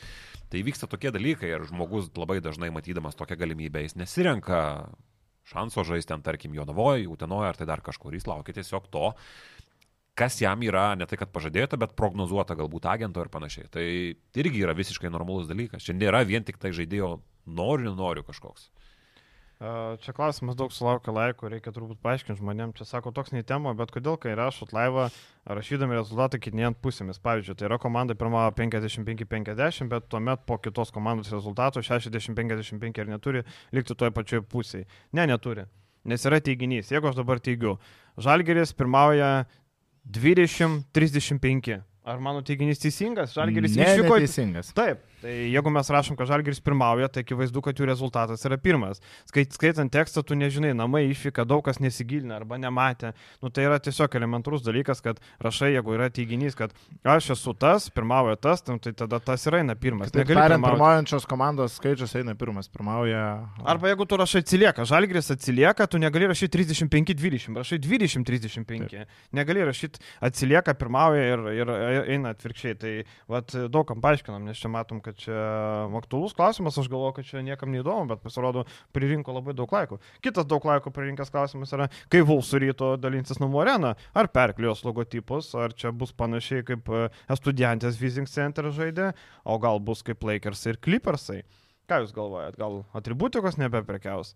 Tai 0.50 0.62
vyksta 0.66 0.88
tokie 0.90 1.12
dalykai 1.14 1.50
ir 1.54 1.66
žmogus 1.70 2.10
labai 2.18 2.40
dažnai 2.42 2.72
matydamas 2.74 3.18
tokią 3.18 3.38
galimybę, 3.38 3.82
jis 3.86 3.96
nesirenka 3.98 4.60
šanso 5.46 5.84
žaisti 5.86 6.12
ten, 6.12 6.24
tarkim, 6.26 6.54
Jonavoje, 6.56 7.06
Utenoje 7.10 7.50
ar 7.50 7.58
tai 7.58 7.68
dar 7.68 7.82
kažkur, 7.84 8.14
jis 8.14 8.26
laukia 8.28 8.56
tiesiog 8.56 8.88
to, 8.92 9.12
kas 10.16 10.40
jam 10.40 10.62
yra 10.64 10.94
ne 10.96 11.06
tai, 11.08 11.18
kad 11.20 11.32
pažadėta, 11.34 11.78
bet 11.80 11.94
prognozuota 11.98 12.56
galbūt 12.58 12.88
agento 12.88 13.22
ir 13.22 13.30
panašiai. 13.32 13.68
Tai 13.72 13.84
irgi 14.42 14.64
yra 14.64 14.74
visiškai 14.76 15.12
normalus 15.12 15.48
dalykas. 15.50 15.84
Čia 15.84 15.96
nėra 15.96 16.24
vien 16.26 16.46
tik 16.46 16.58
tai 16.62 16.72
žaidėjo 16.76 17.18
noriu, 17.46 17.90
nenoriu 17.90 18.24
kažkoks. 18.26 18.70
Čia 19.56 20.12
klausimas 20.12 20.52
daug 20.52 20.68
sulaukia 20.68 21.14
laiko, 21.16 21.48
reikia 21.48 21.72
turbūt 21.72 21.96
paaiškinti 22.04 22.42
žmonėm. 22.42 22.74
Čia 22.76 22.84
sako 22.84 23.08
toks 23.16 23.32
nei 23.32 23.40
tema, 23.46 23.72
bet 23.78 23.88
kodėl, 23.94 24.18
kai 24.20 24.34
rašot 24.36 24.74
laivą, 24.76 25.06
rašydami 25.48 25.96
rezultatą 25.96 26.36
kitinėjant 26.44 26.76
pusėmis. 26.84 27.16
Pavyzdžiui, 27.24 27.56
tai 27.56 27.70
yra 27.70 27.78
komanda 27.80 28.12
pirmavo 28.18 28.52
55-50, 28.58 29.88
bet 29.88 30.10
tuomet 30.12 30.44
po 30.44 30.60
kitos 30.60 30.92
komandos 30.92 31.32
rezultato 31.32 31.80
60-55 31.80 33.00
ir 33.00 33.08
neturi 33.08 33.46
likti 33.72 33.96
toje 33.96 34.12
pačioje 34.12 34.44
pusėje. 34.44 34.84
Ne, 35.16 35.24
neturi. 35.24 35.64
Nes 36.04 36.28
yra 36.28 36.42
teiginys. 36.44 36.92
Jeigu 36.92 37.08
aš 37.08 37.16
dabar 37.16 37.40
teigiu, 37.40 37.78
Žalgeris 38.20 38.76
pirmauja 38.76 39.46
20-35. 40.04 41.80
Ar 42.06 42.20
mano 42.22 42.44
teiginys 42.46 42.78
teisingas? 42.78 43.32
Žalgeris 43.34 43.72
ne, 43.74 43.88
išvyko. 43.88 44.20
Teisingas. 44.22 44.68
Taip, 44.76 45.00
tai 45.22 45.34
jeigu 45.52 45.72
mes 45.72 45.90
rašom, 45.92 46.16
kad 46.18 46.28
Žalgeris 46.30 46.60
pirmauja, 46.64 47.08
tai 47.12 47.24
akivaizdu, 47.24 47.62
kad 47.64 47.78
jų 47.78 47.88
rezultatas 47.88 48.44
yra 48.48 48.58
pirmas. 48.60 49.00
Skait, 49.28 49.54
skaitant 49.56 49.92
tekstą, 49.92 50.22
tu 50.26 50.36
nežinai, 50.38 50.74
namai 50.76 51.06
išvyka, 51.10 51.46
daug 51.48 51.64
kas 51.66 51.80
nesigilina 51.82 52.36
arba 52.40 52.58
nematė. 52.60 53.12
Nu, 53.42 53.50
tai 53.50 53.66
yra 53.68 53.78
tiesiog 53.82 54.14
elementarus 54.18 54.64
dalykas, 54.66 55.02
kad 55.04 55.20
rašai, 55.42 55.72
jeigu 55.74 55.96
yra 55.96 56.10
teiginys, 56.12 56.56
kad 56.58 56.74
aš 57.06 57.32
esu 57.36 57.54
tas, 57.56 57.88
pirmauja 57.94 58.36
tas, 58.40 58.64
tai 58.66 58.92
tada 58.92 59.20
tas 59.22 59.46
ir 59.48 59.58
eina 59.60 59.76
pirmas. 59.78 60.12
Taip, 60.14 60.28
tariant, 60.28 60.64
pirmaujančios 60.64 61.28
komandos 61.30 61.78
skaičius 61.80 62.16
eina 62.20 62.36
pirmas, 62.38 62.70
pirmauja. 62.72 63.24
Arba 63.64 63.92
jeigu 63.92 64.08
tu 64.08 64.20
rašai 64.20 64.44
atsilieka, 64.44 64.86
Žalgeris 64.88 65.32
atsilieka, 65.34 65.88
tu 65.90 66.00
negali 66.02 66.28
rašyti 66.30 66.62
35-20, 66.62 67.56
rašai 67.62 67.80
20-35. 67.82 69.04
Negali 69.36 69.64
rašyti 69.66 70.02
atsilieka, 70.28 70.76
pirmauja 70.78 71.26
ir, 71.34 71.46
ir 71.56 71.74
eina 72.16 72.34
atvirkščiai. 72.36 72.78
Tai 72.80 72.94
vat, 73.32 73.54
daugam 73.72 74.02
paaiškinam, 74.04 74.44
nes 74.46 74.60
čia 74.60 74.70
matom, 74.72 75.00
kad 75.06 75.18
čia 75.20 75.36
aktuolus 76.00 76.34
klausimas, 76.36 76.76
aš 76.78 76.90
galvoju, 76.92 77.16
kad 77.18 77.28
čia 77.28 77.44
niekam 77.46 77.70
neįdomu, 77.74 78.08
bet 78.10 78.24
pasirodo, 78.24 78.64
pririnko 78.96 79.36
labai 79.38 79.54
daug 79.56 79.72
laiko. 79.72 80.00
Kitas 80.24 80.48
daug 80.50 80.66
laiko 80.66 80.92
pririnkęs 80.94 81.30
klausimas 81.34 81.74
yra, 81.76 81.86
kai 82.12 82.24
Vulsų 82.26 82.62
ryto 82.66 82.90
dalinsis 83.00 83.40
namų 83.42 83.62
areną, 83.64 83.94
ar 84.16 84.30
perklios 84.34 84.82
logotipus, 84.86 85.52
ar 85.58 85.76
čia 85.76 85.94
bus 85.94 86.14
panašiai 86.16 86.66
kaip 86.66 86.90
Estudiantės 87.32 88.00
Vising 88.00 88.30
Center 88.30 88.72
žaidė, 88.74 89.12
o 89.46 89.60
gal 89.62 89.80
bus 89.82 90.02
kaip 90.06 90.26
Lakers 90.26 90.66
ir 90.66 90.82
Clippersai. 90.82 91.44
Ką 91.86 92.02
Jūs 92.02 92.12
galvojat, 92.14 92.58
gal 92.58 92.82
atributikos 92.98 93.60
nebeprekiaus? 93.62 94.34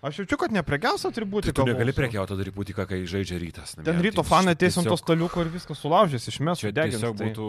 Aš 0.00 0.22
jaučiu, 0.22 0.36
kad 0.40 0.52
neprekiaus 0.52 1.04
atributika. 1.04 1.52
Tai 1.52 1.64
tu 1.64 1.72
negali 1.74 1.92
prekiauti 1.92 2.32
atributiką, 2.32 2.86
kai 2.88 3.02
žaidžia 3.08 3.36
rytas. 3.40 3.74
Ten 3.84 4.00
ryto 4.00 4.24
fanai 4.24 4.54
ateis 4.56 4.78
ant 4.80 4.88
to 4.88 4.96
staliuko 4.96 5.44
ir 5.44 5.50
viskas 5.52 5.80
sulaužys, 5.80 6.28
išmes. 6.32 6.62
Čia 6.62 6.72
tiesiog 6.72 7.18
tai... 7.18 7.28
būtų... 7.28 7.48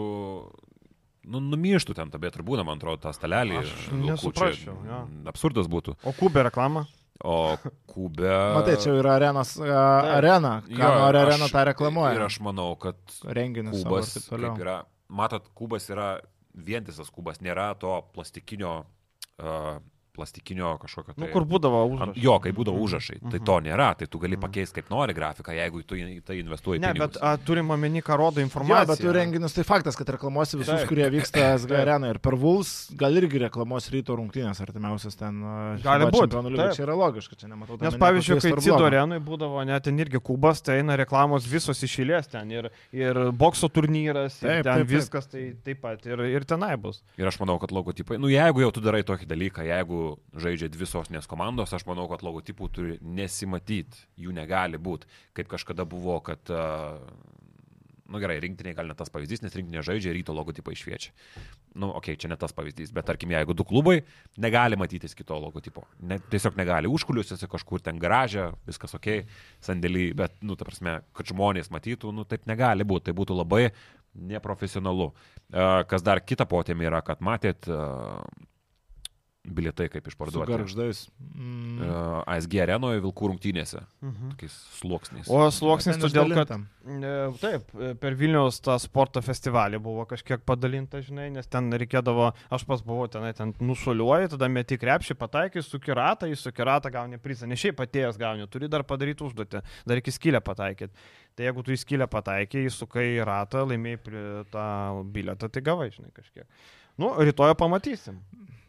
Nu, 1.22 1.38
numištų 1.38 1.94
ten, 1.94 2.10
tabėt 2.10 2.34
ir 2.38 2.42
būna, 2.46 2.64
man 2.66 2.80
atrodo, 2.80 2.98
tą 3.04 3.12
stalelį. 3.14 3.60
Aš 3.60 3.86
nesuprasčiau. 3.94 4.74
Ja. 4.88 5.04
Absurdas 5.30 5.68
būtų. 5.70 5.94
O 6.02 6.14
kubė 6.16 6.48
reklama? 6.48 6.86
O 7.22 7.54
kubė. 7.86 8.32
Matai, 8.56 8.74
čia 8.82 8.96
yra 8.98 9.14
arenos, 9.20 9.54
uh, 9.60 9.70
arena. 10.16 10.56
Ką 10.66 10.90
nori 10.98 11.20
arena, 11.20 11.46
tą 11.52 11.62
reklamuoja. 11.70 12.16
Ir 12.18 12.26
aš 12.26 12.40
manau, 12.42 12.72
kad 12.80 12.98
renginis 13.38 13.84
kubas 13.84 14.16
yra. 14.34 14.80
Matot, 15.12 15.46
kubas 15.54 15.86
yra 15.92 16.16
vientisas 16.52 17.12
kubas, 17.12 17.38
nėra 17.44 17.70
to 17.78 17.94
plastikinio 18.16 18.80
uh, 18.82 19.78
plastikinio 20.14 20.76
kažkokio. 20.82 21.14
Tai... 21.14 21.22
Nu, 21.24 21.28
kur 21.32 21.46
būdavo 21.48 21.82
užrašai. 21.94 22.22
Jo, 22.22 22.36
kai 22.42 22.52
būdavo 22.56 22.80
užrašai. 22.84 23.18
Tai 23.32 23.40
to 23.48 23.56
nėra, 23.64 23.88
tai 23.98 24.08
tu 24.10 24.20
gali 24.22 24.36
pakeisti 24.40 24.80
kaip 24.80 24.90
nori 24.92 25.14
grafiką, 25.16 25.54
jeigu 25.56 25.82
tu 25.88 25.96
į 25.96 26.20
tai 26.26 26.38
investuoji. 26.42 26.82
Ne, 26.82 26.92
pinigus. 26.92 27.14
bet 27.16 27.22
a, 27.24 27.32
turim 27.40 27.72
omeny, 27.72 28.02
ką 28.04 28.18
rodo 28.20 28.42
informacija. 28.44 28.82
Ja, 28.84 28.88
bet 28.90 29.00
tu 29.00 29.14
renginius, 29.14 29.56
tai 29.56 29.64
faktas, 29.68 29.96
kad 29.98 30.12
reklamuosi 30.12 30.60
visus, 30.60 30.74
Taip. 30.82 30.90
kurie 30.90 31.08
vyksta 31.14 31.46
SG 31.56 31.78
arenoje. 31.80 32.16
Ir 32.16 32.20
per 32.24 32.36
Vuls 32.40 32.72
gal 32.98 33.16
irgi 33.20 33.40
reklamuos 33.46 33.88
ryto 33.94 34.16
rungtynės 34.18 34.60
artimiausias 34.64 35.16
ten. 35.18 35.40
Gali 35.84 36.10
būti. 36.12 36.42
Čia 36.76 36.84
yra 36.86 36.98
logiška, 36.98 37.38
čia 37.40 37.48
nematau. 37.50 37.80
Nes 37.80 37.96
pavyzdžiui, 38.00 38.40
kai 38.44 38.52
Cido 38.62 38.84
arenui 38.86 39.20
būdavo 39.24 39.64
net 39.68 39.86
ten 39.88 39.98
irgi 40.02 40.20
kubas, 40.22 40.60
tai 40.64 40.80
eina 40.82 40.96
reklamos 41.00 41.48
visos 41.48 41.80
išėlės 41.86 42.28
ten. 42.32 42.52
Ir, 42.52 42.68
ir 42.94 43.18
bokso 43.36 43.70
turnyras, 43.72 44.36
ir 44.42 44.48
taip, 44.48 44.68
ten 44.68 44.84
taip, 44.84 44.90
viskas 44.92 45.30
tai 45.30 45.48
taip 45.64 45.80
pat. 45.82 46.04
Ir, 46.06 46.22
ir 46.36 46.46
tenai 46.48 46.74
bus. 46.80 47.00
Ir 47.20 47.28
aš 47.30 47.40
manau, 47.42 47.56
kad 47.62 47.72
logotipai, 47.74 48.20
nu 48.22 48.30
jeigu 48.32 48.64
jau 48.66 48.70
tu 48.76 48.84
darai 48.84 49.02
tokį 49.06 49.28
dalyką, 49.30 49.66
jeigu 49.66 50.01
žaidžia 50.38 50.70
dvi 50.72 50.88
sostinės 50.88 51.28
komandos, 51.30 51.72
aš 51.74 51.86
manau, 51.88 52.08
kad 52.10 52.24
logotipų 52.26 52.70
turi 52.72 52.96
nesimatyti, 53.02 54.08
jų 54.24 54.34
negali 54.36 54.80
būti, 54.80 55.08
kaip 55.36 55.50
kažkada 55.52 55.86
buvo, 55.88 56.18
kad, 56.24 56.52
na 58.12 58.18
nu, 58.18 58.20
gerai, 58.20 58.36
rinktinė 58.44 58.74
gal 58.76 58.90
ne 58.90 58.96
tas 58.98 59.12
pavyzdys, 59.12 59.40
nes 59.44 59.54
rinktinė 59.56 59.84
žaidžia, 59.86 60.12
ryto 60.12 60.34
logotipai 60.36 60.74
šviečia. 60.76 61.14
Na, 61.72 61.86
nu, 61.86 61.90
okei, 61.96 62.12
okay, 62.12 62.20
čia 62.20 62.28
ne 62.28 62.36
tas 62.36 62.52
pavyzdys, 62.52 62.92
bet 62.92 63.06
tarkim, 63.08 63.32
jeigu 63.32 63.56
du 63.56 63.64
klubai, 63.68 64.02
negali 64.42 64.76
matytis 64.76 65.16
kito 65.16 65.38
logotipo. 65.40 65.86
Ne, 66.04 66.18
tiesiog 66.32 66.58
negali, 66.60 66.90
užkuliuosiuose 66.92 67.48
kažkur 67.48 67.80
ten 67.86 68.00
garažė, 68.02 68.50
viskas 68.68 68.92
ok, 68.98 69.08
sandėlį, 69.64 70.04
bet, 70.18 70.36
nu, 70.44 70.58
ta 70.60 70.68
prasme, 70.68 70.98
kad 71.16 71.32
žmonės 71.32 71.72
matytų, 71.72 72.12
nu, 72.12 72.28
taip 72.28 72.44
negali 72.50 72.84
būti, 72.84 73.08
tai 73.08 73.16
būtų 73.16 73.38
labai 73.40 73.64
neprofesionalu. 74.12 75.10
Kas 75.88 76.04
dar 76.04 76.20
kita 76.20 76.46
potėmė 76.48 76.90
yra, 76.90 77.00
kad 77.04 77.24
matėt, 77.24 77.68
bilietai 79.42 79.88
kaip 79.90 80.06
išparduoti. 80.06 80.52
Garždais. 80.52 81.00
Mm. 81.34 81.80
Uh, 81.82 82.20
ASG 82.30 82.54
arenoje 82.62 83.00
Vilkų 83.02 83.32
rungtynėse. 83.32 83.80
Uh 83.82 84.06
Mhm. 84.12 84.12
-huh. 84.12 84.30
Tokiais 84.30 84.54
sluoksniais. 84.78 85.28
O 85.30 85.50
sluoksnis 85.50 85.96
todėl, 85.98 86.34
kad... 86.34 86.50
E, 86.50 87.32
taip, 87.40 87.70
per 88.00 88.14
Vilniaus 88.14 88.60
tą 88.60 88.78
sporto 88.78 89.20
festivalį 89.22 89.78
buvo 89.78 90.04
kažkiek 90.06 90.40
padalinta, 90.44 91.00
žinai, 91.00 91.30
nes 91.30 91.46
ten 91.46 91.70
reikėdavo, 91.72 92.32
aš 92.50 92.64
pas 92.64 92.82
buvau 92.82 93.08
tenai, 93.08 93.32
ten 93.34 93.54
nušuliuoji, 93.60 94.28
tada 94.28 94.48
meti 94.48 94.78
krepšį, 94.78 95.14
pataikai 95.14 95.62
su 95.62 95.78
kiratą, 95.78 96.26
į 96.26 96.36
su 96.36 96.52
kiratą 96.52 96.90
gauni 96.90 97.18
prizą. 97.18 97.46
Ne 97.46 97.54
šiaip 97.54 97.80
atėjęs 97.80 98.18
gauni, 98.18 98.46
turi 98.48 98.68
dar 98.68 98.82
padaryti 98.82 99.24
užduotį, 99.24 99.62
dar 99.86 99.96
iki 99.96 100.10
skylę 100.10 100.40
pataikyti. 100.40 100.92
Tai 101.34 101.44
jeigu 101.44 101.62
tu 101.62 101.72
į 101.72 101.78
skylę 101.78 102.06
pataikai, 102.06 102.66
įsukai 102.66 103.16
į 103.18 103.24
ratą, 103.24 103.66
laimėjai 103.66 104.44
tą 104.50 105.04
bilietą, 105.12 105.48
tai 105.48 105.62
gavai, 105.62 105.90
žinai, 105.90 106.10
kažkiek. 106.12 106.46
Nu, 106.98 107.14
rytoj 107.16 107.54
pamatysim. 107.54 108.20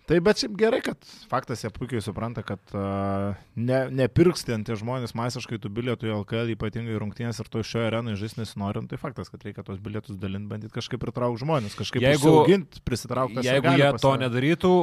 Tai 0.09 0.17
bet 0.19 0.41
šiaip 0.41 0.55
gerai, 0.59 0.81
kad 0.83 1.05
faktas 1.31 1.61
jie 1.63 1.69
puikiai 1.71 2.03
supranta, 2.03 2.43
kad 2.43 2.73
uh, 2.75 3.37
ne, 3.55 3.77
nepirks 4.01 4.43
ten 4.43 4.65
tie 4.67 4.75
žmonės 4.79 5.15
masiškai 5.15 5.61
tų 5.63 5.71
bilietų 5.77 6.09
į 6.09 6.15
LKL, 6.17 6.51
ypatingai 6.57 6.97
rungtynės 6.99 7.39
ir 7.39 7.47
to 7.51 7.63
šioje 7.63 7.87
arenoje 7.87 8.19
žais 8.19 8.35
nesinorint, 8.35 8.89
tai 8.91 8.99
faktas, 8.99 9.31
kad 9.31 9.45
reikia 9.47 9.63
tos 9.63 9.79
bilietus 9.83 10.19
dalinti, 10.19 10.49
bandyti 10.51 10.75
kažkaip 10.75 10.99
pritraukti 11.03 11.45
žmonės, 11.45 11.77
kažkaip 11.79 12.03
auginti, 12.19 12.83
prisitraukti. 12.83 13.45
Jeigu 13.47 13.77
jie 13.79 13.93
to 14.03 14.11
nedarytų, 14.25 14.73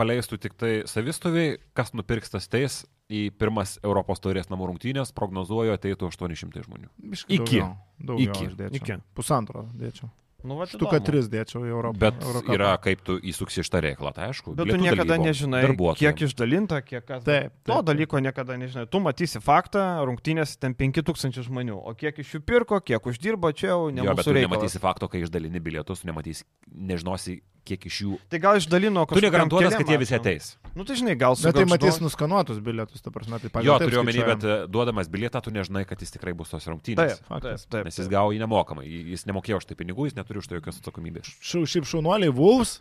paleistų 0.00 0.40
tik 0.40 0.56
tai 0.56 0.72
savistoviai, 0.88 1.58
kas 1.76 1.92
nupirks 1.92 2.32
tas 2.32 2.48
teis 2.48 2.80
į 3.10 3.26
pirmas 3.36 3.76
Europos 3.82 4.22
taurės 4.22 4.48
namų 4.48 4.70
rungtynės, 4.70 5.12
prognozuoju, 5.16 5.74
ateitų 5.76 6.08
800 6.08 6.64
žmonių. 6.64 6.88
Biškai 7.12 7.36
iki. 7.36 7.60
Daugiau, 7.60 7.74
daugiau 8.12 8.48
iki. 8.48 8.80
iki. 8.80 8.98
Pusantro 9.18 9.66
dėčiau. 9.76 10.08
Nu, 10.46 10.56
va, 10.58 10.66
Štuka 10.70 11.00
3 11.04 11.28
dėčiau 11.32 11.62
į 11.66 11.72
Europą. 11.72 12.00
Bet 12.00 12.18
Eurokapą. 12.22 12.54
yra, 12.56 12.70
kaip 12.82 13.02
tu 13.06 13.16
įsuksi 13.18 13.64
šitą 13.66 13.82
reikalą, 13.84 14.12
tai 14.16 14.30
aišku. 14.30 14.54
Bet 14.58 14.72
tu 14.72 14.78
niekada 14.80 15.18
nežinai, 15.20 15.62
kiek 16.00 16.24
išdalinta, 16.26 16.80
kiek 16.86 17.04
kas. 17.04 17.24
Taip, 17.26 17.52
taip. 17.52 17.66
To 17.70 17.80
dalyko 17.86 18.22
niekada 18.24 18.56
nežinai. 18.60 18.86
Tu 18.90 19.02
matysi 19.04 19.42
faktą, 19.44 19.84
rungtynės 20.08 20.56
ten 20.60 20.76
5000 20.78 21.44
žmonių, 21.46 21.76
o 21.76 21.94
kiek 21.98 22.22
iš 22.24 22.36
jų 22.36 22.42
pirko, 22.46 22.80
kiek 22.80 23.04
uždirbo, 23.12 23.52
čia 23.52 23.74
jau 23.74 23.90
ne. 23.92 24.04
Jo, 24.06 24.16
bet 24.16 24.28
tu 24.28 24.34
reikalas. 24.36 24.50
nematysi 24.50 24.82
fakto, 24.82 25.10
kai 25.12 25.24
išdalini 25.26 25.60
bilietus, 25.60 26.04
nematysi, 26.08 26.46
nežinosi, 26.72 27.40
kiek 27.70 27.86
iš 27.90 28.00
jų. 28.04 28.18
Tai 28.32 28.40
gal 28.42 28.58
išdalino 28.60 29.06
kažką. 29.06 29.20
Tu 29.20 29.26
negarantuotas, 29.26 29.76
kad 29.78 29.92
jie 29.92 29.98
visi 30.00 30.16
ateis. 30.16 30.50
Nu 30.74 30.86
tai 30.86 30.98
žinai, 30.98 31.16
gal 31.18 31.38
su... 31.38 31.46
Bet 31.48 31.58
tai 31.58 31.66
matys 31.70 32.00
nuskanuotus 32.02 32.60
bilietus, 32.64 33.02
ta 33.04 33.12
prasme, 33.14 33.40
tai 33.42 33.50
pavyzdžiui. 33.50 33.72
Jo, 33.72 33.78
turiu 33.82 34.02
omeny, 34.02 34.20
bet 34.28 34.44
e, 34.46 34.58
duodamas 34.70 35.10
bilietą, 35.12 35.42
tu 35.44 35.54
nežinai, 35.54 35.86
kad 35.88 36.02
jis 36.02 36.14
tikrai 36.14 36.34
bus 36.36 36.52
tos 36.52 36.68
rungtynės. 36.70 37.18
Taip, 37.18 37.30
faktas, 37.30 37.66
taip, 37.66 37.72
taip. 37.78 37.88
Nes 37.90 37.98
jis 38.02 38.10
gavo 38.12 38.34
jį 38.34 38.42
nemokamai, 38.44 38.86
jis 38.86 39.26
nemokėjo 39.30 39.62
už 39.62 39.70
tai 39.70 39.78
pinigų, 39.80 40.10
jis 40.10 40.18
neturi 40.18 40.42
už 40.42 40.50
tai 40.50 40.60
jokios 40.60 40.78
atsakomybės. 40.82 41.34
Šiaip 41.42 41.88
šaunuoliai 41.90 42.34
Wolves 42.34 42.78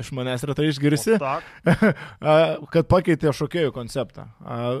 iš 0.00 0.12
manęs 0.16 0.44
retai 0.48 0.68
išgirsi, 0.70 1.16
kad 2.74 2.88
pakeitė 2.90 3.32
šokėjų 3.36 3.72
konceptą. 3.76 4.28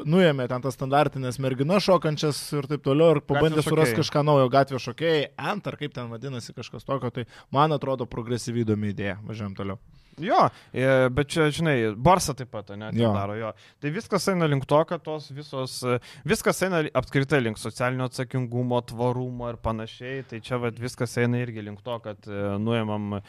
Nuėmė 0.08 0.48
ten 0.50 0.64
tas 0.64 0.76
standartinės 0.76 1.40
merginas 1.42 1.86
šokančias 1.88 2.40
ir 2.56 2.68
taip 2.70 2.84
toliau 2.86 3.16
ir 3.16 3.22
pabandė 3.24 3.64
surasti 3.64 3.98
kažką 4.00 4.24
naujo 4.26 4.50
gatvės 4.52 4.88
šokėjai, 4.90 5.28
ant 5.52 5.68
ar 5.68 5.78
kaip 5.80 5.96
ten 5.96 6.12
vadinasi 6.12 6.56
kažkas 6.56 6.86
tokio, 6.86 7.12
tai 7.12 7.26
man 7.54 7.74
atrodo 7.76 8.08
progresyvi 8.10 8.66
įdomi 8.66 8.92
idėja. 8.94 9.18
Važiuojam 9.26 9.56
toliau. 9.58 9.80
Jo, 10.18 10.46
e, 10.72 10.84
bet 11.12 11.28
čia, 11.28 11.50
žinai, 11.52 11.74
Barsa 12.00 12.32
taip 12.32 12.48
pat, 12.50 12.70
ne, 12.72 12.88
tai 12.90 13.02
Jo. 13.02 13.10
daro 13.12 13.34
jo. 13.36 13.50
Tai 13.82 13.90
viskas 13.92 14.24
eina 14.32 14.46
link 14.48 14.64
to, 14.64 14.78
kad 14.88 15.02
tos 15.04 15.26
visos, 15.36 15.74
e, 15.84 15.98
viskas 16.24 16.62
eina 16.64 16.80
apskritai 16.96 17.42
link 17.44 17.58
socialinio 17.60 18.06
atsakingumo, 18.08 18.78
tvarumo 18.88 19.50
ir 19.52 19.58
panašiai. 19.60 20.22
Tai 20.30 20.40
čia 20.40 20.56
vat, 20.62 20.78
viskas 20.80 21.12
eina 21.20 21.42
irgi 21.44 21.60
link 21.66 21.82
to, 21.84 21.98
kad 22.00 22.16
e, 22.32 22.38
nuėmam 22.62 23.18
e, 23.18 23.22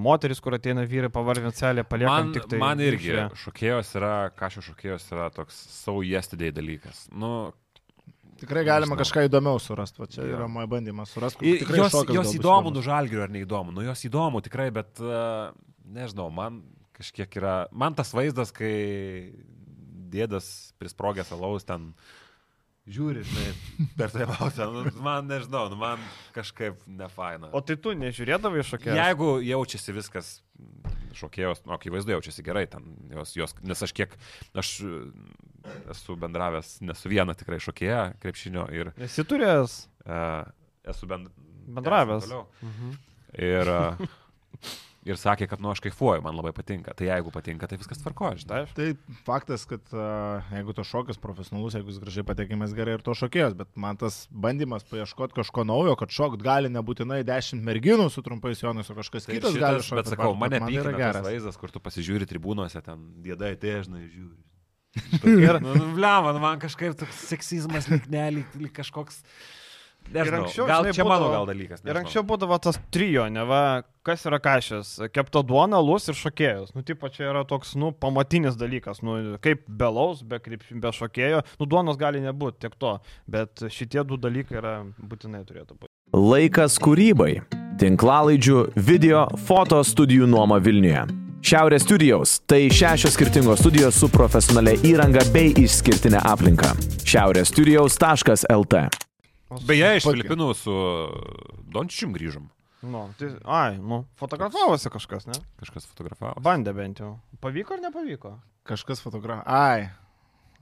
moteris, 0.00 0.40
kur 0.40 0.56
ateina 0.56 0.86
vyrai 0.88 1.10
pavarvinti 1.12 1.60
celę, 1.60 1.84
paliekam 1.84 2.30
Man, 2.30 2.32
tik 2.38 2.48
tai. 2.48 2.58
man 2.62 2.80
irgi 2.80 3.12
viršuje. 3.12 3.42
šokėjos 3.44 3.92
yra, 4.00 4.14
kažio 4.38 4.64
šokėjos 4.70 5.10
yra 5.12 5.28
toks 5.36 5.60
yesterday 6.08 6.50
dalykas. 6.56 7.04
Nu, 7.12 7.52
Tikrai 8.40 8.64
galima 8.66 8.96
kažką 8.98 9.28
įdomiau 9.28 9.60
surasti, 9.62 10.00
va 10.02 10.08
čia 10.10 10.24
Jo. 10.26 10.32
yra 10.36 10.48
mano 10.50 10.66
bandymas 10.66 11.12
surasti. 11.14 11.52
jos, 11.60 11.92
šokas 11.92 12.16
jos 12.16 12.32
įdomu, 12.34 12.72
įdomus. 12.72 12.74
nu 12.74 12.82
žalgiriu 12.82 13.22
ar 13.22 13.30
neįdomu. 13.30 13.72
Nu 13.76 13.84
jos 13.86 14.02
įdomu 14.08 14.40
tikrai, 14.42 14.70
bet 14.74 14.98
uh, 15.00 15.52
nežinau, 15.84 16.30
man 16.34 16.62
kažkiek 16.94 17.40
yra, 17.40 17.54
man 17.74 17.96
tas 17.98 18.12
vaizdas, 18.14 18.52
kai 18.54 18.74
dėdas 20.14 20.46
prisprogęs 20.78 21.32
alaus 21.34 21.66
ten 21.66 21.92
žiūri, 22.84 23.24
žinai, 23.24 23.52
per 23.98 24.12
tai 24.12 24.26
pausę, 24.28 24.66
nu, 24.70 24.84
man 25.02 25.28
nežinau, 25.30 25.66
nu, 25.72 25.78
man 25.80 26.02
kažkaip 26.36 26.82
nefaina. 26.86 27.50
O 27.56 27.62
tai 27.64 27.78
tu 27.80 27.94
nežiūrėdavai 27.98 28.64
šokėjų? 28.68 28.98
Jeigu 29.00 29.30
jaučiasi 29.46 29.94
viskas, 29.96 30.32
šokėjos, 31.18 31.64
nu, 31.64 31.74
akivaizdu 31.78 32.14
jaučiasi 32.14 32.44
gerai, 32.46 32.66
ten, 32.70 32.86
jos, 33.14 33.34
jos, 33.38 33.56
nes 33.64 33.84
aš 33.86 33.94
kiek, 33.96 34.14
aš 34.60 34.74
esu 35.94 36.18
bendravęs, 36.20 36.76
nesu 36.84 37.10
viena 37.12 37.34
tikrai 37.38 37.58
šokėja 37.62 38.02
krepšinio 38.22 38.68
ir 38.76 38.92
Esi 39.06 39.24
turėjęs. 39.26 39.78
uh, 40.04 40.44
esu 40.92 41.08
bend... 41.10 41.32
Bendravęs. 41.64 42.26
toliau. 42.28 42.44
Mhm. 42.60 42.96
Ir, 43.40 43.70
uh, 43.72 44.04
ir 45.04 45.18
sakė, 45.20 45.46
kad, 45.50 45.60
nu, 45.60 45.68
aš 45.72 45.82
kaifuoju, 45.84 46.22
man 46.24 46.36
labai 46.38 46.52
patinka. 46.56 46.94
Tai 46.96 47.06
jeigu 47.08 47.32
patinka, 47.34 47.68
tai 47.68 47.76
viskas 47.80 48.00
tvarkoja, 48.00 48.38
žinai. 48.40 48.60
Tai 48.76 48.86
faktas, 49.26 49.66
kad 49.68 49.82
uh, 49.92 50.40
jeigu 50.54 50.74
to 50.76 50.84
šokis 50.88 51.20
profesionalus, 51.20 51.76
jeigu 51.76 51.92
jis 51.92 52.00
gražiai 52.02 52.24
patekimas 52.28 52.72
gerai 52.76 52.96
ir 52.98 53.04
to 53.04 53.12
šokėjas, 53.18 53.56
bet 53.58 53.68
man 53.80 53.98
tas 54.00 54.22
bandymas 54.32 54.86
paieškoti 54.88 55.36
kažko 55.38 55.66
naujo, 55.68 55.92
kad 56.00 56.14
šokt 56.14 56.40
gali 56.44 56.72
nebūtinai 56.72 57.20
10 57.28 57.60
merginų 57.68 58.08
su 58.14 58.24
trumpais 58.24 58.62
jonais, 58.64 58.88
o 58.88 58.96
kažkas 58.96 59.28
Tai 59.28 59.36
kitas 59.38 59.58
gali 59.60 59.82
šitas, 59.82 59.90
šokti. 59.90 60.00
bet 60.00 60.12
sakau, 60.14 60.32
mane 60.40 60.62
man 60.64 60.72
pykina 60.72 60.88
yra 60.88 60.96
geras. 60.98 61.26
vaizdas, 61.28 61.60
kur 61.60 61.74
tu 61.74 61.84
pasižiūri 61.84 62.28
tribūnose, 62.30 62.80
ten 62.84 63.04
dėdai 63.24 63.54
težnai 63.60 64.06
žiūri. 64.08 64.40
Ir, 65.44 65.56
Nu, 65.60 65.72
nu, 65.74 65.90
blema, 65.96 66.30
nu, 66.32 66.38
man 66.42 66.60
kažkaip 66.62 66.94
toks 67.00 67.24
seksizmas 67.28 67.88
lyg 67.90 68.04
ne, 68.12 68.24
lyg, 68.40 68.58
lyg 68.60 68.72
kažkoks... 68.76 69.20
Nežinau, 70.12 70.44
anksčiau, 70.44 70.66
gal 70.68 70.82
žinai, 70.84 70.94
čia 70.94 71.04
mano 71.04 71.24
būdavo- 71.24 71.32
gal 71.32 71.46
dalykas. 71.46 71.80
ir 71.80 71.84
nežinau. 71.84 72.00
anksčiau 72.04 72.22
būdavo 72.22 72.60
tas 72.60 72.78
trijo, 72.92 73.32
ne 73.32 73.44
va, 73.44 73.82
kas 74.04 74.24
yra 74.26 74.38
kažkas, 74.38 75.10
kepta 75.12 75.42
duona, 75.42 75.80
lus 75.80 76.08
ir 76.08 76.14
šokėjus. 76.14 76.74
Nu, 76.74 76.82
tipo, 76.82 77.08
čia 77.08 77.30
yra 77.32 77.44
toks, 77.44 77.74
nu, 77.74 77.90
pamatinis 77.92 78.56
dalykas, 78.56 79.02
nu, 79.02 79.38
kaip 79.40 79.62
be 79.66 79.84
laus, 79.86 80.22
be, 80.22 80.38
be 80.38 80.88
šokėjo, 80.92 81.42
nu, 81.58 81.66
duonos 81.66 81.96
gali 81.96 82.20
nebūti, 82.20 82.58
tiek 82.60 82.74
to, 82.78 83.00
bet 83.26 83.54
šitie 83.68 84.06
du 84.06 84.16
dalykai 84.16 84.58
yra 84.60 84.84
būtinai 85.00 85.44
turėtų 85.44 85.74
būti. 85.78 85.88
Laikas 86.14 86.78
kūrybai. 86.78 87.42
Tinklalaidžių, 87.78 88.72
video, 88.76 89.26
foto 89.46 89.80
studijų 89.82 90.28
nuoma 90.30 90.60
Vilniuje. 90.62 91.08
Šiaurės 91.44 91.82
studijos- 91.84 92.40
tai 92.48 92.68
šešios 92.70 93.12
skirtingos 93.18 93.58
studijos 93.58 93.94
su 93.94 94.08
profesionalia 94.08 94.78
įranga 94.80 95.20
bei 95.32 95.52
išskirtinė 95.52 96.22
aplinka. 96.24 96.72
šiaurėsstudijaus.lt 97.04 98.88
Beje, 99.68 99.90
iš. 99.98 100.06
Filipinų 100.08 100.50
su 100.58 100.74
Dončium 101.74 102.14
grįžom. 102.16 102.48
Nu, 102.84 103.06
tai, 103.16 103.30
ai, 103.48 103.76
nu, 103.80 104.02
fotografavosi 104.20 104.90
kažkas, 104.92 105.24
ne? 105.30 105.36
Kažkas 105.60 105.86
fotografavo. 105.88 106.36
Bandė 106.44 106.74
bent 106.76 107.00
jau. 107.00 107.14
Pavyko 107.40 107.78
ar 107.78 107.84
nepavyko? 107.86 108.34
Kažkas 108.68 109.00
fotografavo. 109.04 109.48
Ai. 109.48 109.88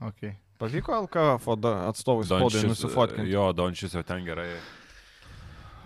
Okay. 0.03 0.37
Pavyko 0.61 0.95
LKF 1.03 1.49
atstovui 1.89 2.27
spaudai 2.27 2.63
nusifotkinti. 2.69 3.31
Jo, 3.31 3.49
Dončius 3.55 3.95
jau 3.97 4.03
ten 4.07 4.23
gerai. 4.27 4.53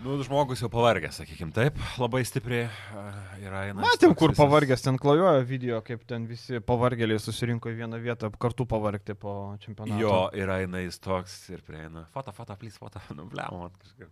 Nu, 0.04 0.14
žmogus 0.22 0.62
jau 0.62 0.68
pavargęs, 0.70 1.18
sakykim, 1.18 1.50
taip, 1.56 1.78
labai 1.98 2.20
stipriai 2.28 2.68
a, 2.70 3.04
yra 3.42 3.64
eina. 3.66 3.82
Matėm, 3.82 4.14
kur 4.18 4.34
pavargęs, 4.38 4.84
ten 4.86 5.00
klajojo 5.02 5.42
video, 5.50 5.80
kaip 5.86 6.04
ten 6.10 6.28
visi 6.30 6.60
pavargėliai 6.62 7.18
susirinko 7.22 7.72
į 7.74 7.80
vieną 7.80 7.98
vietą, 8.04 8.30
kartu 8.38 8.68
pavargti 8.70 9.16
po 9.18 9.56
čempionato. 9.64 9.98
Jo, 10.02 10.20
ir 10.38 10.52
eina 10.54 10.84
jis 10.84 11.02
toks 11.02 11.38
ir 11.50 11.64
prieina. 11.66 12.06
Foto, 12.14 12.34
foto, 12.36 12.58
plys, 12.62 12.78
foto, 12.78 13.02
nu, 13.18 13.26
blem, 13.32 13.64
man 13.64 13.74
kažkaip. 13.82 14.12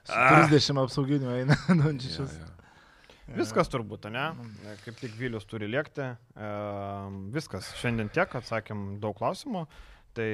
Su 0.00 0.16
30 0.16 0.82
apsauginių 0.82 1.36
eina 1.36 1.58
jo. 1.92 2.26
Viskas 3.36 3.70
turbūt, 3.70 4.08
ne? 4.10 4.24
Kaip 4.82 4.98
tik 4.98 5.14
Vilius 5.14 5.46
turi 5.46 5.68
lėkti. 5.70 6.08
E, 6.34 6.50
viskas. 7.36 7.68
Šiandien 7.78 8.10
tiek, 8.10 8.34
atsakėm 8.40 8.96
daug 9.02 9.14
klausimų. 9.20 9.68
Tai 10.18 10.30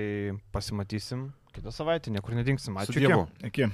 pasimatysim 0.56 1.28
kitą 1.52 1.74
savaitę, 1.74 2.08
niekur 2.14 2.32
nedingsim. 2.38 2.80
Ačiū. 2.80 3.04
Iki. 3.44 3.68